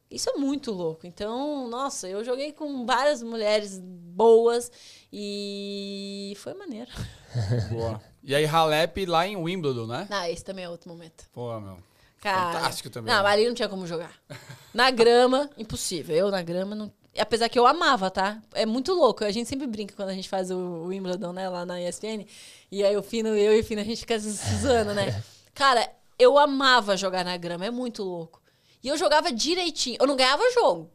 Isso 0.10 0.30
é 0.30 0.34
muito 0.34 0.72
louco. 0.72 1.08
Então, 1.08 1.68
nossa, 1.68 2.08
eu 2.08 2.24
joguei 2.24 2.52
com 2.52 2.86
várias 2.86 3.24
mulheres 3.24 3.80
boas 3.80 4.72
e 5.12 6.34
foi 6.38 6.54
maneiro. 6.54 6.92
Boa. 7.70 8.02
E 8.24 8.34
aí, 8.34 8.46
Halep 8.46 9.06
lá 9.06 9.28
em 9.28 9.36
Wimbledon, 9.36 9.88
né? 9.88 10.08
Ah, 10.10 10.30
esse 10.30 10.44
também 10.44 10.66
é 10.66 10.70
outro 10.70 10.90
momento. 10.90 11.26
Pô, 11.34 11.60
meu. 11.60 11.78
Cara, 12.22 12.54
Fantástico 12.54 12.90
também. 12.90 13.14
Não, 13.14 13.26
ali 13.26 13.48
não 13.48 13.54
tinha 13.54 13.70
como 13.70 13.86
jogar. 13.86 14.12
Na 14.74 14.90
grama, 14.90 15.50
impossível. 15.58 16.16
Eu 16.16 16.32
na 16.32 16.42
grama 16.42 16.76
não. 16.76 16.92
Apesar 17.18 17.48
que 17.50 17.58
eu 17.58 17.68
amava, 17.68 18.10
tá? 18.10 18.42
É 18.54 18.66
muito 18.66 18.94
louco. 18.94 19.24
A 19.24 19.32
gente 19.32 19.48
sempre 19.48 19.68
brinca 19.68 19.96
quando 19.96 20.10
a 20.10 20.14
gente 20.14 20.28
faz 20.28 20.50
o 20.50 20.86
Wimbledon, 20.88 21.32
né, 21.34 21.48
lá 21.48 21.66
na 21.66 21.80
ESPN. 21.80 22.26
E 22.72 22.84
aí 22.84 22.98
o 22.98 23.04
Fino, 23.04 23.30
eu 23.30 23.56
e 23.56 23.60
o 23.60 23.64
Fino, 23.64 23.82
a 23.82 23.86
gente 23.86 24.00
fica 24.00 24.20
se 24.20 24.56
zoando, 24.58 24.94
né? 24.94 25.24
Cara, 25.54 25.88
eu 26.18 26.38
amava 26.38 26.98
jogar 26.98 27.24
na 27.24 27.38
grama. 27.38 27.66
É 27.66 27.72
muito 27.72 28.04
louco. 28.04 28.42
E 28.86 28.88
eu 28.88 28.96
jogava 28.96 29.32
direitinho. 29.32 29.98
Eu 30.00 30.06
não 30.06 30.16
ganhava 30.16 30.44
jogo. 30.54 30.92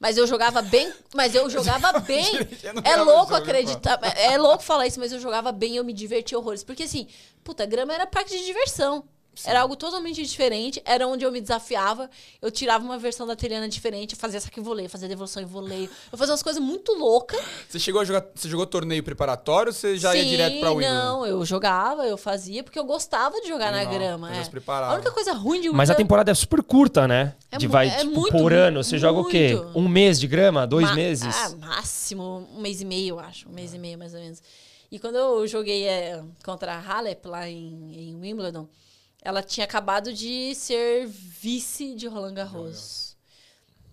Mas 0.00 0.16
eu 0.16 0.26
jogava 0.26 0.62
bem. 0.62 0.90
Mas 1.14 1.34
eu 1.34 1.50
jogava 1.50 1.92
bem. 2.00 2.24
É 2.82 2.96
louco 2.96 3.34
acreditar. 3.34 4.00
É 4.16 4.38
louco 4.38 4.62
falar 4.62 4.86
isso, 4.86 4.98
mas 4.98 5.12
eu 5.12 5.20
jogava 5.20 5.52
bem 5.52 5.74
e 5.74 5.76
eu 5.76 5.84
me 5.84 5.92
divertia 5.92 6.38
horrores. 6.38 6.64
Porque 6.64 6.84
assim, 6.84 7.06
puta, 7.44 7.66
grama 7.66 7.92
era 7.92 8.06
parque 8.06 8.38
de 8.38 8.42
diversão. 8.42 9.06
Era 9.44 9.60
algo 9.60 9.76
totalmente 9.76 10.22
diferente. 10.22 10.80
Era 10.84 11.06
onde 11.06 11.24
eu 11.24 11.32
me 11.32 11.40
desafiava. 11.40 12.08
Eu 12.40 12.50
tirava 12.50 12.84
uma 12.84 12.98
versão 12.98 13.26
da 13.26 13.36
Teliana 13.36 13.68
diferente, 13.68 14.14
eu 14.14 14.18
fazia 14.18 14.40
saque 14.40 14.60
e 14.60 14.62
voleio, 14.62 14.88
fazia 14.88 15.08
devolução 15.08 15.42
e 15.42 15.46
voleio. 15.46 15.90
Eu 16.10 16.16
fazia 16.18 16.32
umas 16.32 16.42
coisas 16.42 16.62
muito 16.62 16.92
loucas. 16.92 17.40
Você 17.68 17.78
chegou 17.78 18.00
a 18.00 18.04
jogar. 18.04 18.24
Você 18.34 18.48
jogou 18.48 18.66
torneio 18.66 19.02
preparatório 19.02 19.70
ou 19.70 19.74
você 19.74 19.96
já 19.98 20.14
ia 20.14 20.22
Sim, 20.22 20.28
direto 20.28 20.60
pra 20.60 20.70
Wimbledon? 20.70 20.94
Não, 20.94 21.26
eu 21.26 21.44
jogava, 21.44 22.06
eu 22.06 22.16
fazia, 22.16 22.62
porque 22.62 22.78
eu 22.78 22.84
gostava 22.84 23.40
de 23.40 23.48
jogar 23.48 23.72
Animal, 23.72 23.84
na 23.92 23.98
grama. 23.98 24.30
é. 24.34 24.42
A 24.66 24.94
única 24.94 25.10
coisa 25.10 25.32
ruim 25.32 25.60
de 25.60 25.70
Mas 25.70 25.90
a 25.90 25.94
temporada 25.94 26.30
é 26.30 26.34
super 26.34 26.62
curta, 26.62 27.06
né? 27.08 27.34
É 27.50 27.58
de 27.58 27.66
vai, 27.66 27.88
é 27.88 27.98
tipo, 27.98 28.12
muito, 28.12 28.32
por 28.32 28.52
ano. 28.52 28.82
Você 28.82 28.98
joga 28.98 29.20
o 29.20 29.24
quê? 29.24 29.54
muito. 29.54 29.78
Um 29.78 29.88
mês 29.88 30.18
de 30.20 30.26
grama? 30.26 30.66
Dois 30.66 30.88
Ma- 30.88 30.94
meses? 30.94 31.34
Ah, 31.36 31.50
máximo 31.60 32.46
um 32.56 32.60
mês 32.60 32.80
e 32.80 32.84
meio, 32.84 33.14
eu 33.16 33.20
acho. 33.20 33.48
Um 33.48 33.52
mês 33.52 33.74
e 33.74 33.78
meio, 33.78 33.98
mais 33.98 34.14
ou 34.14 34.20
menos. 34.20 34.42
E 34.90 34.98
quando 34.98 35.16
eu 35.16 35.46
joguei 35.46 35.84
é, 35.84 36.22
contra 36.44 36.74
a 36.74 36.80
Halep 36.80 37.26
lá 37.26 37.48
em, 37.48 38.10
em 38.10 38.14
Wimbledon, 38.20 38.68
ela 39.26 39.42
tinha 39.42 39.64
acabado 39.64 40.12
de 40.12 40.54
ser 40.54 41.06
vice 41.06 41.94
de 41.94 42.06
Roland 42.06 42.34
Garros. 42.34 43.16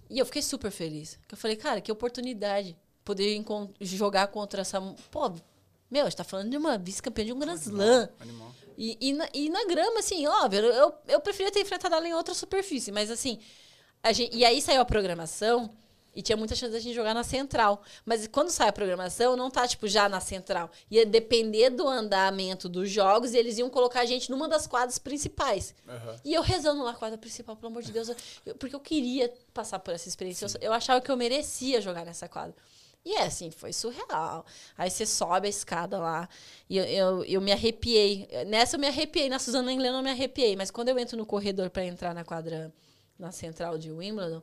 E 0.09 0.19
eu 0.19 0.25
fiquei 0.25 0.41
super 0.41 0.69
feliz. 0.69 1.17
Eu 1.31 1.35
falei, 1.37 1.55
cara, 1.57 1.81
que 1.81 1.91
oportunidade 1.91 2.77
poder 3.03 3.43
jogar 3.81 4.27
contra 4.27 4.61
essa. 4.61 4.79
Pô, 5.09 5.33
meu, 5.89 6.05
a 6.05 6.09
gente 6.09 6.17
tá 6.17 6.23
falando 6.23 6.51
de 6.51 6.57
uma 6.57 6.77
vice-campeã 6.77 7.25
de 7.25 7.33
um 7.33 7.39
Grand 7.39 7.55
Slam. 7.55 8.09
E, 8.77 8.97
e, 9.01 9.13
na, 9.13 9.27
e 9.33 9.49
na 9.49 9.65
grama, 9.65 9.99
assim, 9.99 10.25
óbvio, 10.27 10.61
eu, 10.65 10.93
eu 11.07 11.19
preferia 11.19 11.51
ter 11.51 11.61
enfrentado 11.61 11.95
ela 11.95 12.07
em 12.07 12.13
outra 12.13 12.33
superfície, 12.33 12.91
mas 12.91 13.09
assim. 13.11 13.39
a 14.03 14.11
gente- 14.11 14.35
e 14.35 14.43
aí 14.45 14.61
saiu 14.61 14.81
a 14.81 14.85
programação 14.85 15.69
e 16.15 16.21
tinha 16.21 16.37
muita 16.37 16.55
chance 16.55 16.71
da 16.71 16.79
gente 16.79 16.93
jogar 16.93 17.13
na 17.13 17.23
central. 17.23 17.81
Mas 18.05 18.27
quando 18.27 18.49
sai 18.49 18.69
a 18.69 18.73
programação, 18.73 19.35
não 19.35 19.49
tá, 19.49 19.67
tipo, 19.67 19.87
já 19.87 20.07
na 20.07 20.19
central. 20.19 20.69
Ia 20.91 21.05
depender 21.05 21.69
do 21.71 21.87
andamento 21.87 22.69
dos 22.69 22.89
jogos 22.89 23.33
e 23.33 23.37
eles 23.37 23.57
iam 23.57 23.69
colocar 23.69 24.01
a 24.01 24.05
gente 24.05 24.29
numa 24.29 24.47
das 24.47 24.67
quadras 24.67 24.97
principais. 24.99 25.73
Aham. 25.87 26.15
E 26.23 26.33
eu 26.33 26.41
rezando 26.41 26.83
na 26.83 26.93
quadra 26.93 27.17
principal, 27.17 27.55
pelo 27.55 27.67
amor 27.71 27.81
de 27.83 27.91
Deus, 27.91 28.09
eu- 28.45 28.55
porque 28.55 28.75
eu 28.75 28.79
queria 28.79 29.33
passar 29.53 29.79
por 29.79 29.93
essa 29.93 30.07
experiência. 30.07 30.45
Eu, 30.45 30.51
eu 30.69 30.73
achava 30.73 31.01
que 31.01 31.09
eu 31.09 31.17
merecia 31.17 31.81
jogar 31.81 32.05
nessa 32.05 32.27
quadra. 32.29 32.55
E 33.05 33.15
é 33.15 33.23
assim, 33.23 33.51
foi 33.51 33.73
surreal. 33.73 34.45
Aí 34.77 34.89
você 34.89 35.05
sobe 35.05 35.47
a 35.47 35.49
escada 35.49 35.99
lá. 35.99 36.29
E 36.69 36.77
eu, 36.77 36.85
eu, 36.85 37.25
eu 37.25 37.41
me 37.41 37.51
arrepiei. 37.51 38.29
Nessa 38.47 38.77
eu 38.77 38.79
me 38.79 38.87
arrepiei. 38.87 39.27
Na 39.27 39.39
Suzana 39.39 39.73
Englena 39.73 39.97
eu 39.97 40.01
me 40.03 40.09
arrepiei. 40.09 40.55
Mas 40.55 40.71
quando 40.71 40.87
eu 40.87 40.97
entro 40.97 41.17
no 41.17 41.25
corredor 41.25 41.69
para 41.69 41.83
entrar 41.83 42.13
na 42.15 42.23
quadra, 42.23 42.71
na 43.19 43.29
central 43.33 43.77
de 43.77 43.91
Wimbledon, 43.91 44.41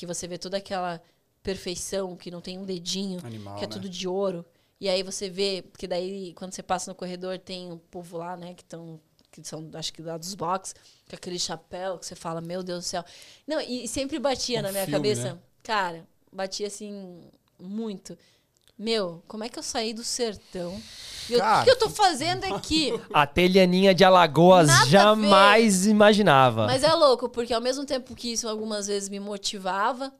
que 0.00 0.06
você 0.06 0.26
vê 0.26 0.38
toda 0.38 0.56
aquela 0.56 0.98
perfeição, 1.42 2.16
que 2.16 2.30
não 2.30 2.40
tem 2.40 2.58
um 2.58 2.64
dedinho, 2.64 3.20
Animal, 3.22 3.56
que 3.58 3.64
é 3.64 3.66
né? 3.66 3.72
tudo 3.72 3.86
de 3.86 4.08
ouro. 4.08 4.46
E 4.80 4.88
aí 4.88 5.02
você 5.02 5.28
vê, 5.28 5.62
porque 5.70 5.86
daí 5.86 6.32
quando 6.32 6.54
você 6.54 6.62
passa 6.62 6.90
no 6.90 6.94
corredor 6.94 7.38
tem 7.38 7.70
o 7.70 7.76
povo 7.76 8.16
lá, 8.16 8.34
né, 8.34 8.54
que 8.54 8.62
estão 8.62 8.98
que 9.30 9.46
são, 9.46 9.70
acho 9.74 9.92
que 9.92 10.02
lá 10.02 10.16
dos 10.16 10.34
box, 10.34 10.74
com 11.08 11.14
aquele 11.14 11.38
chapéu 11.38 11.98
que 11.98 12.06
você 12.06 12.16
fala, 12.16 12.40
meu 12.40 12.62
Deus 12.64 12.84
do 12.84 12.88
céu. 12.88 13.04
Não, 13.46 13.60
e, 13.60 13.84
e 13.84 13.88
sempre 13.88 14.18
batia 14.18 14.58
Um 14.58 14.62
na 14.62 14.72
minha 14.72 14.86
filme, 14.86 14.98
cabeça. 14.98 15.34
né? 15.34 15.40
Cara, 15.62 16.08
batia 16.32 16.66
assim, 16.66 17.30
muito. 17.56 18.18
Meu, 18.80 19.22
como 19.28 19.44
é 19.44 19.48
que 19.50 19.58
eu 19.58 19.62
saí 19.62 19.92
do 19.92 20.02
sertão? 20.02 20.80
Eu- 21.28 21.36
O 21.38 21.40
Cara, 21.42 21.58
que, 21.58 21.64
que 21.66 21.70
eu 21.70 21.78
tô 21.78 21.90
fazendo 21.90 22.44
aqui? 22.44 22.90
A 23.12 23.26
Telianinha 23.26 23.94
de 23.94 24.02
Alagoas 24.04 24.68
Nada 24.68 24.86
jamais 24.88 25.86
imaginava. 25.86 26.64
Mas 26.66 26.82
é 26.82 26.90
louco, 26.94 27.28
porque 27.28 27.52
ao 27.52 27.60
mesmo 27.60 27.84
tempo 27.84 28.16
que 28.16 28.32
isso 28.32 28.48
algumas 28.48 28.86
vezes 28.86 29.10
me 29.10 29.20
motivava, 29.20 30.10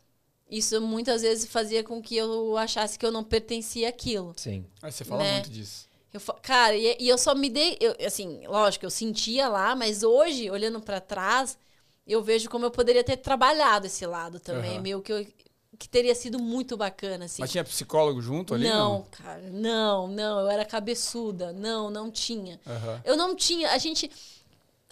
isso 0.50 0.78
muitas 0.78 1.22
vezes 1.22 1.50
fazia 1.50 1.82
com 1.82 2.02
que 2.02 2.14
eu 2.14 2.54
achasse 2.58 2.98
que 2.98 3.06
eu 3.06 3.10
não 3.10 3.24
pertencia 3.24 3.88
àquilo. 3.88 4.34
Sim. 4.36 4.66
Aí 4.82 4.92
você 4.92 5.04
fala 5.06 5.22
Né? 5.22 5.32
muito 5.36 5.50
disso. 5.50 5.88
Eu, 6.12 6.20
cara, 6.42 6.76
e, 6.76 6.96
e 7.00 7.08
eu 7.08 7.16
só 7.16 7.34
me 7.34 7.48
dei. 7.48 7.78
eu- 7.80 7.96
assim, 8.06 8.46
lógico, 8.46 8.84
eu 8.84 8.90
sentia 8.90 9.48
lá, 9.48 9.74
mas 9.74 10.02
hoje, 10.02 10.50
olhando 10.50 10.80
pra 10.82 11.00
trás, 11.00 11.56
eu 12.06 12.22
vejo 12.22 12.50
como 12.50 12.66
eu 12.66 12.70
poderia 12.70 13.02
ter 13.02 13.16
trabalhado 13.16 13.86
esse 13.86 14.04
lado 14.04 14.38
também. 14.38 14.72
Aham. 14.74 14.82
Meio 14.82 15.00
que, 15.00 15.12
eu- 15.12 15.26
que 15.80 15.88
teria 15.88 16.14
sido 16.14 16.38
muito 16.38 16.76
bacana, 16.76 17.24
assim. 17.24 17.40
Mas 17.40 17.50
tinha 17.50 17.64
psicólogo 17.64 18.20
junto 18.20 18.52
ali? 18.54 18.68
não, 18.68 19.06
cara, 19.10 19.48
não, 19.50 20.06
não, 20.06 20.40
eu 20.40 20.50
era 20.50 20.62
cabeçuda. 20.62 21.54
Não, 21.54 21.88
não 21.88 22.10
tinha. 22.10 22.60
Aham. 22.66 23.00
Eu 23.02 23.16
não 23.16 23.34
tinha. 23.34 23.70
A 23.70 23.78
gente. 23.78 24.10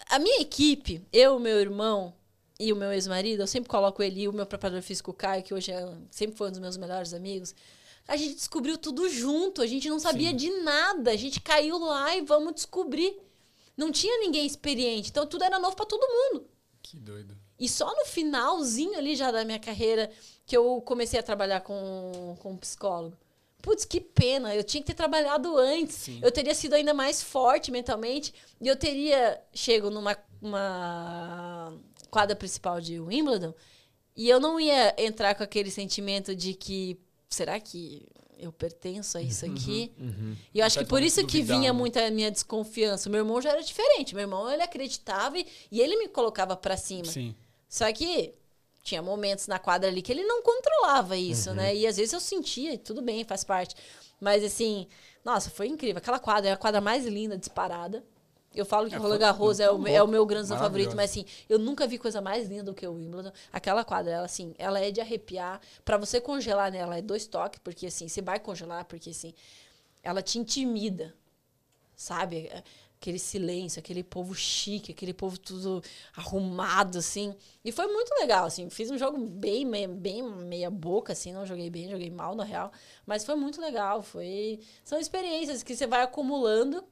A 0.09 0.17
minha 0.17 0.41
equipe, 0.41 1.05
eu, 1.13 1.37
meu 1.37 1.59
irmão 1.59 2.11
e 2.59 2.73
o 2.73 2.75
meu 2.75 2.91
ex-marido, 2.91 3.43
eu 3.43 3.47
sempre 3.47 3.69
coloco 3.69 4.01
ele 4.01 4.21
e 4.21 4.27
o 4.27 4.33
meu 4.33 4.47
preparador 4.47 4.81
físico, 4.81 5.13
Caio, 5.13 5.43
que 5.43 5.53
hoje 5.53 5.71
é, 5.71 5.87
sempre 6.09 6.35
foi 6.35 6.47
um 6.47 6.51
dos 6.51 6.59
meus 6.59 6.75
melhores 6.75 7.13
amigos. 7.13 7.53
A 8.07 8.17
gente 8.17 8.33
descobriu 8.33 8.75
tudo 8.75 9.07
junto, 9.07 9.61
a 9.61 9.67
gente 9.67 9.87
não 9.87 9.99
sabia 9.99 10.31
Sim. 10.31 10.35
de 10.37 10.49
nada. 10.61 11.11
A 11.11 11.15
gente 11.15 11.39
caiu 11.39 11.77
lá 11.77 12.15
e 12.15 12.21
vamos 12.21 12.55
descobrir. 12.55 13.15
Não 13.77 13.91
tinha 13.91 14.17
ninguém 14.19 14.43
experiente, 14.43 15.11
então 15.11 15.27
tudo 15.27 15.43
era 15.43 15.59
novo 15.59 15.75
para 15.75 15.85
todo 15.85 16.01
mundo. 16.01 16.47
Que 16.81 16.97
doido. 16.97 17.37
E 17.59 17.69
só 17.69 17.93
no 17.95 18.05
finalzinho 18.05 18.97
ali 18.97 19.15
já 19.15 19.29
da 19.29 19.45
minha 19.45 19.59
carreira 19.59 20.09
que 20.49 20.57
eu 20.57 20.81
comecei 20.81 21.19
a 21.19 21.23
trabalhar 21.23 21.61
com, 21.61 22.35
com 22.39 22.53
um 22.53 22.57
psicólogo. 22.57 23.15
Putz, 23.61 23.85
que 23.85 24.01
pena. 24.01 24.55
Eu 24.55 24.63
tinha 24.63 24.81
que 24.81 24.87
ter 24.87 24.95
trabalhado 24.95 25.55
antes. 25.57 25.95
Sim. 25.95 26.19
Eu 26.23 26.31
teria 26.31 26.55
sido 26.55 26.73
ainda 26.73 26.91
mais 26.91 27.21
forte 27.21 27.71
mentalmente. 27.71 28.33
E 28.59 28.67
eu 28.67 28.75
teria 28.75 29.39
chego 29.53 29.91
numa 29.91 30.17
uma 30.41 31.73
quadra 32.09 32.35
principal 32.35 32.81
de 32.81 32.99
Wimbledon 32.99 33.53
e 34.15 34.27
eu 34.29 34.39
não 34.39 34.59
ia 34.59 34.95
entrar 34.97 35.35
com 35.35 35.43
aquele 35.43 35.69
sentimento 35.69 36.33
de 36.33 36.53
que 36.53 36.97
será 37.29 37.59
que 37.59 38.07
eu 38.37 38.51
pertenço 38.53 39.17
a 39.17 39.21
isso 39.21 39.45
aqui? 39.45 39.91
E 40.53 40.59
eu 40.59 40.65
acho 40.65 40.79
que 40.79 40.85
por 40.85 41.03
isso 41.03 41.23
que 41.27 41.41
vinha 41.41 41.71
né? 41.73 41.77
muito 41.77 41.99
a 41.99 42.09
minha 42.09 42.31
desconfiança. 42.31 43.09
Meu 43.09 43.19
irmão 43.19 43.41
já 43.41 43.51
era 43.51 43.61
diferente. 43.61 44.15
Meu 44.15 44.23
irmão, 44.23 44.49
ele 44.49 44.63
acreditava 44.63 45.37
e, 45.37 45.45
e 45.69 45.79
ele 45.81 45.97
me 45.97 46.07
colocava 46.07 46.55
pra 46.55 46.75
cima. 46.77 47.05
Sim. 47.05 47.35
Só 47.67 47.91
que 47.93 48.33
tinha 48.89 49.01
momentos 49.01 49.47
na 49.47 49.59
quadra 49.59 49.87
ali 49.87 50.01
que 50.01 50.11
ele 50.11 50.23
não 50.23 50.41
controlava 50.41 51.15
isso, 51.15 51.53
né? 51.53 51.75
E 51.75 51.85
às 51.85 51.97
vezes 51.97 52.13
eu 52.13 52.19
sentia, 52.19 52.73
e 52.73 52.77
tudo 52.77 53.01
bem, 53.01 53.23
faz 53.23 53.43
parte. 53.43 53.75
Mas 54.19 54.43
assim, 54.43 54.87
nossa, 55.23 55.49
foi 55.49 55.67
incrível. 55.67 55.99
Aquela 55.99 56.19
quadra 56.19 56.49
é 56.49 56.53
a 56.53 56.57
quadra 56.57 56.81
mais 56.81 57.05
linda, 57.05 57.37
disparada. 57.37 58.03
Eu 58.53 58.65
falo 58.65 58.89
que 58.89 58.95
É, 58.95 58.97
o 58.97 59.01
Roland 59.01 59.19
Garros 59.19 59.59
é 59.59 59.69
o, 59.69 59.87
é 59.87 60.01
o 60.01 60.07
meu 60.07 60.25
grande 60.25 60.47
favorito, 60.49 60.95
mas 60.95 61.11
assim, 61.11 61.23
eu 61.47 61.59
nunca 61.59 61.85
vi 61.85 61.99
coisa 61.99 62.19
mais 62.19 62.49
linda 62.49 62.63
do 62.63 62.73
que 62.73 62.85
o 62.85 62.93
Wimbledon. 62.93 63.31
Aquela 63.53 63.85
quadra, 63.85 64.11
ela 64.11 64.25
assim, 64.25 64.55
ela 64.57 64.79
é 64.79 64.89
de 64.89 64.99
arrepiar. 64.99 65.61
Pra 65.85 65.97
você 65.97 66.19
congelar 66.19 66.71
nela 66.71 66.97
é 66.97 67.01
dois 67.01 67.27
toques, 67.27 67.59
porque 67.63 67.85
assim, 67.85 68.07
você 68.07 68.23
vai 68.23 68.39
congelar, 68.39 68.85
porque 68.85 69.11
assim, 69.11 69.35
ela 70.01 70.21
te 70.23 70.39
intimida, 70.39 71.13
sabe? 71.95 72.49
Aquele 73.01 73.17
silêncio, 73.17 73.79
aquele 73.79 74.03
povo 74.03 74.35
chique, 74.35 74.91
aquele 74.91 75.13
povo 75.13 75.37
tudo 75.37 75.81
arrumado, 76.13 76.97
assim. 76.97 77.33
E 77.63 77.71
foi 77.71 77.87
muito 77.87 78.13
legal, 78.19 78.45
assim. 78.45 78.69
Fiz 78.69 78.91
um 78.91 78.97
jogo 78.97 79.17
bem, 79.17 79.65
bem 79.95 80.21
meia 80.21 80.69
boca, 80.69 81.13
assim. 81.13 81.31
Não 81.31 81.45
joguei 81.45 81.69
bem, 81.69 81.89
joguei 81.89 82.09
mal, 82.09 82.35
na 82.35 82.43
real. 82.43 82.73
Mas 83.05 83.23
foi 83.23 83.35
muito 83.35 83.61
legal. 83.61 84.03
Foi... 84.03 84.59
São 84.83 84.99
experiências 84.99 85.63
que 85.63 85.77
você 85.77 85.87
vai 85.87 86.01
acumulando. 86.01 86.83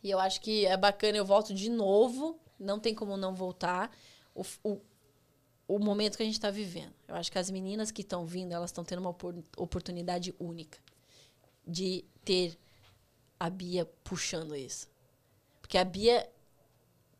E 0.00 0.10
eu 0.12 0.20
acho 0.20 0.40
que 0.40 0.64
é 0.64 0.76
bacana. 0.76 1.18
Eu 1.18 1.24
volto 1.24 1.52
de 1.52 1.68
novo. 1.68 2.38
Não 2.56 2.78
tem 2.78 2.94
como 2.94 3.16
não 3.16 3.34
voltar. 3.34 3.90
O, 4.32 4.44
o, 4.62 4.80
o 5.66 5.78
momento 5.80 6.16
que 6.16 6.22
a 6.22 6.26
gente 6.26 6.36
está 6.36 6.52
vivendo. 6.52 6.94
Eu 7.08 7.16
acho 7.16 7.32
que 7.32 7.38
as 7.38 7.50
meninas 7.50 7.90
que 7.90 8.02
estão 8.02 8.24
vindo, 8.24 8.52
elas 8.52 8.70
estão 8.70 8.84
tendo 8.84 9.00
uma 9.00 9.10
opor- 9.10 9.42
oportunidade 9.56 10.32
única 10.38 10.78
de 11.66 12.04
ter 12.24 12.56
a 13.40 13.50
Bia 13.50 13.84
puxando 14.04 14.54
isso. 14.54 14.94
Porque 15.66 15.76
a 15.76 15.84
Bia, 15.84 16.24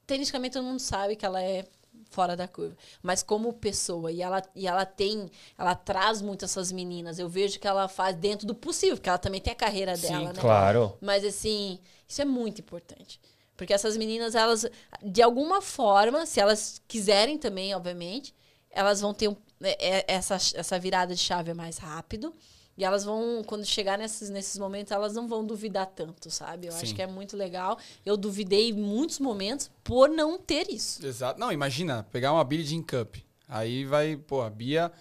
teoricamente, 0.06 0.52
todo 0.52 0.64
mundo 0.64 0.78
sabe 0.78 1.16
que 1.16 1.26
ela 1.26 1.42
é 1.42 1.64
fora 2.10 2.36
da 2.36 2.46
curva. 2.46 2.76
Mas 3.02 3.20
como 3.20 3.52
pessoa, 3.52 4.12
e 4.12 4.22
ela, 4.22 4.40
e 4.54 4.68
ela 4.68 4.86
tem, 4.86 5.28
ela 5.58 5.74
traz 5.74 6.22
muito 6.22 6.44
essas 6.44 6.70
meninas. 6.70 7.18
Eu 7.18 7.28
vejo 7.28 7.58
que 7.58 7.66
ela 7.66 7.88
faz 7.88 8.14
dentro 8.14 8.46
do 8.46 8.54
possível, 8.54 8.96
porque 8.96 9.08
ela 9.08 9.18
também 9.18 9.40
tem 9.40 9.52
a 9.52 9.56
carreira 9.56 9.96
Sim, 9.96 10.06
dela, 10.06 10.32
né? 10.32 10.40
Claro. 10.40 10.96
Mas 11.00 11.24
assim, 11.24 11.80
isso 12.06 12.22
é 12.22 12.24
muito 12.24 12.60
importante. 12.60 13.20
Porque 13.56 13.74
essas 13.74 13.96
meninas, 13.96 14.36
elas, 14.36 14.64
de 15.02 15.22
alguma 15.22 15.60
forma, 15.60 16.24
se 16.24 16.38
elas 16.38 16.80
quiserem 16.86 17.36
também, 17.36 17.74
obviamente, 17.74 18.32
elas 18.70 19.00
vão 19.00 19.12
ter 19.12 19.26
um, 19.26 19.36
é- 19.60 19.98
é- 19.98 20.04
essa, 20.06 20.36
essa 20.36 20.78
virada 20.78 21.16
de 21.16 21.20
chave 21.20 21.52
mais 21.52 21.78
rápido. 21.78 22.32
E 22.78 22.84
elas 22.84 23.04
vão, 23.04 23.42
quando 23.46 23.64
chegar 23.64 23.96
nesses, 23.96 24.28
nesses 24.28 24.58
momentos, 24.58 24.92
elas 24.92 25.14
não 25.14 25.26
vão 25.26 25.44
duvidar 25.44 25.86
tanto, 25.86 26.30
sabe? 26.30 26.66
Eu 26.66 26.72
Sim. 26.72 26.82
acho 26.82 26.94
que 26.94 27.00
é 27.02 27.06
muito 27.06 27.34
legal. 27.36 27.78
Eu 28.04 28.16
duvidei 28.18 28.68
em 28.68 28.72
muitos 28.74 29.18
momentos 29.18 29.70
por 29.82 30.10
não 30.10 30.38
ter 30.38 30.70
isso. 30.70 31.04
Exato. 31.06 31.40
Não, 31.40 31.50
imagina, 31.50 32.06
pegar 32.12 32.32
uma 32.34 32.44
Billie 32.44 32.66
Jean 32.66 32.82
Cup. 32.82 33.16
Aí 33.48 33.84
vai, 33.86 34.16
pô, 34.16 34.42
a 34.42 34.50
Bia 34.50 34.92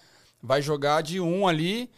vai 0.42 0.62
jogar 0.62 1.02
de 1.02 1.20
um 1.20 1.46
ali 1.46 1.90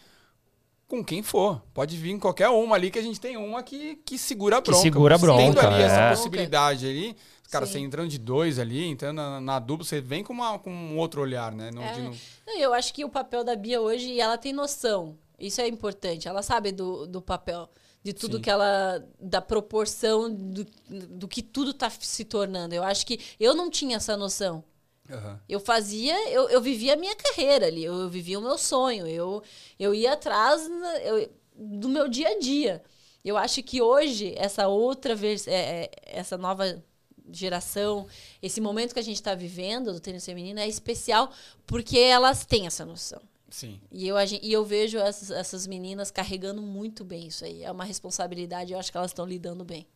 com 0.89 1.05
quem 1.05 1.23
for. 1.23 1.63
Pode 1.73 1.97
vir 1.97 2.11
em 2.11 2.19
qualquer 2.19 2.49
uma 2.49 2.75
ali, 2.75 2.91
que 2.91 2.99
a 2.99 3.03
gente 3.03 3.21
tem 3.21 3.37
uma 3.37 3.63
que, 3.63 3.97
que 4.05 4.19
segura 4.19 4.57
a 4.59 4.63
Que 4.63 4.71
bronca. 4.71 4.83
segura 4.83 5.15
a 5.15 5.19
Você 5.19 5.27
Tendo 5.37 5.53
bronca, 5.53 5.69
ali 5.69 5.83
é. 5.83 5.87
essa 5.87 6.09
possibilidade 6.11 6.87
ali. 6.89 7.17
Cara, 7.51 7.67
Sim. 7.67 7.73
você 7.73 7.79
entrando 7.79 8.09
de 8.09 8.19
dois 8.19 8.59
ali, 8.59 8.85
entrando 8.85 9.17
na, 9.17 9.41
na 9.41 9.59
dupla, 9.59 9.85
você 9.87 10.01
vem 10.01 10.25
com, 10.25 10.33
uma, 10.33 10.59
com 10.59 10.71
um 10.71 10.99
outro 10.99 11.21
olhar, 11.23 11.53
né? 11.53 11.71
Não, 11.73 11.83
É. 11.83 11.93
de 11.93 12.01
não- 12.03 12.13
Não, 12.47 12.59
Eu 12.59 12.75
acho 12.75 12.93
que 12.93 13.05
o 13.05 13.09
papel 13.09 13.45
da 13.45 13.55
Bia 13.55 13.81
hoje, 13.81 14.19
ela 14.21 14.37
tem 14.37 14.53
noção. 14.53 15.17
Isso 15.39 15.61
é 15.61 15.69
importante. 15.69 16.27
Ela 16.29 16.43
sabe 16.43 16.73
do, 16.73 17.07
do 17.07 17.23
papel, 17.23 17.69
de 18.03 18.13
tudo 18.13 18.37
Sim. 18.37 18.43
que 18.43 18.51
ela. 18.51 19.05
da 19.21 19.41
proporção 19.41 20.33
do, 20.33 20.67
do 20.89 21.29
que 21.29 21.43
tudo 21.43 21.73
tá 21.73 21.89
se 21.91 22.25
tornando. 22.25 22.75
Eu 22.75 22.83
acho 22.83 23.07
que 23.07 23.21
eu 23.39 23.55
não 23.55 23.71
tinha 23.71 23.97
essa 23.97 24.17
noção. 24.17 24.65
Aham. 25.11 25.41
Eu 25.49 25.59
fazia, 25.61 26.31
eu, 26.31 26.49
eu 26.51 26.61
vivia 26.61 26.93
a 26.95 26.97
minha 26.97 27.17
carreira 27.17 27.67
ali, 27.67 27.83
eu, 27.85 27.95
eu 27.95 28.09
vivia 28.11 28.39
o 28.39 28.43
meu 28.43 28.59
sonho, 28.59 29.07
eu, 29.07 29.43
eu 29.79 29.95
ia 29.95 30.13
atrás 30.13 30.69
na- 30.69 30.99
eu- 31.01 31.31
do 31.57 31.89
meu 31.89 32.09
dia 32.09 32.29
a 32.29 32.39
dia. 32.39 32.83
Eu 33.25 33.37
acho 33.37 33.63
que 33.63 33.81
hoje, 33.81 34.35
essa 34.37 34.69
outra 34.69 35.15
vez, 35.15 35.47
é, 35.49 35.85
é, 35.85 35.91
essa 36.05 36.37
nova 36.37 36.83
geração, 37.31 38.07
esse 38.43 38.61
momento 38.61 38.93
que 38.95 39.01
a 39.01 39.03
gente 39.03 39.17
está 39.17 39.35
vivendo 39.35 39.93
do 39.93 40.01
tênis 40.01 40.25
feminino 40.25 40.61
é 40.61 40.69
especial 40.69 41.31
porque 41.67 41.99
elas 41.99 42.45
têm 42.45 42.67
essa 42.67 42.85
noção. 42.85 43.21
Sim. 43.51 43.81
E 43.91 44.07
eu, 44.07 44.17
e 44.43 44.53
eu 44.53 44.65
vejo 44.65 44.99
essas, 44.99 45.31
essas 45.31 45.67
meninas 45.67 46.11
carregando 46.11 46.61
muito 46.61 47.05
bem 47.05 47.29
isso 47.29 47.45
aí. 47.45 47.63
É 47.63 47.71
uma 47.71 47.85
responsabilidade, 47.85 48.73
eu 48.73 48.79
acho 48.79 48.91
que 48.91 48.99
elas 48.99 49.11
estão 49.11 49.25
lidando 49.25 49.65
bem. 49.65 49.87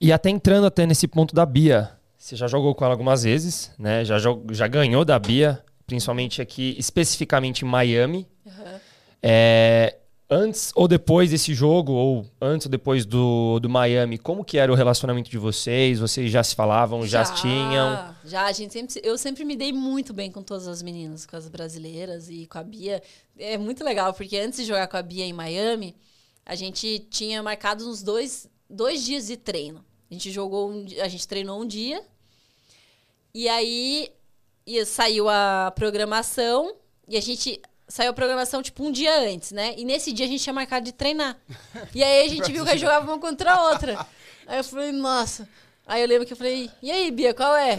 E 0.00 0.12
até 0.12 0.30
entrando 0.30 0.66
até 0.66 0.84
nesse 0.84 1.06
ponto 1.06 1.34
da 1.34 1.46
Bia, 1.46 1.90
você 2.18 2.34
já 2.34 2.48
jogou 2.48 2.74
com 2.74 2.84
ela 2.84 2.94
algumas 2.94 3.22
vezes, 3.22 3.70
né? 3.78 4.04
Já, 4.04 4.16
já 4.18 4.66
ganhou 4.66 5.04
da 5.04 5.18
Bia, 5.18 5.64
principalmente 5.86 6.42
aqui, 6.42 6.74
especificamente 6.78 7.64
em 7.64 7.68
Miami. 7.68 8.26
É, 9.22 9.96
antes 10.32 10.72
ou 10.74 10.88
depois 10.88 11.30
desse 11.30 11.52
jogo, 11.54 11.92
ou 11.92 12.26
antes 12.40 12.66
ou 12.66 12.70
depois 12.70 13.04
do, 13.04 13.60
do 13.60 13.68
Miami, 13.68 14.16
como 14.16 14.44
que 14.44 14.56
era 14.56 14.72
o 14.72 14.74
relacionamento 14.74 15.30
de 15.30 15.36
vocês? 15.36 15.98
Vocês 15.98 16.30
já 16.30 16.42
se 16.42 16.54
falavam, 16.54 17.06
já, 17.06 17.24
se 17.24 17.34
tinham? 17.34 18.14
Já, 18.24 18.46
a 18.46 18.52
gente 18.52 18.72
sempre, 18.72 19.00
eu 19.04 19.18
sempre 19.18 19.44
me 19.44 19.54
dei 19.54 19.72
muito 19.72 20.14
bem 20.14 20.30
com 20.30 20.42
todas 20.42 20.66
as 20.66 20.82
meninas, 20.82 21.26
com 21.26 21.36
as 21.36 21.48
brasileiras 21.48 22.30
e 22.30 22.46
com 22.46 22.58
a 22.58 22.62
Bia. 22.62 23.02
É 23.38 23.58
muito 23.58 23.84
legal, 23.84 24.14
porque 24.14 24.38
antes 24.38 24.60
de 24.60 24.64
jogar 24.64 24.88
com 24.88 24.96
a 24.96 25.02
Bia 25.02 25.24
em 25.26 25.32
Miami, 25.32 25.94
a 26.46 26.54
gente 26.54 27.00
tinha 27.10 27.42
marcado 27.42 27.88
uns 27.88 28.02
dois, 28.02 28.48
dois 28.68 29.04
dias 29.04 29.26
de 29.26 29.36
treino. 29.36 29.84
A 30.10 30.14
gente 30.14 30.30
jogou, 30.30 30.70
um 30.70 30.86
a 31.02 31.08
gente 31.08 31.28
treinou 31.28 31.60
um 31.60 31.66
dia, 31.66 32.02
e 33.34 33.48
aí 33.48 34.10
e 34.66 34.84
saiu 34.84 35.28
a 35.28 35.72
programação, 35.74 36.74
e 37.08 37.16
a 37.16 37.20
gente 37.20 37.60
saiu 37.92 38.08
a 38.08 38.14
programação 38.14 38.62
tipo 38.62 38.82
um 38.82 38.90
dia 38.90 39.14
antes, 39.20 39.52
né? 39.52 39.74
E 39.76 39.84
nesse 39.84 40.14
dia 40.14 40.24
a 40.24 40.28
gente 40.28 40.42
tinha 40.42 40.54
marcado 40.54 40.82
de 40.82 40.92
treinar. 40.92 41.36
E 41.94 42.02
aí 42.02 42.24
a 42.24 42.28
gente 42.28 42.50
viu 42.50 42.64
que 42.64 42.78
jogava 42.78 43.04
uma 43.04 43.18
contra 43.18 43.52
a 43.52 43.68
outra. 43.68 44.06
Aí 44.46 44.58
eu 44.58 44.64
falei, 44.64 44.92
nossa. 44.92 45.46
Aí 45.86 46.00
eu 46.00 46.08
lembro 46.08 46.26
que 46.26 46.32
eu 46.32 46.36
falei, 46.36 46.70
e 46.80 46.90
aí, 46.90 47.10
Bia, 47.10 47.34
qual 47.34 47.54
é? 47.54 47.76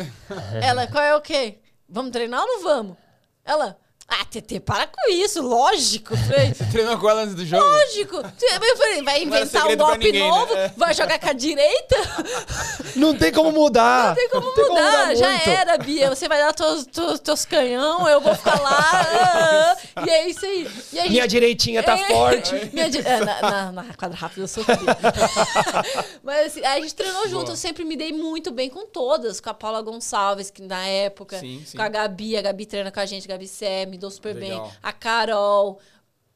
Ela, 0.62 0.86
qual 0.86 1.04
é 1.04 1.16
o 1.16 1.22
quê? 1.22 1.58
Vamos 1.90 2.12
treinar 2.12 2.42
ou 2.42 2.48
não 2.48 2.62
vamos? 2.62 2.98
Ela, 3.44 3.76
Ah, 4.08 4.26
TT, 4.26 4.60
para 4.60 4.86
com 4.86 5.12
isso, 5.12 5.42
lógico. 5.42 6.16
Falei, 6.16 6.54
Você 6.54 6.66
treinou 6.66 6.98
com 7.00 7.10
ela 7.10 7.22
antes 7.24 7.34
do 7.36 7.46
jogo? 7.46 7.64
lógico. 7.66 8.18
Eu 8.18 8.78
falei, 8.78 9.02
vai 9.02 9.26
Não 9.26 9.38
inventar 9.38 9.66
um 9.68 9.76
golpe 9.76 9.98
ninguém, 10.06 10.22
né? 10.22 10.28
novo, 10.30 10.54
É. 10.56 10.74
vai 10.78 10.94
jogar 10.94 11.20
com 11.20 11.30
a 11.30 11.34
direita? 11.34 11.96
Não 12.96 13.16
tem 13.18 13.32
como 13.32 13.52
mudar. 13.52 14.10
Não 14.10 14.16
tem 14.16 14.30
como 14.30 14.54
mudar, 14.56 15.16
já 15.16 15.30
muito. 15.30 15.50
era, 15.50 15.78
Bia. 15.78 16.10
Você 16.10 16.28
vai 16.28 16.38
dar 16.38 16.54
teus, 16.54 16.86
teus, 16.86 17.20
teus 17.22 17.46
canhão, 17.46 18.08
eu 18.08 18.22
vou 18.22 18.36
ficar 18.36 18.60
lá. 18.62 18.78
ah, 18.80 19.78
ah, 19.96 20.06
e 20.06 20.10
é 20.10 20.30
isso 20.30 20.46
aí. 20.46 20.68
E 20.94 21.10
Minha 21.10 21.28
direitinha 21.28 21.82
tá 21.82 21.98
É. 21.98 22.06
forte. 22.08 22.54
Minha 22.74 22.90
di- 22.90 23.00
é, 23.00 23.20
na, 23.20 23.42
na, 23.42 23.72
na 23.72 23.94
quadra 23.96 24.18
rápida 24.18 24.42
eu 24.42 24.48
sofri. 24.48 24.76
Mas 26.24 26.48
assim, 26.48 26.64
a 26.66 26.80
gente 26.80 26.94
treinou 26.94 27.28
junto, 27.30 27.52
eu 27.52 27.56
sempre 27.56 27.84
me 27.84 27.96
dei 27.96 28.12
muito 28.14 28.52
bem 28.52 28.70
com 28.70 28.86
todas. 28.86 29.40
Com 29.40 29.50
a 29.50 29.54
Paula 29.54 29.82
Gonçalves, 29.82 30.50
que 30.50 30.62
na 30.62 30.86
época. 30.86 31.40
Sim, 31.40 31.64
sim. 31.66 31.78
Com 31.78 31.84
a 31.84 31.90
Gabi, 31.90 32.38
a 32.38 32.42
Gabi 32.42 32.66
treina 32.66 32.92
com 32.92 33.00
a 33.00 33.06
gente, 33.06 33.26
a 33.26 33.34
Gabi 33.34 33.48
Sé, 33.48 33.86
me 33.94 33.98
dou 34.00 34.10
super 34.10 34.36
Legal. 34.36 34.64
bem. 34.64 34.72
A 34.82 34.92
Carol. 34.92 35.80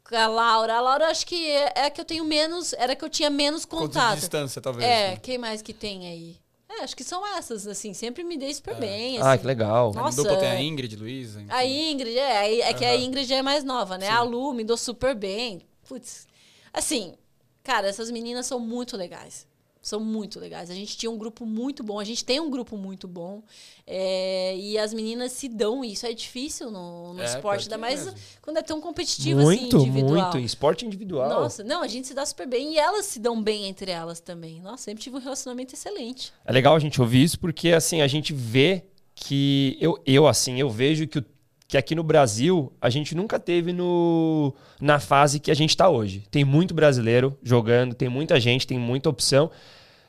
A 0.09 0.27
Laura, 0.27 0.75
a 0.75 0.79
Laura 0.79 1.07
acho 1.07 1.25
que 1.27 1.51
é, 1.51 1.73
é 1.75 1.85
a 1.87 1.89
que 1.89 1.99
eu 1.99 2.05
tenho 2.05 2.23
menos, 2.23 2.71
era 2.73 2.93
a 2.93 2.95
que 2.95 3.03
eu 3.03 3.09
tinha 3.09 3.29
menos 3.29 3.65
Conta 3.65 3.87
de 3.87 3.93
contato. 3.93 4.19
distância, 4.19 4.61
talvez. 4.61 4.87
É, 4.87 5.11
né? 5.11 5.17
quem 5.17 5.37
mais 5.37 5.61
que 5.61 5.73
tem 5.73 6.07
aí? 6.07 6.37
É, 6.69 6.83
acho 6.83 6.95
que 6.95 7.03
são 7.03 7.25
essas, 7.35 7.67
assim, 7.67 7.93
sempre 7.93 8.23
me 8.23 8.37
dei 8.37 8.53
super 8.53 8.75
bem. 8.75 9.17
Ah, 9.19 9.31
assim. 9.31 9.41
que 9.41 9.47
legal. 9.47 9.93
Nossa, 9.93 10.21
dupla 10.21 10.37
tem 10.37 10.49
a 10.49 10.55
é. 10.55 10.63
Ingrid, 10.63 10.95
Luísa. 10.95 11.43
A 11.49 11.65
Ingrid, 11.65 12.17
é, 12.17 12.59
é 12.61 12.73
que 12.73 12.85
a 12.85 12.93
Aham. 12.93 13.01
Ingrid 13.03 13.33
é 13.33 13.41
mais 13.41 13.65
nova, 13.65 13.97
né? 13.97 14.05
Sim. 14.05 14.11
A 14.13 14.21
Lu 14.21 14.53
me 14.53 14.63
dou 14.63 14.77
super 14.77 15.13
bem. 15.13 15.61
Putz, 15.87 16.25
assim, 16.71 17.15
cara, 17.63 17.87
essas 17.87 18.09
meninas 18.09 18.45
são 18.45 18.59
muito 18.59 18.95
legais. 18.95 19.45
São 19.87 19.99
muito 20.01 20.39
legais. 20.39 20.69
A 20.69 20.73
gente 20.73 20.97
tinha 20.97 21.09
um 21.09 21.17
grupo 21.17 21.45
muito 21.45 21.81
bom, 21.83 21.99
a 21.99 22.03
gente 22.03 22.25
tem 22.25 22.39
um 22.39 22.49
grupo 22.49 22.75
muito 22.77 23.07
bom. 23.07 23.41
é, 23.85 24.55
e 24.57 24.77
as 24.77 24.93
meninas 24.93 25.31
se 25.31 25.47
dão 25.47 25.83
isso. 25.83 26.05
É 26.05 26.11
difícil 26.13 26.69
no, 26.69 27.13
no 27.13 27.21
É, 27.21 27.25
esporte, 27.25 27.63
ainda 27.63 27.77
mais 27.77 28.03
mesmo. 28.05 28.19
quando 28.41 28.57
é 28.57 28.61
tão 28.61 28.81
competitivo 28.81 29.39
assim, 29.39 29.61
Muito, 29.61 29.77
individual. 29.77 30.31
muito. 30.33 30.37
Esporte 30.39 30.85
individual. 30.85 31.29
Nossa, 31.29 31.63
não, 31.63 31.81
a 31.81 31.87
gente 31.87 32.07
se 32.07 32.13
dá 32.13 32.25
super 32.25 32.45
bem. 32.47 32.73
E 32.73 32.77
elas 32.77 33.05
se 33.05 33.17
dão 33.19 33.41
bem 33.41 33.65
entre 33.65 33.89
elas 33.89 34.19
também. 34.19 34.59
Nossa, 34.61 34.83
sempre 34.83 35.01
tive 35.03 35.15
um 35.15 35.19
relacionamento 35.19 35.73
excelente. 35.73 36.33
É 36.45 36.51
legal 36.51 36.75
a 36.75 36.79
gente 36.79 36.99
ouvir 37.01 37.23
isso 37.23 37.39
porque, 37.39 37.69
assim, 37.69 38.01
a 38.01 38.07
gente 38.07 38.33
vê 38.33 38.83
que... 39.15 39.77
Eu, 39.79 39.97
eu 40.05 40.27
assim, 40.27 40.59
eu 40.59 40.69
vejo 40.69 41.07
que, 41.07 41.19
o- 41.19 41.25
que 41.67 41.77
aqui 41.77 41.93
no 41.93 42.03
Brasil 42.03 42.71
a 42.81 42.89
gente 42.89 43.13
nunca 43.13 43.39
teve 43.39 43.73
no, 43.73 44.53
na 44.79 44.99
fase 44.99 45.39
que 45.39 45.51
a 45.51 45.55
gente 45.55 45.75
tá 45.75 45.89
hoje. 45.89 46.23
Tem 46.31 46.45
muito 46.45 46.73
brasileiro 46.73 47.37
jogando, 47.43 47.93
tem 47.93 48.07
muita 48.09 48.39
gente, 48.39 48.65
tem 48.65 48.79
muita 48.79 49.09
opção. 49.09 49.51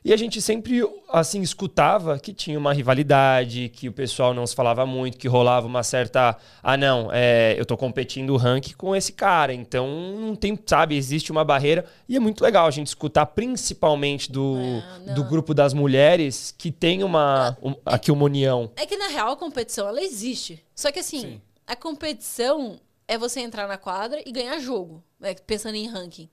E 0.05 0.13
a 0.13 0.17
gente 0.17 0.41
sempre, 0.41 0.81
assim, 1.11 1.43
escutava 1.43 2.19
que 2.21 2.33
tinha 2.33 2.57
uma 2.57 2.73
rivalidade, 2.73 3.69
que 3.69 3.89
o 3.89 3.93
pessoal 3.93 4.33
não 4.33 4.47
se 4.47 4.55
falava 4.55 4.87
muito, 4.87 5.19
que 5.19 5.27
rolava 5.27 5.67
uma 5.67 5.83
certa... 5.83 6.37
Ah, 6.63 6.77
não, 6.77 7.11
é, 7.13 7.57
eu 7.59 7.67
tô 7.67 7.77
competindo 7.77 8.31
o 8.31 8.37
ranking 8.37 8.75
com 8.75 8.95
esse 8.95 9.13
cara, 9.13 9.53
então 9.53 9.89
não 10.19 10.37
tem, 10.37 10.57
sabe, 10.65 10.97
existe 10.97 11.33
uma 11.33 11.45
barreira. 11.45 11.85
E 12.09 12.15
é 12.17 12.21
muito 12.21 12.43
legal 12.43 12.67
a 12.67 12.71
gente 12.71 12.87
escutar, 12.87 13.27
principalmente 13.27 14.31
do, 14.31 14.57
É, 15.09 15.15
do 15.15 15.25
grupo 15.25 15.53
das 15.53 15.75
mulheres, 15.75 16.55
que 16.57 16.71
tem 16.71 17.03
uma, 17.03 17.59
um- 17.61 17.75
aqui 17.85 18.13
uma 18.13 18.25
união. 18.25 18.71
É 18.77 18.87
que 18.87 18.97
na 18.97 19.09
real 19.09 19.33
a 19.33 19.37
competição 19.37 19.89
ela 19.89 20.01
existe. 20.01 20.65
Só 20.77 20.93
que 20.93 21.01
assim, 21.01 21.21
Sim. 21.21 21.41
A 21.69 21.77
competição 21.77 22.81
é 23.07 23.19
você 23.19 23.41
entrar 23.41 23.69
na 23.69 23.77
quadra 23.77 24.23
e 24.25 24.33
ganhar 24.33 24.59
jogo, 24.59 25.05
né? 25.21 25.35
pensando 25.35 25.75
em 25.75 25.87
ranking. 25.87 26.31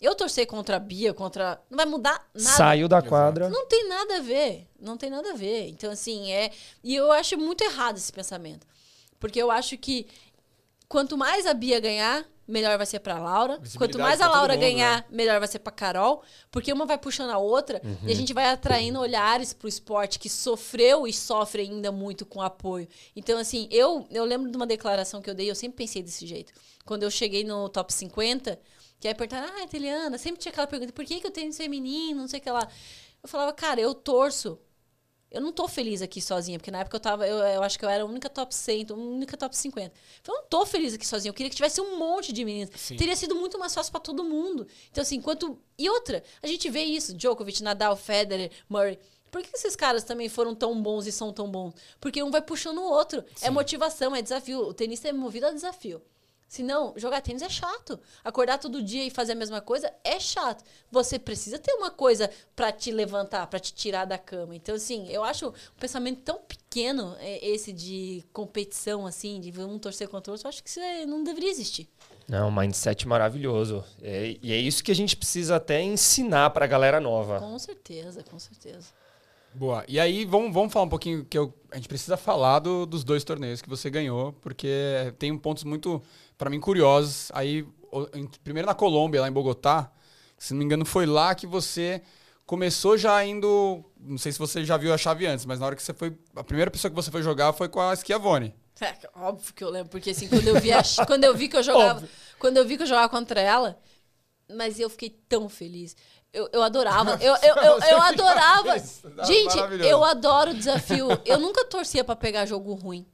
Eu 0.00 0.14
torcer 0.14 0.46
contra 0.46 0.76
a 0.76 0.78
Bia, 0.78 1.12
contra. 1.12 1.60
Não 1.68 1.76
vai 1.76 1.84
mudar 1.84 2.26
nada. 2.32 2.56
Saiu 2.56 2.88
da 2.88 3.02
quadra. 3.02 3.50
Não 3.50 3.66
tem 3.66 3.86
nada 3.88 4.16
a 4.16 4.20
ver. 4.20 4.66
Não 4.80 4.96
tem 4.96 5.10
nada 5.10 5.32
a 5.32 5.34
ver. 5.34 5.68
Então, 5.68 5.90
assim, 5.90 6.32
é. 6.32 6.52
E 6.84 6.94
eu 6.94 7.10
acho 7.12 7.36
muito 7.36 7.62
errado 7.64 7.96
esse 7.96 8.12
pensamento. 8.12 8.66
Porque 9.18 9.42
eu 9.42 9.50
acho 9.50 9.76
que 9.76 10.06
quanto 10.88 11.18
mais 11.18 11.46
a 11.46 11.52
Bia 11.52 11.80
ganhar, 11.80 12.24
melhor 12.48 12.78
vai 12.78 12.86
ser 12.86 13.00
pra 13.00 13.18
Laura. 13.18 13.60
Quanto 13.76 13.98
mais 13.98 14.20
a 14.20 14.28
Laura 14.28 14.54
mundo, 14.54 14.62
né? 14.62 14.70
ganhar, 14.70 15.06
melhor 15.10 15.38
vai 15.38 15.46
ser 15.46 15.58
pra 15.58 15.70
Carol. 15.70 16.22
Porque 16.50 16.72
uma 16.72 16.86
vai 16.86 16.96
puxando 16.96 17.30
a 17.30 17.38
outra 17.38 17.80
e 18.06 18.10
a 18.10 18.14
gente 18.14 18.32
vai 18.32 18.46
atraindo 18.46 18.98
olhares 18.98 19.52
pro 19.52 19.68
esporte 19.68 20.18
que 20.18 20.30
sofreu 20.30 21.06
e 21.06 21.12
sofre 21.12 21.62
ainda 21.62 21.92
muito 21.92 22.24
com 22.24 22.40
apoio. 22.40 22.88
Então, 23.14 23.38
assim, 23.38 23.68
eu, 23.70 24.06
eu 24.10 24.24
lembro 24.24 24.50
de 24.50 24.56
uma 24.56 24.66
declaração 24.66 25.20
que 25.20 25.28
eu 25.28 25.34
dei, 25.34 25.50
eu 25.50 25.54
sempre 25.54 25.76
pensei 25.76 26.02
desse 26.02 26.26
jeito. 26.26 26.52
Quando 26.84 27.02
eu 27.02 27.10
cheguei 27.10 27.44
no 27.44 27.68
top 27.68 27.92
50, 27.92 28.58
que 28.98 29.06
aí 29.06 29.14
perguntaram, 29.14 29.52
ah, 29.62 29.66
Teliana, 29.66 30.16
sempre 30.16 30.40
tinha 30.40 30.50
aquela 30.50 30.66
pergunta, 30.66 30.92
por 30.92 31.04
que, 31.04 31.20
que 31.20 31.26
eu 31.26 31.30
tenho 31.30 31.52
feminino, 31.52 32.20
não 32.20 32.28
sei 32.28 32.40
o 32.40 32.42
que 32.42 32.50
lá. 32.50 32.66
Eu 33.22 33.28
falava, 33.28 33.52
cara, 33.52 33.80
eu 33.80 33.94
torço. 33.94 34.58
Eu 35.30 35.42
não 35.42 35.52
tô 35.52 35.68
feliz 35.68 36.00
aqui 36.00 36.22
sozinha, 36.22 36.58
porque 36.58 36.70
na 36.70 36.80
época 36.80 36.96
eu 36.96 37.00
tava, 37.00 37.28
eu, 37.28 37.36
eu 37.38 37.62
acho 37.62 37.78
que 37.78 37.84
eu 37.84 37.88
era 37.88 38.02
a 38.02 38.06
única 38.06 38.30
top 38.30 38.54
100, 38.54 38.86
a 38.90 38.94
única 38.94 39.36
top 39.36 39.54
50. 39.54 39.92
Então 40.20 40.34
eu 40.34 40.40
não 40.40 40.48
tô 40.48 40.64
feliz 40.64 40.94
aqui 40.94 41.06
sozinha, 41.06 41.28
eu 41.28 41.34
queria 41.34 41.50
que 41.50 41.56
tivesse 41.56 41.80
um 41.80 41.98
monte 41.98 42.32
de 42.32 42.44
meninas. 42.44 42.70
Sim. 42.74 42.96
Teria 42.96 43.14
sido 43.14 43.34
muito 43.34 43.58
mais 43.58 43.74
fácil 43.74 43.92
pra 43.92 44.00
todo 44.00 44.24
mundo. 44.24 44.66
Então 44.90 45.02
assim, 45.02 45.16
enquanto 45.16 45.58
e 45.78 45.88
outra, 45.90 46.22
a 46.42 46.46
gente 46.46 46.70
vê 46.70 46.82
isso, 46.82 47.14
Djokovic, 47.14 47.62
Nadal, 47.62 47.94
Federer, 47.94 48.50
Murray. 48.68 48.98
Por 49.30 49.42
que 49.42 49.54
esses 49.54 49.76
caras 49.76 50.02
também 50.04 50.28
foram 50.28 50.54
tão 50.54 50.80
bons 50.82 51.06
e 51.06 51.12
são 51.12 51.32
tão 51.32 51.50
bons? 51.50 51.74
Porque 52.00 52.22
um 52.22 52.30
vai 52.30 52.40
puxando 52.40 52.78
o 52.78 52.90
outro. 52.90 53.22
É 53.42 53.50
motivação, 53.50 54.16
é 54.16 54.22
desafio. 54.22 54.60
O 54.60 54.72
tenista 54.72 55.08
é 55.08 55.12
movido 55.12 55.46
a 55.46 55.52
desafio. 55.52 56.00
Senão, 56.48 56.94
jogar 56.96 57.20
tênis 57.20 57.42
é 57.42 57.48
chato. 57.50 58.00
Acordar 58.24 58.58
todo 58.58 58.82
dia 58.82 59.04
e 59.04 59.10
fazer 59.10 59.32
a 59.32 59.34
mesma 59.34 59.60
coisa 59.60 59.92
é 60.02 60.18
chato. 60.18 60.64
Você 60.90 61.18
precisa 61.18 61.58
ter 61.58 61.72
uma 61.74 61.90
coisa 61.90 62.30
pra 62.56 62.72
te 62.72 62.90
levantar, 62.90 63.46
pra 63.48 63.60
te 63.60 63.74
tirar 63.74 64.06
da 64.06 64.16
cama. 64.16 64.56
Então, 64.56 64.74
assim, 64.74 65.06
eu 65.10 65.22
acho 65.22 65.48
um 65.48 65.52
pensamento 65.78 66.22
tão 66.22 66.38
pequeno 66.38 67.14
é, 67.20 67.46
esse 67.46 67.70
de 67.70 68.24
competição, 68.32 69.06
assim, 69.06 69.38
de 69.40 69.52
um 69.60 69.78
torcer 69.78 70.08
contra 70.08 70.30
o 70.30 70.34
outro. 70.34 70.46
Eu 70.46 70.48
acho 70.48 70.62
que 70.64 70.70
isso 70.70 70.80
é- 70.80 71.04
não 71.04 71.22
deveria 71.22 71.50
existir. 71.50 71.86
Não, 72.26 72.50
mindset 72.50 73.06
maravilhoso. 73.06 73.84
É- 74.02 74.36
e 74.42 74.50
é 74.52 74.56
isso 74.56 74.82
que 74.82 74.90
a 74.90 74.94
gente 74.94 75.16
precisa 75.16 75.56
até 75.56 75.82
ensinar 75.82 76.48
pra 76.50 76.66
galera 76.66 76.98
nova. 76.98 77.40
Com 77.40 77.58
certeza, 77.58 78.22
com 78.22 78.38
certeza. 78.38 78.86
Boa. 79.54 79.82
E 79.88 79.98
aí, 79.98 80.24
vamos, 80.26 80.52
vamos 80.52 80.72
falar 80.72 80.84
um 80.84 80.88
pouquinho 80.90 81.24
que 81.24 81.36
eu- 81.36 81.52
a 81.70 81.76
gente 81.76 81.88
precisa 81.88 82.16
falar 82.18 82.58
do- 82.58 82.84
dos 82.86 83.02
dois 83.02 83.24
torneios 83.24 83.60
que 83.62 83.68
você 83.68 83.88
ganhou, 83.90 84.32
porque 84.42 84.68
tem 85.18 85.36
pontos 85.36 85.64
muito, 85.64 86.02
pra 86.38 86.48
mim, 86.48 86.60
curiosos. 86.60 87.30
Aí, 87.34 87.66
primeiro 88.44 88.66
na 88.66 88.74
Colômbia, 88.74 89.20
lá 89.20 89.28
em 89.28 89.32
Bogotá, 89.32 89.90
se 90.38 90.54
não 90.54 90.58
me 90.60 90.64
engano, 90.64 90.84
foi 90.86 91.04
lá 91.04 91.34
que 91.34 91.46
você 91.46 92.00
começou 92.46 92.96
já 92.96 93.22
indo. 93.24 93.84
Não 94.00 94.16
sei 94.16 94.32
se 94.32 94.38
você 94.38 94.64
já 94.64 94.76
viu 94.76 94.94
a 94.94 94.98
chave 94.98 95.26
antes, 95.26 95.44
mas 95.44 95.58
na 95.60 95.66
hora 95.66 95.76
que 95.76 95.82
você 95.82 95.92
foi. 95.92 96.16
A 96.34 96.44
primeira 96.44 96.70
pessoa 96.70 96.90
que 96.90 96.94
você 96.94 97.10
foi 97.10 97.22
jogar 97.22 97.52
foi 97.52 97.68
com 97.68 97.80
a 97.80 97.94
Schiavone. 97.94 98.54
É, 98.80 98.94
óbvio 99.16 99.52
que 99.54 99.64
eu 99.64 99.70
lembro, 99.70 99.88
porque 99.90 100.10
assim, 100.10 100.28
quando 100.28 100.46
eu 100.46 100.60
vi, 100.60 100.70
a- 100.70 100.80
quando 101.04 101.24
eu 101.24 101.34
vi 101.34 101.48
que 101.48 101.56
eu 101.56 101.64
jogava, 101.64 102.08
quando 102.38 102.58
eu 102.58 102.64
vi 102.64 102.76
que 102.76 102.84
eu 102.84 102.86
jogava 102.86 103.08
contra 103.08 103.40
ela, 103.40 103.76
mas 104.54 104.78
eu 104.78 104.88
fiquei 104.88 105.10
tão 105.28 105.48
feliz. 105.48 105.96
Eu, 106.32 106.48
eu 106.52 106.62
adorava, 106.62 107.18
eu, 107.20 107.34
eu, 107.42 107.56
eu, 107.56 107.72
eu 107.90 108.00
adorava. 108.00 108.78
Gente, 109.24 109.56
eu 109.90 110.04
adoro 110.04 110.52
o 110.52 110.54
desafio. 110.54 111.08
Eu 111.26 111.40
nunca 111.40 111.64
torcia 111.64 112.04
pra 112.04 112.14
pegar 112.14 112.46
jogo 112.46 112.72
ruim. 112.74 113.04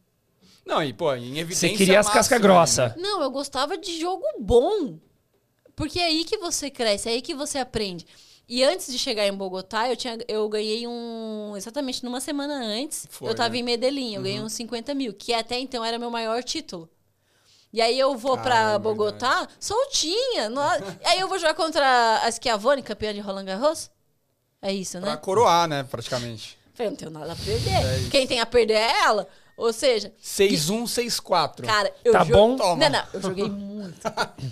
Não, 0.67 0.83
e, 0.83 0.93
pô, 0.93 1.15
em 1.15 1.39
evidência. 1.39 1.69
Você 1.69 1.75
queria 1.77 2.01
as 2.01 2.09
casca 2.09 2.39
grossa. 2.39 2.89
né? 2.89 2.95
Não, 2.99 3.23
eu 3.23 3.31
gostava 3.31 3.77
de 3.77 4.01
jogo 4.01 4.25
bom. 4.41 4.99
Porque 5.77 5.99
é 6.01 6.07
aí 6.07 6.25
que 6.25 6.39
você 6.39 6.71
cresce, 6.71 7.09
é 7.09 7.13
aí 7.13 7.23
que 7.23 7.35
você 7.35 7.59
aprende. 7.59 8.07
E 8.49 8.63
antes 8.63 8.93
de 8.93 8.99
chegar 8.99 9.27
em 9.27 9.33
Bogotá, 9.33 9.89
eu, 9.89 9.97
tinha, 9.97 10.19
eu 10.29 10.49
ganhei 10.49 10.87
um. 10.87 11.55
Exatamente 11.57 12.05
numa 12.05 12.21
semana 12.21 12.55
antes, 12.63 13.07
Foi, 13.11 13.29
eu 13.31 13.35
tava 13.35 13.51
né? 13.51 13.59
em 13.59 13.63
Medellín, 13.63 14.15
eu 14.15 14.23
ganhei 14.23 14.41
uns 14.41 14.53
50 14.53 14.95
mil, 14.95 15.13
que 15.15 15.33
até 15.33 15.59
então 15.59 15.85
era 15.85 15.99
meu 15.99 16.11
maior 16.11 16.43
título. 16.45 16.89
E 17.73 17.81
aí 17.81 17.99
eu 17.99 18.17
vou 18.17 18.37
pra 18.37 18.53
Caramba, 18.53 18.79
Bogotá 18.79 19.49
soltinha. 19.59 20.49
não- 20.49 20.63
aí 21.05 21.19
eu 21.19 21.27
vou 21.27 21.39
jogar 21.39 21.55
contra 21.55 22.21
a 22.23 22.31
Schiavone, 22.31 22.83
campeã 22.83 23.13
de 23.13 23.21
Roland 23.21 23.45
Garros. 23.47 23.91
É 24.63 24.73
isso, 24.73 25.01
né? 25.01 25.07
Pra 25.07 25.17
coroar, 25.17 25.67
né, 25.67 25.83
praticamente. 25.83 26.57
Falei, 26.75 26.91
não 26.91 26.97
tenho 26.97 27.11
nada 27.11 27.33
a 27.33 27.37
perder. 27.37 28.11
Quem 28.11 28.27
tem 28.27 28.41
a 28.41 28.47
perder 28.47 28.75
é 28.75 29.01
ela. 29.05 29.29
Ou 29.57 29.73
seja, 29.73 30.13
6-1, 30.23 30.83
6-4. 30.85 31.65
Cara, 31.65 31.93
eu 32.05 32.13
Tá 32.13 32.25
bom? 32.25 32.57
Toma. 32.57 32.77
Não, 32.77 32.91
não, 32.91 33.05
eu 33.13 33.21
joguei 33.23 33.49
muito. 33.49 33.95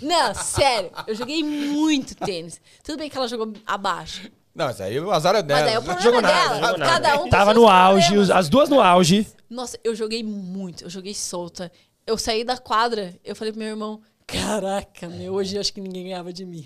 Não, 0.01 0.33
sério, 0.35 0.91
eu 1.07 1.13
joguei 1.15 1.43
muito 1.43 2.15
tênis. 2.15 2.61
Tudo 2.83 2.97
bem 2.99 3.09
que 3.09 3.17
ela 3.17 3.27
jogou 3.27 3.51
abaixo. 3.65 4.29
Não, 4.55 4.65
mas 4.67 4.79
aí 4.79 4.99
o 4.99 5.11
azar 5.11 5.33
é 5.35 5.39
Mas 5.39 5.47
dela. 5.47 5.61
daí 5.65 5.73
é 5.73 5.79
o 5.79 5.83
problema 5.83 6.21
dela. 6.21 6.59
nada, 6.59 6.77
nada. 6.77 6.85
Cada 7.09 7.23
um 7.23 7.29
Tava 7.29 7.53
no 7.55 7.67
auge, 7.67 8.05
problemas. 8.07 8.29
as 8.29 8.47
duas 8.49 8.69
no 8.69 8.79
auge. 8.79 9.27
Nossa, 9.49 9.77
eu 9.83 9.95
joguei 9.95 10.23
muito, 10.23 10.83
eu 10.83 10.89
joguei 10.89 11.13
solta. 11.13 11.71
Eu 12.05 12.17
saí 12.17 12.43
da 12.43 12.57
quadra, 12.57 13.15
eu 13.23 13.35
falei 13.35 13.51
pro 13.51 13.59
meu 13.59 13.69
irmão, 13.69 13.99
caraca, 14.27 15.07
meu, 15.09 15.33
hoje 15.33 15.55
eu 15.55 15.61
acho 15.61 15.73
que 15.73 15.81
ninguém 15.81 16.05
ganhava 16.05 16.31
de 16.33 16.45
mim. 16.45 16.65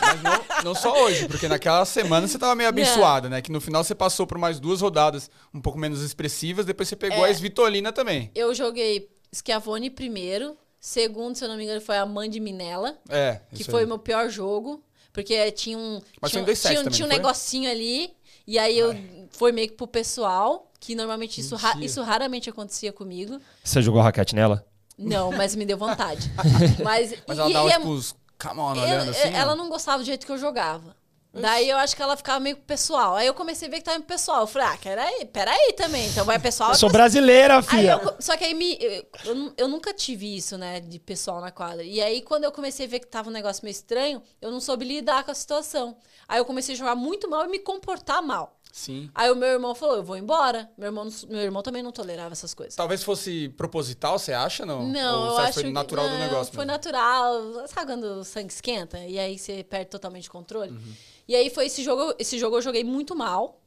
Mas 0.00 0.22
não, 0.22 0.64
não 0.64 0.74
só 0.74 1.04
hoje, 1.04 1.26
porque 1.28 1.48
naquela 1.48 1.84
semana 1.84 2.26
você 2.26 2.38
tava 2.38 2.54
meio 2.54 2.66
Não. 2.66 2.70
abençoada, 2.70 3.28
né? 3.28 3.42
Que 3.42 3.50
no 3.52 3.60
final 3.60 3.82
você 3.84 3.94
passou 3.94 4.26
por 4.26 4.38
mais 4.38 4.58
duas 4.60 4.80
rodadas 4.80 5.30
um 5.52 5.60
pouco 5.60 5.78
menos 5.78 6.02
expressivas, 6.02 6.64
depois 6.66 6.88
você 6.88 6.96
pegou 6.96 7.26
É. 7.26 7.30
a 7.30 7.32
Svitolina 7.34 7.92
também. 7.92 8.30
eu 8.34 8.54
joguei 8.54 9.08
Schiavone 9.34 9.90
primeiro, 9.90 10.56
segundo, 10.80 11.36
se 11.36 11.44
eu 11.44 11.48
não 11.48 11.56
me 11.56 11.64
engano, 11.64 11.80
foi 11.80 11.96
a 11.98 12.06
Mandy 12.06 12.40
Minella. 12.40 12.96
É, 13.08 13.40
que 13.54 13.64
foi 13.64 13.80
aí. 13.80 13.84
o 13.84 13.88
meu 13.88 13.98
pior 13.98 14.28
jogo, 14.30 14.82
porque 15.12 15.50
tinha 15.52 15.76
um 15.76 16.00
Mas 16.20 16.30
tinha, 16.30 16.44
sets 16.44 16.60
tinha, 16.62 16.74
também, 16.76 16.92
tinha 16.92 17.06
um 17.06 17.08
negocinho 17.10 17.70
ali 17.70 18.12
e 18.46 18.58
aí 18.58 18.78
eu 18.78 18.94
foi 19.30 19.52
meio 19.52 19.68
que 19.68 19.74
pro 19.74 19.86
pessoal, 19.86 20.70
que 20.80 20.94
normalmente 20.94 21.40
isso, 21.40 21.56
isso 21.82 22.02
raramente 22.02 22.48
acontecia 22.48 22.92
comigo. 22.92 23.38
Você 23.62 23.82
jogou 23.82 24.00
raquete 24.00 24.34
nela? 24.34 24.64
Não, 24.98 25.30
mas 25.32 25.54
me 25.54 25.64
deu 25.64 25.78
vontade. 25.78 26.30
mas 26.82 27.14
Mas 27.26 27.38
ela 27.38 27.48
e- 27.48 27.52
dava, 27.52 27.68
e 27.68 27.72
é- 27.72 27.76
tipo, 27.78 27.88
os 27.90 28.14
come 28.40 28.60
on, 28.60 28.74
eu- 28.74 28.82
olhando 28.82 29.10
assim. 29.10 29.28
ela 29.34 29.52
ó. 29.52 29.56
não 29.56 29.68
gostava 29.68 29.98
do 29.98 30.04
jeito 30.04 30.26
que 30.26 30.32
eu 30.32 30.38
jogava. 30.38 30.96
Daí 31.30 31.68
eu 31.68 31.76
acho 31.76 31.94
que 31.94 32.02
ela 32.02 32.16
ficava 32.16 32.40
meio 32.40 32.56
pessoal. 32.56 33.14
Aí 33.14 33.26
eu 33.26 33.34
comecei 33.34 33.68
a 33.68 33.70
ver 33.70 33.76
que 33.76 33.84
tava 33.84 33.98
meio 33.98 34.08
pessoal. 34.08 34.40
Eu 34.40 34.46
falei, 34.46 34.66
ah, 34.68 34.78
peraí, 34.82 35.24
peraí 35.26 35.72
também. 35.76 36.08
Então 36.08 36.24
vai 36.24 36.38
pessoal. 36.38 36.70
Eu 36.70 36.72
vai 36.72 36.80
sou 36.80 36.90
brasileira, 36.90 37.58
Aí 37.58 37.62
filha. 37.62 38.00
eu, 38.02 38.16
só 38.18 38.36
que 38.36 38.44
aí 38.44 38.54
me, 38.54 38.76
eu, 39.24 39.52
eu 39.56 39.68
nunca 39.68 39.92
tive 39.94 40.36
isso, 40.36 40.56
né, 40.58 40.80
de 40.80 40.98
pessoal 40.98 41.40
na 41.40 41.52
quadra. 41.52 41.84
E 41.84 42.00
aí, 42.00 42.22
quando 42.22 42.44
eu 42.44 42.50
comecei 42.50 42.86
a 42.86 42.88
ver 42.88 42.98
que 43.00 43.06
tava 43.06 43.28
um 43.28 43.32
negócio 43.32 43.62
meio 43.62 43.72
estranho, 43.72 44.20
eu 44.40 44.50
não 44.50 44.58
soube 44.58 44.84
lidar 44.84 45.22
com 45.22 45.30
a 45.30 45.34
situação. 45.34 45.96
Aí 46.26 46.38
eu 46.40 46.44
comecei 46.44 46.74
a 46.74 46.78
jogar 46.78 46.96
muito 46.96 47.30
mal 47.30 47.44
e 47.44 47.48
me 47.48 47.58
comportar 47.60 48.20
mal. 48.22 48.57
Sim. 48.72 49.10
Aí 49.14 49.30
o 49.30 49.34
meu 49.34 49.48
irmão 49.48 49.74
falou, 49.74 49.96
eu 49.96 50.02
vou 50.04 50.16
embora. 50.16 50.70
Meu 50.76 50.86
irmão, 50.88 51.08
meu 51.28 51.40
irmão 51.40 51.62
também 51.62 51.82
não 51.82 51.90
tolerava 51.90 52.32
essas 52.32 52.54
coisas. 52.54 52.76
Talvez 52.76 53.02
fosse 53.02 53.48
proposital, 53.50 54.18
você 54.18 54.32
acha, 54.32 54.64
não? 54.64 54.88
Não, 54.88 55.20
Ou 55.20 55.26
eu 55.30 55.38
acho 55.38 55.60
foi 55.60 55.70
natural 55.70 56.04
que, 56.04 56.10
do 56.12 56.18
não, 56.18 56.24
negócio 56.26 56.52
Foi 56.54 56.64
mesmo? 56.64 56.72
natural. 56.76 57.66
Sabe 57.66 57.86
quando 57.86 58.04
o 58.04 58.24
sangue 58.24 58.52
esquenta? 58.52 58.98
E 59.04 59.18
aí 59.18 59.38
você 59.38 59.64
perde 59.64 59.90
totalmente 59.90 60.28
o 60.28 60.32
controle? 60.32 60.70
Uhum. 60.70 60.94
E 61.26 61.34
aí 61.34 61.50
foi 61.50 61.66
esse 61.66 61.82
jogo. 61.82 62.14
Esse 62.18 62.38
jogo 62.38 62.56
eu 62.56 62.62
joguei 62.62 62.84
muito 62.84 63.16
mal, 63.16 63.60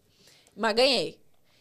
mas 0.56 0.74
ganhei. 0.74 1.20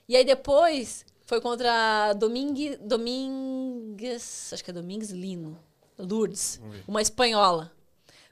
E 0.09 0.17
aí 0.17 0.25
depois 0.25 1.05
foi 1.27 1.41
contra 1.41 2.13
Domingue, 2.15 2.77
Domingues. 2.77 4.53
Acho 4.53 4.65
que 4.65 4.71
é 4.71 4.75
Domingues 4.75 5.11
Lino. 5.11 5.59
Lourdes. 5.99 6.61
Uma 6.87 7.03
espanhola. 7.03 7.73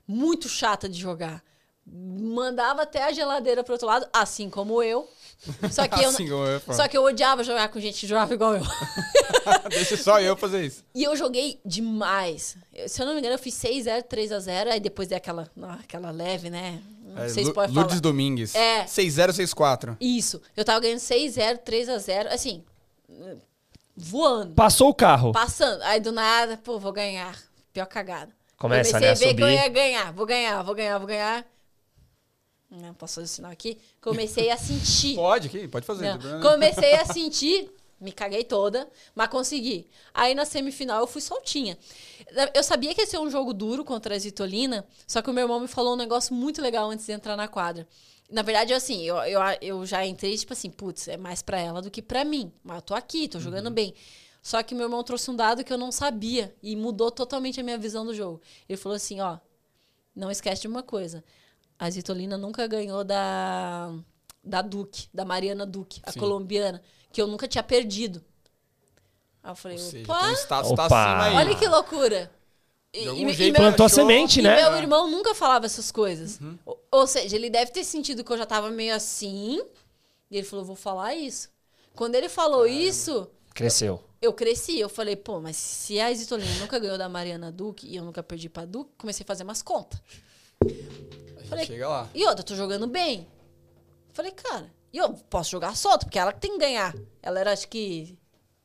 Muito 0.07 0.49
chata 0.49 0.89
de 0.89 0.99
jogar. 0.99 1.45
Mandava 1.90 2.82
até 2.82 3.05
a 3.05 3.12
geladeira 3.12 3.65
pro 3.65 3.73
outro 3.74 3.86
lado, 3.86 4.06
assim 4.12 4.51
como 4.51 4.82
eu. 4.82 5.09
Só 5.70 5.86
que 5.86 6.02
eu, 6.05 6.09
Assim 6.10 6.28
como 6.28 6.44
eu, 6.44 6.60
só 6.74 6.89
que 6.89 6.97
eu 6.98 7.05
odiava 7.05 7.44
jogar 7.44 7.69
com 7.69 7.78
gente 7.78 8.01
que 8.01 8.06
jogava 8.09 8.35
igual 8.35 8.56
eu. 8.56 8.62
Deixa 9.70 9.97
só 9.97 10.20
eu 10.20 10.36
fazer 10.36 10.65
isso. 10.65 10.85
E 10.94 11.05
eu 11.05 11.15
joguei 11.16 11.60
demais. 11.65 12.56
Eu- 12.74 12.89
se 12.89 13.01
eu 13.01 13.06
não 13.06 13.12
me 13.15 13.20
engano, 13.20 13.35
eu 13.35 13.39
fiz 13.39 13.55
6-0, 13.55 14.02
3x0. 14.02 14.69
Aí 14.73 14.81
depois 14.81 15.06
daquela 15.09 15.48
aquela 15.81 16.10
leve, 16.10 16.51
né? 16.51 16.81
Não 17.05 17.23
É, 17.23 17.28
sei 17.28 17.44
se 17.44 17.52
pode 17.52 17.73
Lourdes 17.73 17.94
falar. 17.94 18.01
Domingues. 18.02 18.55
É. 18.55 18.85
6064. 18.86 19.97
Isso. 20.01 20.43
Eu 20.56 20.65
tava 20.65 20.81
ganhando 20.81 20.98
6-0, 20.98 21.59
3x0. 21.65 22.27
Assim, 22.32 22.65
voando. 23.97 24.55
Passou 24.55 24.89
o 24.90 24.94
carro. 24.94 25.32
Passando. 25.32 25.82
Aí 25.82 26.01
do 26.01 26.12
nada, 26.12 26.56
pô, 26.59 26.78
vou 26.78 26.93
ganhar. 26.93 27.36
Pior 27.73 27.86
cagada. 27.86 28.32
Começa, 28.56 28.90
Comecei 28.90 29.01
né, 29.01 29.12
a 29.12 29.15
ver 29.15 29.35
que 29.35 29.43
eu 29.43 29.47
subir. 29.47 29.55
ia 29.55 29.69
ganhar. 29.69 30.12
Vou 30.12 30.27
ganhar, 30.27 30.62
vou 30.62 30.74
ganhar, 30.74 30.98
vou 30.98 31.06
ganhar. 31.06 31.47
Não 32.70 32.93
posso 32.93 33.15
fazer 33.16 33.24
o 33.24 33.28
sinal 33.28 33.51
aqui. 33.51 33.78
Comecei 34.01 34.51
a 34.51 34.57
sentir. 34.57 35.15
Pode, 35.16 35.49
aqui, 35.49 35.66
pode 35.66 35.86
fazer. 35.86 36.19
Não. 36.19 36.40
Comecei 36.43 36.95
a 36.95 37.05
sentir, 37.07 37.70
me 37.99 38.12
caguei 38.12 38.45
toda, 38.45 38.89
mas 39.15 39.28
consegui. 39.28 39.89
Aí 40.12 40.35
na 40.35 40.45
semifinal 40.45 41.01
eu 41.01 41.07
fui 41.07 41.23
soltinha. 41.23 41.78
Eu 42.55 42.62
sabia 42.62 42.95
que 42.95 43.01
ia 43.01 43.07
ser 43.07 43.19
um 43.19 43.31
jogo 43.31 43.55
duro 43.55 43.85
contra 43.85 44.15
a 44.15 44.19
Zitolina, 44.19 44.86
só 45.07 45.23
que 45.23 45.31
o 45.31 45.32
meu 45.32 45.45
irmão 45.45 45.61
me 45.61 45.69
falou 45.69 45.95
um 45.95 45.97
negócio 45.97 46.35
muito 46.35 46.61
legal 46.61 46.90
antes 46.90 47.07
de 47.07 47.12
entrar 47.12 47.36
na 47.36 47.49
quadra. 47.49 47.89
Na 48.31 48.43
verdade, 48.43 48.74
assim, 48.74 49.03
eu, 49.03 49.16
eu, 49.16 49.40
eu 49.62 49.86
já 49.86 50.05
entrei, 50.05 50.36
tipo 50.36 50.53
assim, 50.53 50.70
putz, 50.70 51.09
é 51.09 51.16
mais 51.16 51.40
pra 51.40 51.59
ela 51.59 51.81
do 51.81 51.90
que 51.90 52.03
pra 52.03 52.24
mim. 52.24 52.53
Mas 52.62 52.77
eu 52.77 52.82
tô 52.82 52.95
aqui, 52.95 53.27
tô 53.27 53.40
jogando 53.40 53.70
bem. 53.70 53.95
Só 54.43 54.62
que 54.62 54.74
meu 54.74 54.85
irmão 54.85 55.03
trouxe 55.03 55.31
um 55.31 55.36
dado 55.36 55.65
que 55.65 55.73
eu 55.73 55.78
não 55.78 55.90
sabia 55.90 56.55
e 56.62 56.77
mudou 56.77 57.11
totalmente 57.11 57.59
a 57.59 57.62
minha 57.62 57.78
visão 57.78 58.05
do 58.05 58.15
jogo. 58.15 58.40
Ele 58.69 58.77
falou 58.77 58.97
assim, 58.97 59.20
ó, 59.20 59.39
não 60.15 60.31
esquece 60.31 60.62
de 60.62 60.69
uma 60.69 60.82
coisa. 60.82 61.24
A 61.79 61.89
Zitolina 61.91 62.37
nunca 62.37 62.67
ganhou 62.67 63.05
da, 63.05 63.93
da 64.43 64.63
Duque, 64.63 65.09
da 65.15 65.25
Mariana 65.25 65.65
Duque, 65.65 66.01
a 66.05 66.11
Sim. 66.13 66.19
colombiana, 66.19 66.83
que 67.13 67.23
eu 67.23 67.27
nunca 67.27 67.47
tinha 67.47 67.63
perdido. 67.63 68.23
Aí 69.43 69.53
eu 69.53 69.55
falei, 69.57 69.77
Ou 69.79 69.83
seja, 69.85 70.05
opa, 70.05 70.19
então 70.19 70.31
o 70.33 70.35
status 70.37 70.73
tá 70.73 70.85
Opa. 70.87 70.87
acima 71.21 71.25
aí. 71.27 71.47
olha 71.47 71.57
que 71.57 71.67
loucura. 71.69 72.31
E, 72.93 73.05
e- 73.07 73.25
e 73.27 73.33
jeito 73.35 73.53
meu, 73.53 73.63
Plantou 73.63 73.87
a 73.87 73.89
semente, 73.89 74.41
e 74.41 74.43
né? 74.43 74.57
meu 74.57 74.77
irmão 74.77 75.09
nunca 75.11 75.35
falava 75.35 75.67
essas 75.67 75.93
coisas. 75.93 76.41
Uhum. 76.41 76.59
Ou, 76.67 76.83
ou 76.91 77.07
seja, 77.07 77.37
ele 77.37 77.49
deve 77.51 77.71
ter 77.71 77.85
sentido 77.85 78.25
que 78.25 78.33
eu 78.33 78.39
já 78.39 78.47
tava 78.47 78.71
meio 78.71 78.95
assim, 78.95 79.63
e 80.31 80.37
ele 80.37 80.47
falou, 80.47 80.65
vou 80.65 80.75
falar 80.77 81.15
isso. 81.15 81.49
Quando 81.95 82.15
ele 82.15 82.29
falou 82.29 82.67
isso, 82.67 83.29
Cresceu. 83.55 84.03
eu 84.21 84.33
cresci. 84.33 84.79
Eu 84.81 84.89
falei, 84.89 85.15
pô, 85.17 85.39
mas 85.41 85.57
se 85.57 86.01
a 86.01 86.11
Isitolina 86.11 86.51
nunca 86.61 86.79
ganhou 86.79 86.97
da 86.99 87.09
Mariana 87.09 87.53
Duque 87.53 87.87
e 87.87 87.97
eu 87.97 88.05
nunca 88.05 88.23
perdi 88.23 88.49
pra 88.49 88.65
Duque, 88.65 88.91
comecei 88.99 89.23
a 89.23 89.27
fazer 89.27 89.45
umas 89.45 89.63
contas. 89.63 90.01
Falei- 91.49 91.66
chega 91.66 91.89
lá. 91.89 92.09
E 92.15 92.25
outra, 92.27 92.41
eu 92.41 92.45
tô 92.47 92.55
jogando 92.55 92.87
bem. 92.87 93.27
Falei, 94.12 94.33
cara, 94.33 94.70
e 94.93 94.99
eu 94.99 95.12
posso 95.12 95.51
jogar 95.51 95.77
solto, 95.77 96.07
porque 96.07 96.19
ela 96.19 96.33
que 96.33 96.41
tem 96.41 96.53
que 96.53 96.59
ganhar. 96.59 96.95
Ela 97.23 97.41
era, 97.41 97.53
acho 97.53 97.69
que, 97.69 98.19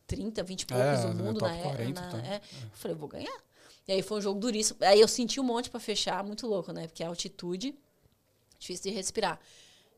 30, 0.08 0.44
20 0.44 0.62
e 0.62 0.66
poucos 0.66 0.86
É, 0.86 1.02
do 1.02 1.08
é 1.08 1.14
mundo 1.14 1.42
na, 1.42 1.58
40, 1.58 2.02
na 2.02 2.08
então. 2.08 2.20
é. 2.20 2.38
Eu 2.38 2.70
falei, 2.74 2.96
eu 2.96 3.00
vou 3.00 3.08
ganhar. 3.08 3.38
E 3.88 3.92
aí 3.92 4.02
foi 4.02 4.18
um 4.18 4.22
jogo 4.22 4.40
duríssimo. 4.40 4.80
Aí 4.82 5.00
eu 5.02 5.08
senti 5.08 5.40
um 5.40 5.44
monte 5.44 5.70
pra 5.70 5.80
fechar, 5.80 6.24
muito 6.24 6.48
louco, 6.48 6.72
né? 6.72 6.88
Porque 6.88 7.04
a 7.04 7.08
altitude, 7.08 7.76
difícil 8.58 8.90
de 8.92 8.96
respirar. 8.98 9.40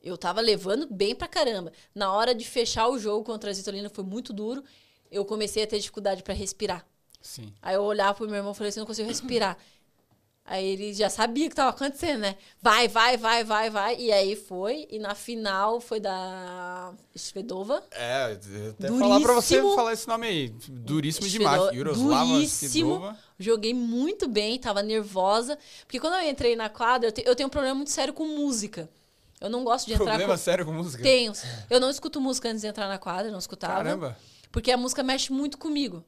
Eu 0.01 0.17
tava 0.17 0.41
levando 0.41 0.87
bem 0.91 1.15
pra 1.15 1.27
caramba. 1.27 1.71
Na 1.93 2.11
hora 2.13 2.33
de 2.33 2.45
fechar 2.45 2.87
o 2.87 2.97
jogo 2.99 3.23
contra 3.23 3.49
a 3.49 3.53
Zitolina 3.53 3.89
foi 3.89 4.03
muito 4.03 4.33
duro. 4.33 4.63
Eu 5.11 5.23
comecei 5.25 5.63
a 5.63 5.67
ter 5.67 5.77
dificuldade 5.79 6.23
pra 6.23 6.33
respirar. 6.33 6.85
Sim. 7.21 7.51
Aí 7.61 7.75
eu 7.75 7.83
olhava 7.83 8.13
pro 8.15 8.25
meu 8.27 8.35
irmão 8.35 8.51
e 8.51 8.55
falei 8.55 8.69
assim, 8.69 8.79
não 8.79 8.87
consigo 8.87 9.07
respirar. 9.07 9.57
Aí 10.47 10.63
ele 10.63 10.93
já 10.93 11.09
sabia 11.09 11.47
o 11.47 11.49
que 11.49 11.55
tava 11.55 11.71
acontecendo, 11.71 12.19
né? 12.19 12.35
Vai, 12.61 12.87
vai, 12.87 13.17
vai, 13.17 13.43
vai, 13.43 13.67
vai. 13.71 13.95
E 13.97 14.11
aí 14.11 14.35
foi. 14.35 14.87
E 14.91 14.99
na 14.99 15.15
final 15.15 15.81
foi 15.81 15.99
da 15.99 16.93
Svedova. 17.15 17.83
É, 17.91 18.37
até 18.69 18.87
falar 18.89 19.19
pra 19.21 19.33
você 19.33 19.59
falar 19.59 19.93
esse 19.93 20.07
nome 20.07 20.27
aí. 20.27 20.49
Duríssimo 20.69 21.25
Svedova, 21.27 21.55
demais. 21.55 21.75
Yuroslava 21.75 22.25
Duríssimo. 22.33 22.69
Svedova. 22.69 23.17
Joguei 23.39 23.73
muito 23.73 24.27
bem, 24.27 24.59
tava 24.59 24.83
nervosa. 24.83 25.57
Porque 25.87 25.99
quando 25.99 26.13
eu 26.21 26.29
entrei 26.29 26.55
na 26.55 26.69
quadra, 26.69 27.07
eu, 27.07 27.11
te- 27.11 27.23
eu 27.25 27.35
tenho 27.35 27.47
um 27.47 27.49
problema 27.49 27.73
muito 27.73 27.89
sério 27.89 28.13
com 28.13 28.27
música. 28.27 28.87
Eu 29.41 29.49
não 29.49 29.63
gosto 29.63 29.87
de 29.87 29.93
entrar 29.93 30.05
Problema 30.05 30.33
com... 30.33 30.37
sério 30.37 30.63
com 30.65 30.71
música? 30.73 31.01
Tenho. 31.01 31.33
Eu 31.71 31.79
não 31.79 31.89
escuto 31.89 32.21
música 32.21 32.49
antes 32.49 32.61
de 32.61 32.67
entrar 32.67 32.87
na 32.87 32.99
quadra, 32.99 33.31
não 33.31 33.39
escutava. 33.39 33.73
Caramba. 33.73 34.17
Porque 34.51 34.71
a 34.71 34.77
música 34.77 35.01
mexe 35.01 35.33
muito 35.33 35.57
comigo. 35.57 36.03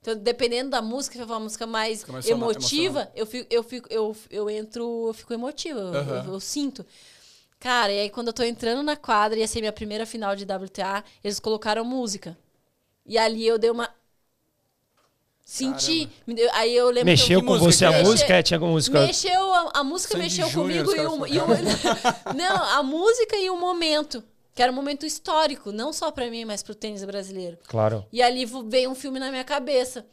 Então, 0.00 0.16
dependendo 0.16 0.70
da 0.70 0.80
música, 0.80 1.18
se 1.18 1.24
for 1.26 1.32
uma 1.32 1.40
música 1.40 1.66
mais 1.66 2.00
Fica 2.00 2.12
mais 2.12 2.26
emotiva, 2.26 3.10
eu, 3.14 3.26
fico, 3.26 3.46
eu, 3.50 3.62
fico, 3.62 3.88
eu, 3.90 4.16
eu 4.30 4.48
entro, 4.50 5.08
eu 5.08 5.14
fico 5.14 5.34
emotiva, 5.34 5.78
eu- 5.80 5.94
Aham. 5.94 6.24
eu, 6.26 6.32
eu 6.34 6.40
sinto. 6.40 6.86
Cara, 7.58 7.92
e 7.92 8.00
aí 8.00 8.10
quando 8.10 8.28
eu 8.28 8.32
tô 8.32 8.44
entrando 8.44 8.82
na 8.84 8.96
quadra, 8.96 9.38
ia 9.38 9.48
ser 9.48 9.60
minha 9.60 9.72
primeira 9.72 10.06
final 10.06 10.36
de 10.36 10.44
WTA, 10.44 11.02
eles 11.24 11.40
colocaram 11.40 11.84
música. 11.84 12.38
E 13.04 13.18
ali 13.18 13.44
eu 13.46 13.58
dei 13.58 13.70
uma. 13.70 13.88
Senti. 15.44 16.08
deu- 16.26 16.50
Aí 16.52 16.76
eu 16.76 16.86
lembro 16.86 17.00
que 17.00 17.04
Mexeu 17.04 17.40
eu, 17.40 17.44
com 17.44 17.52
música 17.54 17.72
você 17.72 17.84
a 17.86 17.92
é? 17.92 18.02
música? 18.04 18.34
É, 18.34 18.42
tinha 18.42 18.60
música. 18.60 19.00
Mexeu, 19.00 19.54
a, 19.54 19.70
a 19.76 19.84
música 19.84 20.12
Sandy 20.12 20.24
mexeu 20.24 20.48
Júnior, 20.50 20.84
comigo 20.84 20.94
e 20.94 21.06
o, 21.06 21.26
e 21.26 21.38
o- 21.40 21.46
Não, 22.36 22.62
a 22.64 22.82
música 22.82 23.36
e 23.36 23.50
o 23.50 23.56
momento. 23.58 24.22
Que 24.58 24.62
era 24.64 24.72
um 24.72 24.74
momento 24.74 25.06
histórico, 25.06 25.70
não 25.70 25.92
só 25.92 26.10
pra 26.10 26.28
mim, 26.28 26.44
mas 26.44 26.64
pro 26.64 26.74
tênis 26.74 27.04
brasileiro. 27.04 27.56
Claro. 27.68 28.04
E 28.10 28.20
ali 28.20 28.44
veio 28.44 28.90
um 28.90 28.94
filme 28.96 29.20
na 29.20 29.30
minha 29.30 29.44
cabeça. 29.44 30.04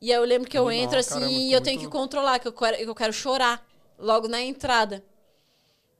E 0.00 0.10
aí 0.10 0.18
eu 0.18 0.24
lembro 0.24 0.50
que 0.50 0.58
eu 0.58 0.66
Animal, 0.66 0.84
entro 0.86 0.98
assim 0.98 1.20
caramba, 1.20 1.30
e 1.30 1.52
eu 1.52 1.60
tenho 1.60 1.78
muito- 1.78 1.88
que 1.88 1.96
controlar, 1.96 2.40
que 2.40 2.48
eu 2.48 2.52
quero, 2.52 2.76
que 2.78 2.82
eu 2.82 2.94
quero 2.96 3.12
chorar 3.12 3.64
logo 3.96 4.26
na 4.26 4.42
entrada. 4.42 5.04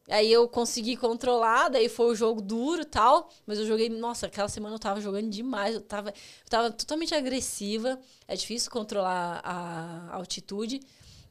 Aí 0.09 0.33
eu 0.33 0.49
consegui 0.49 0.97
controlar, 0.97 1.69
daí 1.69 1.89
foi 1.89 2.07
o 2.07 2.15
jogo 2.17 2.41
duro 2.43 2.83
e 2.83 2.85
tal, 2.85 3.31
mas 3.47 3.57
eu 3.61 3.65
joguei, 3.65 3.89
nossa, 3.89 4.27
aquela 4.27 4.49
semana 4.49 4.75
eu 4.75 4.79
tava 4.81 5.01
jogando 5.01 5.31
demais, 5.31 5.77
eu 5.77 5.81
tava, 5.81 6.09
eu 6.09 6.51
tava 6.51 6.73
totalmente 6.73 7.15
agressiva, 7.15 8.01
é 8.27 8.35
difícil 8.35 8.69
controlar 8.69 9.41
a 9.45 10.17
altitude, 10.17 10.81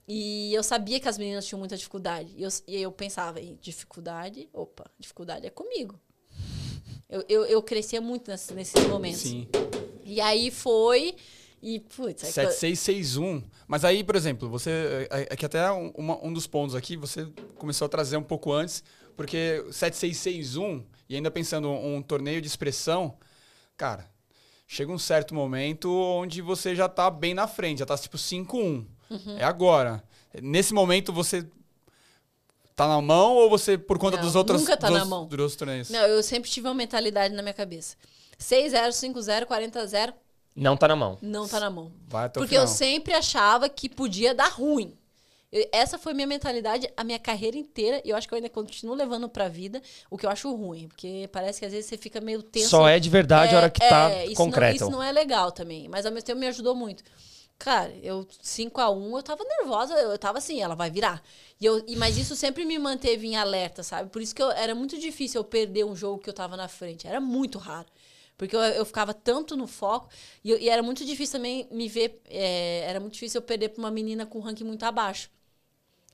e 0.08 0.54
eu 0.54 0.64
sabia 0.64 1.02
que 1.02 1.10
as 1.10 1.18
meninas 1.18 1.46
tinham 1.46 1.60
muita 1.60 1.76
dificuldade, 1.76 2.34
e 2.38 2.44
eu, 2.44 2.50
e 2.66 2.82
eu 2.82 2.94
pensava, 2.94 3.42
"Ih, 3.42 3.58
dificuldade, 3.62 4.48
opa, 4.54 4.90
dificuldade 4.98 5.46
é 5.46 5.50
comigo. 5.50 6.00
Eu, 7.10 7.26
eu, 7.28 7.46
eu 7.46 7.64
crescia 7.64 8.00
muito 8.00 8.30
nesses, 8.30 8.52
nesses 8.52 8.86
momentos. 8.88 9.22
Sim. 9.22 9.48
E 10.06 10.22
aí 10.22 10.52
foi. 10.52 11.16
E, 11.62 11.80
putz, 11.80 12.24
aí 12.24 12.32
7661. 12.32 13.44
Mas 13.68 13.84
aí, 13.84 14.04
por 14.04 14.16
exemplo, 14.16 14.48
você. 14.48 15.08
É 15.10 15.28
é 15.32 15.36
que 15.36 15.46
até 15.46 15.72
um, 15.72 15.92
um 15.98 16.32
dos 16.32 16.48
pontos 16.48 16.76
aqui, 16.76 16.96
você 16.96 17.28
começou 17.56 17.86
a 17.86 17.90
trazer 17.90 18.18
um 18.18 18.24
pouco 18.24 18.52
antes, 18.52 18.84
porque 19.18 19.66
7661, 19.72 20.86
e 21.10 21.16
ainda 21.16 21.32
pensando 21.32 21.68
um, 21.68 21.98
um 21.98 22.02
torneio 22.02 22.42
de 22.42 22.48
expressão, 22.48 23.18
cara, 23.76 24.10
chega 24.68 24.92
um 24.92 25.00
certo 25.00 25.34
momento 25.34 25.92
onde 25.92 26.42
você 26.42 26.76
já 26.76 26.88
tá 26.88 27.10
bem 27.10 27.34
na 27.34 27.48
frente, 27.48 27.80
já 27.80 27.86
tá 27.86 27.98
tipo 27.98 28.18
5-1. 28.18 28.86
Uhum. 29.10 29.38
É 29.38 29.44
agora. 29.44 30.04
Nesse 30.42 30.74
momento 30.74 31.12
você 31.12 31.46
tá 32.80 32.88
na 32.88 33.02
mão 33.02 33.36
ou 33.36 33.50
você, 33.50 33.78
por 33.78 33.98
conta 34.00 34.18
Não, 34.18 34.24
dos 34.24 34.36
outros, 34.36 34.62
nunca 34.62 34.76
tá 34.78 34.88
dos, 34.88 34.98
na 34.98 35.06
mão. 35.06 35.26
dos 35.28 35.56
torneios? 35.56 35.90
Não, 35.90 36.00
eu 36.02 36.22
sempre 36.24 36.50
tive 36.50 36.68
uma 36.68 36.74
mentalidade 36.74 37.34
na 37.34 37.42
minha 37.42 37.54
cabeça. 37.54 37.96
6-0, 38.40 38.90
5-0, 38.92 39.46
40-0, 39.46 40.14
Não 40.56 40.78
tá 40.78 40.88
na 40.88 40.96
mão. 40.96 41.18
não 41.22 41.48
tá 41.48 41.60
na 41.60 41.70
mão. 41.70 41.92
Vai 42.08 42.26
até 42.26 42.40
o 42.40 42.42
Porque 42.42 42.56
final. 42.56 42.64
eu 42.64 42.68
sempre 42.68 43.14
achava 43.14 43.68
que 43.70 43.90
podia 43.90 44.34
dar 44.34 44.50
ruim. 44.50 44.96
Eu- 45.52 45.68
essa 45.72 45.98
foi 45.98 46.14
minha 46.14 46.28
mentalidade 46.28 46.88
a 46.96 47.04
minha 47.04 47.18
carreira 47.20 47.58
inteira. 47.58 48.02
E 48.06 48.10
eu 48.12 48.16
acho 48.16 48.28
que 48.28 48.34
eu 48.34 48.38
ainda 48.38 48.50
continuo 48.50 48.94
levando 48.96 49.28
pra 49.28 49.48
vida 49.48 49.82
o 50.10 50.18
que 50.18 50.26
eu 50.26 50.30
acho 50.30 50.54
ruim. 50.56 50.88
Porque 50.88 51.28
parece 51.32 51.60
que 51.60 51.66
às 51.66 51.72
vezes 51.72 51.88
você 51.90 51.98
fica 51.98 52.22
meio 52.22 52.44
tenso. 52.44 52.70
Só 52.70 52.88
é 52.88 53.00
de 53.00 53.10
verdade 53.10 53.56
a 53.56 53.58
hora 53.58 53.70
que 53.70 53.80
tá 53.80 54.26
isso 54.26 54.36
concreto. 54.36 54.80
Não, 54.82 54.88
isso 54.88 54.98
não 54.98 55.04
é 55.04 55.12
legal 55.12 55.52
também. 55.52 55.88
Mas 55.90 56.06
ao 56.06 56.12
mesmo 56.12 56.26
tempo 56.28 56.40
me 56.40 56.48
ajudou 56.48 56.76
muito. 56.76 57.04
Cara, 57.58 57.92
eu 58.02 58.26
5 58.42 58.80
a 58.80 58.90
1 58.90 59.18
eu 59.18 59.24
tava 59.24 59.44
nervosa, 59.44 59.94
eu 59.96 60.18
tava 60.18 60.38
assim, 60.38 60.62
ela 60.62 60.76
vai 60.76 60.90
virar. 60.90 61.22
E 61.60 61.66
eu, 61.66 61.84
e, 61.88 61.96
mas 61.96 62.18
isso 62.18 62.36
sempre 62.36 62.64
me 62.66 62.80
manteve 62.80 63.28
em 63.28 63.36
alerta, 63.36 63.84
sabe? 63.84 64.10
Por 64.10 64.22
isso 64.22 64.34
que 64.34 64.42
eu, 64.42 64.50
era 64.52 64.74
muito 64.74 64.98
difícil 64.98 65.42
eu 65.42 65.44
perder 65.44 65.84
um 65.86 65.96
jogo 65.96 66.22
que 66.22 66.30
eu 66.30 66.34
tava 66.34 66.56
na 66.56 66.68
frente. 66.68 67.06
Era 67.06 67.20
muito 67.20 67.58
raro. 67.58 67.88
Porque 68.38 68.56
eu, 68.56 68.62
eu 68.62 68.86
ficava 68.86 69.14
tanto 69.14 69.58
no 69.58 69.68
foco. 69.68 70.10
E, 70.44 70.52
e 70.52 70.70
era 70.70 70.82
muito 70.82 71.04
difícil 71.06 71.38
também 71.38 71.68
me 71.70 71.90
ver. 71.90 72.22
É, 72.30 72.86
era 72.88 73.00
muito 73.00 73.14
difícil 73.14 73.40
eu 73.40 73.46
perder 73.46 73.70
pra 73.70 73.80
uma 73.80 73.92
menina 73.92 74.26
com 74.26 74.40
ranking 74.40 74.64
muito 74.64 74.84
abaixo. 74.84 75.30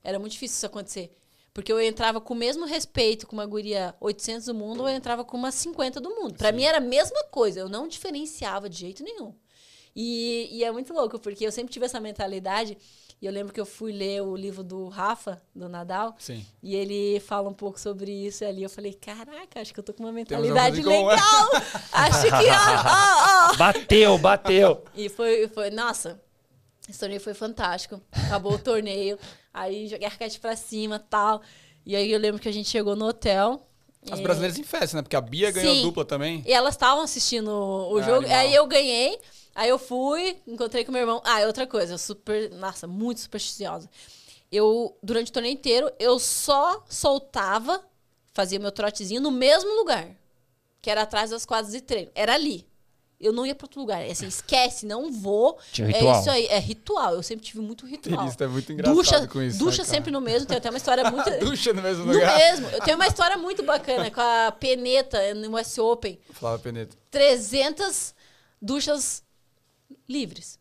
Era 0.02 0.18
muito 0.18 0.32
difícil 0.32 0.56
isso 0.56 0.66
acontecer. 0.66 1.12
Porque 1.54 1.72
eu 1.72 1.80
entrava 1.80 2.20
com 2.20 2.34
o 2.34 2.36
mesmo 2.36 2.66
respeito 2.66 3.26
com 3.26 3.34
uma 3.36 3.46
guria 3.46 3.94
800 4.00 4.46
do 4.46 4.54
mundo, 4.54 4.80
ou 4.82 4.88
eu 4.88 4.94
entrava 4.94 5.24
com 5.24 5.36
uma 5.36 5.50
50 5.50 6.00
do 6.00 6.10
mundo. 6.10 6.34
Para 6.36 6.52
mim 6.52 6.64
era 6.64 6.78
a 6.78 6.80
mesma 6.80 7.24
coisa. 7.30 7.60
Eu 7.60 7.68
não 7.68 7.86
diferenciava 7.88 8.68
de 8.68 8.78
jeito 8.78 9.02
nenhum. 9.04 9.32
E, 9.94 10.48
e 10.50 10.64
é 10.64 10.70
muito 10.70 10.92
louco, 10.92 11.18
porque 11.18 11.46
eu 11.46 11.52
sempre 11.52 11.72
tive 11.72 11.86
essa 11.86 12.00
mentalidade. 12.00 12.76
E 13.20 13.24
eu 13.26 13.32
lembro 13.32 13.52
que 13.52 13.60
eu 13.60 13.64
fui 13.64 13.92
ler 13.92 14.20
o 14.22 14.36
livro 14.36 14.62
do 14.62 14.88
Rafa, 14.88 15.40
do 15.54 15.68
Nadal. 15.70 16.14
Sim. 16.18 16.44
E 16.62 16.74
ele 16.76 17.18
fala 17.20 17.48
um 17.48 17.54
pouco 17.54 17.80
sobre 17.80 18.10
isso 18.12 18.44
ali. 18.44 18.62
Eu 18.62 18.68
falei, 18.68 18.92
caraca, 18.92 19.58
acho 19.60 19.72
que 19.72 19.80
eu 19.80 19.84
tô 19.84 19.94
com 19.94 20.02
uma 20.02 20.12
mentalidade 20.12 20.82
legal. 20.82 21.16
acho 21.92 22.22
que, 22.22 22.50
ó, 22.50 23.50
ó, 23.50 23.52
ó. 23.52 23.56
Bateu, 23.56 24.18
bateu. 24.18 24.84
E 24.94 25.08
foi, 25.08 25.48
foi, 25.48 25.70
nossa, 25.70 26.20
esse 26.88 26.98
torneio 27.00 27.20
foi 27.20 27.32
fantástico. 27.32 28.00
Acabou 28.12 28.52
o 28.52 28.58
torneio, 28.58 29.18
aí 29.52 29.88
joguei 29.88 30.06
a 30.06 30.10
raquete 30.10 30.38
pra 30.38 30.54
cima 30.54 30.98
tal. 30.98 31.40
E 31.86 31.96
aí 31.96 32.12
eu 32.12 32.18
lembro 32.18 32.40
que 32.40 32.48
a 32.48 32.52
gente 32.52 32.68
chegou 32.68 32.94
no 32.94 33.06
hotel. 33.06 33.66
As 34.10 34.18
e- 34.20 34.22
brasileiras 34.22 34.58
em 34.58 34.62
festa, 34.62 34.94
né? 34.96 35.02
Porque 35.02 35.16
a 35.16 35.20
Bia 35.22 35.50
ganhou 35.50 35.74
Sim. 35.74 35.82
dupla 35.82 36.04
também. 36.04 36.42
E 36.46 36.52
elas 36.52 36.74
estavam 36.74 37.02
assistindo 37.02 37.48
o 37.50 37.96
Ah, 37.98 38.02
jogo. 38.02 38.18
animal. 38.18 38.38
Aí 38.38 38.54
eu 38.54 38.66
ganhei. 38.66 39.18
Aí 39.56 39.70
eu 39.70 39.78
fui, 39.78 40.36
encontrei 40.46 40.84
com 40.84 40.92
meu 40.92 41.00
irmão. 41.00 41.22
Ah, 41.24 41.40
e 41.40 41.46
outra 41.46 41.66
coisa, 41.66 41.94
eu 41.94 41.98
super. 41.98 42.50
Nossa, 42.52 42.86
muito 42.86 43.20
supersticiosa. 43.20 43.88
Eu, 44.52 44.94
durante 45.02 45.30
o 45.30 45.32
torneio 45.32 45.54
inteiro, 45.54 45.90
eu 45.98 46.18
só 46.18 46.84
soltava, 46.88 47.82
fazia 48.34 48.58
meu 48.60 48.70
trotezinho 48.70 49.20
no 49.20 49.30
mesmo 49.30 49.70
lugar. 49.76 50.08
Que 50.82 50.90
era 50.90 51.02
atrás 51.02 51.30
das 51.30 51.46
quadras 51.46 51.72
de 51.72 51.80
treino. 51.80 52.10
Era 52.14 52.34
ali. 52.34 52.68
Eu 53.18 53.32
não 53.32 53.46
ia 53.46 53.54
pra 53.54 53.64
outro 53.64 53.80
lugar. 53.80 54.02
É 54.06 54.10
Assim, 54.10 54.26
esquece, 54.26 54.84
não 54.84 55.10
vou. 55.10 55.58
Tinha 55.72 55.88
É 55.88 55.92
ritual. 55.92 56.20
isso 56.20 56.30
aí, 56.30 56.46
é 56.48 56.58
ritual. 56.58 57.14
Eu 57.14 57.22
sempre 57.22 57.46
tive 57.46 57.60
muito 57.60 57.86
ritual. 57.86 58.18
Tenista 58.18 58.44
é 58.44 58.46
muito 58.46 58.70
engraçado 58.70 58.94
ducha, 58.94 59.26
com 59.26 59.40
isso, 59.40 59.58
Ducha 59.58 59.82
né, 59.82 59.88
sempre 59.88 60.10
no 60.10 60.20
mesmo. 60.20 60.46
Tem 60.46 60.58
até 60.58 60.68
uma 60.68 60.76
história 60.76 61.10
muito. 61.10 61.30
Ducha 61.40 61.72
no 61.72 61.80
mesmo 61.80 62.04
no 62.04 62.12
lugar. 62.12 62.36
mesmo. 62.36 62.68
Eu 62.68 62.80
tenho 62.82 62.96
uma 62.96 63.06
história 63.06 63.38
muito 63.38 63.62
bacana 63.62 64.10
com 64.10 64.20
a 64.20 64.52
Peneta 64.52 65.32
no 65.34 65.58
US 65.58 65.78
Open. 65.78 66.20
Flávia 66.34 66.58
Peneta. 66.58 66.94
300 67.10 68.14
duchas 68.60 69.24
livres. 70.08 70.58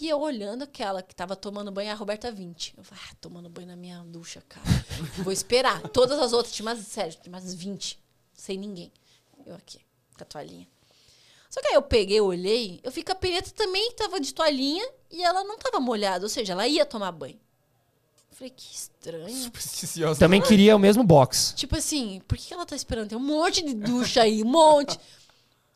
E 0.00 0.08
eu 0.08 0.20
olhando 0.20 0.62
aquela 0.62 1.02
que 1.02 1.14
tava 1.14 1.36
tomando 1.36 1.70
banho, 1.70 1.90
a 1.90 1.94
Roberta 1.94 2.32
20. 2.32 2.74
Eu 2.76 2.84
falei, 2.84 3.04
ah, 3.10 3.14
tomando 3.20 3.50
banho 3.50 3.68
na 3.68 3.76
minha 3.76 4.02
ducha, 4.04 4.42
cara. 4.48 4.64
Vou 5.18 5.32
esperar. 5.32 5.80
Todas 5.90 6.18
as 6.18 6.32
outras, 6.32 6.54
tinha 6.54 6.66
umas, 6.66 6.78
sério, 6.80 7.18
tinha 7.20 7.32
umas 7.32 7.52
20. 7.52 7.98
Sem 8.32 8.56
ninguém. 8.56 8.90
Eu 9.44 9.54
aqui, 9.54 9.78
com 10.16 10.22
a 10.22 10.26
toalhinha. 10.26 10.66
Só 11.50 11.60
que 11.60 11.68
aí 11.68 11.74
eu 11.74 11.82
peguei, 11.82 12.20
olhei, 12.20 12.80
eu 12.84 12.92
vi 12.92 13.02
que 13.02 13.10
a 13.10 13.14
Peneta 13.14 13.50
também 13.50 13.90
tava 13.92 14.20
de 14.20 14.32
toalhinha 14.32 14.88
e 15.10 15.22
ela 15.22 15.42
não 15.42 15.58
tava 15.58 15.80
molhada, 15.80 16.24
ou 16.24 16.28
seja, 16.28 16.52
ela 16.52 16.66
ia 16.66 16.86
tomar 16.86 17.10
banho. 17.10 17.38
Eu 18.30 18.36
falei, 18.36 18.50
que 18.56 18.72
estranho. 18.72 19.36
Supersticiosa. 19.36 20.20
Também 20.20 20.40
queria 20.40 20.76
o 20.76 20.78
mesmo 20.78 21.02
box. 21.02 21.52
Tipo 21.56 21.76
assim, 21.76 22.22
por 22.28 22.38
que 22.38 22.54
ela 22.54 22.64
tá 22.64 22.76
esperando? 22.76 23.08
Tem 23.08 23.18
um 23.18 23.20
monte 23.20 23.62
de 23.62 23.74
ducha 23.74 24.22
aí, 24.22 24.42
um 24.42 24.46
monte. 24.46 24.98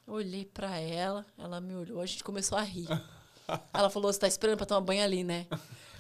Olhei 0.07 0.45
pra 0.45 0.79
ela, 0.79 1.25
ela 1.39 1.61
me 1.61 1.75
olhou, 1.75 2.01
a 2.01 2.07
gente 2.07 2.23
começou 2.23 2.59
a 2.59 2.63
rir. 2.63 2.87
Ela 3.75 3.91
falou: 3.91 4.11
Você 4.13 4.19
tá 4.21 4.27
esperando 4.27 4.57
pra 4.57 4.65
tomar 4.67 4.81
banho 4.81 5.03
ali, 5.05 5.23
né? 5.23 5.47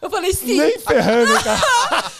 Eu 0.00 0.08
falei: 0.10 0.32
Sim. 0.32 0.58
Nem 0.58 0.78
ferrando, 0.78 1.32
cara. 1.44 1.60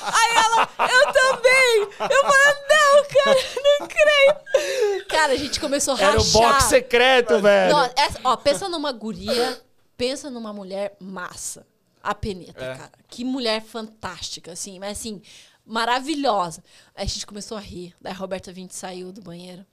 Aí 0.02 0.36
ela: 0.36 0.70
Eu 0.90 1.12
também. 1.12 1.81
Eu 2.11 2.20
falei: 2.20 2.55
Não, 2.69 3.05
cara, 3.09 3.40
não 3.81 3.89
creio. 3.89 5.06
Cara, 5.09 5.32
a 5.32 5.36
gente 5.36 5.59
começou 5.61 5.94
a 5.94 6.01
Era 6.01 6.16
o 6.19 6.23
rachar. 6.23 6.43
box 6.43 6.65
secreto, 6.65 7.40
velho. 7.40 7.73
Não, 7.74 7.90
essa- 7.97 8.20
ó, 8.23 8.36
pensa 8.36 8.69
numa 8.69 8.93
guria, 8.93 9.62
pensa 9.97 10.28
numa 10.28 10.52
mulher 10.52 10.94
massa. 11.01 11.66
A 12.02 12.15
Peneta, 12.15 12.62
É. 12.62 12.77
cara. 12.77 12.93
Que 13.09 13.24
mulher 13.24 13.62
fantástica, 13.62 14.52
assim, 14.52 14.78
mas 14.78 14.98
assim, 14.98 15.23
maravilhosa. 15.65 16.62
Aí 16.94 17.05
a 17.05 17.09
gente 17.09 17.27
começou 17.27 17.56
a 17.56 17.61
rir. 17.61 17.94
Daí 17.98 18.12
a 18.12 18.16
Roberta 18.16 18.52
Vinte 18.52 18.74
saiu 18.74 19.11
do 19.11 19.23
banheiro, 19.23 19.65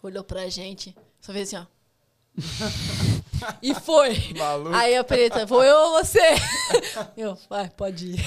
olhou 0.00 0.22
pra 0.22 0.48
gente, 0.48 0.94
só 1.20 1.32
fez 1.32 1.52
assim, 1.52 1.64
ó. 1.64 1.80
e 3.62 3.74
foi. 3.74 4.32
Maluco. 4.36 4.74
Aí 4.74 4.96
a 4.96 5.04
Peneta, 5.04 5.44
vou 5.44 5.62
eu 5.62 5.76
ou 5.76 5.90
você? 5.92 6.20
Eu, 7.16 7.36
vai, 7.48 7.68
pode 7.70 8.14
ir. 8.14 8.24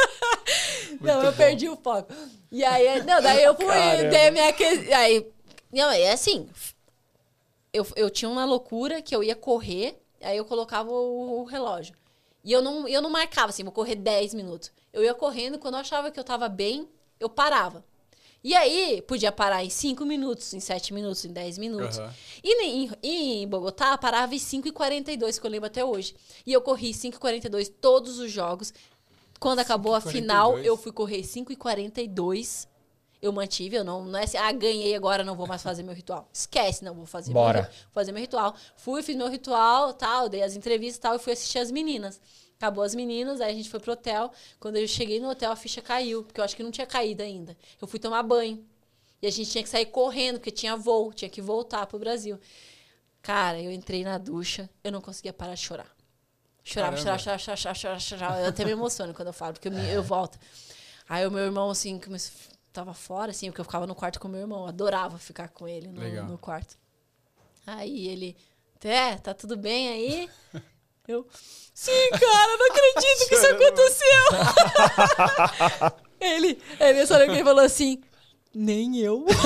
não, 1.00 1.22
eu 1.22 1.30
bom. 1.30 1.36
perdi 1.36 1.68
o 1.68 1.76
foco. 1.76 2.12
E 2.50 2.64
aí, 2.64 3.02
não, 3.02 3.20
daí 3.20 3.42
eu 3.42 3.54
fui, 3.54 3.66
Caramba. 3.66 4.08
dei 4.08 4.28
a 4.28 4.30
minha 4.30 4.52
que... 4.52 4.64
Aí, 4.94 5.26
não, 5.72 5.90
é 5.90 6.12
assim, 6.12 6.48
eu, 7.72 7.86
eu 7.96 8.08
tinha 8.08 8.28
uma 8.30 8.44
loucura 8.44 9.02
que 9.02 9.14
eu 9.14 9.22
ia 9.22 9.36
correr, 9.36 10.00
aí 10.22 10.36
eu 10.36 10.44
colocava 10.44 10.90
o, 10.90 11.40
o 11.40 11.44
relógio. 11.44 11.94
E 12.42 12.52
eu 12.52 12.62
não, 12.62 12.88
eu 12.88 13.02
não 13.02 13.10
marcava 13.10 13.50
assim, 13.50 13.64
vou 13.64 13.72
correr 13.72 13.96
10 13.96 14.32
minutos. 14.34 14.72
Eu 14.92 15.02
ia 15.02 15.14
correndo, 15.14 15.58
quando 15.58 15.74
eu 15.74 15.80
achava 15.80 16.10
que 16.10 16.18
eu 16.18 16.24
tava 16.24 16.48
bem, 16.48 16.88
eu 17.20 17.28
parava. 17.28 17.84
E 18.46 18.54
aí, 18.54 19.02
podia 19.02 19.32
parar 19.32 19.64
em 19.64 19.68
5 19.68 20.06
minutos, 20.06 20.54
em 20.54 20.60
7 20.60 20.94
minutos, 20.94 21.24
em 21.24 21.32
10 21.32 21.58
minutos. 21.58 21.98
Aham. 21.98 22.14
E 22.44 22.62
em, 22.62 22.90
em 23.02 23.48
Bogotá, 23.48 23.98
parava 23.98 24.36
em 24.36 24.38
5h42, 24.38 25.40
que 25.40 25.44
eu 25.44 25.50
lembro 25.50 25.66
até 25.66 25.84
hoje. 25.84 26.14
E 26.46 26.52
eu 26.52 26.60
corri 26.60 26.92
5h42 26.92 27.72
todos 27.80 28.20
os 28.20 28.30
jogos. 28.30 28.72
Quando 29.40 29.58
acabou 29.58 29.96
a 29.96 30.00
5h42. 30.00 30.12
final, 30.12 30.58
eu 30.60 30.76
fui 30.76 30.92
correr 30.92 31.22
5h42. 31.22 32.68
Eu 33.20 33.32
mantive, 33.32 33.78
eu 33.78 33.82
não, 33.82 34.04
não 34.04 34.16
é 34.16 34.22
assim, 34.22 34.36
ah, 34.36 34.52
ganhei 34.52 34.94
agora, 34.94 35.24
não 35.24 35.34
vou 35.34 35.48
mais 35.48 35.60
fazer 35.60 35.82
meu 35.82 35.92
ritual. 35.92 36.30
Esquece, 36.32 36.84
não 36.84 36.94
vou 36.94 37.04
fazer 37.04 37.32
Bora. 37.32 37.62
meu 37.62 37.70
fazer 37.92 38.12
meu 38.12 38.20
ritual. 38.20 38.54
Fui, 38.76 39.02
fiz 39.02 39.16
meu 39.16 39.28
ritual, 39.28 39.92
tal, 39.92 40.28
dei 40.28 40.44
as 40.44 40.54
entrevistas 40.54 40.98
e 40.98 41.00
tal, 41.00 41.16
e 41.16 41.18
fui 41.18 41.32
assistir 41.32 41.58
as 41.58 41.72
meninas. 41.72 42.20
Acabou 42.58 42.82
as 42.84 42.94
meninas, 42.94 43.40
aí 43.40 43.52
a 43.52 43.54
gente 43.54 43.68
foi 43.68 43.78
pro 43.80 43.92
hotel. 43.92 44.32
Quando 44.58 44.76
eu 44.76 44.88
cheguei 44.88 45.20
no 45.20 45.28
hotel, 45.28 45.50
a 45.52 45.56
ficha 45.56 45.82
caiu, 45.82 46.22
porque 46.24 46.40
eu 46.40 46.44
acho 46.44 46.56
que 46.56 46.62
não 46.62 46.70
tinha 46.70 46.86
caído 46.86 47.22
ainda. 47.22 47.56
Eu 47.80 47.86
fui 47.86 47.98
tomar 47.98 48.22
banho. 48.22 48.64
E 49.20 49.26
a 49.26 49.30
gente 49.30 49.50
tinha 49.50 49.62
que 49.62 49.68
sair 49.68 49.86
correndo, 49.86 50.38
porque 50.38 50.50
tinha 50.50 50.76
voo, 50.76 51.12
tinha 51.12 51.28
que 51.28 51.40
voltar 51.42 51.86
pro 51.86 51.98
Brasil. 51.98 52.38
Cara, 53.22 53.60
eu 53.60 53.70
entrei 53.70 54.04
na 54.04 54.18
ducha, 54.18 54.70
eu 54.84 54.90
não 54.92 55.00
conseguia 55.00 55.32
parar 55.32 55.54
de 55.54 55.60
chorar. 55.60 55.94
Chorava, 56.64 56.96
chorava, 56.96 57.18
chorava, 57.18 57.38
chorava, 57.56 57.74
chorava, 57.78 58.00
chorava. 58.00 58.40
Eu 58.40 58.48
até 58.48 58.64
me 58.64 58.70
emociono 58.72 59.12
quando 59.14 59.28
eu 59.28 59.32
falo, 59.34 59.52
porque 59.54 59.68
eu, 59.68 59.72
me- 59.72 59.88
eu 59.92 60.02
volto. 60.02 60.38
Aí 61.08 61.26
o 61.26 61.30
meu 61.30 61.44
irmão, 61.44 61.70
assim, 61.70 61.98
começou, 61.98 62.32
tava 62.72 62.92
fora, 62.94 63.30
assim, 63.30 63.48
porque 63.50 63.60
eu 63.60 63.64
ficava 63.64 63.86
no 63.86 63.94
quarto 63.94 64.18
com 64.18 64.28
o 64.28 64.30
meu 64.30 64.40
irmão. 64.40 64.66
Adorava 64.66 65.18
ficar 65.18 65.48
com 65.48 65.68
ele 65.68 65.88
no, 65.88 66.00
no 66.24 66.38
quarto. 66.38 66.76
Aí 67.66 68.08
ele, 68.08 68.36
é, 68.82 69.16
tá 69.16 69.34
tudo 69.34 69.56
bem 69.56 69.88
aí? 69.88 70.30
Eu, 71.08 71.26
sim, 71.74 72.10
cara, 72.10 72.56
não 72.56 72.66
acredito 72.66 73.28
que 73.28 73.34
isso 73.34 73.46
aconteceu. 73.46 74.22
ele, 76.20 76.62
ele 76.80 77.06
só 77.06 77.14
olhou 77.16 77.34
e 77.34 77.44
falou 77.44 77.64
assim, 77.64 78.02
nem 78.58 78.96
eu. 78.98 79.26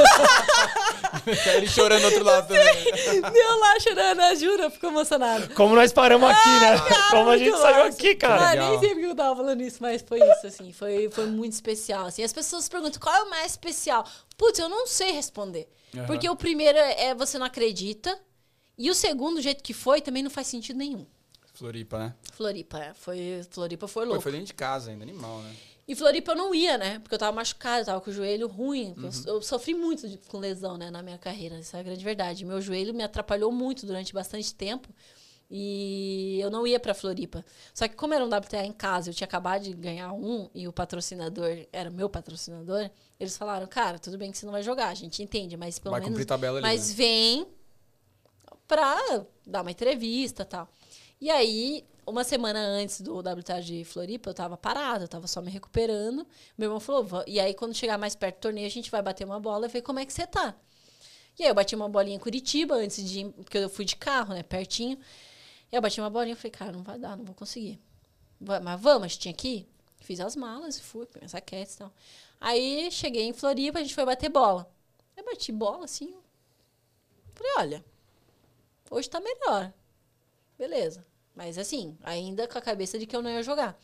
Ele 1.55 1.67
chorando 1.67 2.03
do 2.03 2.07
outro 2.07 2.25
lado 2.25 2.47
também. 2.47 3.35
eu 3.35 3.59
lá 3.59 3.81
chorando, 3.81 4.21
eu 4.21 4.37
juro, 4.37 4.63
eu 4.63 4.71
fico 4.71 4.87
emocionada. 4.87 5.49
Como 5.49 5.75
nós 5.75 5.93
paramos 5.93 6.31
aqui, 6.31 6.49
né? 6.49 6.79
Como 7.11 7.29
a 7.29 7.37
gente 7.37 7.59
saiu 7.59 7.85
aqui, 7.87 8.15
cara. 8.15 8.51
Ah, 8.51 8.71
nem 8.71 8.79
sei 8.79 8.91
porque 8.91 9.07
eu 9.07 9.15
tava 9.17 9.35
falando 9.35 9.61
isso, 9.63 9.79
mas 9.81 10.01
foi 10.01 10.21
isso, 10.21 10.47
assim. 10.47 10.73
Foi, 10.73 11.11
foi 11.11 11.27
muito 11.27 11.53
especial, 11.53 12.07
assim. 12.07 12.23
As 12.23 12.33
pessoas 12.33 12.69
perguntam, 12.69 13.01
qual 13.01 13.15
é 13.15 13.23
o 13.23 13.31
mais 13.31 13.51
especial? 13.51 14.07
Putz, 14.39 14.61
eu 14.61 14.69
não 14.69 14.87
sei 14.87 15.11
responder. 15.11 15.69
Aham. 15.93 16.07
Porque 16.07 16.31
o 16.31 16.37
primeiro 16.37 16.79
é 16.79 17.13
você 17.13 17.37
não 17.37 17.47
acredita. 17.47 18.17
E 18.79 18.89
o 18.91 18.95
segundo, 18.95 19.35
do 19.37 19.43
jeito 19.43 19.63
que 19.63 19.75
foi, 19.75 20.01
também 20.01 20.23
não 20.23 20.31
faz 20.31 20.47
sentido 20.47 20.79
nenhum. 20.79 21.05
Floripa, 21.61 21.99
né? 21.99 22.15
Floripa, 22.33 22.79
é, 22.79 22.95
foi, 22.95 23.43
Floripa 23.51 23.87
foi 23.87 24.07
louco. 24.07 24.23
foi 24.23 24.33
dentro 24.33 24.47
de 24.47 24.55
casa 24.55 24.91
ainda, 24.91 25.03
animal, 25.05 25.41
né? 25.43 25.55
E 25.87 25.95
Floripa 25.95 26.33
eu 26.33 26.37
não 26.37 26.55
ia, 26.55 26.79
né? 26.79 26.99
Porque 27.01 27.15
eu 27.15 27.19
tava 27.19 27.33
machucada, 27.37 27.83
eu 27.83 27.85
tava 27.85 28.01
com 28.01 28.11
o 28.11 28.15
joelho 28.15 28.47
ruim. 28.49 28.95
Uhum. 28.97 29.11
Eu, 29.27 29.35
eu 29.35 29.43
sofri 29.43 29.75
muito 29.75 30.09
de- 30.09 30.17
com 30.29 30.39
lesão, 30.39 30.79
né, 30.79 30.91
na 30.91 31.03
minha 31.03 31.19
carreira. 31.19 31.59
Isso 31.59 31.77
é 31.77 31.81
a 31.81 31.83
grande 31.83 32.03
verdade. 32.03 32.45
Meu 32.47 32.61
joelho 32.63 32.95
me 32.95 33.03
atrapalhou 33.03 33.53
muito 33.53 33.85
durante 33.85 34.15
bastante 34.15 34.55
tempo. 34.55 34.89
E 35.51 36.39
eu 36.41 36.49
não 36.49 36.65
ia 36.67 36.79
pra 36.79 36.95
Floripa. 36.95 37.45
Só 37.75 37.89
que 37.89 37.97
como 37.97 38.15
era 38.15 38.25
um 38.25 38.29
WTA 38.29 38.65
em 38.65 38.73
casa, 38.73 39.11
eu 39.11 39.15
tinha 39.15 39.27
acabado 39.27 39.63
de 39.65 39.73
ganhar 39.75 40.13
um 40.13 40.49
e 40.55 40.67
o 40.69 40.73
patrocinador 40.73 41.67
era 41.73 41.91
meu 41.91 42.09
patrocinador, 42.09 42.89
eles 43.19 43.37
falaram, 43.37 43.67
cara, 43.67 43.99
tudo 43.99 44.17
bem 44.17 44.31
que 44.31 44.39
você 44.39 44.47
não 44.47 44.53
vai 44.53 44.63
jogar, 44.63 44.89
a 44.89 44.95
gente 44.95 45.23
entende, 45.23 45.57
mas 45.57 45.77
pelo 45.79 45.91
Vai 45.91 46.01
menos... 46.01 46.13
cumprir 46.15 46.25
tabela 46.25 46.59
ali, 46.59 46.63
Mas 46.63 46.91
né? 46.91 46.95
vem 46.95 47.47
pra 48.69 48.97
dar 49.47 49.63
uma 49.63 49.71
entrevista 49.73 50.43
e 50.43 50.47
tal. 50.47 50.69
E 51.21 51.31
aí, 51.31 51.85
uma 52.07 52.25
semana 52.25 52.59
antes 52.61 53.01
do 53.01 53.15
WTA 53.21 53.61
de 53.61 53.85
Floripa, 53.85 54.31
eu 54.31 54.35
tava 54.35 54.57
parada, 54.57 55.05
eu 55.05 55.09
tava 55.09 55.27
só 55.27 55.41
me 55.43 55.51
recuperando. 55.51 56.27
Meu 56.57 56.67
irmão 56.69 56.81
falou, 56.81 57.05
"Va- 57.05 57.25
e 57.27 57.39
aí 57.39 57.55
quando 57.55 57.75
chegar 57.75 57.99
mais 57.99 58.15
perto 58.17 58.37
do 58.37 58.41
torneio, 58.41 58.67
a 58.67 58.71
gente 58.71 58.91
vai 58.91 59.03
bater 59.03 59.25
uma 59.25 59.39
bola 59.41 59.67
e 59.67 59.69
ver 59.69 59.83
como 59.83 59.99
é 59.99 60.07
que 60.07 60.13
você 60.13 60.27
tá. 60.27 60.55
E 61.39 61.45
aí 61.45 61.51
eu 61.51 61.55
bati 61.55 61.75
uma 61.77 61.89
bolinha 61.89 62.17
em 62.17 62.21
Curitiba 62.21 62.77
antes 62.77 63.09
de 63.11 63.25
porque 63.45 63.59
eu 63.59 63.69
fui 63.71 63.85
de 63.85 63.97
carro, 63.97 64.35
né, 64.35 64.43
pertinho. 64.43 64.99
Eu 65.73 65.83
bati 65.83 66.01
uma 66.01 66.11
bolinha 66.11 66.35
e 66.35 66.37
falei, 66.37 66.53
cara, 66.53 66.73
não 66.73 66.83
vai 66.85 66.99
dar, 66.99 67.17
não 67.17 67.25
vou 67.25 67.35
conseguir. 67.35 67.81
Mas 68.41 68.81
vamos, 68.81 69.05
a 69.05 69.09
gente 69.09 69.21
tinha 69.21 69.35
que 69.35 69.49
ir. 69.49 69.69
Fiz 70.01 70.21
as 70.21 70.37
malas 70.37 70.79
e 70.79 70.83
fui, 70.83 71.07
minhas 71.17 71.33
raquetes 71.33 71.75
e 71.77 71.79
tal. 71.79 71.93
Aí 72.41 72.91
cheguei 72.93 73.25
em 73.25 73.33
Floripa, 73.35 73.79
a 73.81 73.83
gente 73.83 73.95
foi 73.95 74.05
bater 74.07 74.29
bola. 74.31 74.71
Eu 75.17 75.25
bati 75.25 75.53
bola 75.53 75.85
assim. 75.87 76.15
Falei, 77.35 77.53
olha, 77.59 77.85
hoje 78.91 79.09
tá 79.09 79.21
melhor. 79.21 79.73
Beleza. 80.59 81.07
Mas 81.41 81.57
assim, 81.57 81.97
ainda 82.03 82.47
com 82.47 82.59
a 82.59 82.61
cabeça 82.61 82.99
de 82.99 83.07
que 83.07 83.17
eu 83.17 83.23
não 83.23 83.31
ia 83.31 83.43
jogar. 83.43 83.81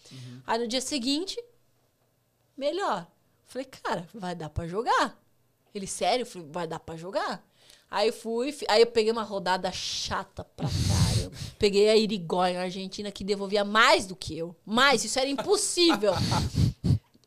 Aí 0.46 0.58
no 0.58 0.68
dia 0.68 0.82
seguinte, 0.82 1.42
melhor. 2.54 3.10
Falei, 3.46 3.64
cara, 3.64 4.06
vai 4.12 4.34
dar 4.34 4.50
pra 4.50 4.66
jogar. 4.68 5.18
Ele, 5.74 5.86
sério? 5.86 6.26
Falei, 6.26 6.48
vai 6.52 6.66
dar 6.66 6.78
pra 6.78 6.98
jogar. 6.98 7.42
Aí 7.90 8.12
fui, 8.12 8.54
aí 8.68 8.82
eu 8.82 8.86
peguei 8.88 9.10
uma 9.10 9.22
rodada 9.22 9.72
chata 9.72 10.44
pra 10.44 10.68
caramba. 10.68 11.34
peguei 11.58 11.88
a 11.88 11.96
Irigoyen, 11.96 12.58
a 12.58 12.64
Argentina, 12.64 13.10
que 13.10 13.24
devolvia 13.24 13.64
mais 13.64 14.04
do 14.04 14.14
que 14.14 14.36
eu. 14.36 14.54
Mais, 14.62 15.02
isso 15.02 15.18
era 15.18 15.30
impossível. 15.30 16.12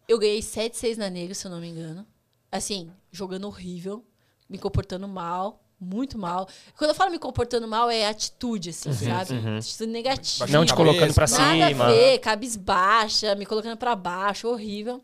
eu 0.07 0.19
ganhei 0.19 0.41
7-6 0.41 0.97
na 0.97 1.09
negra, 1.09 1.33
se 1.33 1.47
eu 1.47 1.49
não 1.49 1.59
me 1.59 1.69
engano. 1.69 2.05
Assim, 2.51 2.91
jogando 3.11 3.47
horrível, 3.47 4.05
me 4.47 4.59
comportando 4.59 5.07
mal, 5.07 5.65
muito 5.79 6.17
mal. 6.17 6.47
Quando 6.77 6.89
eu 6.89 6.95
falo 6.95 7.11
me 7.11 7.19
comportando 7.19 7.67
mal, 7.67 7.89
é 7.89 8.07
atitude, 8.07 8.71
assim, 8.71 8.91
sabe? 8.91 9.33
Atitude 9.57 9.89
negativa. 9.89 10.47
Não 10.47 10.65
te 10.65 10.73
colocando 10.73 11.13
pra 11.13 11.25
nada 11.27 11.35
cima. 11.35 11.57
Nada 11.57 11.85
a 11.85 11.87
ver, 11.91 12.19
cabisbaixa, 12.19 13.35
me 13.35 13.45
colocando 13.45 13.77
pra 13.77 13.95
baixo, 13.95 14.47
horrível. 14.47 15.01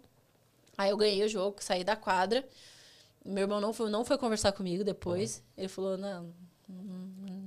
Aí 0.78 0.90
eu 0.90 0.98
ganhei 0.98 1.24
o 1.24 1.30
jogo, 1.30 1.58
saí 1.60 1.84
da 1.84 1.96
quadra. 1.96 2.46
Meu 3.24 3.44
irmão 3.44 3.62
não 3.62 3.74
foi, 3.74 3.90
não 3.90 4.04
foi 4.04 4.18
conversar 4.18 4.52
comigo 4.52 4.84
depois. 4.84 5.42
Ele 5.58 5.68
falou, 5.68 5.98
não, 5.98 6.32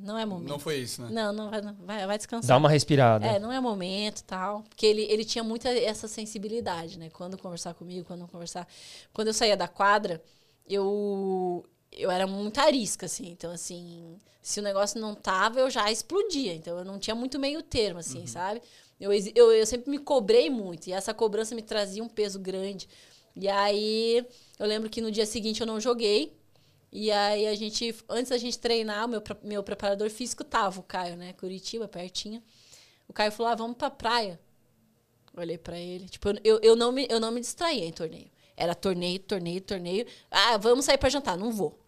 não 0.03 0.17
é 0.19 0.25
momento. 0.25 0.49
Não 0.49 0.59
foi 0.59 0.79
isso, 0.79 1.03
né? 1.03 1.09
Não, 1.11 1.33
não 1.33 1.51
vai, 1.51 1.61
não, 1.61 1.75
vai, 1.85 2.07
vai 2.07 2.17
descansar. 2.17 2.49
Dá 2.49 2.57
uma 2.57 2.71
respirada. 2.71 3.27
É, 3.27 3.39
não 3.39 3.53
é 3.53 3.61
momento 3.61 4.25
tal. 4.25 4.63
Porque 4.63 4.87
ele, 4.87 5.03
ele 5.03 5.25
tinha 5.25 5.45
muita 5.45 5.69
essa 5.69 6.09
sensibilidade, 6.09 6.99
né? 6.99 7.11
Quando 7.11 7.37
conversar 7.37 7.75
comigo, 7.75 8.07
quando 8.07 8.21
não 8.21 8.27
conversar. 8.27 8.67
Quando 9.13 9.29
eu 9.29 9.35
saía 9.35 9.57
da 9.57 9.69
quadra, 9.69 10.23
eu, 10.67 11.65
eu 11.93 12.11
era 12.11 12.27
muito 12.27 12.59
arisca, 12.59 13.07
assim. 13.07 13.29
Então, 13.31 13.53
assim, 13.53 14.19
se 14.43 14.61
o 14.61 14.63
negócio 14.63 15.01
não 15.01 15.15
tava, 15.15 15.61
eu 15.61 15.71
já 15.71 15.91
explodia. 15.91 16.55
Então, 16.55 16.79
eu 16.79 16.85
não 16.85 16.99
tinha 16.99 17.15
muito 17.15 17.39
meio 17.39 17.63
termo, 17.63 18.01
assim, 18.01 18.27
sabe? 18.27 18.63
Eu, 19.01 19.11
eu, 19.35 19.53
eu 19.53 19.67
sempre 19.67 19.91
me 19.91 19.99
cobrei 19.99 20.51
muito. 20.51 20.89
E 20.89 20.93
essa 20.93 21.15
cobrança 21.15 21.55
me 21.55 21.63
trazia 21.63 22.03
um 22.03 22.09
peso 22.09 22.39
grande. 22.39 22.89
E 23.37 23.49
aí, 23.49 24.25
eu 24.59 24.67
lembro 24.67 24.91
que 24.91 25.01
no 25.01 25.11
dia 25.11 25.27
seguinte 25.27 25.61
eu 25.61 25.67
não 25.67 25.81
joguei. 25.81 26.37
E 26.91 27.11
aí 27.11 27.47
a 27.47 27.55
gente, 27.55 27.95
antes 28.09 28.31
da 28.31 28.39
gente 28.39 28.59
treinar, 28.59 29.05
o 29.05 29.09
meu, 29.09 29.23
meu 29.43 29.63
preparador 29.63 30.09
físico 30.11 30.43
tava, 30.43 30.81
o 30.81 30.83
Caio, 30.83 31.17
né? 31.17 31.35
Curitiba, 31.35 31.87
pertinho. 31.87 32.43
O 33.07 33.13
Caio 33.13 33.31
falou: 33.31 33.53
ah, 33.53 33.55
vamos 33.55 33.77
pra 33.77 33.91
praia. 33.91 34.41
Olhei 35.37 35.59
pra 35.59 35.79
ele. 35.79 36.09
Tipo, 36.09 36.31
eu, 36.31 36.41
eu, 36.43 36.61
eu 36.63 36.77
não 36.77 36.91
me, 36.91 37.07
eu 37.09 37.21
não 37.21 37.31
me 37.31 37.41
distraía 37.41 37.85
em 37.85 37.93
torneio. 37.93 38.31
Era 38.59 38.75
torneio, 38.75 39.21
torneio, 39.21 39.61
torneio. 39.61 40.05
Ah, 40.29 40.57
vamos 40.57 40.85
sair 40.85 40.99
pra 40.99 41.09
jantar. 41.09 41.39
Não 41.39 41.53
vou. 41.53 41.79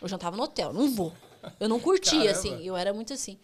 Eu 0.00 0.06
jantava 0.06 0.36
no 0.36 0.42
hotel, 0.42 0.74
não 0.74 0.90
vou. 0.90 1.12
Eu 1.58 1.68
não 1.68 1.80
curtia, 1.80 2.18
Caramba. 2.18 2.38
assim. 2.38 2.62
Eu 2.62 2.76
era 2.76 2.92
muito 2.92 3.14
assim. 3.14 3.38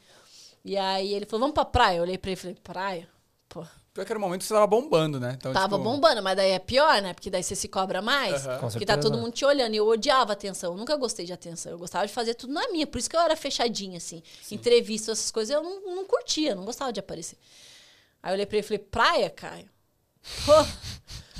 E 0.63 0.77
aí 0.77 1.15
ele 1.15 1.25
falou: 1.25 1.41
vamos 1.41 1.55
pra 1.55 1.65
praia. 1.65 1.97
Eu 1.97 2.03
olhei 2.03 2.19
pra 2.19 2.31
ele 2.31 2.39
e 2.39 2.41
falei: 2.41 2.57
praia? 2.63 3.09
Pô, 3.49 3.65
Pior 3.95 4.05
que 4.05 4.11
era 4.11 4.19
o 4.19 4.21
momento 4.21 4.41
que 4.41 4.49
você 4.49 4.55
tava 4.55 4.67
bombando, 4.67 5.21
né? 5.21 5.35
Então, 5.39 5.53
Tava 5.53 5.77
tipo, 5.77 5.89
bombando, 5.89 6.21
mas 6.21 6.37
daí 6.37 6.51
é 6.51 6.59
pior, 6.59 7.01
né? 7.01 7.15
Porque 7.15 7.31
daí 7.31 7.45
você 7.45 7.55
se 7.55 7.69
cobra 7.69 8.03
mais. 8.03 8.45
Com 8.61 8.69
Porque 8.69 8.85
tá 8.85 8.99
todo 8.99 9.17
mundo 9.17 9.31
te 9.31 9.45
olhando. 9.45 9.73
E 9.73 9.77
eu 9.77 9.87
odiava 9.87 10.33
atenção. 10.33 10.73
Eu 10.73 10.77
nunca 10.77 10.97
gostei 10.97 11.25
de 11.25 11.33
atenção. 11.33 11.71
Eu 11.71 11.79
gostava 11.79 12.05
de 12.05 12.13
fazer 12.13 12.35
tudo 12.35 12.53
na 12.53 12.69
minha. 12.73 12.89
Por 12.89 12.99
isso 12.99 13.09
que 13.09 13.17
eu 13.17 13.21
era 13.21 13.37
fechadinha, 13.37 13.99
assim. 13.99 14.21
Entrevista, 14.51 15.13
essas 15.13 15.31
coisas, 15.31 15.55
eu 15.55 15.63
não, 15.63 15.95
não 15.95 16.05
curtia, 16.05 16.57
não 16.57 16.65
gostava 16.65 16.93
de 16.93 16.99
aparecer. 16.99 17.39
Aí 18.21 18.33
eu 18.33 18.35
olhei 18.35 18.47
pra 18.47 18.57
ele 18.57 18.65
e 18.65 18.69
falei, 18.69 18.79
praia, 18.81 19.31
Caio? 19.31 19.71
Pô, 20.45 20.53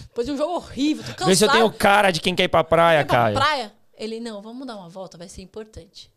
depois 0.03 0.27
de 0.27 0.33
um 0.33 0.37
jogo 0.37 0.55
horrível, 0.55 1.03
tô 1.05 1.11
cansado. 1.13 1.27
Vê 1.29 1.37
se 1.37 1.45
eu 1.45 1.51
tenho 1.51 1.73
cara 1.73 2.11
de 2.11 2.21
quem 2.21 2.35
quer 2.35 2.45
ir 2.45 2.49
pra 2.49 2.63
praia, 2.65 2.99
Vai 2.99 3.05
pra 3.07 3.17
Caio. 3.17 3.35
praia? 3.35 3.73
Ele, 3.97 4.21
não, 4.21 4.43
vamos 4.43 4.67
dar 4.67 4.77
uma 4.77 4.89
volta, 4.89 5.17
vai 5.17 5.29
ser 5.29 5.43
importante. 5.43 6.13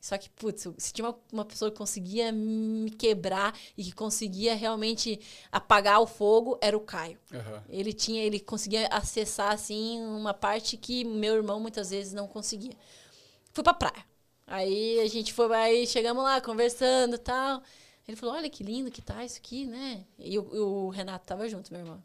Só 0.00 0.16
que, 0.16 0.30
putz, 0.30 0.66
se 0.78 0.92
tinha 0.94 1.06
uma, 1.06 1.18
uma 1.30 1.44
pessoa 1.44 1.70
que 1.70 1.76
conseguia 1.76 2.32
me 2.32 2.90
quebrar 2.92 3.54
e 3.76 3.84
que 3.84 3.92
conseguia 3.92 4.54
realmente 4.54 5.20
apagar 5.52 6.00
o 6.00 6.06
fogo, 6.06 6.58
era 6.62 6.74
o 6.74 6.80
Caio. 6.80 7.18
aham. 7.34 7.62
Ele 7.68 7.92
tinha, 7.92 8.22
ele 8.24 8.40
conseguia 8.40 8.86
acessar 8.88 9.52
assim 9.52 10.00
uma 10.00 10.32
parte 10.32 10.78
que 10.78 11.04
meu 11.04 11.34
irmão 11.34 11.60
muitas 11.60 11.90
vezes 11.90 12.14
não 12.14 12.26
conseguia. 12.26 12.72
Fui 13.52 13.62
pra 13.62 13.74
praia. 13.74 14.02
Aí 14.46 14.98
a 15.00 15.06
gente 15.08 15.34
foi, 15.34 15.54
aí 15.54 15.86
chegamos 15.86 16.24
lá 16.24 16.40
conversando 16.40 17.16
e 17.16 17.18
tal. 17.18 17.62
Ele 18.10 18.16
falou: 18.16 18.34
"Olha 18.34 18.50
que 18.50 18.64
lindo 18.64 18.90
que 18.90 19.00
tá 19.00 19.24
isso 19.24 19.38
aqui, 19.38 19.64
né?" 19.64 20.04
E 20.18 20.38
o, 20.38 20.42
o 20.42 20.88
Renato 20.90 21.26
tava 21.26 21.48
junto, 21.48 21.72
meu 21.72 21.82
irmão. 21.82 22.02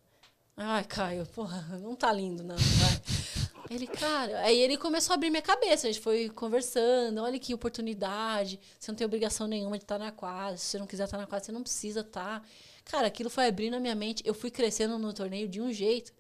Ai, 0.56 0.84
Caio, 0.84 1.26
porra, 1.28 1.62
não 1.82 1.96
tá 1.96 2.14
lindo 2.14 2.44
não. 2.44 2.56
vai." 2.56 3.02
Ele, 3.68 3.88
cara, 3.88 4.42
aí 4.42 4.60
ele 4.60 4.78
começou 4.78 5.14
a 5.14 5.16
abrir 5.16 5.32
minha 5.32 5.42
cabeça. 5.42 5.88
A 5.88 5.92
gente 5.92 6.00
foi 6.00 6.30
conversando. 6.30 7.20
Olha 7.20 7.40
que 7.40 7.52
oportunidade. 7.52 8.60
Você 8.80 8.92
não 8.92 8.96
tem 8.96 9.06
obrigação 9.06 9.48
nenhuma 9.48 9.76
de 9.76 9.84
estar 9.84 9.98
na 9.98 10.12
quadra. 10.12 10.56
Se 10.56 10.66
você 10.68 10.78
não 10.78 10.86
quiser 10.86 11.06
estar 11.06 11.18
na 11.18 11.26
quadra, 11.26 11.44
você 11.44 11.52
não 11.52 11.64
precisa 11.64 12.02
estar. 12.02 12.48
Cara, 12.84 13.08
aquilo 13.08 13.28
foi 13.28 13.48
abrindo 13.48 13.74
a 13.74 13.80
minha 13.80 13.96
mente. 13.96 14.22
Eu 14.24 14.36
fui 14.36 14.52
crescendo 14.52 15.00
no 15.00 15.12
torneio 15.12 15.48
de 15.48 15.60
um 15.60 15.74
jeito. 15.74 16.14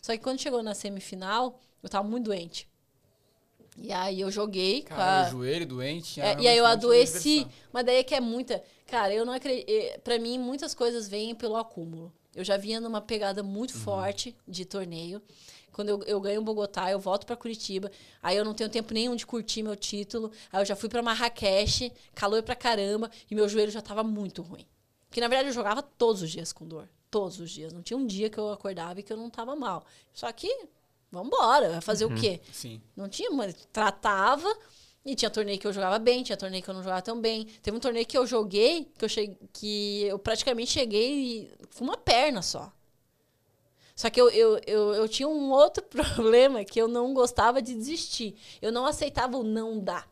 Só 0.00 0.12
que 0.12 0.18
quando 0.18 0.40
chegou 0.40 0.62
na 0.62 0.74
semifinal, 0.74 1.58
eu 1.82 1.88
tava 1.88 2.06
muito 2.06 2.26
doente. 2.26 2.68
E 3.76 3.90
aí 3.92 4.20
eu 4.20 4.30
joguei 4.30 4.82
Cara, 4.82 5.24
a... 5.24 5.28
o 5.28 5.30
joelho 5.30 5.66
doente. 5.66 6.20
É, 6.20 6.38
e 6.38 6.46
aí 6.46 6.56
eu 6.56 6.66
adoeci, 6.66 7.46
mas 7.72 7.84
daí 7.84 7.96
é 7.96 8.02
que 8.02 8.14
é 8.14 8.20
muita. 8.20 8.62
Cara, 8.92 9.14
eu 9.14 9.24
não 9.24 9.32
acredito. 9.32 9.66
Pra 10.04 10.18
mim, 10.18 10.38
muitas 10.38 10.74
coisas 10.74 11.08
vêm 11.08 11.34
pelo 11.34 11.56
acúmulo. 11.56 12.12
Eu 12.34 12.44
já 12.44 12.58
vinha 12.58 12.78
numa 12.78 13.00
pegada 13.00 13.42
muito 13.42 13.72
forte 13.72 14.36
de 14.46 14.66
torneio. 14.66 15.22
Quando 15.72 15.88
eu, 15.88 16.02
eu 16.02 16.20
ganho 16.20 16.42
o 16.42 16.44
Bogotá, 16.44 16.90
eu 16.90 16.98
volto 16.98 17.24
pra 17.24 17.34
Curitiba. 17.34 17.90
Aí 18.22 18.36
eu 18.36 18.44
não 18.44 18.52
tenho 18.52 18.68
tempo 18.68 18.92
nenhum 18.92 19.16
de 19.16 19.24
curtir 19.24 19.62
meu 19.62 19.74
título. 19.74 20.30
Aí 20.52 20.60
eu 20.60 20.66
já 20.66 20.76
fui 20.76 20.90
pra 20.90 21.00
Marrakech, 21.00 21.90
calor 22.14 22.42
pra 22.42 22.54
caramba, 22.54 23.10
e 23.30 23.34
meu 23.34 23.48
joelho 23.48 23.72
já 23.72 23.80
tava 23.80 24.04
muito 24.04 24.42
ruim. 24.42 24.66
Porque 25.08 25.22
na 25.22 25.28
verdade 25.28 25.48
eu 25.48 25.54
jogava 25.54 25.80
todos 25.80 26.20
os 26.20 26.30
dias 26.30 26.52
com 26.52 26.68
dor. 26.68 26.86
Todos 27.10 27.40
os 27.40 27.50
dias. 27.50 27.72
Não 27.72 27.80
tinha 27.80 27.96
um 27.96 28.06
dia 28.06 28.28
que 28.28 28.36
eu 28.36 28.52
acordava 28.52 29.00
e 29.00 29.02
que 29.02 29.10
eu 29.10 29.16
não 29.16 29.30
tava 29.30 29.56
mal. 29.56 29.86
Só 30.12 30.30
que, 30.32 30.66
vambora, 31.10 31.70
vai 31.70 31.80
fazer 31.80 32.04
o 32.04 32.14
quê? 32.14 32.42
Sim. 32.52 32.78
Não 32.94 33.08
tinha, 33.08 33.30
mas 33.30 33.54
tratava. 33.72 34.54
E 35.04 35.16
tinha 35.16 35.30
torneio 35.30 35.58
que 35.58 35.66
eu 35.66 35.72
jogava 35.72 35.98
bem, 35.98 36.22
tinha 36.22 36.36
torneio 36.36 36.62
que 36.62 36.70
eu 36.70 36.74
não 36.74 36.82
jogava 36.82 37.02
tão 37.02 37.20
bem. 37.20 37.46
Teve 37.60 37.76
um 37.76 37.80
torneio 37.80 38.06
que 38.06 38.16
eu 38.16 38.26
joguei, 38.26 38.88
que 38.96 39.04
eu, 39.04 39.08
cheguei, 39.08 39.36
que 39.52 40.04
eu 40.04 40.18
praticamente 40.18 40.70
cheguei 40.70 41.52
com 41.76 41.84
uma 41.84 41.96
perna 41.96 42.40
só. 42.40 42.72
Só 43.96 44.08
que 44.08 44.20
eu, 44.20 44.30
eu, 44.30 44.60
eu, 44.66 44.94
eu 44.94 45.08
tinha 45.08 45.28
um 45.28 45.50
outro 45.50 45.82
problema 45.90 46.64
que 46.64 46.80
eu 46.80 46.86
não 46.86 47.12
gostava 47.12 47.60
de 47.60 47.74
desistir. 47.74 48.36
Eu 48.60 48.70
não 48.70 48.86
aceitava 48.86 49.36
o 49.36 49.42
não 49.42 49.78
dar. 49.80 50.08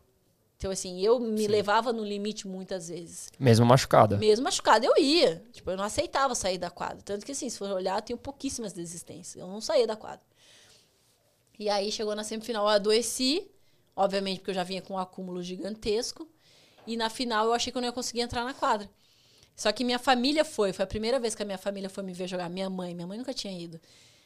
Então, 0.57 0.69
assim, 0.69 1.01
eu 1.01 1.19
me 1.19 1.47
levava 1.47 1.91
no 1.91 2.03
limite 2.03 2.47
muitas 2.47 2.89
vezes. 2.89 3.31
Mesmo 3.39 3.65
machucada. 3.65 4.15
Mesmo 4.17 4.43
machucada, 4.43 4.85
eu 4.85 4.95
ia. 4.95 5.43
Tipo, 5.51 5.71
eu 5.71 5.77
não 5.77 5.83
aceitava 5.83 6.35
sair 6.35 6.59
da 6.59 6.69
quadra. 6.69 7.01
Tanto 7.03 7.25
que, 7.25 7.31
assim, 7.31 7.49
se 7.49 7.57
for 7.57 7.71
olhar, 7.71 7.97
eu 7.97 8.01
tenho 8.03 8.19
pouquíssimas 8.19 8.71
desistências. 8.71 9.41
Eu 9.41 9.47
não 9.47 9.59
saía 9.59 9.87
da 9.87 9.95
quadra. 9.95 10.23
E 11.57 11.67
aí, 11.67 11.91
chegou 11.91 12.15
na 12.15 12.23
semifinal, 12.23 12.65
eu 12.65 12.69
adoeci. 12.69 13.49
Obviamente, 13.95 14.39
porque 14.39 14.51
eu 14.51 14.55
já 14.55 14.63
vinha 14.63 14.81
com 14.81 14.93
um 14.95 14.97
acúmulo 14.97 15.41
gigantesco. 15.43 16.27
E 16.87 16.97
na 16.97 17.09
final, 17.09 17.45
eu 17.45 17.53
achei 17.53 17.71
que 17.71 17.77
eu 17.77 17.81
não 17.81 17.87
ia 17.89 17.93
conseguir 17.93 18.21
entrar 18.21 18.43
na 18.43 18.53
quadra. 18.53 18.89
Só 19.55 19.71
que 19.71 19.83
minha 19.83 19.99
família 19.99 20.43
foi. 20.43 20.73
Foi 20.73 20.83
a 20.83 20.87
primeira 20.87 21.19
vez 21.19 21.35
que 21.35 21.43
a 21.43 21.45
minha 21.45 21.57
família 21.57 21.89
foi 21.89 22.03
me 22.03 22.13
ver 22.13 22.27
jogar. 22.27 22.49
Minha 22.49 22.69
mãe. 22.69 22.95
Minha 22.95 23.05
mãe 23.07 23.17
nunca 23.17 23.33
tinha 23.33 23.53
ido. 23.57 23.79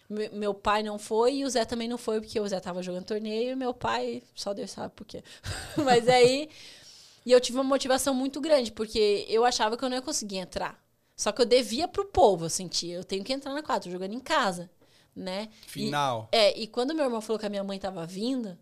Me- 0.10 0.30
Meu 0.30 0.54
pai 0.54 0.84
não 0.84 0.98
foi 1.00 1.38
e 1.38 1.44
o 1.46 1.50
Zé 1.50 1.66
também 1.66 1.88
não 1.88 1.98
foi, 1.98 2.22
porque 2.22 2.40
o 2.40 2.48
Zé 2.48 2.60
tava 2.60 2.82
jogando 2.84 3.06
torneio 3.06 3.52
e 3.52 3.56
meu 3.56 3.74
pai, 3.74 4.22
só 4.36 4.54
Deus 4.54 4.70
sabe 4.72 4.94
por 4.96 5.06
quê. 5.06 5.24
Mas 5.84 6.08
aí. 6.08 6.48
E 7.26 7.32
eu 7.32 7.42
tive 7.42 7.58
uma 7.58 7.64
motivação 7.64 8.14
muito 8.14 8.40
grande, 8.40 8.72
porque 8.72 9.26
eu 9.28 9.44
achava 9.44 9.76
que 9.76 9.84
eu 9.84 9.90
não 9.90 9.98
ia 9.98 10.02
conseguir 10.02 10.38
entrar. 10.38 10.80
Só 11.18 11.32
que 11.32 11.42
eu 11.42 11.46
devia 11.46 11.88
pro 11.88 12.06
povo, 12.06 12.46
eu 12.46 12.50
sentia. 12.52 12.96
Eu 12.98 13.04
tenho 13.04 13.24
que 13.24 13.34
entrar 13.34 13.52
na 13.52 13.64
quadra, 13.64 13.90
jogando 13.90 14.14
em 14.14 14.20
casa, 14.20 14.70
né? 15.16 15.50
E- 15.66 15.68
Final. 15.68 16.30
é, 16.32 16.56
e 16.58 16.68
quando 16.68 16.94
meu 16.94 17.04
irmão 17.06 17.20
falou 17.20 17.40
que 17.40 17.46
a 17.48 17.50
minha 17.50 17.64
mãe 17.64 17.80
tava 17.80 18.06
vindo, 18.06 18.56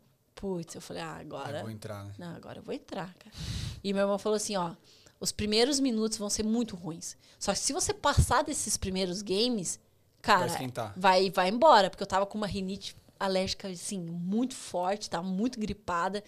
putz, 0.43 0.75
eu 0.75 0.81
falei, 0.81 1.01
ah, 1.01 1.15
Ah, 1.15 1.19
agora. 1.21 1.61
vou 1.61 1.71
entrar, 1.71 2.03
né? 2.03 2.11
Não, 2.17 2.35
agora 2.35 2.59
eu 2.59 2.63
vou 2.63 2.73
entrar, 2.75 3.13
cara. 3.17 3.33
E 3.81 3.93
meu 3.93 4.01
irmão 4.01 4.17
falou 4.19 4.35
assim, 4.35 4.57
ó, 4.57 4.71
os 5.17 5.31
primeiros 5.31 5.79
minutos 5.79 6.17
vão 6.17 6.29
ser 6.29 6.43
muito 6.43 6.75
ruins. 6.75 7.15
Só 7.39 7.53
que 7.53 7.59
se 7.59 7.71
você 7.71 7.93
passar 7.93 8.43
desses 8.43 8.75
primeiros 8.75 9.21
games, 9.21 9.79
cara, 10.21 10.39
Vai 10.41 10.49
esquentar. 10.49 10.93
vai, 10.97 11.29
vai 11.29 11.47
embora, 11.47 11.89
porque 11.89 12.03
eu 12.03 12.07
tava 12.07 12.25
com 12.25 12.37
uma 12.37 12.45
rinite 12.47 12.93
alérgica, 13.17 13.69
assim, 13.69 13.99
muito 14.01 14.53
forte, 14.53 15.09
tava 15.09 15.25
muito 15.25 15.57
gripada. 15.57 16.21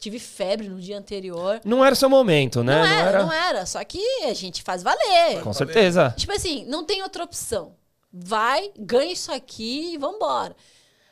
Tive 0.00 0.18
febre 0.18 0.66
no 0.66 0.80
dia 0.80 0.96
anterior. 0.96 1.60
Não 1.62 1.84
era 1.84 1.94
seu 1.94 2.08
momento, 2.08 2.64
né? 2.64 2.74
Não, 2.74 2.86
era, 2.86 3.22
não 3.22 3.32
era. 3.32 3.66
Só 3.66 3.84
que 3.84 4.00
a 4.24 4.32
gente 4.32 4.62
faz 4.62 4.82
valer. 4.82 5.42
Com 5.42 5.52
certeza. 5.52 6.14
Tipo 6.16 6.32
assim, 6.32 6.64
não 6.64 6.84
tem 6.84 7.02
outra 7.02 7.22
opção. 7.22 7.74
Vai, 8.10 8.72
ganha 8.78 9.12
isso 9.12 9.30
aqui 9.30 9.92
e 9.92 9.98
vambora. 9.98 10.56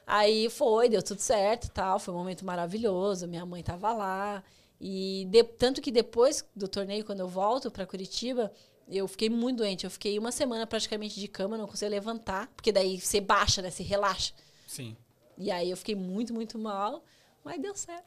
Aí 0.06 0.48
foi, 0.48 0.88
deu 0.88 1.02
tudo 1.02 1.20
certo 1.20 1.66
e 1.66 1.70
tal. 1.70 1.98
Foi 1.98 2.14
um 2.14 2.18
momento 2.18 2.44
maravilhoso. 2.44 3.26
Minha 3.26 3.44
mãe 3.44 3.62
tava 3.62 3.92
lá. 3.92 4.42
E 4.80 5.26
de, 5.30 5.42
tanto 5.42 5.80
que 5.80 5.90
depois 5.90 6.44
do 6.54 6.68
torneio, 6.68 7.04
quando 7.04 7.20
eu 7.20 7.28
volto 7.28 7.70
para 7.70 7.86
Curitiba, 7.86 8.52
eu 8.88 9.08
fiquei 9.08 9.28
muito 9.28 9.58
doente. 9.58 9.84
Eu 9.84 9.90
fiquei 9.90 10.18
uma 10.18 10.30
semana 10.30 10.66
praticamente 10.66 11.18
de 11.18 11.26
cama, 11.26 11.58
não 11.58 11.66
conseguia 11.66 11.88
levantar, 11.88 12.48
porque 12.54 12.70
daí 12.70 13.00
você 13.00 13.20
baixa, 13.20 13.60
né? 13.60 13.70
Você 13.70 13.82
relaxa. 13.82 14.32
Sim. 14.66 14.96
E 15.36 15.50
aí 15.50 15.70
eu 15.70 15.76
fiquei 15.76 15.94
muito, 15.94 16.32
muito 16.32 16.58
mal, 16.58 17.02
mas 17.44 17.60
deu 17.60 17.74
certo. 17.74 18.06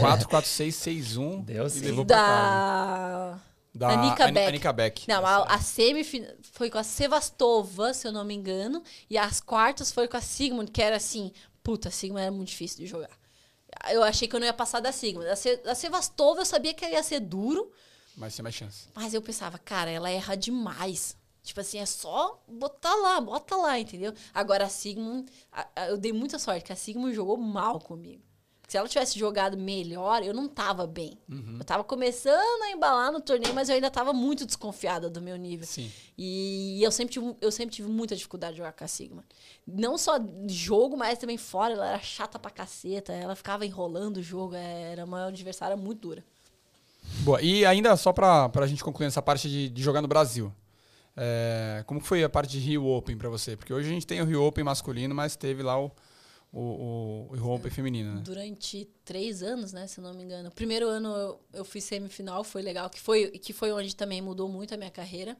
4, 0.00 0.28
4, 0.28 0.50
6, 0.50 0.74
6, 0.74 1.16
1. 1.16 1.42
Deu 1.42 1.66
e 1.66 1.70
sim. 1.70 1.80
levou 1.80 2.04
pra 2.04 2.16
casa. 2.16 3.36
Da. 3.36 3.53
Da 3.74 3.88
Anika 3.90 4.24
Ani- 4.24 4.32
Beck. 4.34 4.48
Anika 4.48 4.72
Beck. 4.72 5.08
Não, 5.08 5.26
a, 5.26 5.42
a 5.54 5.58
semifinal 5.58 6.30
foi 6.52 6.70
com 6.70 6.78
a 6.78 6.84
Sevastova, 6.84 7.92
se 7.92 8.06
eu 8.06 8.12
não 8.12 8.24
me 8.24 8.32
engano, 8.34 8.82
e 9.10 9.18
as 9.18 9.40
quartas 9.40 9.90
foi 9.90 10.06
com 10.06 10.16
a 10.16 10.20
Sigmund, 10.20 10.70
que 10.70 10.80
era 10.80 10.96
assim, 10.96 11.32
puta, 11.62 11.88
a 11.88 11.92
Sigmund 11.92 12.22
era 12.22 12.30
muito 12.30 12.48
difícil 12.48 12.78
de 12.78 12.86
jogar. 12.86 13.10
Eu 13.90 14.04
achei 14.04 14.28
que 14.28 14.36
eu 14.36 14.38
não 14.40 14.46
ia 14.46 14.52
passar 14.54 14.78
da 14.80 14.92
Sigmund. 14.92 15.28
A, 15.28 15.34
Se, 15.36 15.60
a 15.66 15.74
Sevastova 15.74 16.40
eu 16.42 16.44
sabia 16.46 16.72
que 16.72 16.86
ia 16.86 17.02
ser 17.02 17.18
duro, 17.20 17.72
Mas 18.16 18.36
tem 18.36 18.42
mais 18.44 18.54
chance. 18.54 18.86
mas 18.94 19.12
eu 19.12 19.20
pensava, 19.20 19.58
cara, 19.58 19.90
ela 19.90 20.08
erra 20.08 20.36
demais. 20.36 21.16
Tipo 21.42 21.60
assim, 21.60 21.78
é 21.78 21.84
só 21.84 22.42
botar 22.48 22.94
lá, 22.94 23.20
bota 23.20 23.56
lá, 23.56 23.78
entendeu? 23.78 24.14
Agora 24.32 24.64
a 24.64 24.68
Sigmund, 24.68 25.28
a- 25.52 25.68
eu 25.88 25.98
dei 25.98 26.12
muita 26.12 26.38
sorte, 26.38 26.64
que 26.64 26.72
a 26.72 26.76
Sigmund 26.76 27.12
jogou 27.14 27.36
mal 27.36 27.80
comigo. 27.80 28.22
Se 28.66 28.78
ela 28.78 28.88
tivesse 28.88 29.18
jogado 29.18 29.56
melhor, 29.58 30.22
eu 30.22 30.32
não 30.32 30.48
tava 30.48 30.86
bem. 30.86 31.18
Uhum. 31.28 31.56
Eu 31.58 31.64
tava 31.64 31.84
começando 31.84 32.62
a 32.62 32.70
embalar 32.70 33.12
no 33.12 33.20
torneio, 33.20 33.54
mas 33.54 33.68
eu 33.68 33.74
ainda 33.74 33.90
tava 33.90 34.12
muito 34.12 34.46
desconfiada 34.46 35.10
do 35.10 35.20
meu 35.20 35.36
nível. 35.36 35.66
Sim. 35.66 35.92
E 36.16 36.82
eu 36.82 36.90
sempre, 36.90 37.12
tive, 37.12 37.36
eu 37.40 37.52
sempre 37.52 37.74
tive 37.74 37.88
muita 37.88 38.16
dificuldade 38.16 38.54
de 38.54 38.58
jogar 38.58 38.72
com 38.72 38.84
a 38.84 38.88
Sigma. 38.88 39.24
Não 39.66 39.98
só 39.98 40.18
jogo, 40.46 40.96
mas 40.96 41.18
também 41.18 41.36
fora. 41.36 41.74
Ela 41.74 41.88
era 41.90 41.98
chata 42.00 42.38
pra 42.38 42.50
caceta. 42.50 43.12
Ela 43.12 43.36
ficava 43.36 43.66
enrolando 43.66 44.16
o 44.16 44.22
jogo. 44.22 44.54
Era 44.54 45.04
uma 45.04 45.26
adversária 45.26 45.76
muito 45.76 46.00
dura. 46.00 46.24
Boa. 47.20 47.42
E 47.42 47.66
ainda 47.66 47.94
só 47.96 48.12
pra, 48.12 48.48
pra 48.48 48.66
gente 48.66 48.82
concluir 48.82 49.06
essa 49.06 49.20
parte 49.20 49.48
de, 49.48 49.68
de 49.68 49.82
jogar 49.82 50.00
no 50.00 50.08
Brasil. 50.08 50.52
É, 51.16 51.84
como 51.86 52.00
foi 52.00 52.24
a 52.24 52.28
parte 52.28 52.52
de 52.52 52.58
Rio 52.58 52.86
Open 52.86 53.16
pra 53.16 53.28
você? 53.28 53.56
Porque 53.56 53.72
hoje 53.72 53.88
a 53.88 53.92
gente 53.92 54.06
tem 54.06 54.20
o 54.20 54.24
Rio 54.24 54.42
Open 54.42 54.64
masculino, 54.64 55.14
mas 55.14 55.36
teve 55.36 55.62
lá 55.62 55.80
o, 55.80 55.92
o, 56.56 57.26
o, 57.32 57.54
o 57.54 57.70
feminino, 57.70 58.14
né? 58.14 58.22
Durante 58.24 58.88
três 59.04 59.42
anos, 59.42 59.72
né? 59.72 59.88
Se 59.88 59.98
eu 59.98 60.04
não 60.04 60.14
me 60.14 60.22
engano. 60.22 60.50
O 60.50 60.52
primeiro 60.52 60.88
ano 60.88 61.08
eu, 61.08 61.40
eu 61.52 61.64
fui 61.64 61.80
semifinal, 61.80 62.44
foi 62.44 62.62
legal. 62.62 62.88
Que 62.88 63.00
foi, 63.00 63.28
que 63.30 63.52
foi 63.52 63.72
onde 63.72 63.96
também 63.96 64.22
mudou 64.22 64.48
muito 64.48 64.72
a 64.72 64.76
minha 64.76 64.90
carreira. 64.90 65.36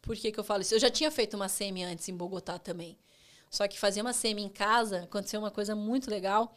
Por 0.00 0.16
que, 0.16 0.32
que 0.32 0.40
eu 0.40 0.44
falo 0.44 0.62
isso? 0.62 0.74
Eu 0.74 0.78
já 0.78 0.88
tinha 0.88 1.10
feito 1.10 1.34
uma 1.34 1.50
semi 1.50 1.84
antes 1.84 2.08
em 2.08 2.16
Bogotá 2.16 2.58
também. 2.58 2.96
Só 3.50 3.68
que 3.68 3.78
fazer 3.78 4.00
uma 4.00 4.14
semi 4.14 4.42
em 4.42 4.48
casa, 4.48 5.02
aconteceu 5.02 5.38
uma 5.38 5.50
coisa 5.50 5.76
muito 5.76 6.10
legal. 6.10 6.54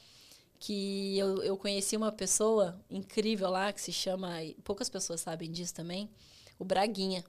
Que 0.57 1.17
eu, 1.17 1.43
eu 1.43 1.57
conheci 1.57 1.97
uma 1.97 2.13
pessoa 2.13 2.79
incrível 2.89 3.49
lá, 3.49 3.73
que 3.73 3.81
se 3.81 3.91
chama. 3.91 4.29
Poucas 4.63 4.89
pessoas 4.89 5.19
sabem 5.19 5.51
disso 5.51 5.73
também. 5.73 6.09
O 6.57 6.63
Braguinha. 6.63 7.25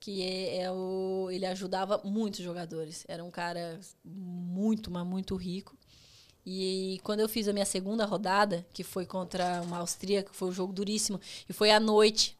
Que 0.00 0.22
é, 0.22 0.62
é 0.62 0.70
o, 0.70 1.28
ele 1.30 1.46
ajudava 1.46 2.00
muitos 2.04 2.40
jogadores. 2.40 3.04
Era 3.08 3.24
um 3.24 3.30
cara 3.30 3.80
muito, 4.04 4.90
mas 4.90 5.06
muito 5.06 5.34
rico. 5.36 5.76
E 6.46 6.98
quando 7.04 7.20
eu 7.20 7.28
fiz 7.28 7.46
a 7.46 7.52
minha 7.52 7.66
segunda 7.66 8.06
rodada, 8.06 8.66
que 8.72 8.82
foi 8.82 9.04
contra 9.04 9.60
uma 9.62 9.78
austríaca, 9.78 10.32
foi 10.32 10.48
um 10.48 10.52
jogo 10.52 10.72
duríssimo, 10.72 11.20
e 11.48 11.52
foi 11.52 11.70
à 11.70 11.78
noite. 11.78 12.38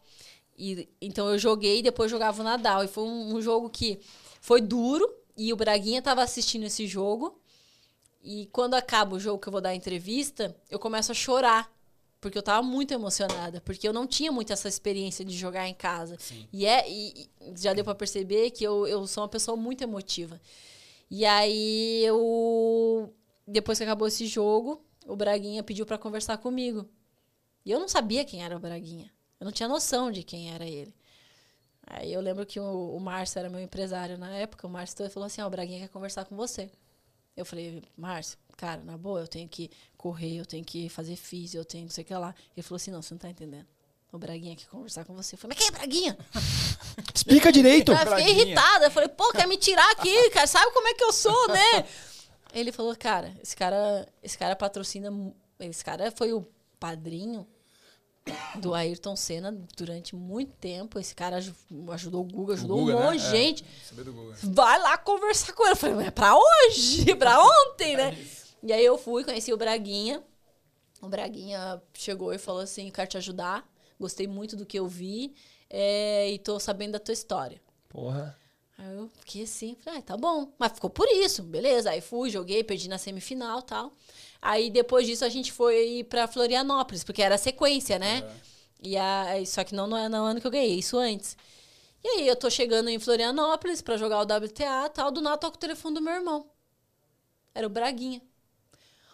E, 0.56 0.88
então 1.00 1.28
eu 1.28 1.38
joguei 1.38 1.80
e 1.80 1.82
depois 1.82 2.10
jogava 2.10 2.40
o 2.40 2.44
Nadal. 2.44 2.82
E 2.84 2.88
foi 2.88 3.04
um, 3.04 3.36
um 3.36 3.42
jogo 3.42 3.68
que 3.68 4.00
foi 4.40 4.60
duro, 4.60 5.06
e 5.36 5.52
o 5.52 5.56
Braguinha 5.56 5.98
estava 5.98 6.22
assistindo 6.22 6.64
esse 6.64 6.86
jogo. 6.86 7.38
E 8.22 8.46
quando 8.52 8.74
acaba 8.74 9.14
o 9.14 9.20
jogo 9.20 9.38
que 9.38 9.48
eu 9.48 9.52
vou 9.52 9.60
dar 9.60 9.70
a 9.70 9.74
entrevista, 9.74 10.56
eu 10.70 10.78
começo 10.78 11.12
a 11.12 11.14
chorar. 11.14 11.70
Porque 12.20 12.36
eu 12.36 12.42
tava 12.42 12.62
muito 12.66 12.92
emocionada. 12.92 13.60
Porque 13.60 13.86
eu 13.86 13.92
não 13.92 14.06
tinha 14.06 14.32
muito 14.32 14.52
essa 14.52 14.68
experiência 14.68 15.24
de 15.24 15.36
jogar 15.36 15.68
em 15.68 15.74
casa. 15.74 16.16
E, 16.52 16.66
é, 16.66 16.90
e 16.90 17.30
já 17.56 17.72
deu 17.72 17.84
para 17.84 17.94
perceber 17.94 18.50
que 18.50 18.64
eu, 18.64 18.86
eu 18.86 19.06
sou 19.06 19.22
uma 19.22 19.28
pessoa 19.28 19.56
muito 19.56 19.82
emotiva. 19.82 20.40
E 21.10 21.24
aí 21.24 22.04
eu. 22.04 23.14
Depois 23.46 23.78
que 23.78 23.84
acabou 23.84 24.06
esse 24.08 24.26
jogo, 24.26 24.84
o 25.06 25.16
Braguinha 25.16 25.62
pediu 25.62 25.86
para 25.86 25.96
conversar 25.96 26.36
comigo. 26.38 26.86
E 27.64 27.70
eu 27.70 27.80
não 27.80 27.88
sabia 27.88 28.24
quem 28.24 28.44
era 28.44 28.56
o 28.56 28.60
Braguinha. 28.60 29.10
Eu 29.40 29.44
não 29.44 29.52
tinha 29.52 29.68
noção 29.68 30.10
de 30.10 30.22
quem 30.22 30.52
era 30.52 30.66
ele. 30.66 30.94
Aí 31.86 32.12
eu 32.12 32.20
lembro 32.20 32.44
que 32.44 32.60
o, 32.60 32.96
o 32.96 33.00
Márcio 33.00 33.38
era 33.38 33.48
meu 33.48 33.60
empresário 33.60 34.18
na 34.18 34.30
época. 34.30 34.66
O 34.66 34.70
Márcio 34.70 35.08
falou 35.10 35.26
assim: 35.26 35.40
Ó, 35.40 35.46
o 35.46 35.50
Braguinha 35.50 35.80
quer 35.80 35.88
conversar 35.88 36.24
com 36.26 36.36
você. 36.36 36.70
Eu 37.36 37.46
falei, 37.46 37.82
Márcio, 37.96 38.36
cara, 38.58 38.82
na 38.84 38.98
boa, 38.98 39.20
eu 39.20 39.26
tenho 39.28 39.48
que 39.48 39.70
correr, 39.96 40.36
eu 40.38 40.44
tenho 40.44 40.62
que 40.64 40.88
fazer 40.90 41.16
físico, 41.16 41.56
eu 41.56 41.64
tenho 41.64 41.84
não 41.84 41.90
sei 41.90 42.04
o 42.04 42.06
que 42.06 42.12
lá. 42.14 42.34
Ele 42.54 42.62
falou 42.62 42.76
assim: 42.76 42.90
não, 42.90 43.00
você 43.00 43.14
não 43.14 43.18
tá 43.18 43.30
entendendo. 43.30 43.66
O 44.12 44.18
Braguinha 44.18 44.56
quer 44.56 44.66
conversar 44.68 45.04
com 45.04 45.14
você. 45.14 45.34
Eu 45.34 45.38
falei, 45.38 45.54
mas 45.56 45.66
quem 45.66 45.68
é 45.68 45.78
Braguinha? 45.78 46.18
Explica 47.14 47.52
direito. 47.52 47.92
Eu 47.92 47.96
fiquei 47.98 48.14
Braguinha. 48.14 48.30
irritada. 48.42 48.86
Eu 48.86 48.90
falei, 48.90 49.08
pô, 49.08 49.30
quer 49.32 49.46
me 49.46 49.56
tirar 49.58 49.90
aqui, 49.92 50.30
cara? 50.30 50.46
Sabe 50.46 50.72
como 50.72 50.88
é 50.88 50.94
que 50.94 51.04
eu 51.04 51.12
sou, 51.12 51.48
né? 51.48 51.86
Ele 52.54 52.72
falou, 52.72 52.96
cara, 52.96 53.34
esse 53.42 53.54
cara, 53.54 54.08
esse 54.22 54.36
cara 54.38 54.56
patrocina. 54.56 55.10
Esse 55.60 55.84
cara 55.84 56.10
foi 56.10 56.32
o 56.32 56.46
padrinho 56.80 57.46
do 58.56 58.74
Ayrton 58.74 59.14
Senna 59.16 59.52
durante 59.76 60.14
muito 60.16 60.52
tempo. 60.56 60.98
Esse 60.98 61.14
cara 61.14 61.36
aju- 61.36 61.54
ajudou 61.92 62.22
o 62.22 62.24
Guga, 62.24 62.54
ajudou 62.54 62.78
Guga, 62.78 62.96
um 62.96 63.00
né? 63.00 63.06
monte 63.06 63.20
de 63.20 63.26
É, 63.26 63.30
gente. 63.30 63.64
Guga. 63.94 64.36
Vai 64.42 64.78
lá 64.80 64.96
conversar 64.96 65.52
com 65.52 65.62
ele. 65.64 65.72
Eu 65.72 65.76
falei, 65.76 65.96
mas 65.96 66.06
é 66.06 66.10
pra 66.10 66.34
hoje, 66.36 67.12
pra 67.16 67.42
ontem, 67.44 67.96
né? 67.96 68.16
E 68.62 68.72
aí 68.72 68.84
eu 68.84 68.98
fui, 68.98 69.24
conheci 69.24 69.52
o 69.52 69.56
Braguinha. 69.56 70.22
O 71.00 71.08
Braguinha 71.08 71.80
chegou 71.94 72.32
e 72.32 72.38
falou 72.38 72.62
assim: 72.62 72.90
quero 72.90 73.08
te 73.08 73.16
ajudar. 73.16 73.68
Gostei 73.98 74.26
muito 74.26 74.56
do 74.56 74.66
que 74.66 74.78
eu 74.78 74.86
vi 74.86 75.34
é, 75.68 76.30
e 76.30 76.38
tô 76.38 76.58
sabendo 76.60 76.92
da 76.92 76.98
tua 76.98 77.12
história. 77.12 77.60
Porra. 77.88 78.38
Aí 78.76 78.94
eu 78.94 79.10
fiquei 79.20 79.42
assim, 79.42 79.76
falei, 79.82 79.98
ah, 79.98 80.02
tá 80.02 80.16
bom. 80.16 80.52
Mas 80.56 80.72
ficou 80.72 80.88
por 80.88 81.08
isso, 81.08 81.42
beleza. 81.42 81.90
Aí 81.90 82.00
fui, 82.00 82.30
joguei, 82.30 82.62
perdi 82.62 82.88
na 82.88 82.96
semifinal 82.96 83.58
e 83.58 83.62
tal. 83.64 83.92
Aí 84.40 84.70
depois 84.70 85.06
disso 85.06 85.24
a 85.24 85.28
gente 85.28 85.52
foi 85.52 86.06
pra 86.08 86.28
Florianópolis, 86.28 87.02
porque 87.02 87.20
era 87.20 87.34
a 87.34 87.38
sequência, 87.38 87.98
né? 87.98 88.22
E 88.80 88.96
aí, 88.96 89.44
só 89.44 89.64
que 89.64 89.74
não 89.74 89.88
no, 89.88 90.08
no 90.08 90.24
ano 90.24 90.40
que 90.40 90.46
eu 90.46 90.50
ganhei, 90.50 90.78
isso 90.78 90.96
antes. 90.96 91.36
E 92.04 92.08
aí 92.08 92.28
eu 92.28 92.36
tô 92.36 92.48
chegando 92.48 92.88
em 92.88 93.00
Florianópolis 93.00 93.82
pra 93.82 93.96
jogar 93.96 94.18
o 94.18 94.22
WTA 94.22 94.86
e 94.86 94.90
tal, 94.90 95.10
do 95.10 95.20
nada 95.20 95.36
toca 95.36 95.56
o 95.56 95.60
telefone 95.60 95.96
do 95.96 96.00
meu 96.00 96.14
irmão. 96.14 96.48
Era 97.52 97.66
o 97.66 97.70
Braguinha. 97.70 98.22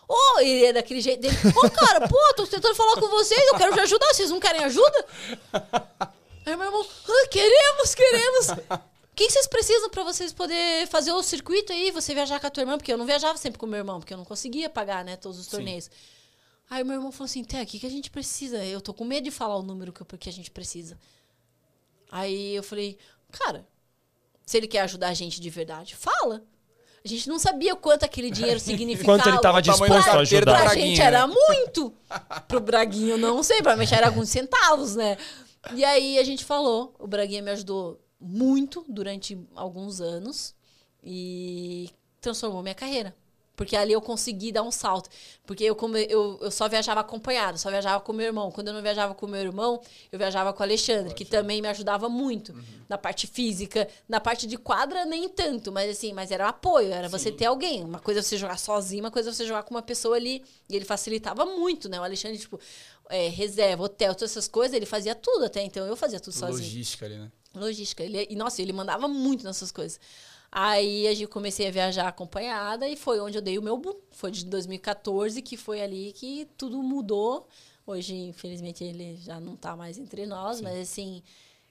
Ô, 0.09 0.41
e 0.41 0.49
ele 0.49 0.67
é 0.67 0.73
daquele 0.73 1.01
jeito 1.01 1.21
dele. 1.23 1.37
Ô, 1.57 1.71
cara, 1.71 2.07
pô, 2.09 2.19
tô 2.37 2.47
tentando 2.47 2.75
falar 2.75 2.95
com 3.01 3.09
vocês, 3.09 3.41
eu 3.49 3.57
quero 3.57 3.73
te 3.73 3.81
ajudar, 3.81 4.13
vocês 4.15 4.31
não 4.31 4.39
querem 4.41 4.63
ajuda? 4.65 5.07
Aí 6.47 6.55
meu 6.57 6.67
irmão, 6.67 6.87
ah, 7.09 7.29
queremos, 7.31 7.95
queremos. 7.95 8.49
O 8.49 9.15
que 9.17 9.31
vocês 9.31 9.47
precisam 9.47 9.89
pra 9.89 10.03
vocês 10.05 10.33
poder 10.33 10.87
fazer 10.89 11.13
o 11.13 11.23
circuito 11.23 11.73
aí, 11.73 11.91
você 11.91 12.13
viajar 12.13 12.39
com 12.41 12.47
a 12.47 12.51
tua 12.51 12.63
irmã? 12.63 12.77
Porque 12.77 12.93
eu 12.93 12.99
não 12.99 13.07
viajava 13.07 13.39
sempre 13.39 13.59
com 13.59 13.65
o 13.65 13.69
meu 13.69 13.79
irmão, 13.79 13.99
porque 14.01 14.13
eu 14.13 14.19
não 14.19 14.25
conseguia 14.25 14.69
pagar, 14.69 15.05
né, 15.05 15.17
todos 15.17 15.39
os 15.39 15.47
torneios. 15.47 15.89
Aí 16.69 16.83
o 16.83 16.87
meu 16.87 16.97
irmão 16.97 17.13
falou 17.13 17.25
assim, 17.27 17.43
Té, 17.45 17.63
o 17.63 17.67
que, 17.67 17.79
que 17.79 17.87
a 17.87 17.91
gente 17.91 18.11
precisa? 18.11 18.63
Eu 18.65 18.81
tô 18.81 18.93
com 18.93 19.05
medo 19.05 19.25
de 19.25 19.31
falar 19.31 19.57
o 19.57 19.63
número 19.63 19.93
que, 19.93 20.03
eu- 20.03 20.19
que 20.19 20.29
a 20.29 20.33
gente 20.33 20.51
precisa. 20.51 20.99
Aí 22.11 22.55
eu 22.55 22.63
falei, 22.63 22.99
cara, 23.33 23.67
se 24.45 24.57
ele 24.57 24.67
quer 24.67 24.81
ajudar 24.81 25.09
a 25.09 25.15
gente 25.15 25.41
de 25.41 25.49
verdade, 25.49 25.95
fala. 25.97 26.43
A 27.05 27.09
gente 27.09 27.29
não 27.29 27.39
sabia 27.39 27.75
o 27.75 27.77
quanto 27.77 28.03
aquele 28.05 28.31
dinheiro 28.31 28.59
significava. 28.59 29.19
Quanto 29.19 29.29
ele 29.29 29.39
tava 29.39 29.59
o 29.59 29.63
tamanho 29.63 29.93
da 29.93 29.99
disposto 29.99 30.09
a 30.09 30.13
Pra 30.13 30.21
ajudar. 30.21 30.63
Braguinha, 30.63 30.87
gente 30.87 31.01
era 31.03 31.27
muito. 31.27 31.93
Pro 32.49 32.61
Braguinho, 32.61 33.19
não 33.19 33.43
sei, 33.43 33.59
provavelmente 33.59 33.95
era 33.95 34.07
alguns 34.07 34.31
centavos, 34.31 34.97
né? 34.97 35.19
E 35.75 35.85
aí 35.85 36.19
a 36.19 36.25
gente 36.25 36.47
falou. 36.47 36.95
O 36.99 37.07
Braguinha 37.07 37.43
me 37.43 37.51
ajudou 37.51 38.01
muito 38.19 38.83
durante 38.89 39.39
alguns 39.55 40.01
anos 40.01 40.55
e 41.03 41.91
transformou 42.23 42.63
minha 42.63 42.75
carreira. 42.75 43.15
Porque 43.57 43.77
ali 43.77 43.93
eu 43.93 44.01
consegui 44.01 44.51
dar 44.51 44.63
um 44.63 44.71
salto. 44.71 45.09
Porque 45.47 45.65
eu, 45.65 45.77
eu, 46.09 46.39
eu 46.41 46.51
só 46.51 46.69
viajava 46.69 47.01
acompanhado, 47.01 47.59
só 47.59 47.71
viajava 47.71 48.01
com 48.01 48.13
meu 48.13 48.27
irmão. 48.27 48.51
Quando 48.51 48.69
eu 48.69 48.75
não 48.75 48.83
viajava 48.83 49.15
com 49.15 49.27
meu 49.27 49.41
irmão, 49.41 49.81
eu 50.11 50.19
viajava 50.19 50.53
com 50.53 50.61
o 50.61 50.63
Alexandre, 50.63 51.15
que 51.15 51.25
também 51.25 51.63
me 51.63 51.69
ajudava 51.69 52.09
muito 52.09 52.55
na 52.89 52.99
parte 52.99 53.27
física, 53.27 53.89
na 54.09 54.21
parte 54.21 54.47
de 54.47 54.57
quadra 54.57 55.05
nem 55.05 55.29
tanto, 55.29 55.71
mas 55.71 55.91
assim, 55.91 56.13
mas 56.13 56.31
era 56.31 56.49
apoio, 56.49 56.93
era 56.93 57.09
você 57.09 57.31
ter 57.31 57.47
alguém. 57.47 57.85
Uma 57.85 58.01
coisa 58.01 58.21
é 58.21 58.23
você 58.23 58.37
jogar 58.37 58.59
sozinho, 58.59 59.05
uma 59.05 59.11
coisa 59.11 59.31
é 59.31 59.33
você 59.33 59.47
jogar 59.47 59.63
com 59.63 59.75
uma 59.75 59.83
pessoa 59.83 60.17
ali. 60.17 60.43
E 60.69 60.75
ele 60.75 60.85
facilitava 60.85 61.47
muito, 61.47 61.89
né? 61.89 62.01
O 62.01 62.03
Alexandre, 62.03 62.39
tipo, 62.39 62.59
é, 63.09 63.29
reserva, 63.29 63.85
hotel, 63.85 64.15
todas 64.15 64.33
essas 64.33 64.49
coisas, 64.49 64.75
ele 64.75 64.87
fazia 64.87 65.15
tudo 65.15 65.45
até 65.45 65.63
então. 65.63 65.87
Eu 65.87 65.97
fazia 65.97 66.19
tudo 66.19 66.33
sozinho. 66.33 66.69
Logística 66.69 67.07
ali, 67.07 67.17
né? 67.19 67.31
Logística. 67.55 68.03
Ele, 68.03 68.27
e, 68.29 68.35
nossa, 68.35 68.61
ele 68.61 68.73
mandava 68.73 69.07
muito 69.07 69.45
nessas 69.45 69.71
coisas. 69.71 70.01
Aí 70.57 71.09
a 71.09 71.15
gente 71.15 71.27
comecei 71.27 71.67
a 71.67 71.71
viajar 71.73 72.07
acompanhada 72.07 72.89
e 72.89 72.95
foi 72.97 73.19
onde 73.19 73.37
eu 73.37 73.43
dei 73.43 73.59
o 73.59 73.63
meu 73.63 73.77
boom. 73.77 73.97
Foi 74.13 74.31
de 74.31 74.45
2014 74.47 75.43
que 75.43 75.57
foi 75.57 75.83
ali 75.83 76.13
que 76.13 76.47
tudo 76.57 76.81
mudou. 76.81 77.49
Hoje, 77.85 78.15
infelizmente, 78.15 78.85
ele 78.85 79.17
já 79.17 79.41
não 79.41 79.57
tá 79.57 79.77
mais 79.77 79.99
entre 79.99 80.27
nós, 80.27 80.61
mas 80.61 80.79
assim, 80.79 81.23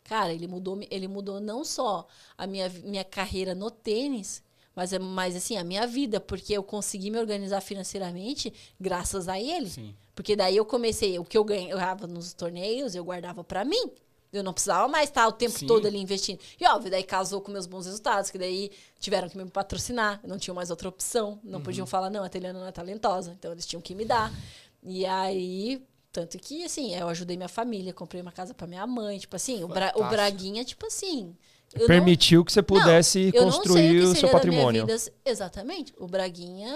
cara, 0.04 0.34
ele 0.34 0.48
mudou, 0.48 0.78
ele 0.92 1.08
mudou 1.08 1.40
não 1.40 1.64
só 1.64 2.06
a 2.38 2.46
minha, 2.46 2.68
minha 2.84 3.06
carreira 3.06 3.56
no 3.56 3.72
tênis, 3.72 4.44
Mas, 4.76 4.92
é- 4.92 4.98
mas 5.00 5.36
assim, 5.36 5.56
a 5.56 5.64
minha 5.64 5.86
vida, 5.86 6.20
porque 6.20 6.52
eu 6.52 6.64
consegui 6.64 7.12
me 7.12 7.20
organizar 7.20 7.62
financeiramente 7.62 8.52
graças 8.80 9.28
a 9.30 9.40
ele. 9.40 9.70
Sim. 9.70 9.96
Porque 10.16 10.36
daí 10.36 10.58
eu 10.58 10.66
comecei, 10.66 11.18
o 11.20 11.24
que 11.24 11.38
eu 11.38 11.44
ganhava 11.44 12.08
nos 12.08 12.34
torneios, 12.34 12.96
eu 12.96 13.04
guardava 13.06 13.44
pra 13.44 13.64
mim. 13.64 13.92
Eu 14.34 14.44
não 14.44 14.52
precisava 14.52 14.88
mais 14.88 15.10
estar 15.10 15.28
o 15.28 15.32
tempo 15.32 15.58
Sim. 15.60 15.68
todo 15.68 15.86
ali 15.88 16.00
investindo. 16.00 16.40
E 16.60 16.68
óbvio, 16.68 16.90
daí 16.90 17.04
casou 17.04 17.40
com 17.40 17.52
meus 17.52 17.68
bons 17.68 17.86
resultados, 17.86 18.32
que 18.32 18.38
daí 18.40 18.72
tiveram 19.00 19.30
que 19.30 19.38
me 19.38 19.48
patrocinar, 19.50 20.20
não 20.28 20.40
tinham 20.40 20.56
mais 20.56 20.72
outra 20.72 20.90
opção. 20.90 21.40
Não 21.44 21.60
Uhum. 21.60 21.64
podiam 21.64 21.86
falar, 21.86 22.10
não, 22.10 22.24
a 22.24 22.30
Teliana 22.30 22.60
não 22.60 22.68
é 22.68 22.72
talentosa. 22.72 23.36
Então 23.38 23.52
eles 23.52 23.66
tinham 23.66 23.80
que 23.82 23.94
me 23.94 24.06
dar. 24.06 24.34
E 24.82 25.06
aí, 25.06 25.82
tanto 26.12 26.38
que, 26.40 26.64
assim, 26.64 26.96
eu 26.96 27.08
ajudei 27.10 27.38
minha 27.38 27.48
família, 27.48 27.94
comprei 27.94 28.22
uma 28.24 28.32
casa 28.32 28.54
pra 28.56 28.66
minha 28.66 28.86
mãe. 28.88 29.20
Tipo 29.20 29.36
assim, 29.36 29.64
o, 29.64 29.68
Bra- 29.68 29.94
o. 29.96 30.04
Braguinha, 30.06 30.66
tipo 30.66 30.88
assim. 30.88 31.36
eu 31.76 31.82
não- 31.82 31.88
Permitiu 31.88 32.44
que 32.44 32.52
você 32.52 32.62
pudesse 32.64 33.32
não, 33.36 33.44
construir 33.46 34.00
que 34.00 34.06
o 34.06 34.16
seu 34.16 34.30
patrimônio. 34.30 34.86
exatamente. 35.24 35.94
O 35.98 36.08
Braguinha, 36.08 36.76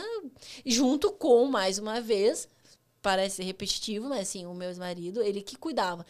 junto 0.66 1.12
com, 1.12 1.46
mais 1.46 1.78
uma 1.80 2.00
vez, 2.02 2.48
parece 3.02 3.44
repetitivo, 3.44 4.08
mas 4.10 4.22
assim, 4.22 4.46
o 4.46 4.54
meu 4.54 4.70
ex-marido, 4.70 5.22
ele 5.22 5.42
que 5.42 5.56
cuidava. 5.56 6.06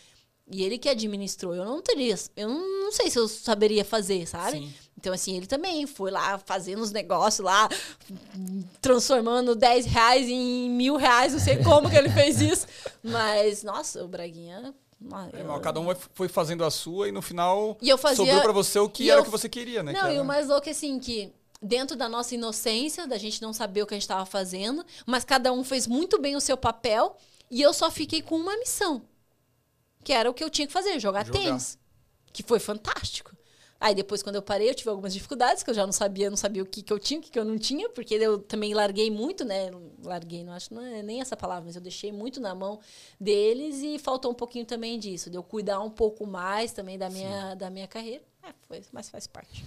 E 0.49 0.63
ele 0.63 0.77
que 0.77 0.87
administrou. 0.87 1.53
Eu 1.53 1.65
não 1.65 1.81
teria. 1.81 2.15
Eu 2.35 2.47
não, 2.49 2.91
sei 2.91 3.09
se 3.09 3.19
eu 3.19 3.27
saberia 3.27 3.83
fazer, 3.83 4.25
sabe? 4.27 4.57
Sim. 4.59 4.73
Então, 4.97 5.13
assim, 5.13 5.35
ele 5.35 5.45
também 5.45 5.85
foi 5.85 6.09
lá 6.09 6.39
fazendo 6.39 6.81
os 6.81 6.91
negócios 6.91 7.45
lá, 7.45 7.69
transformando 8.81 9.55
10 9.55 9.85
reais 9.85 10.27
em 10.27 10.69
mil 10.69 10.95
reais. 10.95 11.33
Não 11.33 11.39
sei 11.39 11.57
como 11.63 11.89
que 11.89 11.95
ele 11.95 12.09
fez 12.09 12.39
isso. 12.41 12.65
Mas, 13.03 13.63
nossa, 13.63 14.03
o 14.03 14.07
Braguinha. 14.07 14.73
É, 15.33 15.41
eu- 15.43 15.59
cada 15.59 15.79
um 15.79 15.93
foi 16.15 16.27
fazendo 16.27 16.63
a 16.65 16.71
sua 16.71 17.07
e 17.07 17.11
no 17.11 17.21
final 17.21 17.77
E 17.79 17.87
eu 17.87 17.97
fazia- 17.99 18.25
sobrou 18.25 18.41
pra 18.41 18.51
você 18.51 18.79
o 18.79 18.89
que 18.89 19.03
e 19.03 19.09
era 19.11 19.19
eu- 19.19 19.21
o 19.21 19.25
que 19.25 19.29
você 19.31 19.47
queria, 19.47 19.83
né? 19.83 19.91
Não, 19.93 20.01
que 20.01 20.07
e 20.07 20.13
era- 20.13 20.21
o 20.23 20.25
mais 20.25 20.47
louco 20.47 20.67
é 20.67 20.71
assim, 20.71 20.97
que 20.99 21.31
dentro 21.61 21.95
da 21.95 22.09
nossa 22.09 22.33
inocência, 22.33 23.05
da 23.05 23.17
gente 23.17 23.39
não 23.39 23.53
saber 23.53 23.83
o 23.83 23.85
que 23.85 23.93
a 23.93 23.97
gente 23.97 24.01
estava 24.03 24.25
fazendo, 24.25 24.83
mas 25.05 25.23
cada 25.23 25.51
um 25.53 25.63
fez 25.63 25.85
muito 25.85 26.19
bem 26.19 26.35
o 26.35 26.41
seu 26.41 26.57
papel 26.57 27.15
e 27.51 27.61
eu 27.61 27.73
só 27.73 27.91
fiquei 27.91 28.23
com 28.23 28.35
uma 28.37 28.57
missão. 28.57 29.03
Que 30.03 30.13
era 30.13 30.29
o 30.29 30.33
que 30.33 30.43
eu 30.43 30.49
tinha 30.49 30.67
que 30.67 30.73
fazer, 30.73 30.99
jogar, 30.99 31.25
Jogar. 31.25 31.39
tênis. 31.39 31.77
Que 32.31 32.43
foi 32.43 32.59
fantástico. 32.59 33.35
Aí 33.79 33.93
depois, 33.93 34.23
quando 34.23 34.37
eu 34.37 34.41
parei, 34.41 34.69
eu 34.69 34.73
tive 34.73 34.89
algumas 34.89 35.13
dificuldades, 35.13 35.61
que 35.61 35.69
eu 35.69 35.73
já 35.73 35.85
não 35.85 35.93
sabia, 35.93 36.29
não 36.29 36.37
sabia 36.37 36.63
o 36.63 36.65
que, 36.65 36.81
que 36.81 36.91
eu 36.91 36.97
tinha, 36.97 37.19
o 37.19 37.23
que, 37.23 37.29
que 37.29 37.37
eu 37.37 37.45
não 37.45 37.59
tinha, 37.59 37.87
porque 37.89 38.15
eu 38.15 38.39
também 38.39 38.73
larguei 38.73 39.11
muito, 39.11 39.45
né? 39.45 39.69
Larguei, 40.03 40.43
não 40.43 40.53
acho, 40.53 40.73
não 40.73 40.81
é 40.81 41.03
nem 41.03 41.21
essa 41.21 41.37
palavra, 41.37 41.65
mas 41.65 41.75
eu 41.75 41.81
deixei 41.81 42.11
muito 42.11 42.39
na 42.39 42.55
mão 42.55 42.79
deles 43.19 43.83
e 43.83 43.99
faltou 43.99 44.31
um 44.31 44.35
pouquinho 44.35 44.65
também 44.65 44.97
disso, 44.97 45.29
de 45.29 45.37
eu 45.37 45.43
cuidar 45.43 45.79
um 45.79 45.91
pouco 45.91 46.25
mais 46.25 46.71
também 46.71 46.97
da 46.97 47.07
minha, 47.09 47.53
da 47.53 47.69
minha 47.69 47.87
carreira. 47.87 48.23
É, 48.41 48.49
foi, 48.67 48.81
mas 48.91 49.09
faz 49.09 49.27
parte. 49.27 49.63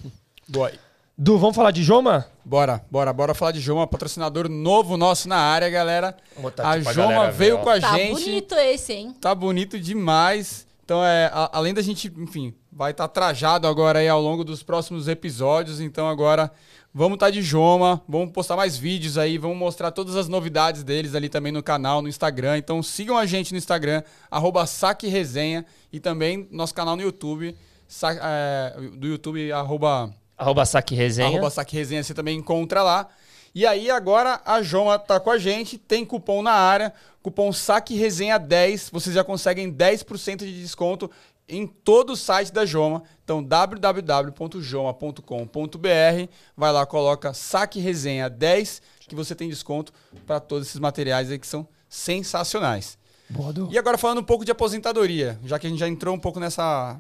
Boy. 0.48 0.76
Du, 1.16 1.36
vamos 1.38 1.54
falar 1.54 1.70
de 1.70 1.82
Joma? 1.82 2.26
Bora, 2.44 2.82
bora, 2.90 3.12
bora 3.12 3.34
falar 3.34 3.52
de 3.52 3.60
Joma, 3.60 3.86
patrocinador 3.86 4.48
novo 4.48 4.96
nosso 4.96 5.28
na 5.28 5.36
área, 5.36 5.68
galera. 5.68 6.16
A 6.58 6.80
Joma 6.80 6.92
galera 7.12 7.30
ver, 7.30 7.36
veio 7.36 7.56
ó. 7.56 7.58
com 7.58 7.68
a 7.70 7.78
Tá 7.80 7.96
gente. 7.98 8.12
bonito 8.24 8.54
esse, 8.54 8.92
hein? 8.94 9.14
Tá 9.20 9.34
bonito 9.34 9.78
demais. 9.78 10.66
Então, 10.82 11.04
é, 11.04 11.26
a- 11.26 11.50
além 11.52 11.74
da 11.74 11.82
gente, 11.82 12.10
enfim, 12.16 12.54
vai 12.72 12.92
estar 12.92 13.06
trajado 13.06 13.66
agora 13.68 13.98
aí 13.98 14.08
ao 14.08 14.20
longo 14.20 14.42
dos 14.42 14.62
próximos 14.62 15.08
episódios. 15.08 15.78
Então, 15.78 16.08
agora 16.08 16.50
vamos 16.92 17.16
estar 17.16 17.28
de 17.30 17.42
Joma, 17.42 18.02
vamos 18.08 18.32
postar 18.32 18.56
mais 18.56 18.76
vídeos 18.78 19.18
aí, 19.18 19.36
vamos 19.36 19.58
mostrar 19.58 19.90
todas 19.92 20.16
as 20.16 20.26
novidades 20.26 20.82
deles 20.82 21.14
ali 21.14 21.28
também 21.28 21.52
no 21.52 21.62
canal, 21.62 22.00
no 22.00 22.08
Instagram. 22.08 22.56
Então, 22.56 22.82
sigam 22.82 23.16
a 23.18 23.26
gente 23.26 23.52
no 23.52 23.58
Instagram, 23.58 24.02
arroba 24.30 24.64
Saque 24.66 25.06
Resenha, 25.06 25.66
e 25.92 26.00
também 26.00 26.48
nosso 26.50 26.74
canal 26.74 26.96
no 26.96 27.02
YouTube, 27.02 27.54
sa- 27.86 28.16
é, 28.20 28.74
do 28.96 29.06
YouTube, 29.06 29.52
arroba 29.52 30.12
Arroba 30.40 30.64
Saque 30.64 30.94
Resenha. 30.94 31.28
Arroba 31.28 31.50
Saque 31.50 31.76
Resenha 31.76 32.02
você 32.02 32.14
também 32.14 32.38
encontra 32.38 32.82
lá. 32.82 33.06
E 33.54 33.66
aí 33.66 33.90
agora 33.90 34.40
a 34.42 34.62
Joma 34.62 34.98
tá 34.98 35.20
com 35.20 35.30
a 35.30 35.36
gente, 35.36 35.76
tem 35.76 36.02
cupom 36.02 36.40
na 36.40 36.52
área, 36.52 36.94
cupom 37.22 37.52
Saque 37.52 37.94
Resenha 37.94 38.38
10, 38.38 38.88
vocês 38.90 39.14
já 39.14 39.22
conseguem 39.22 39.70
10% 39.70 40.38
de 40.38 40.62
desconto 40.62 41.10
em 41.46 41.66
todo 41.66 42.14
o 42.14 42.16
site 42.16 42.50
da 42.52 42.64
Joma. 42.64 43.02
Então 43.22 43.42
www.joma.com.br, 43.42 46.32
vai 46.56 46.72
lá, 46.72 46.86
coloca 46.86 47.34
Saque 47.34 47.78
Resenha 47.78 48.30
10 48.30 48.80
que 49.06 49.14
você 49.14 49.34
tem 49.34 49.48
desconto 49.48 49.92
para 50.24 50.40
todos 50.40 50.68
esses 50.68 50.80
materiais 50.80 51.30
aí 51.30 51.38
que 51.38 51.46
são 51.46 51.68
sensacionais. 51.86 52.96
Boa. 53.28 53.52
E 53.70 53.78
agora 53.78 53.98
falando 53.98 54.18
um 54.18 54.24
pouco 54.24 54.44
de 54.44 54.52
aposentadoria, 54.52 55.38
já 55.44 55.58
que 55.58 55.66
a 55.66 55.70
gente 55.70 55.80
já 55.80 55.88
entrou 55.88 56.14
um 56.14 56.18
pouco 56.18 56.40
nessa, 56.40 56.98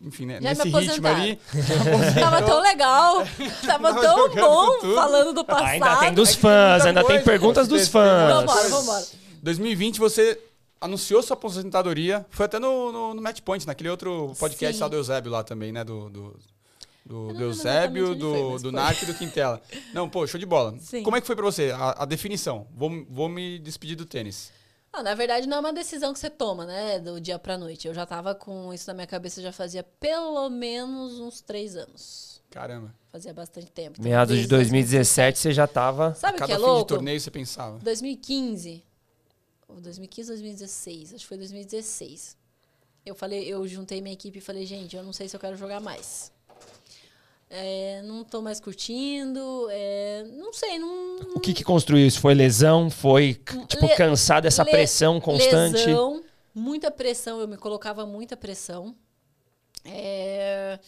enfim, 0.00 0.24
né, 0.26 0.38
Já 0.40 0.50
nesse 0.50 0.68
ritmo 0.68 1.06
ali. 1.06 1.38
Tava 2.18 2.42
tão 2.42 2.60
legal, 2.62 3.26
tava 3.66 3.94
tão 3.94 4.34
bom 4.34 4.78
tudo. 4.78 4.94
falando 4.94 5.32
do 5.34 5.44
passado. 5.44 5.66
Ainda 5.68 5.96
tem 5.96 6.14
dos 6.14 6.34
fãs, 6.34 6.86
ainda 6.86 7.04
tem 7.04 7.22
perguntas 7.22 7.68
dos 7.68 7.86
fãs. 7.86 8.34
Vambora, 8.34 8.68
vambora. 8.68 9.06
2020 9.42 9.98
você 9.98 10.40
anunciou 10.80 11.22
sua 11.22 11.34
aposentadoria. 11.34 12.24
Foi 12.30 12.46
até 12.46 12.58
no, 12.58 12.90
no, 12.90 13.14
no 13.14 13.20
Match 13.20 13.40
Point, 13.42 13.66
naquele 13.66 13.90
outro 13.90 14.32
podcast 14.38 14.76
Sim. 14.76 14.82
lá 14.82 14.88
do 14.88 14.96
Eusébio 14.96 15.30
lá 15.30 15.44
também, 15.44 15.70
né? 15.70 15.84
Do, 15.84 16.08
do, 16.08 16.36
do, 17.04 17.32
do 17.34 17.42
Eusébio, 17.42 18.14
do, 18.14 18.58
do. 18.58 18.72
Narc 18.72 19.02
e 19.02 19.06
do 19.06 19.14
Quintela. 19.14 19.60
Não, 19.92 20.08
pô, 20.08 20.26
show 20.26 20.40
de 20.40 20.46
bola. 20.46 20.74
Sim. 20.80 21.02
Como 21.02 21.16
é 21.16 21.20
que 21.20 21.26
foi 21.26 21.36
pra 21.36 21.44
você 21.44 21.72
a, 21.72 22.02
a 22.02 22.04
definição? 22.06 22.66
Vou, 22.74 23.04
vou 23.10 23.28
me 23.28 23.58
despedir 23.58 23.96
do 23.96 24.06
tênis. 24.06 24.50
Ah, 24.92 25.02
na 25.02 25.14
verdade, 25.14 25.46
não 25.46 25.58
é 25.58 25.60
uma 25.60 25.72
decisão 25.72 26.12
que 26.12 26.18
você 26.18 26.28
toma, 26.28 26.66
né? 26.66 26.98
Do 26.98 27.20
dia 27.20 27.38
pra 27.38 27.56
noite. 27.56 27.86
Eu 27.86 27.94
já 27.94 28.04
tava 28.04 28.34
com 28.34 28.74
isso 28.74 28.88
na 28.88 28.94
minha 28.94 29.06
cabeça 29.06 29.40
já 29.40 29.52
fazia 29.52 29.82
pelo 29.82 30.48
menos 30.50 31.20
uns 31.20 31.40
três 31.40 31.76
anos. 31.76 32.42
Caramba. 32.50 32.92
Fazia 33.12 33.32
bastante 33.32 33.70
tempo. 33.70 33.96
Então, 34.00 34.04
Meados 34.10 34.34
de 34.36 34.46
desde 34.48 34.48
2017 34.48 35.38
você 35.38 35.52
já 35.52 35.66
tava. 35.66 36.14
Sabe 36.14 36.32
o 36.32 36.34
que 36.34 36.40
Cada 36.40 36.52
é 36.52 36.56
fim 36.56 36.62
de 36.62 36.68
louco? 36.68 36.84
torneio 36.86 37.20
você 37.20 37.30
pensava. 37.30 37.78
2015. 37.78 38.84
Ou 39.68 39.80
2015 39.80 40.30
ou 40.30 40.36
2016. 40.36 41.14
Acho 41.14 41.22
que 41.22 41.28
foi 41.28 41.36
2016. 41.38 42.36
Eu 43.06 43.14
falei, 43.14 43.44
eu 43.46 43.66
juntei 43.68 44.00
minha 44.00 44.12
equipe 44.12 44.38
e 44.38 44.42
falei, 44.42 44.66
gente, 44.66 44.96
eu 44.96 45.02
não 45.04 45.12
sei 45.12 45.28
se 45.28 45.36
eu 45.36 45.40
quero 45.40 45.56
jogar 45.56 45.80
mais. 45.80 46.32
É, 47.52 48.00
não 48.02 48.22
tô 48.22 48.40
mais 48.40 48.60
curtindo. 48.60 49.66
é, 49.70 50.22
não 50.36 50.52
sei, 50.52 50.78
não. 50.78 51.18
O 51.34 51.40
que 51.40 51.52
que 51.52 51.64
construiu 51.64 52.06
isso? 52.06 52.20
Foi 52.20 52.32
lesão? 52.32 52.88
Foi, 52.88 53.32
c- 53.48 53.66
tipo, 53.66 53.86
Le- 53.86 53.96
cansar 53.96 54.40
dessa 54.40 54.62
le- 54.62 54.70
pressão 54.70 55.20
constante? 55.20 55.84
Lesão, 55.84 56.22
muita 56.54 56.92
pressão, 56.92 57.40
eu 57.40 57.48
me 57.48 57.56
colocava 57.56 58.06
muita 58.06 58.36
pressão. 58.36 58.94
É, 59.84 60.78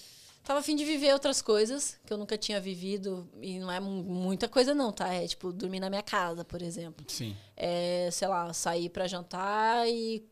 tava 0.44 0.60
a 0.60 0.62
fim 0.62 0.76
de 0.76 0.84
viver 0.84 1.12
outras 1.12 1.43
coisas 1.43 1.98
que 2.06 2.12
eu 2.12 2.16
nunca 2.18 2.39
tinha 2.39 2.60
vivido. 2.60 3.28
E 3.40 3.59
não 3.59 3.70
é 3.70 3.80
mu- 3.80 4.02
muita 4.05 4.48
coisa, 4.48 4.74
não, 4.74 4.93
tá? 4.93 5.12
É 5.12 5.26
tipo 5.26 5.52
dormir 5.52 5.80
na 5.80 5.90
minha 5.90 6.02
casa, 6.02 6.44
por 6.44 6.62
exemplo. 6.62 7.05
Sim. 7.09 7.36
É, 7.56 8.09
sei 8.12 8.28
lá, 8.28 8.52
sair 8.52 8.89
pra 8.89 9.09
jantar 9.09 9.89
e 9.89 10.24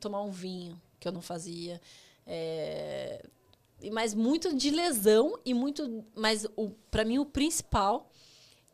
tomar 0.00 0.22
um 0.22 0.30
vinho, 0.30 0.80
que 0.98 1.06
eu 1.06 1.12
não 1.12 1.20
fazia. 1.20 1.78
É, 2.26 3.22
mas 3.90 4.14
muito 4.14 4.54
de 4.54 4.70
lesão 4.70 5.38
e 5.44 5.52
muito. 5.54 6.04
Mas 6.14 6.46
o, 6.56 6.70
pra 6.90 7.04
mim, 7.04 7.18
o 7.18 7.26
principal, 7.26 8.10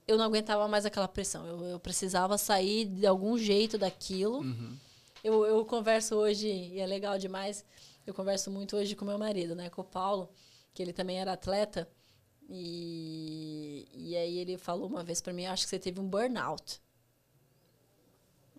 eu 0.06 0.16
não 0.18 0.24
aguentava 0.24 0.66
mais 0.68 0.84
aquela 0.86 1.08
pressão. 1.08 1.46
Eu, 1.46 1.64
eu 1.64 1.80
precisava 1.80 2.36
sair 2.38 2.84
de 2.86 3.06
algum 3.06 3.36
jeito 3.38 3.76
daquilo. 3.78 4.44
Eu, 5.22 5.44
eu 5.44 5.64
converso 5.64 6.14
hoje, 6.16 6.48
e 6.48 6.80
é 6.80 6.86
legal 6.86 7.18
demais, 7.18 7.64
eu 8.06 8.14
converso 8.14 8.50
muito 8.50 8.76
hoje 8.76 8.96
com 8.96 9.04
meu 9.04 9.18
marido, 9.18 9.54
né? 9.54 9.68
Com 9.68 9.82
o 9.82 9.84
Paulo, 9.84 10.30
que 10.72 10.82
ele 10.82 10.92
também 10.92 11.18
era 11.20 11.32
atleta. 11.32 11.88
E, 12.48 13.86
e 13.94 14.16
aí 14.16 14.38
ele 14.38 14.58
falou 14.58 14.88
uma 14.88 15.04
vez 15.04 15.20
pra 15.20 15.32
mim, 15.32 15.46
acho 15.46 15.64
que 15.64 15.70
você 15.70 15.78
teve 15.78 16.00
um 16.00 16.06
burnout. 16.08 16.80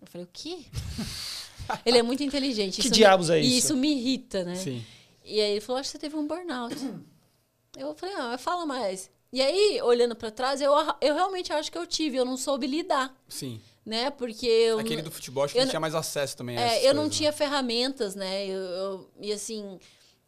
Eu 0.00 0.06
falei, 0.06 0.24
o 0.24 0.30
quê? 0.32 0.64
ele 1.86 1.98
é 1.98 2.02
muito 2.02 2.22
inteligente. 2.22 2.80
Que 2.80 2.88
me- 2.88 2.94
diabos 2.94 3.30
é 3.30 3.40
E 3.40 3.46
isso? 3.46 3.66
isso 3.66 3.76
me 3.76 3.92
irrita, 3.92 4.44
né? 4.44 4.54
Sim. 4.56 4.84
E 5.32 5.40
aí 5.40 5.52
ele 5.52 5.60
falou, 5.62 5.80
acho 5.80 5.88
que 5.88 5.92
você 5.92 5.98
teve 5.98 6.14
um 6.14 6.26
burnout. 6.26 6.76
eu 7.78 7.94
falei, 7.94 8.14
não, 8.14 8.36
fala 8.38 8.66
mais. 8.66 9.10
E 9.32 9.40
aí, 9.40 9.80
olhando 9.82 10.14
pra 10.14 10.30
trás, 10.30 10.60
eu, 10.60 10.72
eu 11.00 11.14
realmente 11.14 11.50
acho 11.52 11.72
que 11.72 11.78
eu 11.78 11.86
tive, 11.86 12.18
eu 12.18 12.24
não 12.24 12.36
soube 12.36 12.66
lidar, 12.66 13.14
Sim. 13.26 13.58
né? 13.84 14.10
Porque 14.10 14.46
eu... 14.46 14.78
Aquele 14.78 15.00
do 15.00 15.10
futebol, 15.10 15.44
acho 15.44 15.54
que 15.54 15.58
eu 15.58 15.62
não 15.62 15.66
não- 15.66 15.70
tinha 15.70 15.80
mais 15.80 15.94
acesso 15.94 16.36
também 16.36 16.58
a 16.58 16.60
É, 16.60 16.80
eu 16.80 16.92
não 16.92 17.04
coisas, 17.04 17.12
né? 17.12 17.16
tinha 17.16 17.32
ferramentas, 17.32 18.14
né? 18.14 18.46
Eu, 18.46 18.60
eu- 18.60 19.10
e 19.22 19.32
assim, 19.32 19.78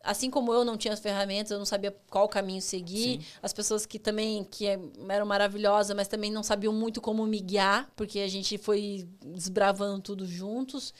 assim 0.03 0.31
como 0.31 0.55
eu 0.55 0.65
não 0.65 0.79
tinha 0.79 0.95
as 0.95 1.01
ferramentas, 1.01 1.51
eu 1.51 1.59
não 1.59 1.67
sabia 1.67 1.95
qual 2.09 2.27
caminho 2.31 2.63
seguir. 2.63 3.21
As 3.43 3.53
pessoas 3.53 3.85
que 3.85 3.99
também 3.99 4.43
que 4.43 4.67
é- 4.67 4.79
eram 5.11 5.27
maravilhosas, 5.27 5.95
mas 5.95 6.09
também 6.09 6.31
não 6.33 6.43
sabiam 6.43 6.73
muito 6.73 6.99
como 7.03 7.27
me 7.27 7.41
guiar, 7.41 7.93
porque 7.95 8.21
a 8.21 8.29
gente 8.29 8.57
foi 8.57 9.07
desbravando 9.23 10.01
tudo 10.01 10.27
juntos. 10.27 10.95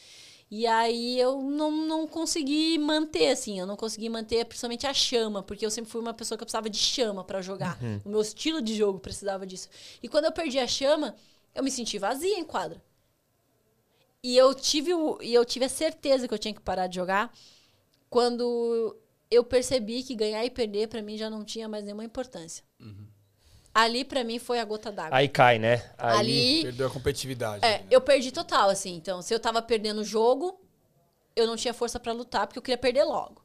E 0.51 0.67
aí 0.67 1.19
eu 1.19 1.43
não, 1.43 1.71
não 1.71 2.07
consegui 2.07 2.79
manter, 2.79 3.31
assim, 3.31 3.59
eu 3.59 3.67
não 3.67 3.77
consegui 3.77 4.09
manter 4.09 4.45
principalmente 4.45 4.87
a 4.87 4.95
chama, 4.95 5.43
porque 5.43 5.65
eu 5.67 5.71
sempre 5.71 5.91
fui 5.91 6.01
uma 6.01 6.15
pessoa 6.15 6.39
que 6.39 6.45
precisava 6.45 6.71
de 6.71 6.79
chama 6.79 7.25
para 7.25 7.43
jogar. 7.43 7.79
O 8.05 8.09
meu 8.11 8.21
estilo 8.21 8.61
de 8.63 8.75
jogo 8.75 8.99
precisava 9.01 9.47
disso. 9.47 9.69
E 10.03 10.09
quando 10.09 10.27
eu 10.27 10.33
perdi 10.33 10.59
a 10.59 10.67
chama, 10.67 11.17
eu 11.55 11.63
me 11.65 11.71
senti 11.71 11.99
vazia 11.99 12.39
em 12.39 12.45
quadra. 12.45 12.83
E 14.23 14.37
eu 14.37 14.55
tive, 14.55 14.95
o, 14.95 15.19
e 15.21 15.35
eu 15.35 15.45
tive 15.45 15.65
a 15.65 15.69
certeza 15.69 16.27
que 16.29 16.33
eu 16.33 16.39
tinha 16.39 16.55
que 16.55 16.61
parar 16.61 16.87
de 16.87 16.97
jogar 16.97 17.33
quando 18.09 18.97
eu 19.31 19.43
percebi 19.45 20.03
que 20.03 20.15
ganhar 20.15 20.45
e 20.45 20.51
perder 20.51 20.89
para 20.89 21.03
mim 21.03 21.17
já 21.19 21.29
não 21.29 21.45
tinha 21.45 21.69
mais 21.69 21.85
nenhuma 21.85 22.05
importância. 22.05 22.65
Ali, 23.75 24.05
pra 24.05 24.23
mim, 24.23 24.39
foi 24.39 24.61
a 24.61 24.65
gota 24.65 24.93
d'água. 24.93 25.19
Aí 25.19 25.29
cai, 25.29 25.59
né? 25.59 25.91
Aí... 25.99 26.19
Ali, 26.19 26.63
Perdeu 26.63 26.87
a 26.87 26.91
competitividade. 26.91 27.65
é, 27.65 27.79
né? 27.81 27.87
eu 27.91 28.01
perdi 28.01 28.31
total, 28.31 28.71
assim. 28.71 28.95
Então, 28.95 29.21
se 29.21 29.35
eu 29.35 29.41
tava 29.41 29.61
perdendo 29.61 30.03
o 30.03 30.05
jogo, 30.05 30.61
eu 31.35 31.47
não 31.47 31.57
tinha 31.57 31.75
força 31.75 31.99
pra 31.99 32.13
lutar, 32.13 32.47
porque 32.47 32.59
eu 32.59 32.63
queria 32.63 32.79
perder 32.79 33.03
logo. 33.03 33.43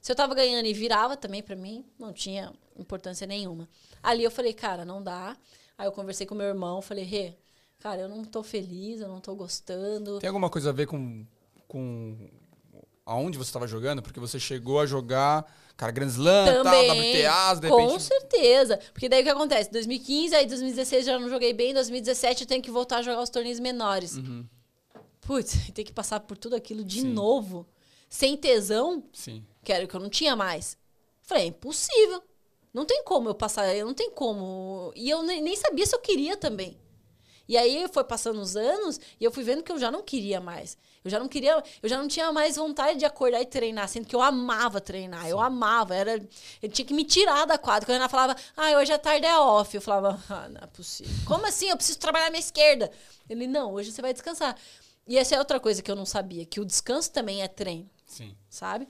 Se 0.00 0.10
eu 0.10 0.16
tava 0.16 0.34
ganhando 0.34 0.66
e 0.66 0.72
virava 0.72 1.16
também, 1.16 1.42
pra 1.42 1.54
mim, 1.54 1.84
não 1.98 2.12
tinha 2.12 2.52
importância 2.76 3.26
nenhuma. 3.26 3.68
Ali 4.02 4.24
eu 4.24 4.30
falei, 4.30 4.54
cara, 4.54 4.84
não 4.84 5.02
dá. 5.02 5.36
Aí 5.76 5.86
eu 5.86 5.92
conversei 5.92 6.26
com 6.26 6.34
meu 6.34 6.46
irmão, 6.46 6.80
falei, 6.80 7.04
Rê, 7.04 7.36
cara, 7.78 8.00
eu 8.00 8.08
não 8.08 8.24
tô 8.24 8.42
feliz, 8.42 9.00
eu 9.00 9.08
não 9.08 9.20
tô 9.20 9.34
gostando. 9.34 10.18
Tem 10.18 10.28
alguma 10.28 10.48
coisa 10.48 10.70
a 10.70 10.72
ver 10.72 10.86
com, 10.86 11.26
com 11.66 12.16
aonde 13.04 13.38
você 13.38 13.48
estava 13.48 13.66
jogando? 13.66 14.02
Porque 14.02 14.20
você 14.20 14.38
chegou 14.40 14.80
a 14.80 14.86
jogar, 14.86 15.44
cara, 15.78 15.92
Grand 15.92 16.08
Slam, 16.08 16.44
tal, 16.44 16.64
Também, 16.64 17.22
WTAs, 17.22 17.60
de 17.60 17.68
com 17.68 17.76
repente... 17.76 18.02
certeza. 18.02 18.80
Porque 18.92 19.08
daí 19.08 19.20
o 19.20 19.24
que 19.24 19.30
acontece? 19.30 19.70
2015, 19.70 20.34
aí 20.34 20.44
2016 20.44 21.06
já 21.06 21.18
não 21.18 21.28
joguei 21.30 21.52
bem, 21.52 21.72
2017 21.72 22.42
eu 22.42 22.48
tenho 22.48 22.60
que 22.60 22.70
voltar 22.70 22.98
a 22.98 23.02
jogar 23.02 23.22
os 23.22 23.30
torneios 23.30 23.60
menores. 23.60 24.18
Putz, 25.20 25.54
tem 25.72 25.84
que 25.84 25.92
passar 25.92 26.18
por 26.20 26.36
tudo 26.36 26.56
aquilo 26.56 26.82
de 26.84 27.02
Sim. 27.02 27.12
novo, 27.12 27.64
sem 28.10 28.36
tesão, 28.36 29.04
Sim. 29.12 29.44
que 29.62 29.72
era 29.72 29.84
o 29.84 29.88
que 29.88 29.94
eu 29.94 30.00
não 30.00 30.10
tinha 30.10 30.34
mais. 30.34 30.76
Falei, 31.22 31.44
é 31.44 31.46
impossível. 31.46 32.22
Não 32.74 32.84
tem 32.84 33.04
como 33.04 33.28
eu 33.28 33.34
passar, 33.34 33.72
eu 33.74 33.86
não 33.86 33.94
tem 33.94 34.10
como. 34.10 34.92
E 34.96 35.08
eu 35.08 35.22
nem 35.22 35.54
sabia 35.56 35.86
se 35.86 35.94
eu 35.94 36.00
queria 36.00 36.36
também. 36.36 36.76
E 37.48 37.56
aí 37.56 37.86
foi 37.92 38.04
passando 38.04 38.40
os 38.40 38.56
anos 38.56 39.00
e 39.18 39.24
eu 39.24 39.32
fui 39.32 39.42
vendo 39.42 39.62
que 39.62 39.72
eu 39.72 39.78
já 39.78 39.90
não 39.90 40.02
queria 40.02 40.40
mais. 40.40 40.76
Eu 41.04 41.10
já 41.10 41.18
não 41.18 41.28
queria, 41.28 41.62
eu 41.82 41.88
já 41.88 41.96
não 41.96 42.06
tinha 42.06 42.30
mais 42.30 42.56
vontade 42.56 42.98
de 42.98 43.04
acordar 43.06 43.40
e 43.40 43.46
treinar, 43.46 43.88
sendo 43.88 44.06
que 44.06 44.14
eu 44.14 44.20
amava 44.20 44.80
treinar, 44.80 45.26
eu 45.28 45.40
amava, 45.40 45.94
era, 45.94 46.12
ele 46.14 46.72
tinha 46.72 46.84
que 46.84 46.92
me 46.92 47.04
tirar 47.04 47.46
da 47.46 47.56
quadra. 47.56 47.86
Quando 47.86 47.94
a 47.96 48.00
Ana 48.00 48.08
falava, 48.08 48.36
ah, 48.56 48.72
hoje 48.72 48.92
à 48.92 48.98
tarde 48.98 49.24
é 49.24 49.38
off, 49.38 49.74
eu 49.74 49.80
falava, 49.80 50.22
ah, 50.28 50.48
não 50.48 50.60
é 50.60 50.66
possível. 50.66 51.14
Como 51.24 51.46
assim? 51.46 51.70
Eu 51.70 51.76
preciso 51.76 51.98
trabalhar 51.98 52.28
minha 52.30 52.40
esquerda. 52.40 52.90
Ele, 53.30 53.46
não, 53.46 53.72
hoje 53.72 53.92
você 53.92 54.02
vai 54.02 54.12
descansar. 54.12 54.54
E 55.06 55.16
essa 55.16 55.34
é 55.34 55.38
outra 55.38 55.58
coisa 55.58 55.80
que 55.82 55.90
eu 55.90 55.96
não 55.96 56.04
sabia, 56.04 56.44
que 56.44 56.60
o 56.60 56.64
descanso 56.66 57.10
também 57.10 57.42
é 57.42 57.48
treino 57.48 57.88
Sim. 58.06 58.36
sabe? 58.50 58.86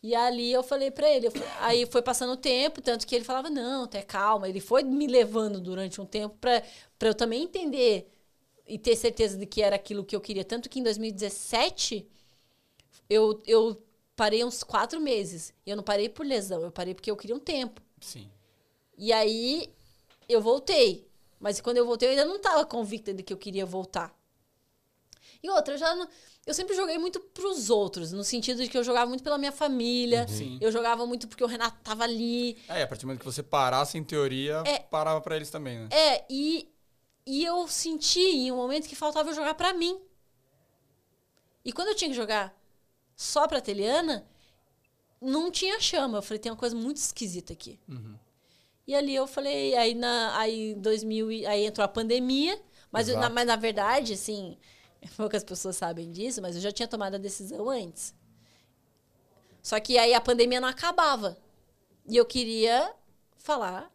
E 0.00 0.14
ali 0.14 0.52
eu 0.52 0.62
falei 0.62 0.92
pra 0.92 1.10
ele, 1.10 1.26
eu 1.26 1.32
fa- 1.32 1.44
aí 1.58 1.84
foi 1.84 2.00
passando 2.00 2.32
o 2.32 2.36
tempo, 2.36 2.80
tanto 2.80 3.04
que 3.04 3.16
ele 3.16 3.24
falava, 3.24 3.50
não, 3.50 3.82
até 3.82 4.00
calma. 4.00 4.48
Ele 4.48 4.60
foi 4.60 4.84
me 4.84 5.08
levando 5.08 5.60
durante 5.60 6.00
um 6.00 6.06
tempo 6.06 6.36
pra 6.40 6.62
pra 6.98 7.08
eu 7.08 7.14
também 7.14 7.42
entender 7.44 8.10
e 8.66 8.78
ter 8.78 8.96
certeza 8.96 9.38
de 9.38 9.46
que 9.46 9.62
era 9.62 9.76
aquilo 9.76 10.04
que 10.04 10.14
eu 10.14 10.20
queria. 10.20 10.44
Tanto 10.44 10.68
que 10.68 10.78
em 10.78 10.82
2017, 10.82 12.06
eu, 13.08 13.40
eu 13.46 13.82
parei 14.14 14.44
uns 14.44 14.62
quatro 14.62 15.00
meses. 15.00 15.52
E 15.64 15.70
eu 15.70 15.76
não 15.76 15.82
parei 15.84 16.08
por 16.08 16.26
lesão, 16.26 16.62
eu 16.62 16.70
parei 16.70 16.94
porque 16.94 17.10
eu 17.10 17.16
queria 17.16 17.36
um 17.36 17.40
tempo. 17.40 17.80
Sim. 18.00 18.30
E 18.96 19.12
aí 19.12 19.72
eu 20.28 20.40
voltei. 20.40 21.06
Mas 21.40 21.60
quando 21.60 21.76
eu 21.76 21.86
voltei, 21.86 22.08
eu 22.08 22.10
ainda 22.10 22.24
não 22.24 22.36
estava 22.36 22.66
convicta 22.66 23.14
de 23.14 23.22
que 23.22 23.32
eu 23.32 23.36
queria 23.38 23.64
voltar. 23.64 24.12
E 25.40 25.48
outra, 25.50 25.74
eu 25.74 25.78
já 25.78 25.94
não- 25.94 26.08
eu 26.44 26.52
sempre 26.52 26.74
joguei 26.74 26.98
muito 26.98 27.20
pros 27.20 27.70
outros, 27.70 28.10
no 28.10 28.24
sentido 28.24 28.60
de 28.60 28.68
que 28.68 28.76
eu 28.76 28.82
jogava 28.82 29.08
muito 29.08 29.22
pela 29.22 29.38
minha 29.38 29.52
família. 29.52 30.26
Sim. 30.26 30.58
Eu 30.60 30.72
jogava 30.72 31.06
muito 31.06 31.28
porque 31.28 31.44
o 31.44 31.46
Renato 31.46 31.78
tava 31.82 32.02
ali. 32.02 32.58
É, 32.68 32.82
a 32.82 32.86
partir 32.88 33.02
do 33.02 33.06
momento 33.06 33.20
que 33.20 33.24
você 33.24 33.42
parasse, 33.42 33.96
em 33.96 34.02
teoria, 34.02 34.64
É. 34.66 34.80
parava 34.80 35.20
pra 35.20 35.36
eles 35.36 35.48
também, 35.48 35.78
né? 35.78 35.88
É, 35.92 36.24
e, 36.28 36.68
e 37.30 37.44
eu 37.44 37.68
senti 37.68 38.20
em 38.20 38.50
um 38.52 38.56
momento 38.56 38.88
que 38.88 38.96
faltava 38.96 39.28
eu 39.30 39.34
jogar 39.34 39.54
pra 39.54 39.74
mim. 39.74 40.00
E 41.64 41.72
quando 41.72 41.88
eu 41.88 41.94
tinha 41.94 42.08
que 42.10 42.16
jogar 42.16 42.56
só 43.14 43.46
pra 43.46 43.60
Teliana, 43.60 44.26
não 45.20 45.50
tinha 45.50 45.78
chama. 45.80 46.18
Eu 46.18 46.22
falei, 46.22 46.38
tem 46.38 46.50
uma 46.50 46.56
coisa 46.58 46.74
muito 46.74 46.96
esquisita 46.96 47.52
aqui. 47.52 47.78
E 48.86 48.94
ali 48.94 49.14
eu 49.14 49.26
falei, 49.26 49.76
aí 49.76 49.94
na 49.94 50.38
aí 50.38 50.74
2000 50.76 51.30
e- 51.30 51.44
aí 51.44 51.66
entrou 51.66 51.84
a 51.84 51.88
pandemia, 51.88 52.58
mas, 52.90 53.08
eu- 53.08 53.16
na, 53.20 53.28
mas 53.34 53.46
na 53.46 53.56
verdade, 53.56 54.14
assim, 54.14 54.56
poucas 55.16 55.44
pessoas 55.44 55.76
sabem 55.76 56.10
disso, 56.10 56.40
mas 56.40 56.56
eu 56.56 56.62
já 56.62 56.72
tinha 56.72 56.88
tomado 56.88 57.16
a 57.16 57.18
decisão 57.18 57.68
antes. 57.68 58.14
Só 59.62 59.78
que 59.78 59.98
aí 59.98 60.14
a 60.14 60.20
pandemia 60.20 60.60
não 60.60 60.68
acabava. 60.68 61.36
E 62.08 62.16
eu 62.16 62.24
queria 62.24 62.94
falar 63.36 63.92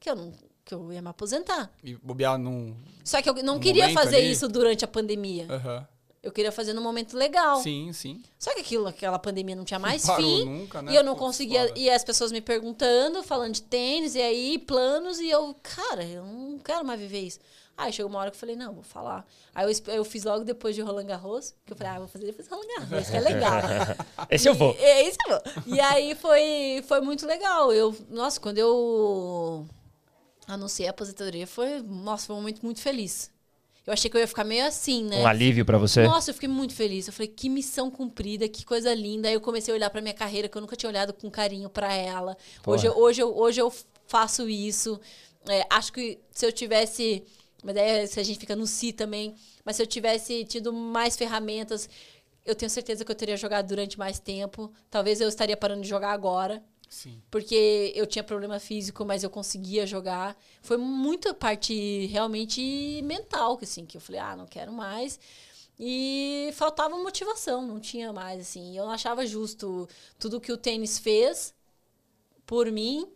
que 0.00 0.08
eu 0.08 0.16
não 0.16 0.32
que 0.76 0.82
eu 0.82 0.92
ia 0.92 1.02
me 1.02 1.08
aposentar. 1.08 1.70
E 1.84 1.94
bobear 1.96 2.38
num... 2.38 2.74
Só 3.04 3.20
que 3.20 3.28
eu 3.28 3.34
não 3.42 3.58
queria 3.58 3.90
fazer 3.90 4.16
ali- 4.16 4.30
isso 4.32 4.48
durante 4.48 4.84
a 4.84 4.88
pandemia. 4.88 5.46
Aham. 5.50 5.86
Eu 6.22 6.30
queria 6.30 6.52
fazer 6.52 6.72
num 6.72 6.82
momento 6.82 7.16
legal. 7.16 7.56
Sim, 7.60 7.92
sim. 7.92 8.22
Só 8.38 8.54
que 8.54 8.60
aquilo, 8.60 8.86
aquela 8.86 9.18
pandemia 9.18 9.56
não 9.56 9.64
tinha 9.64 9.80
mais 9.80 10.06
Parou 10.06 10.22
fim. 10.24 10.44
nunca, 10.44 10.80
né? 10.80 10.92
E 10.92 10.96
eu 10.96 11.02
não 11.02 11.14
Putz, 11.14 11.26
conseguia. 11.26 11.66
foda. 11.66 11.78
E 11.80 11.90
as 11.90 12.04
pessoas 12.04 12.30
me 12.30 12.40
perguntando, 12.40 13.24
falando 13.24 13.54
de 13.54 13.62
tênis, 13.62 14.14
e 14.14 14.22
aí 14.22 14.56
planos, 14.58 15.18
e 15.18 15.28
eu, 15.28 15.52
cara, 15.62 16.04
eu 16.04 16.24
não 16.24 16.58
quero 16.60 16.84
mais 16.84 17.00
viver 17.00 17.22
isso. 17.22 17.40
Aí 17.76 17.92
chegou 17.92 18.08
uma 18.08 18.20
hora 18.20 18.30
que 18.30 18.36
eu 18.36 18.38
falei, 18.40 18.54
não, 18.54 18.72
vou 18.72 18.84
falar. 18.84 19.26
Aí 19.52 19.66
eu, 19.68 19.94
eu 19.94 20.04
fiz 20.04 20.22
logo 20.22 20.44
depois 20.44 20.76
de 20.76 20.80
Roland 20.82 21.06
Garros, 21.06 21.54
que 21.66 21.72
eu 21.72 21.76
falei, 21.76 21.92
ah, 21.94 21.98
vou 21.98 22.06
fazer 22.06 22.26
depois 22.26 22.46
de 22.46 22.54
Roland 22.54 22.68
Garros, 22.88 23.10
que 23.10 23.16
é 23.16 23.20
legal. 23.20 23.60
Esse 24.30 24.48
eu 24.48 24.54
E- 24.54 24.56
vou. 24.56 24.76
É, 24.78 25.02
esse 25.08 25.18
eu 25.26 25.30
vou. 25.30 25.74
E 25.74 25.80
aí 25.80 26.14
foi, 26.14 26.84
foi 26.86 27.00
muito 27.00 27.26
legal. 27.26 27.72
Eu, 27.72 27.96
nossa, 28.10 28.38
quando 28.38 28.58
eu 28.58 29.66
anunciei 30.46 30.86
a 30.88 30.90
aposentadoria, 30.90 31.46
foi, 31.46 31.80
nossa, 31.82 32.26
foi 32.26 32.36
um 32.36 32.38
momento 32.40 32.62
muito 32.62 32.80
feliz. 32.80 33.30
Eu 33.86 33.92
achei 33.92 34.08
que 34.08 34.16
eu 34.16 34.20
ia 34.20 34.28
ficar 34.28 34.44
meio 34.44 34.64
assim, 34.64 35.02
né? 35.04 35.22
Um 35.22 35.26
alívio 35.26 35.64
pra 35.64 35.76
você? 35.76 36.04
Nossa, 36.06 36.30
eu 36.30 36.34
fiquei 36.34 36.48
muito 36.48 36.72
feliz. 36.72 37.08
Eu 37.08 37.12
falei, 37.12 37.26
que 37.26 37.48
missão 37.48 37.90
cumprida, 37.90 38.48
que 38.48 38.64
coisa 38.64 38.94
linda. 38.94 39.26
Aí 39.28 39.34
eu 39.34 39.40
comecei 39.40 39.74
a 39.74 39.76
olhar 39.76 39.90
pra 39.90 40.00
minha 40.00 40.14
carreira, 40.14 40.48
que 40.48 40.56
eu 40.56 40.60
nunca 40.62 40.76
tinha 40.76 40.88
olhado 40.88 41.12
com 41.12 41.28
carinho 41.28 41.68
pra 41.68 41.92
ela. 41.92 42.36
Hoje, 42.64 42.86
eu- 42.86 42.96
hoje, 42.96 43.20
eu, 43.22 43.36
hoje 43.36 43.60
eu 43.60 43.72
faço 44.06 44.48
isso. 44.48 45.00
É, 45.48 45.66
acho 45.68 45.92
que 45.92 46.20
se 46.30 46.46
eu 46.46 46.52
tivesse. 46.52 47.24
Mas 47.64 47.74
daí 47.74 48.06
se 48.06 48.20
a 48.20 48.22
gente 48.22 48.38
fica 48.38 48.54
no 48.54 48.68
si 48.68 48.92
também. 48.92 49.34
Mas 49.64 49.74
se 49.76 49.82
eu 49.82 49.86
tivesse 49.86 50.44
tido 50.44 50.72
mais 50.72 51.16
ferramentas, 51.16 51.88
eu 52.46 52.54
tenho 52.54 52.70
certeza 52.70 53.04
que 53.04 53.10
eu 53.10 53.16
teria 53.16 53.36
jogado 53.36 53.66
durante 53.66 53.98
mais 53.98 54.20
tempo. 54.20 54.72
Talvez 54.90 55.20
eu 55.20 55.28
estaria 55.28 55.56
parando 55.56 55.82
de 55.82 55.88
jogar 55.88 56.12
agora 56.12 56.62
Sim. 56.92 57.22
porque 57.30 57.90
eu 57.96 58.06
tinha 58.06 58.22
problema 58.22 58.60
físico, 58.60 59.02
mas 59.02 59.24
eu 59.24 59.30
conseguia 59.30 59.86
jogar. 59.86 60.36
Foi 60.60 60.76
muita 60.76 61.32
parte 61.32 62.04
realmente 62.08 63.00
mental, 63.02 63.56
que 63.56 63.64
assim, 63.64 63.86
que 63.86 63.96
eu 63.96 64.00
falei, 64.00 64.20
ah, 64.20 64.36
não 64.36 64.46
quero 64.46 64.70
mais. 64.70 65.18
E 65.80 66.50
faltava 66.52 66.94
motivação, 66.98 67.66
não 67.66 67.80
tinha 67.80 68.12
mais, 68.12 68.42
assim. 68.42 68.76
Eu 68.76 68.84
não 68.84 68.92
achava 68.92 69.26
justo 69.26 69.88
tudo 70.18 70.38
que 70.38 70.52
o 70.52 70.56
tênis 70.58 70.98
fez 70.98 71.54
por 72.44 72.70
mim. 72.70 73.10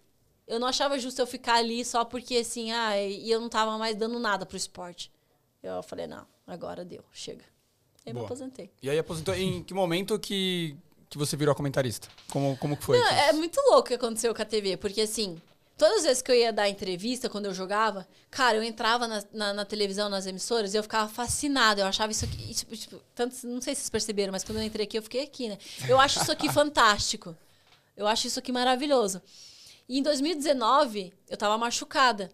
Eu 0.46 0.58
não 0.58 0.68
achava 0.68 0.98
justo 0.98 1.20
eu 1.20 1.26
ficar 1.26 1.56
ali 1.56 1.84
só 1.84 2.02
porque, 2.02 2.38
assim, 2.38 2.72
ah, 2.72 2.98
e 2.98 3.30
eu 3.30 3.42
não 3.42 3.50
tava 3.50 3.76
mais 3.76 3.94
dando 3.94 4.18
nada 4.18 4.46
pro 4.46 4.56
esporte. 4.56 5.12
Eu 5.62 5.82
falei, 5.82 6.06
não, 6.06 6.26
agora 6.46 6.82
deu, 6.82 7.04
chega. 7.12 7.44
Eu 8.06 8.14
me 8.14 8.20
aposentei. 8.20 8.70
E 8.82 8.88
aí 8.88 8.98
aposentou. 8.98 9.34
Em 9.34 9.62
que 9.62 9.74
momento 9.74 10.18
que, 10.18 10.76
que 11.10 11.18
você 11.18 11.36
virou 11.36 11.54
comentarista? 11.54 12.08
Como, 12.30 12.56
como 12.56 12.76
que 12.76 12.84
foi? 12.84 12.98
Não, 12.98 13.08
é 13.08 13.32
muito 13.32 13.60
louco 13.62 13.80
o 13.80 13.84
que 13.84 13.94
aconteceu 13.94 14.34
com 14.34 14.42
a 14.42 14.44
TV, 14.44 14.76
porque 14.76 15.00
assim, 15.00 15.40
todas 15.76 15.98
as 15.98 16.04
vezes 16.04 16.22
que 16.22 16.30
eu 16.30 16.34
ia 16.34 16.52
dar 16.52 16.68
entrevista, 16.68 17.28
quando 17.28 17.46
eu 17.46 17.54
jogava, 17.54 18.06
cara, 18.30 18.56
eu 18.56 18.62
entrava 18.62 19.06
na, 19.06 19.22
na, 19.32 19.54
na 19.54 19.64
televisão, 19.64 20.08
nas 20.08 20.26
emissoras, 20.26 20.74
e 20.74 20.76
eu 20.76 20.82
ficava 20.82 21.08
fascinada. 21.08 21.82
Eu 21.82 21.86
achava 21.86 22.10
isso 22.10 22.24
aqui. 22.24 22.50
isso, 22.50 22.64
tipo, 22.66 23.00
tanto, 23.14 23.34
não 23.46 23.60
sei 23.60 23.74
se 23.74 23.82
vocês 23.82 23.90
perceberam, 23.90 24.32
mas 24.32 24.42
quando 24.42 24.58
eu 24.58 24.64
entrei 24.64 24.84
aqui, 24.84 24.98
eu 24.98 25.02
fiquei 25.02 25.22
aqui, 25.22 25.48
né? 25.48 25.58
Eu 25.88 26.00
acho 26.00 26.20
isso 26.20 26.32
aqui 26.32 26.48
fantástico. 26.52 27.36
Eu 27.96 28.06
acho 28.06 28.26
isso 28.26 28.38
aqui 28.38 28.52
maravilhoso. 28.52 29.22
E 29.88 29.98
em 29.98 30.02
2019, 30.02 31.12
eu 31.28 31.36
tava 31.36 31.56
machucada. 31.56 32.30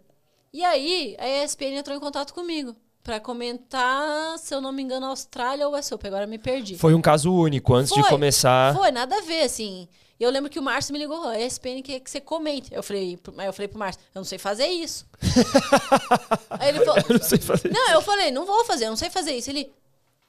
E 0.52 0.64
aí, 0.64 1.16
a 1.18 1.44
ESPN 1.44 1.76
entrou 1.76 1.96
em 1.96 2.00
contato 2.00 2.34
comigo. 2.34 2.76
Pra 3.02 3.18
comentar, 3.18 4.38
se 4.38 4.54
eu 4.54 4.60
não 4.60 4.70
me 4.70 4.80
engano, 4.80 5.06
Austrália 5.06 5.68
ou 5.68 5.82
SOP. 5.82 6.06
Agora 6.06 6.26
me 6.26 6.38
perdi. 6.38 6.78
Foi 6.78 6.94
um 6.94 7.02
caso 7.02 7.34
único. 7.34 7.74
Antes 7.74 7.92
de 7.92 8.00
Foi, 8.00 8.10
começar. 8.10 8.74
Foi, 8.76 8.92
nada 8.92 9.16
a 9.16 9.20
ver, 9.22 9.42
assim. 9.42 9.88
E 10.20 10.22
eu 10.22 10.30
lembro 10.30 10.48
que 10.48 10.60
o 10.60 10.62
Márcio 10.62 10.92
me 10.92 11.00
ligou, 11.00 11.26
a 11.26 11.36
ESPN 11.36 11.82
quer 11.82 11.98
que 11.98 12.08
você 12.08 12.20
comente. 12.20 12.72
Eu 12.72 12.80
falei, 12.80 13.18
aí 13.38 13.46
eu 13.46 13.52
falei 13.52 13.66
pro 13.66 13.76
Márcio, 13.76 14.00
eu 14.14 14.20
não 14.20 14.24
sei 14.24 14.38
fazer 14.38 14.68
isso. 14.68 15.04
aí 16.48 16.68
ele 16.68 16.84
falou, 16.84 16.96
Eu 17.08 17.18
não 17.18 17.24
sei 17.24 17.38
fazer 17.38 17.72
não, 17.72 17.90
eu 17.90 18.00
falei, 18.00 18.30
não 18.30 18.46
vou 18.46 18.64
fazer, 18.64 18.84
eu 18.84 18.90
não 18.90 18.96
sei 18.96 19.10
fazer 19.10 19.32
isso. 19.32 19.50
Ele, 19.50 19.72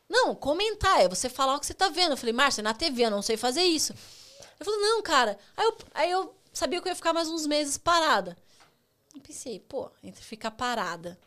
não, 0.10 0.34
comentar, 0.34 1.02
é 1.02 1.08
você 1.08 1.30
falar 1.30 1.56
o 1.56 1.60
que 1.60 1.68
você 1.68 1.76
tá 1.76 1.90
vendo. 1.90 2.14
Eu 2.14 2.18
falei, 2.18 2.34
Márcio, 2.34 2.62
é 2.62 2.64
na 2.64 2.74
TV, 2.74 3.06
eu 3.06 3.12
não 3.12 3.22
sei 3.22 3.38
fazer 3.38 3.62
isso. 3.62 3.94
Ele 4.60 4.66
falou, 4.66 4.80
não, 4.82 5.04
cara. 5.04 5.38
Aí 5.56 5.64
eu, 5.64 5.78
aí 5.94 6.10
eu 6.10 6.36
sabia 6.52 6.82
que 6.82 6.88
eu 6.88 6.92
ia 6.92 6.96
ficar 6.96 7.14
mais 7.14 7.30
uns 7.30 7.46
meses 7.46 7.78
parada. 7.78 8.36
Eu 9.14 9.22
pensei, 9.22 9.60
pô, 9.60 9.92
entre 10.04 10.24
ficar 10.24 10.50
parada 10.50 11.20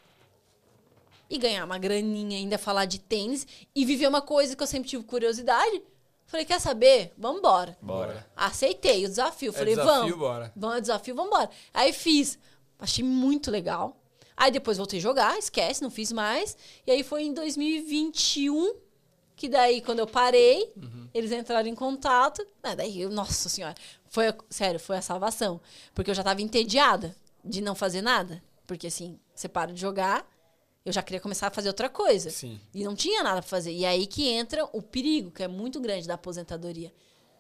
e 1.29 1.39
ganhar 1.39 1.65
uma 1.65 1.79
graninha, 1.79 2.37
ainda 2.39 2.57
falar 2.59 2.85
de 2.85 2.99
tênis 3.01 3.47
e 3.75 3.85
viver 3.85 4.07
uma 4.09 4.23
coisa 4.23 4.55
que 4.57 4.63
eu 4.63 4.67
sempre 4.67 4.89
tive 4.89 5.05
curiosidade. 5.05 5.83
Falei, 6.27 6.45
quer 6.45 6.61
saber? 6.61 7.13
Vambora. 7.17 7.77
Bora. 7.81 8.27
Aceitei 8.35 9.05
o 9.05 9.09
desafio. 9.09 9.53
Falei, 9.53 9.75
desafio, 9.77 9.95
vamos. 10.01 10.19
bora. 10.19 10.53
Vamos, 10.57 10.77
é 10.77 10.81
desafio, 10.81 11.15
vambora. 11.15 11.51
Aí 11.73 11.93
fiz. 11.93 12.39
Achei 12.79 13.05
muito 13.05 13.51
legal. 13.51 13.97
Aí 14.37 14.51
depois 14.51 14.77
voltei 14.77 14.99
a 14.99 15.03
jogar, 15.03 15.39
esquece, 15.39 15.83
não 15.83 15.91
fiz 15.91 16.13
mais. 16.13 16.57
E 16.87 16.91
aí 16.91 17.03
foi 17.03 17.23
em 17.25 17.33
2021 17.33 18.75
que 19.35 19.49
daí, 19.51 19.83
quando 19.83 19.99
eu 19.99 20.07
parei, 20.07 20.73
eles 21.13 21.31
entraram 21.31 21.69
em 21.69 21.75
contato. 21.75 22.47
Ah, 22.63 22.75
daí, 22.75 23.03
eu, 23.03 23.11
nossa 23.11 23.49
senhora, 23.51 23.75
foi, 24.09 24.29
a- 24.29 24.37
sério, 24.49 24.81
foi 24.81 24.97
a 24.97 25.03
salvação. 25.03 25.61
Porque 25.95 26.11
eu 26.11 26.15
já 26.15 26.23
tava 26.25 26.41
entediada 26.41 27.15
de 27.45 27.61
não 27.61 27.75
fazer 27.75 28.01
nada. 28.01 28.43
Porque 28.67 28.87
assim, 28.87 29.19
você 29.35 29.47
para 29.49 29.73
de 29.73 29.81
jogar, 29.81 30.27
eu 30.87 30.93
já 30.93 31.03
queria 31.03 31.21
começar 31.21 31.49
a 31.49 31.51
fazer 31.51 31.69
outra 31.69 31.89
coisa. 31.91 32.31
Sim. 32.31 32.59
E 32.73 32.85
não 32.85 32.95
tinha 32.95 33.23
nada 33.23 33.43
pra 33.43 33.49
fazer. 33.51 33.73
E 33.73 33.85
aí 33.85 34.07
que 34.07 34.29
entra 34.29 34.65
o 34.73 34.81
perigo, 34.81 35.31
que 35.31 35.43
é 35.43 35.49
muito 35.49 35.81
grande 35.81 36.07
da 36.09 36.15
aposentadoria. 36.15 36.91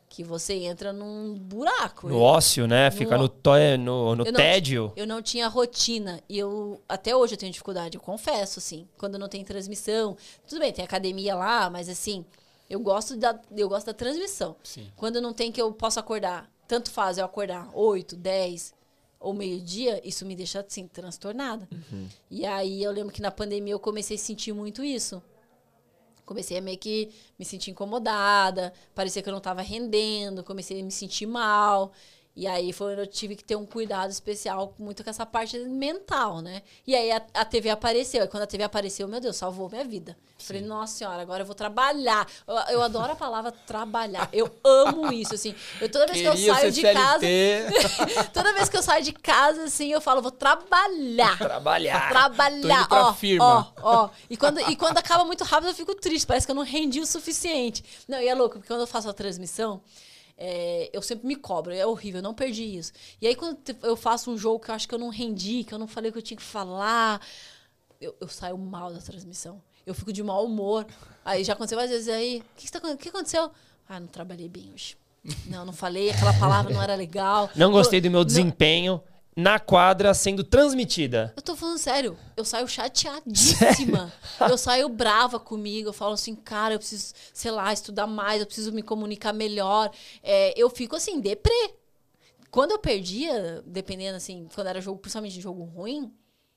Que 0.09 0.23
você 0.23 0.55
entra 0.55 0.93
num 0.93 1.35
buraco. 1.35 2.09
No 2.09 2.20
ócio, 2.20 2.66
né? 2.68 2.90
Fica 2.93 3.16
No- 3.16 3.24
no, 3.24 3.28
to- 3.28 3.51
no, 3.81 4.14
no 4.16 4.24
Eu 4.24 4.32
não- 4.32 4.36
tédio. 4.39 4.93
Eu 4.94 5.06
não 5.06 5.20
tinha 5.20 5.48
rotina. 5.48 6.20
E 6.28 6.39
eu, 6.39 6.81
até 6.89 7.14
hoje 7.16 7.35
eu 7.35 7.39
tenho 7.39 7.51
dificuldade, 7.51 7.97
eu 7.97 8.01
confesso, 8.01 8.59
assim. 8.60 8.86
Quando 8.97 9.18
não 9.18 9.28
tem 9.28 9.43
transmissão. 9.44 10.16
Tudo 10.47 10.60
bem, 10.60 10.73
tem 10.73 10.85
academia 10.85 11.35
lá, 11.35 11.68
mas 11.68 11.89
assim, 11.89 12.24
eu 12.70 12.78
gosto 12.78 13.16
da, 13.16 13.39
eu 13.56 13.68
gosto 13.68 13.86
da 13.86 13.94
transmissão. 13.94 14.55
Sim. 14.62 14.90
Quando 14.94 15.20
não 15.20 15.32
tem 15.32 15.51
que 15.51 15.60
eu 15.60 15.73
posso 15.73 15.98
acordar, 15.98 16.48
tanto 16.68 16.89
faz 16.90 17.18
eu 17.18 17.24
acordar 17.24 17.68
8, 17.74 18.14
10 18.16 18.73
ou 19.26 19.34
meio-dia, 19.34 20.00
isso 20.06 20.24
me 20.24 20.36
deixa 20.36 20.60
assim, 20.60 20.86
transtornada. 20.86 21.68
E 22.30 22.46
aí 22.46 22.80
eu 22.80 22.92
lembro 22.92 23.12
que 23.12 23.20
na 23.20 23.32
pandemia 23.32 23.74
eu 23.74 23.80
comecei 23.80 24.16
a 24.16 24.20
sentir 24.20 24.52
muito 24.52 24.84
isso. 24.84 25.20
Comecei 26.24 26.56
a 26.58 26.60
meio 26.60 26.78
que 26.78 27.10
me 27.36 27.44
sentir 27.44 27.72
incomodada, 27.72 28.72
parecia 28.94 29.20
que 29.22 29.28
eu 29.28 29.32
não 29.32 29.38
estava 29.38 29.62
rendendo, 29.62 30.44
comecei 30.44 30.80
a 30.80 30.84
me 30.84 30.92
sentir 30.92 31.26
mal. 31.26 31.92
E 32.36 32.46
aí 32.46 32.70
foi 32.70 32.92
onde 32.92 33.00
eu 33.00 33.06
tive 33.06 33.34
que 33.34 33.42
ter 33.42 33.56
um 33.56 33.64
cuidado 33.64 34.10
especial 34.10 34.74
muito 34.78 35.02
com 35.02 35.08
essa 35.08 35.24
parte 35.24 35.58
mental, 35.60 36.42
né? 36.42 36.60
E 36.86 36.94
aí 36.94 37.10
a, 37.10 37.22
a 37.32 37.44
TV 37.46 37.70
apareceu. 37.70 38.22
E 38.24 38.28
quando 38.28 38.42
a 38.42 38.46
TV 38.46 38.62
apareceu, 38.62 39.08
meu 39.08 39.18
Deus, 39.18 39.36
salvou 39.36 39.70
minha 39.70 39.84
vida. 39.84 40.14
Falei, 40.38 40.60
nossa 40.60 40.98
senhora, 40.98 41.22
agora 41.22 41.42
eu 41.42 41.46
vou 41.46 41.54
trabalhar. 41.54 42.28
Eu, 42.46 42.54
eu 42.74 42.82
adoro 42.82 43.12
a 43.12 43.16
palavra 43.16 43.50
trabalhar. 43.50 44.28
Eu 44.34 44.54
amo 44.62 45.10
isso, 45.10 45.34
assim. 45.34 45.54
Eu, 45.80 45.90
toda 45.90 46.06
vez 46.06 46.20
que 46.20 46.26
eu 46.26 46.32
Queria 46.32 46.54
saio 46.54 46.72
de 46.72 46.82
casa. 46.82 47.20
CLT. 47.20 48.28
Toda 48.34 48.52
vez 48.52 48.68
que 48.68 48.76
eu 48.76 48.82
saio 48.82 49.02
de 49.02 49.12
casa, 49.12 49.64
assim, 49.64 49.90
eu 49.90 50.00
falo, 50.02 50.20
vou 50.20 50.30
trabalhar. 50.30 51.38
Trabalhar. 51.38 52.08
Trabalhar, 52.10 52.86
ó, 52.90 53.14
firma. 53.14 53.72
ó, 53.82 54.04
ó. 54.04 54.10
E 54.28 54.36
quando, 54.36 54.60
e 54.60 54.76
quando 54.76 54.98
acaba 54.98 55.24
muito 55.24 55.42
rápido, 55.42 55.70
eu 55.70 55.74
fico 55.74 55.94
triste. 55.94 56.26
Parece 56.26 56.46
que 56.46 56.50
eu 56.50 56.56
não 56.56 56.64
rendi 56.64 57.00
o 57.00 57.06
suficiente. 57.06 57.82
Não, 58.06 58.20
e 58.20 58.28
é 58.28 58.34
louco, 58.34 58.56
porque 58.56 58.68
quando 58.68 58.80
eu 58.82 58.86
faço 58.86 59.08
a 59.08 59.14
transmissão, 59.14 59.80
é, 60.36 60.90
eu 60.92 61.00
sempre 61.00 61.26
me 61.26 61.36
cobro. 61.36 61.72
É 61.72 61.86
horrível, 61.86 62.18
eu 62.18 62.22
não 62.22 62.34
perdi 62.34 62.64
isso. 62.76 62.92
E 63.20 63.26
aí, 63.26 63.34
quando 63.34 63.58
eu 63.82 63.96
faço 63.96 64.30
um 64.30 64.36
jogo 64.36 64.60
que 64.60 64.70
eu 64.70 64.74
acho 64.74 64.88
que 64.88 64.94
eu 64.94 64.98
não 64.98 65.08
rendi, 65.08 65.64
que 65.64 65.72
eu 65.72 65.78
não 65.78 65.86
falei 65.86 66.10
o 66.10 66.12
que 66.12 66.18
eu 66.18 66.22
tinha 66.22 66.36
que 66.36 66.42
falar, 66.42 67.20
eu, 68.00 68.14
eu 68.20 68.28
saio 68.28 68.58
mal 68.58 68.92
da 68.92 69.00
transmissão. 69.00 69.62
Eu 69.84 69.94
fico 69.94 70.12
de 70.12 70.22
mau 70.22 70.44
humor. 70.44 70.86
Aí 71.24 71.44
já 71.44 71.52
aconteceu 71.54 71.76
várias 71.78 71.92
vezes 71.92 72.08
aí. 72.08 72.38
O 72.38 72.56
que, 72.56 72.66
que, 72.66 72.72
tá 72.72 72.96
que 72.96 73.08
aconteceu? 73.08 73.50
Ah, 73.88 74.00
não 74.00 74.08
trabalhei 74.08 74.48
bem 74.48 74.70
hoje. 74.74 74.96
Não, 75.46 75.64
não 75.64 75.72
falei, 75.72 76.10
aquela 76.10 76.32
palavra 76.34 76.72
não 76.72 76.80
era 76.80 76.94
legal. 76.94 77.50
Não 77.56 77.72
gostei 77.72 78.00
do 78.00 78.08
meu 78.08 78.20
Não- 78.20 78.24
desempenho 78.24 79.02
na 79.36 79.60
quadra 79.60 80.14
sendo 80.14 80.42
transmitida. 80.42 81.34
Eu 81.36 81.42
tô 81.42 81.54
falando 81.54 81.76
sério, 81.76 82.18
eu 82.34 82.44
saio 82.44 82.66
chateadíssima. 82.66 84.10
eu 84.48 84.56
saio 84.56 84.88
brava 84.88 85.38
comigo, 85.38 85.90
eu 85.90 85.92
falo 85.92 86.14
assim, 86.14 86.34
cara, 86.34 86.74
eu 86.74 86.78
preciso, 86.78 87.12
sei 87.34 87.50
lá, 87.50 87.70
estudar 87.70 88.06
mais, 88.06 88.40
eu 88.40 88.46
preciso 88.46 88.72
me 88.72 88.82
comunicar 88.82 89.34
melhor. 89.34 89.90
É, 90.22 90.54
eu 90.56 90.70
fico 90.70 90.96
assim, 90.96 91.20
deprê. 91.20 91.74
Quando 92.50 92.70
eu 92.70 92.78
perdia, 92.78 93.62
dependendo 93.66 94.16
assim, 94.16 94.48
quando 94.54 94.68
era 94.68 94.80
jogo, 94.80 94.98
principalmente 94.98 95.38
jogo 95.38 95.64
ruim, 95.64 96.10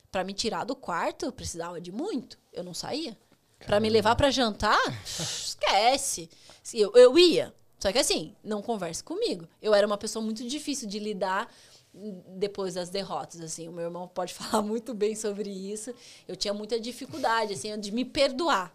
pra 0.09 0.23
me 0.23 0.33
tirar 0.33 0.63
do 0.63 0.75
quarto, 0.75 1.25
eu 1.25 1.33
precisava 1.33 1.81
de 1.81 1.91
muito. 1.91 2.39
Eu 2.53 2.63
não 2.63 2.73
saía. 2.73 3.17
Pra 3.65 3.81
me 3.81 3.89
levar 3.89 4.15
pra 4.15 4.31
jantar, 4.31 4.79
esquece. 5.03 6.29
Eu, 6.73 6.93
eu 6.95 7.19
ia. 7.19 7.53
Só 7.77 7.91
que 7.91 7.97
assim, 7.97 8.35
não 8.43 8.61
converse 8.61 9.03
comigo. 9.03 9.47
Eu 9.61 9.73
era 9.73 9.87
uma 9.87 9.97
pessoa 9.97 10.23
muito 10.23 10.45
difícil 10.47 10.87
de 10.87 10.99
lidar 10.99 11.49
depois 11.93 12.75
das 12.75 12.89
derrotas, 12.89 13.41
assim. 13.41 13.67
O 13.67 13.71
meu 13.71 13.85
irmão 13.85 14.07
pode 14.07 14.33
falar 14.35 14.61
muito 14.61 14.93
bem 14.93 15.15
sobre 15.15 15.49
isso. 15.49 15.93
Eu 16.27 16.35
tinha 16.35 16.53
muita 16.53 16.79
dificuldade, 16.79 17.53
assim, 17.53 17.77
de 17.79 17.91
me 17.91 18.05
perdoar. 18.05 18.73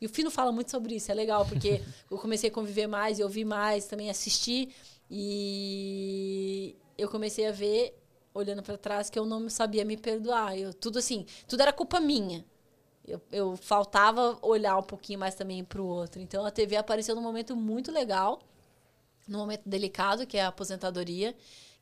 E 0.00 0.06
o 0.06 0.08
Fino 0.08 0.30
fala 0.30 0.52
muito 0.52 0.70
sobre 0.70 0.96
isso, 0.96 1.10
é 1.10 1.14
legal, 1.14 1.46
porque 1.46 1.80
eu 2.10 2.18
comecei 2.18 2.50
a 2.50 2.52
conviver 2.52 2.86
mais, 2.86 3.18
eu 3.18 3.26
ouvi 3.26 3.44
mais, 3.44 3.86
também 3.86 4.10
assisti. 4.10 4.68
E 5.10 6.76
eu 6.98 7.08
comecei 7.08 7.46
a 7.46 7.52
ver, 7.52 7.98
olhando 8.32 8.62
pra 8.62 8.76
trás, 8.76 9.08
que 9.08 9.18
eu 9.18 9.24
não 9.24 9.48
sabia 9.48 9.84
me 9.84 9.96
perdoar. 9.96 10.58
Eu, 10.58 10.74
tudo 10.74 10.98
assim, 10.98 11.26
tudo 11.46 11.60
era 11.60 11.72
culpa 11.72 12.00
minha. 12.00 12.44
Eu, 13.06 13.20
eu 13.30 13.56
faltava 13.56 14.38
olhar 14.42 14.76
um 14.78 14.82
pouquinho 14.82 15.18
mais 15.18 15.34
também 15.34 15.62
pro 15.62 15.84
outro. 15.84 16.20
Então 16.20 16.44
a 16.44 16.50
TV 16.50 16.76
apareceu 16.76 17.14
num 17.14 17.22
momento 17.22 17.54
muito 17.54 17.92
legal, 17.92 18.40
num 19.28 19.38
momento 19.38 19.62
delicado, 19.66 20.26
que 20.26 20.36
é 20.38 20.42
a 20.42 20.48
aposentadoria. 20.48 21.34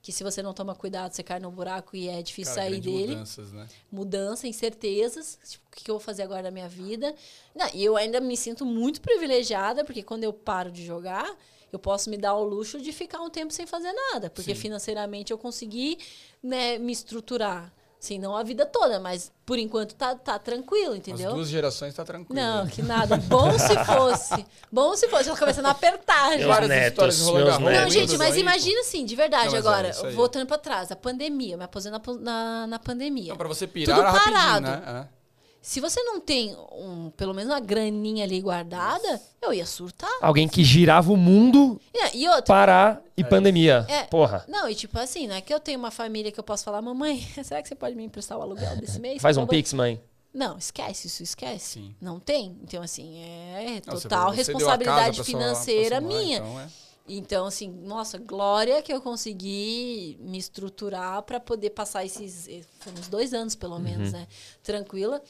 Que 0.02 0.10
se 0.10 0.24
você 0.24 0.42
não 0.42 0.52
toma 0.52 0.74
cuidado, 0.74 1.12
você 1.12 1.22
cai 1.22 1.38
no 1.38 1.50
buraco 1.50 1.96
e 1.96 2.08
é 2.08 2.20
difícil 2.20 2.54
Cara, 2.56 2.68
sair 2.68 2.80
dele 2.80 3.14
mudanças, 3.14 3.52
né? 3.52 3.68
mudança, 3.90 4.48
incertezas. 4.48 5.38
Tipo, 5.48 5.64
o 5.68 5.76
que 5.76 5.84
que 5.84 5.90
eu 5.90 5.94
vou 5.94 6.00
fazer 6.00 6.24
agora 6.24 6.42
na 6.42 6.50
minha 6.50 6.68
vida? 6.68 7.14
Não, 7.54 7.68
e 7.72 7.84
eu 7.84 7.96
ainda 7.96 8.20
me 8.20 8.36
sinto 8.36 8.66
muito 8.66 9.00
privilegiada, 9.00 9.84
porque 9.84 10.02
quando 10.02 10.24
eu 10.24 10.32
paro 10.32 10.72
de 10.72 10.84
jogar, 10.84 11.32
eu 11.72 11.78
posso 11.78 12.10
me 12.10 12.16
dar 12.16 12.34
o 12.34 12.42
luxo 12.42 12.80
de 12.80 12.92
ficar 12.92 13.20
um 13.20 13.30
tempo 13.30 13.52
sem 13.52 13.64
fazer 13.64 13.92
nada. 13.92 14.28
Porque 14.28 14.54
Sim. 14.54 14.60
financeiramente 14.60 15.32
eu 15.32 15.38
consegui 15.38 15.96
né, 16.42 16.78
me 16.78 16.92
estruturar. 16.92 17.72
Assim, 18.02 18.18
não 18.18 18.36
a 18.36 18.42
vida 18.42 18.66
toda, 18.66 18.98
mas 18.98 19.30
por 19.46 19.60
enquanto 19.60 19.94
tá, 19.94 20.16
tá 20.16 20.36
tranquilo, 20.36 20.96
entendeu? 20.96 21.28
As 21.28 21.34
duas 21.36 21.48
gerações 21.48 21.94
tá 21.94 22.04
tranquilo. 22.04 22.34
Não, 22.34 22.64
né? 22.64 22.70
que 22.72 22.82
nada. 22.82 23.16
Bom 23.16 23.56
se 23.56 23.76
fosse. 23.84 24.44
Bom 24.72 24.96
se 24.96 25.06
fosse. 25.06 25.28
Eu 25.28 25.34
tô 25.34 25.38
começando 25.38 25.66
a 25.66 25.70
apertar. 25.70 26.30
Meus 26.30 26.46
Várias 26.46 26.68
netos, 26.68 27.20
meus 27.20 27.44
Garros. 27.44 27.58
Não, 27.60 27.70
netos. 27.70 27.94
gente, 27.94 28.18
mas 28.18 28.36
imagina 28.36 28.80
assim, 28.80 29.04
de 29.04 29.14
verdade 29.14 29.50
Não, 29.50 29.54
é 29.54 29.58
agora, 29.58 29.92
aí. 30.02 30.14
voltando 30.14 30.48
pra 30.48 30.58
trás, 30.58 30.90
a 30.90 30.96
pandemia, 30.96 31.56
me 31.56 31.62
aposento 31.62 32.18
na, 32.18 32.66
na, 32.66 32.78
pandemia. 32.80 33.28
Não, 33.28 33.36
pra 33.36 33.46
você 33.46 33.68
pirar 33.68 33.96
Tudo 33.96 34.18
parado. 34.18 34.66
né? 34.66 35.06
É. 35.08 35.21
Se 35.62 35.78
você 35.80 36.02
não 36.02 36.20
tem 36.20 36.56
um, 36.72 37.10
pelo 37.16 37.32
menos 37.32 37.52
uma 37.52 37.60
graninha 37.60 38.24
ali 38.24 38.40
guardada, 38.40 39.22
eu 39.40 39.54
ia 39.54 39.64
surtar. 39.64 40.10
Alguém 40.20 40.48
que 40.48 40.64
girava 40.64 41.12
o 41.12 41.16
mundo, 41.16 41.80
E, 41.94 42.18
e 42.18 42.26
outra. 42.28 42.42
parar 42.42 43.02
e 43.16 43.22
pandemia. 43.22 43.86
É. 43.88 44.02
Porra. 44.04 44.44
Não, 44.48 44.68
e 44.68 44.74
tipo 44.74 44.98
assim, 44.98 45.28
não 45.28 45.36
é 45.36 45.40
que 45.40 45.54
eu 45.54 45.60
tenho 45.60 45.78
uma 45.78 45.92
família 45.92 46.32
que 46.32 46.40
eu 46.40 46.42
posso 46.44 46.64
falar, 46.64 46.82
mamãe, 46.82 47.20
será 47.44 47.62
que 47.62 47.68
você 47.68 47.76
pode 47.76 47.94
me 47.94 48.02
emprestar 48.04 48.36
o 48.36 48.42
aluguel 48.42 48.76
desse 48.76 48.98
mês? 49.00 49.22
Faz 49.22 49.36
um 49.36 49.42
favor?" 49.42 49.50
pix, 49.50 49.72
mãe. 49.72 50.00
Não, 50.34 50.58
esquece, 50.58 51.06
isso 51.06 51.22
esquece. 51.22 51.74
Sim. 51.78 51.94
Não 52.00 52.18
tem. 52.18 52.58
Então, 52.62 52.82
assim, 52.82 53.18
é 53.20 53.80
Não, 53.86 53.94
você- 53.94 54.08
total 54.08 54.30
você 54.30 54.36
responsabilidade 54.38 55.16
pra 55.16 55.24
sua- 55.24 55.24
financeira 55.24 56.00
pra 56.00 56.00
sua 56.00 56.10
mãe, 56.16 56.24
minha. 56.24 56.38
então, 56.38 56.60
é. 56.60 56.66
Então, 57.08 57.46
assim, 57.46 57.68
nossa, 57.68 58.16
glória 58.16 58.80
que 58.80 58.92
eu 58.92 59.00
consegui 59.00 60.16
me 60.20 60.38
estruturar 60.38 61.22
para 61.22 61.38
poder 61.38 61.70
passar 61.70 62.04
esses. 62.04 62.48
eh, 62.48 62.62
Foram 62.80 62.98
uns 62.98 63.08
dois 63.08 63.34
anos, 63.34 63.54
pelo 63.54 63.78
menos, 63.78 64.12
né? 64.12 64.26
Tranquila. 64.62 65.20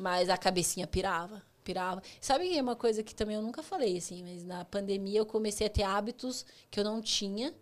Mas 0.00 0.30
a 0.30 0.38
cabecinha 0.38 0.86
pirava. 0.86 1.42
Pirava. 1.62 2.02
Sabe 2.22 2.48
que 2.48 2.56
é 2.56 2.62
uma 2.62 2.74
coisa 2.74 3.02
que 3.02 3.14
também 3.14 3.36
eu 3.36 3.42
nunca 3.42 3.62
falei, 3.62 3.98
assim, 3.98 4.22
mas 4.22 4.42
na 4.42 4.64
pandemia 4.64 5.18
eu 5.18 5.26
comecei 5.26 5.66
a 5.66 5.70
ter 5.70 5.82
hábitos 5.82 6.46
que 6.70 6.80
eu 6.80 6.84
não 6.84 7.02
tinha. 7.02 7.54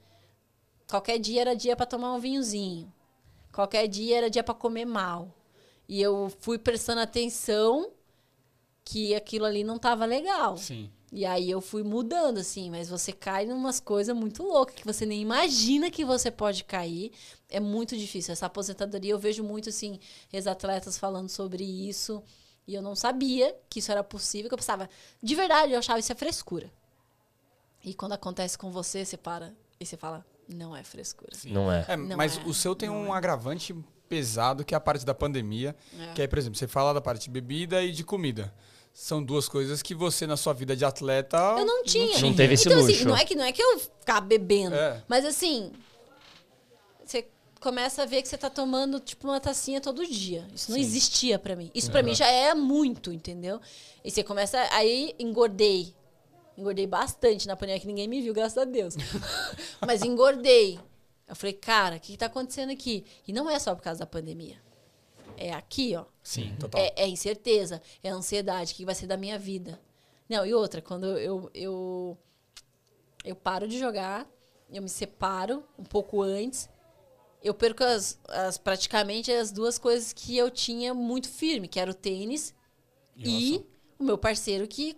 Qualquer 0.88 1.18
dia 1.18 1.40
era 1.40 1.56
dia 1.56 1.74
para 1.74 1.84
tomar 1.84 2.14
um 2.14 2.20
vinhozinho. 2.20 2.92
Qualquer 3.52 3.88
dia 3.88 4.18
era 4.18 4.30
dia 4.30 4.44
para 4.44 4.54
comer 4.54 4.84
mal. 4.84 5.34
E 5.88 6.00
eu 6.00 6.32
fui 6.38 6.58
prestando 6.58 7.00
atenção 7.00 7.90
que 8.84 9.16
aquilo 9.16 9.44
ali 9.44 9.64
não 9.64 9.76
estava 9.76 10.04
legal. 10.04 10.56
Sim. 10.56 10.92
E 11.10 11.24
aí 11.24 11.50
eu 11.50 11.60
fui 11.60 11.82
mudando, 11.82 12.38
assim, 12.38 12.70
mas 12.70 12.88
você 12.88 13.12
cai 13.12 13.46
em 13.46 13.52
umas 13.52 13.80
coisas 13.80 14.14
muito 14.14 14.42
loucas 14.42 14.76
que 14.76 14.84
você 14.84 15.06
nem 15.06 15.22
imagina 15.22 15.90
que 15.90 16.04
você 16.04 16.30
pode 16.30 16.64
cair. 16.64 17.12
É 17.48 17.58
muito 17.58 17.96
difícil. 17.96 18.32
Essa 18.32 18.46
aposentadoria, 18.46 19.12
eu 19.12 19.18
vejo 19.18 19.42
muito, 19.42 19.70
assim, 19.70 19.98
ex-atletas 20.32 20.98
falando 20.98 21.30
sobre 21.30 21.64
isso. 21.64 22.22
E 22.66 22.74
eu 22.74 22.82
não 22.82 22.94
sabia 22.94 23.56
que 23.70 23.78
isso 23.78 23.90
era 23.90 24.04
possível, 24.04 24.50
que 24.50 24.54
eu 24.54 24.58
pensava, 24.58 24.90
de 25.22 25.34
verdade, 25.34 25.72
eu 25.72 25.78
achava 25.78 25.98
isso 25.98 26.12
é 26.12 26.14
frescura. 26.14 26.70
E 27.82 27.94
quando 27.94 28.12
acontece 28.12 28.58
com 28.58 28.70
você, 28.70 29.04
você 29.04 29.16
para 29.16 29.54
e 29.80 29.86
você 29.86 29.96
fala, 29.96 30.26
não 30.46 30.76
é 30.76 30.82
frescura. 30.82 31.32
Não 31.46 31.72
é. 31.72 31.86
É, 31.88 31.96
Não 31.96 32.16
mas 32.16 32.36
é, 32.36 32.42
o 32.42 32.52
seu 32.52 32.74
tem 32.74 32.90
não 32.90 33.04
um 33.04 33.12
agravante 33.14 33.74
pesado, 34.08 34.64
que 34.64 34.74
é 34.74 34.76
a 34.76 34.80
parte 34.80 35.06
da 35.06 35.14
pandemia. 35.14 35.74
É. 35.98 36.12
Que 36.12 36.22
aí, 36.22 36.28
por 36.28 36.38
exemplo, 36.38 36.58
você 36.58 36.66
fala 36.66 36.92
da 36.92 37.00
parte 37.00 37.24
de 37.24 37.30
bebida 37.30 37.82
e 37.82 37.92
de 37.92 38.04
comida. 38.04 38.52
São 39.00 39.22
duas 39.22 39.48
coisas 39.48 39.80
que 39.80 39.94
você, 39.94 40.26
na 40.26 40.36
sua 40.36 40.52
vida 40.52 40.74
de 40.74 40.84
atleta. 40.84 41.36
Eu 41.56 41.64
não 41.64 41.84
tinha. 41.84 42.18
Não 42.18 42.34
teve 42.34 42.54
esse 42.54 42.66
então, 42.66 42.80
luxo. 42.80 42.92
assim, 42.96 43.04
não 43.04 43.16
é 43.16 43.24
que 43.24 43.34
não 43.36 43.44
é 43.44 43.52
que 43.52 43.62
eu 43.62 43.78
ficava 43.78 44.20
bebendo, 44.22 44.74
É. 44.74 45.04
mas 45.06 45.24
assim, 45.24 45.70
você 47.04 47.24
começa 47.60 48.02
a 48.02 48.06
ver 48.06 48.22
que 48.22 48.28
você 48.28 48.36
tá 48.36 48.50
tomando 48.50 48.98
tipo 48.98 49.28
uma 49.28 49.38
tacinha 49.38 49.80
todo 49.80 50.04
dia. 50.04 50.48
Isso 50.52 50.72
não 50.72 50.76
Sim. 50.78 50.82
existia 50.84 51.38
pra 51.38 51.54
mim. 51.54 51.70
Isso 51.72 51.92
pra 51.92 52.02
mim 52.02 52.12
já 52.12 52.26
é 52.26 52.52
muito, 52.54 53.12
entendeu? 53.12 53.60
E 54.04 54.10
você 54.10 54.24
começa 54.24 54.58
aí 54.72 55.14
engordei. 55.16 55.94
Engordei 56.56 56.88
bastante 56.88 57.46
na 57.46 57.54
pandemia 57.54 57.80
que 57.80 57.86
ninguém 57.86 58.08
me 58.08 58.20
viu, 58.20 58.34
graças 58.34 58.58
a 58.58 58.64
Deus. 58.64 58.96
mas 59.86 60.02
engordei. 60.02 60.76
Eu 61.28 61.36
falei, 61.36 61.52
cara, 61.52 61.96
o 61.96 62.00
que, 62.00 62.12
que 62.12 62.18
tá 62.18 62.26
acontecendo 62.26 62.72
aqui? 62.72 63.04
E 63.28 63.32
não 63.32 63.48
é 63.48 63.60
só 63.60 63.76
por 63.76 63.82
causa 63.82 64.00
da 64.00 64.06
pandemia. 64.06 64.56
É 65.38 65.52
aqui, 65.52 65.94
ó. 65.96 66.04
Sim, 66.22 66.54
total. 66.58 66.80
É, 66.80 66.92
é 67.04 67.08
incerteza, 67.08 67.80
é 68.02 68.08
ansiedade, 68.10 68.72
o 68.72 68.76
que 68.76 68.84
vai 68.84 68.94
ser 68.94 69.06
da 69.06 69.16
minha 69.16 69.38
vida. 69.38 69.80
Não, 70.28 70.44
e 70.44 70.52
outra, 70.52 70.82
quando 70.82 71.06
eu, 71.18 71.50
eu, 71.54 72.18
eu 73.24 73.34
paro 73.34 73.66
de 73.66 73.78
jogar, 73.78 74.28
eu 74.70 74.82
me 74.82 74.88
separo 74.88 75.64
um 75.78 75.84
pouco 75.84 76.20
antes, 76.22 76.68
eu 77.42 77.54
perco 77.54 77.82
as, 77.84 78.18
as- 78.28 78.58
praticamente 78.58 79.30
as 79.32 79.50
duas 79.50 79.78
coisas 79.78 80.12
que 80.12 80.36
eu 80.36 80.50
tinha 80.50 80.92
muito 80.92 81.28
firme, 81.28 81.68
que 81.68 81.80
era 81.80 81.90
o 81.90 81.94
tênis 81.94 82.54
e 83.30 83.66
o 83.98 84.04
meu 84.04 84.18
parceiro 84.18 84.66
que 84.68 84.96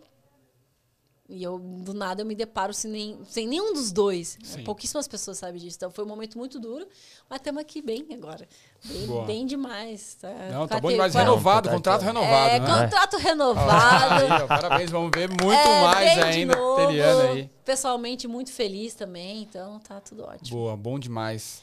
e 1.30 1.42
eu 1.42 1.58
do 1.58 1.94
nada 1.94 2.22
eu 2.22 2.26
me 2.26 2.34
deparo 2.34 2.74
sem, 2.74 2.90
nem, 2.90 3.18
sem 3.24 3.46
nenhum 3.46 3.72
dos 3.72 3.92
dois. 3.92 4.36
Sim. 4.42 4.64
Pouquíssimas 4.64 5.06
pessoas 5.06 5.38
sabem 5.38 5.60
disso. 5.60 5.76
Então 5.76 5.90
foi 5.90 6.04
um 6.04 6.08
momento 6.08 6.36
muito 6.36 6.58
duro, 6.58 6.86
mas 7.28 7.38
estamos 7.38 7.60
aqui 7.62 7.80
bem 7.80 8.04
agora. 8.12 8.48
Bem, 8.84 9.24
bem 9.26 9.46
demais. 9.46 10.16
Tá, 10.20 10.28
Não, 10.52 10.66
tá 10.66 10.80
bom 10.80 10.90
demais. 10.90 11.12
quatro- 11.12 11.30
Renovado, 11.30 11.68
Não, 11.70 11.80
tá- 11.80 11.92
contrato 11.92 12.00
tá- 12.00 12.06
renovado, 12.06 12.50
É, 12.54 12.58
né? 12.60 12.66
contrato 12.82 13.16
Aí, 13.16 13.22
renovado. 13.22 14.44
ó, 14.44 14.46
parabéns, 14.46 14.90
vamos 14.90 15.10
ver 15.14 15.28
muito 15.28 15.52
É, 15.52 15.80
mais 15.82 16.18
ainda. 16.18 16.56
novo. 16.56 16.88
Aí. 17.32 17.48
Pessoalmente, 17.64 18.26
muito 18.26 18.52
feliz 18.52 18.94
também. 18.94 19.42
Então, 19.42 19.78
tá 19.80 20.00
tudo 20.00 20.24
ótimo. 20.24 20.58
Boa, 20.58 20.76
bom 20.76 20.98
demais. 20.98 21.62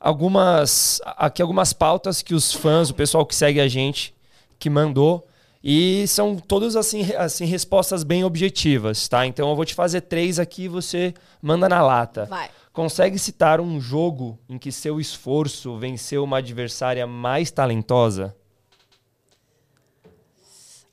algumas 0.00 1.00
aqui 1.04 1.42
algumas 1.42 1.72
pautas 1.72 2.22
que 2.22 2.34
os 2.34 2.52
fãs, 2.52 2.90
o 2.90 2.94
pessoal 2.94 3.24
que 3.26 3.34
segue 3.34 3.60
a 3.60 3.68
gente, 3.68 4.14
que 4.58 4.68
mandou. 4.70 5.26
E 5.68 6.06
são 6.06 6.36
todas 6.36 6.76
assim, 6.76 7.02
assim 7.16 7.44
respostas 7.44 8.04
bem 8.04 8.22
objetivas, 8.22 9.08
tá? 9.08 9.26
Então 9.26 9.50
eu 9.50 9.56
vou 9.56 9.64
te 9.64 9.74
fazer 9.74 10.02
três 10.02 10.38
aqui 10.38 10.66
e 10.66 10.68
você 10.68 11.12
manda 11.42 11.68
na 11.68 11.82
lata. 11.82 12.26
Vai. 12.26 12.48
Consegue 12.72 13.18
citar 13.18 13.60
um 13.60 13.80
jogo 13.80 14.38
em 14.48 14.58
que 14.58 14.70
seu 14.70 15.00
esforço 15.00 15.76
venceu 15.76 16.22
uma 16.22 16.38
adversária 16.38 17.04
mais 17.04 17.50
talentosa? 17.50 18.32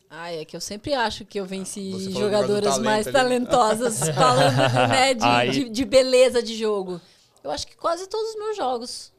Ai, 0.09 0.39
é 0.39 0.45
que 0.45 0.55
eu 0.55 0.61
sempre 0.61 0.95
acho 0.95 1.23
que 1.23 1.39
eu 1.39 1.45
venci 1.45 2.11
jogadoras 2.11 2.79
mais 2.79 3.05
ali, 3.05 3.13
talentosas, 3.13 3.99
falando 4.09 4.57
né, 4.89 5.13
de, 5.13 5.23
Aí- 5.23 5.51
de, 5.51 5.69
de 5.69 5.85
beleza 5.85 6.41
de 6.41 6.55
jogo. 6.57 6.99
Eu 7.43 7.51
acho 7.51 7.67
que 7.67 7.77
quase 7.77 8.09
todos 8.09 8.31
os 8.31 8.39
meus 8.39 8.57
jogos. 8.57 9.12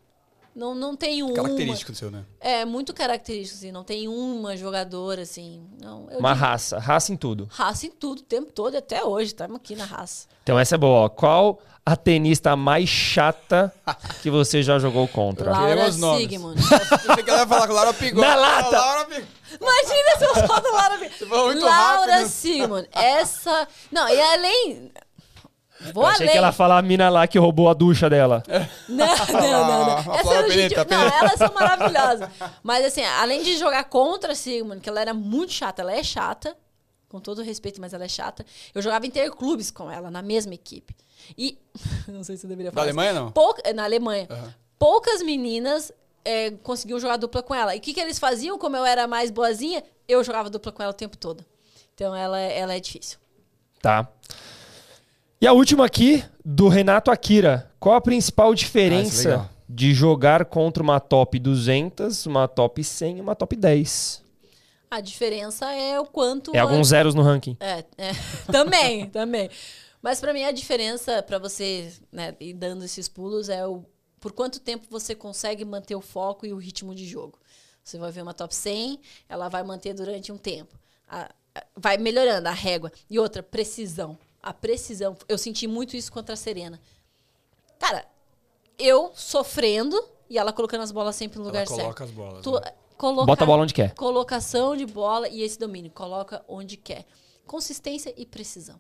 Não, 0.55 0.75
não 0.75 0.95
tem 0.95 1.23
uma. 1.23 1.35
Característico 1.35 1.91
do 1.93 1.99
seu, 1.99 2.11
né? 2.11 2.25
É, 2.41 2.65
muito 2.65 2.95
característico, 2.95 3.59
assim. 3.59 3.73
Não 3.73 3.83
tem 3.83 4.07
uma 4.07 4.57
jogadora, 4.57 5.23
assim. 5.23 5.63
Não, 5.83 6.09
eu 6.11 6.19
Uma 6.19 6.33
digo, 6.33 6.45
raça, 6.45 6.79
raça 6.79 7.13
em 7.13 7.17
tudo. 7.17 7.49
raça 7.51 7.87
em 7.87 7.91
tudo, 7.91 8.21
o 8.21 8.23
tempo 8.23 8.53
todo, 8.53 8.75
e 8.75 8.77
até 8.77 9.03
hoje. 9.05 9.27
Estamos 9.33 9.57
aqui 9.57 9.75
na 9.75 9.85
raça. 9.85 10.29
Então 10.43 10.59
essa 10.59 10.77
é 10.77 10.79
boa. 10.79 11.01
ó. 11.07 11.09
Qual 11.09 11.61
a 11.85 11.97
tenista 11.97 12.55
mais 12.55 12.89
chata 12.89 13.75
que 14.23 14.31
você 14.31 14.63
já 14.63 14.79
jogou 14.79 15.09
contra? 15.09 15.51
Laura. 15.51 15.91
Sigmund. 15.91 16.61
Você 16.63 17.23
que 17.25 17.31
ela 17.31 17.45
vai 17.45 17.59
falar 17.59 17.67
com 17.67 17.73
Laura 17.75 17.93
Pigossi. 17.95 18.27
Na 18.27 18.35
lata! 18.37 18.79
Laura 18.79 19.05
Pigossi. 19.07 19.27
Imagina 19.61 20.19
se 20.19 20.25
eu 20.25 20.47
solto 20.47 20.73
Laura 20.73 20.99
muito 21.47 21.65
Laura 21.65 22.13
rápido. 22.13 22.29
Sigmund. 22.29 22.89
Essa. 22.93 23.69
Não, 23.91 24.09
e 24.09 24.21
além. 24.21 24.91
Vou 25.93 26.03
Eu 26.05 26.09
achei 26.09 26.23
além. 26.27 26.33
que 26.33 26.39
ela 26.39 26.47
ia 26.49 26.53
falar 26.53 26.79
a 26.79 26.83
mina 26.83 27.09
lá 27.11 27.27
que 27.27 27.39
roubou 27.39 27.69
a 27.69 27.75
ducha 27.75 28.09
dela. 28.09 28.43
Não, 28.89 29.07
não, 29.07 29.67
não, 29.67 30.05
não. 30.05 30.15
Essa 30.15 30.35
era 30.35 30.51
gente... 30.51 30.75
Não, 30.77 31.03
elas 31.03 31.39
são 31.39 31.53
maravilhosas. 31.55 32.29
Mas 32.63 32.85
assim, 32.87 33.03
além 33.05 33.43
de 33.43 33.57
jogar 33.57 33.85
contra 33.85 34.33
a 34.33 34.35
Sigmund, 34.35 34.81
que 34.81 34.89
ela 34.89 35.01
era 35.01 35.13
muito 35.15 35.53
chata, 35.53 35.83
ela 35.83 35.93
é 35.93 36.03
chata, 36.03 36.57
com 37.09 37.21
todo 37.21 37.43
respeito, 37.43 37.81
mas 37.81 37.93
ela 37.95 38.05
é 38.05 38.09
chata. 38.09 38.45
Eu 38.75 38.81
jogava 38.83 39.07
interclubes 39.07 39.71
com 39.71 39.91
ela, 39.91 40.11
na 40.11 40.23
mesma 40.23 40.55
equipe. 40.55 40.95
E. 41.37 41.59
Não 42.09 42.23
sei 42.25 42.37
se 42.37 42.45
eu 42.47 42.49
deveria 42.51 42.71
falar. 42.73 42.87
isso. 42.87 42.99
Alemanha, 42.99 43.21
não? 43.21 43.31
Pouca- 43.33 43.73
na 43.73 43.85
Alemanha. 43.85 44.27
Aham. 44.31 44.55
Poucas 44.79 45.23
meninas 45.23 45.93
é, 46.25 46.51
conseguiam 46.63 46.99
jogar 47.01 47.17
dupla 47.17 47.43
com 47.43 47.55
ela. 47.55 47.75
E 47.75 47.79
o 47.79 47.81
que, 47.81 47.95
que 47.95 48.01
eles 48.01 48.19
faziam? 48.19 48.59
Como 48.59 48.77
eu 48.77 48.85
era 48.85 49.07
mais 49.07 49.31
boazinha, 49.31 49.83
eu 50.09 50.23
jogava 50.25 50.51
dupla 50.51 50.73
com 50.73 50.83
ela 50.83 50.91
o 50.93 50.95
tempo 50.95 51.17
todo. 51.17 51.45
Então 51.95 52.15
ela, 52.15 52.39
ela 52.39 52.75
é 52.75 52.81
difícil. 52.81 53.19
Tá. 53.81 54.09
E 55.45 55.47
a 55.47 55.53
última 55.53 55.85
aqui, 55.85 56.25
do 56.43 56.69
Renato 56.69 57.11
Akira. 57.11 57.71
Qual 57.79 57.95
a 57.95 58.01
principal 58.01 58.49
Ah, 58.49 58.53
é 58.53 58.55
diferença 58.55 59.29
legal. 59.29 59.51
de 59.69 59.93
jogar 59.93 60.47
contra 60.47 60.83
uma 60.83 60.99
top 60.99 61.39
200, 61.39 62.25
uma 62.25 62.49
top 62.49 62.83
100 62.83 63.19
e 63.19 63.21
uma 63.21 63.35
top 63.37 63.55
10? 63.55 64.23
A 64.91 65.03
diferença 65.03 65.71
é 65.71 66.01
o 66.01 66.07
quanto. 66.07 66.51
É 66.57 66.59
a- 66.59 66.63
alguns 66.63 66.89
zeros 66.89 67.15
no 67.15 67.21
ranking. 67.21 67.59
É, 67.61 67.85
é. 67.99 68.13
também, 68.51 69.11
também. 69.11 69.51
Mas 70.01 70.19
pra 70.19 70.33
mim 70.33 70.45
a 70.45 70.51
diferença 70.51 71.23
pra 71.23 71.39
você, 71.39 71.93
né, 72.11 72.35
ir 72.41 72.55
dando 72.55 72.83
esses 72.83 73.07
pulos 73.07 73.51
é 73.51 73.67
o 73.67 73.85
por 74.19 74.33
quanto 74.33 74.59
tempo 74.59 74.87
você 74.89 75.15
consegue 75.15 75.63
manter 75.63 75.95
o 75.95 76.01
foco 76.01 76.47
e 76.47 76.55
o 76.55 76.57
ritmo 76.57 76.95
de 76.95 77.05
jogo. 77.07 77.39
Você 77.85 77.99
vai 77.99 78.11
ver 78.11 78.23
uma 78.23 78.33
top 78.33 78.55
100, 78.57 78.99
ela 79.29 79.51
vai 79.51 79.63
manter 79.63 79.93
durante 79.93 80.33
um 80.33 80.39
tempo. 80.39 80.75
A- 81.07 81.29
a- 81.55 81.65
vai 81.77 81.99
melhorando 81.99 82.49
a 82.49 82.53
régua. 82.53 82.91
E 83.11 83.19
outra, 83.19 83.43
precisão. 83.43 84.17
A 84.47 84.53
precisão. 84.53 85.17
Eu 85.27 85.39
senti 85.39 85.67
muito 85.67 85.97
isso 85.97 86.13
contra 86.13 86.35
a 86.35 86.37
Serena. 86.37 86.79
Cara, 87.79 88.05
eu 88.79 89.11
sofrendo 89.15 89.97
e 90.29 90.37
ela 90.37 90.53
colocando 90.53 90.83
as 90.83 90.93
bolas 90.93 91.17
sempre 91.17 91.39
no 91.39 91.45
lugar 91.47 91.61
Ela 91.67 91.67
coloca 91.69 91.85
certo. 91.85 92.03
as 92.05 92.11
bolas. 92.11 92.43
Tu- 92.43 92.53
né? 92.61 92.73
colocar- 92.99 93.27
Bota 93.27 93.45
a 93.45 93.47
bola 93.47 93.63
onde 93.63 93.73
quer. 93.73 93.95
Colocação 93.95 94.77
de 94.77 94.85
bola 94.85 95.29
e 95.29 95.43
esse 95.43 95.59
domínio. 95.59 95.91
Coloca 95.91 96.45
onde 96.47 96.77
quer. 96.77 97.07
Consistência 97.47 98.13
e 98.17 98.27
precisão. 98.27 98.79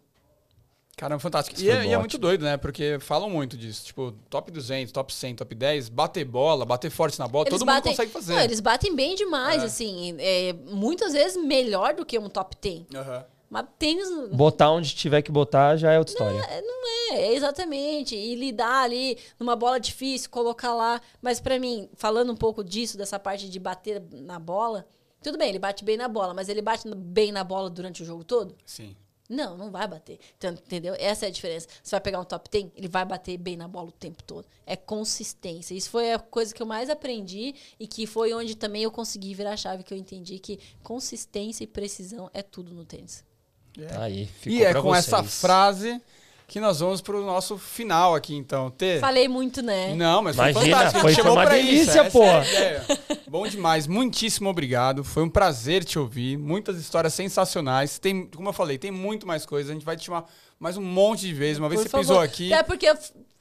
Caramba, 0.97 1.19
fantástico. 1.19 1.59
E 1.61 1.69
é, 1.69 1.86
e 1.86 1.93
é 1.93 1.99
muito 1.99 2.16
doido, 2.19 2.45
né? 2.45 2.57
Porque 2.57 2.99
falam 3.01 3.28
muito 3.28 3.57
disso. 3.57 3.85
Tipo, 3.86 4.12
top 4.31 4.51
200, 4.53 4.93
top 4.93 5.12
100, 5.12 5.35
top 5.35 5.55
10, 5.55 5.89
bater 5.89 6.24
bola, 6.24 6.65
bater 6.65 6.89
forte 6.91 7.19
na 7.19 7.27
bola, 7.27 7.47
todo 7.47 7.66
mundo 7.66 7.82
consegue 7.82 8.12
fazer. 8.12 8.32
Não, 8.35 8.41
eles 8.43 8.61
batem 8.61 8.95
bem 8.95 9.15
demais, 9.16 9.62
É. 9.62 9.66
assim. 9.66 10.15
é, 10.20 10.53
muitas 10.53 11.12
vezes 11.15 11.43
melhor 11.43 11.95
do 11.95 12.07
que 12.07 12.16
um 12.19 12.28
top 12.28 12.55
10. 12.61 12.85
Aham. 12.95 13.24
Mas 13.51 13.66
tênis. 13.79 14.09
Botar 14.33 14.71
onde 14.71 14.95
tiver 14.95 15.23
que 15.23 15.31
botar 15.31 15.77
já 15.77 15.93
é 15.93 15.99
outra 15.99 16.12
história. 16.12 16.39
É, 16.39 16.61
não 16.61 16.89
é, 16.89 17.23
é 17.23 17.35
exatamente. 17.35 18.16
E 18.16 18.35
lidar 18.35 18.83
ali 18.83 19.19
numa 19.39 19.55
bola 19.55 19.79
difícil, 19.79 20.31
colocar 20.31 20.75
lá. 20.75 21.01
Mas 21.23 21.41
pra 21.41 21.59
mim, 21.59 21.89
falando 21.95 22.33
um 22.33 22.37
pouco 22.37 22.65
disso, 22.65 22.99
dessa 22.99 23.19
parte 23.19 23.49
de 23.49 23.59
bater 23.59 24.03
na 24.12 24.39
bola, 24.39 24.87
tudo 25.23 25.39
bem, 25.39 25.49
ele 25.49 25.59
bate 25.59 25.85
bem 25.85 25.97
na 25.97 26.09
bola, 26.09 26.35
mas 26.35 26.49
ele 26.49 26.61
bate 26.61 26.87
bem 26.95 27.33
na 27.33 27.43
bola 27.43 27.71
durante 27.71 28.03
o 28.03 28.05
jogo 28.05 28.25
todo? 28.25 28.55
Sim. 28.66 28.95
Não, 29.29 29.57
não 29.57 29.71
vai 29.71 29.89
bater. 29.89 30.19
Então, 30.37 30.53
entendeu? 30.53 30.95
Essa 30.99 31.25
é 31.25 31.29
a 31.29 31.33
diferença. 31.33 31.66
Você 31.83 31.93
vai 31.93 32.01
pegar 32.01 32.21
um 32.21 32.25
top 32.25 32.49
10, 32.51 32.73
ele 32.77 32.89
vai 32.89 33.05
bater 33.07 33.39
bem 33.39 33.57
na 33.57 33.66
bola 33.66 33.89
o 33.89 33.93
tempo 33.93 34.23
todo. 34.23 34.47
É 34.66 34.77
consistência. 34.77 35.75
Isso 35.75 35.89
foi 35.89 36.12
a 36.12 36.19
coisa 36.19 36.55
que 36.55 36.61
eu 36.61 36.66
mais 36.66 36.91
aprendi 36.91 37.55
e 37.81 37.87
que 37.87 38.07
foi 38.07 38.35
onde 38.35 38.55
também 38.55 38.83
eu 38.83 38.91
consegui 38.91 39.33
virar 39.35 39.53
a 39.53 39.57
chave, 39.57 39.83
que 39.83 39.95
eu 39.95 39.99
entendi 39.99 40.39
que 40.39 40.61
consistência 40.83 41.65
e 41.65 41.66
precisão 41.66 42.31
é 42.35 42.43
tudo 42.43 42.75
no 42.75 42.85
tênis. 42.85 43.25
Tá 43.88 44.02
aí, 44.05 44.26
ficou 44.40 44.59
E 44.59 44.64
é 44.64 44.74
com 44.74 44.94
essa 44.94 45.18
vocês. 45.18 45.40
frase 45.40 46.01
que 46.46 46.60
nós 46.60 46.78
vamos 46.80 47.01
pro 47.01 47.24
nosso 47.24 47.56
final 47.59 48.14
aqui, 48.14 48.34
então. 48.36 48.70
T. 48.70 49.01
Falei 49.01 49.26
muito, 49.26 49.62
né? 49.62 49.94
Não, 49.94 50.22
mas 50.22 50.36
foi 50.36 50.51
Imagina, 50.51 50.76
fantástico. 50.76 51.06
a 51.06 51.10
gente 51.10 51.22
foi- 51.22 51.22
foi 51.24 51.32
uma 51.32 51.42
pra 51.46 51.55
delícia, 51.56 51.82
isso, 51.82 51.98
essa 51.98 52.10
pô. 52.10 52.24
é. 52.24 52.84
Bom 53.26 53.46
demais, 53.48 53.86
muitíssimo 53.86 54.48
obrigado. 54.48 55.02
Foi 55.02 55.22
um 55.24 55.28
prazer 55.30 55.82
te 55.84 55.98
ouvir. 55.98 56.36
Muitas 56.38 56.76
histórias 56.78 57.14
sensacionais. 57.14 57.98
Tem, 57.98 58.26
como 58.26 58.48
eu 58.48 58.52
falei, 58.52 58.78
tem 58.78 58.90
muito 58.92 59.26
mais 59.26 59.44
coisa. 59.44 59.70
A 59.70 59.74
gente 59.74 59.84
vai 59.84 59.96
te 59.96 60.05
chamar 60.05 60.24
mais 60.65 60.77
um 60.78 60.82
monte 60.82 61.20
de 61.27 61.35
vezes. 61.35 61.59
Uma 61.59 61.69
vez 61.69 61.82
Por 61.82 61.91
você 61.91 61.99
pisou 61.99 62.16
favor. 62.16 62.24
aqui. 62.28 62.53
Até 62.53 62.62
porque 62.62 62.86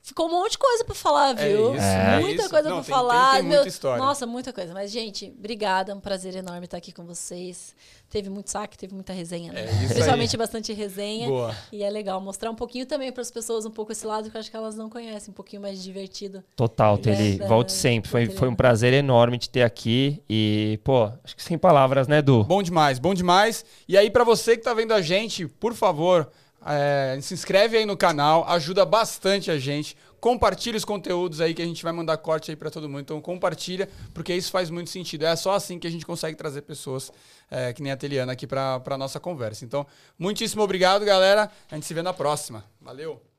ficou 0.02 0.28
um 0.28 0.32
monte 0.32 0.52
de 0.52 0.58
coisa 0.58 0.84
pra 0.84 0.94
falar, 0.94 1.40
É 1.40 1.48
viu? 1.48 1.74
isso, 1.74 1.82
é 1.86 2.20
muita 2.20 2.42
isso. 2.42 2.50
coisa 2.50 2.70
tem- 2.70 2.84
falar. 2.84 3.24
tem- 3.32 3.34
tem 3.36 3.44
muita 3.44 3.60
Meu- 3.62 3.68
história. 3.68 4.04
Nossa, 4.04 4.28
muita 4.28 4.52
coisa. 4.52 4.74
Mas, 4.74 4.92
gente, 4.92 5.34
obrigada. 5.40 5.94
É 5.94 5.96
um 5.96 6.02
prazer 6.02 6.36
enorme 6.36 6.66
estar 6.66 6.76
aqui 6.76 6.92
com 6.92 7.06
vocês. 7.06 7.74
Teve 8.10 8.30
muito 8.30 8.52
saque, 8.52 8.78
teve 8.78 8.94
muita 8.94 9.14
resenha, 9.14 9.54
né? 9.54 9.62
É 9.62 9.64
isso 9.86 9.94
Principalmente 9.94 10.36
aí. 10.36 10.38
bastante 10.38 10.74
resenha. 10.74 11.28
Boa. 11.30 11.56
E 11.72 11.82
é 11.82 11.90
legal 11.90 12.20
mostrar 12.20 12.52
um 12.52 12.56
pouquinho 12.56 12.86
também 12.86 13.12
para 13.14 13.22
as 13.22 13.32
pessoas 13.32 13.66
um 13.66 13.72
pouco 13.72 13.94
esse 13.94 14.06
lado 14.06 14.30
que 14.30 14.36
eu 14.36 14.40
acho 14.42 14.52
que 14.52 14.58
elas 14.58 14.76
não 14.76 14.90
conhecem, 14.90 15.32
um 15.32 15.34
pouquinho 15.34 15.62
mais 15.62 15.82
divertido. 15.82 16.44
Total, 16.58 16.96
É, 16.96 16.98
Teli. 16.98 17.38
da- 17.38 17.48
Volte 17.48 17.72
sempre. 17.72 18.12
Foi, 18.12 18.26
foi 18.30 18.50
um 18.50 18.56
prazer 18.56 18.92
enorme 18.94 19.38
te 19.38 19.50
ter 19.50 19.64
aqui. 19.64 20.22
E, 20.30 20.78
pô, 20.84 21.10
acho 21.24 21.36
que 21.38 21.42
sem 21.42 21.58
palavras, 21.58 22.08
né, 22.10 22.22
Du? 22.22 22.44
Bom 22.44 22.62
demais, 22.62 23.00
bom 23.00 23.14
demais. 23.14 23.64
E 23.88 23.98
aí, 23.98 24.12
pra 24.12 24.26
você 24.26 24.58
que 24.58 24.64
tá 24.64 24.74
vendo 24.74 24.94
a 24.94 25.02
gente, 25.02 25.48
por 25.48 25.74
favor, 25.74 26.30
é, 26.66 27.18
se 27.22 27.34
inscreve 27.34 27.78
aí 27.78 27.86
no 27.86 27.98
canal, 27.98 28.46
ajuda 28.48 28.86
bastante 28.86 29.52
a 29.52 29.58
gente. 29.58 29.98
Compartilha 30.20 30.78
os 30.78 30.86
conteúdos 30.86 31.42
aí 31.42 31.54
que 31.54 31.62
a 31.62 31.66
gente 31.66 31.84
vai 31.84 31.92
mandar 31.92 32.16
corte 32.18 32.50
aí 32.50 32.56
pra 32.56 32.70
todo 32.70 32.88
mundo. 32.88 33.02
Então 33.02 33.20
compartilha, 33.22 33.90
porque 34.14 34.34
isso 34.34 34.52
faz 34.52 34.70
muito 34.70 34.90
sentido. 34.90 35.26
É 35.26 35.36
só 35.36 35.54
assim 35.54 35.78
que 35.78 35.88
a 35.88 35.92
gente 35.92 36.06
consegue 36.06 36.38
trazer 36.38 36.62
pessoas 36.62 37.12
é, 37.52 37.74
que 37.74 37.84
nem 37.84 37.92
a 37.92 37.98
Teliana 37.98 38.32
aqui 38.32 38.48
pra 38.48 38.98
nossa 38.98 39.20
conversa. 39.20 39.66
Então, 39.66 39.86
muitíssimo 40.18 40.62
obrigado, 40.64 41.04
galera. 41.04 41.52
A 41.70 41.76
gente 41.76 41.86
se 41.86 41.94
vê 41.94 42.02
na 42.02 42.14
próxima. 42.14 42.64
Valeu! 42.82 43.33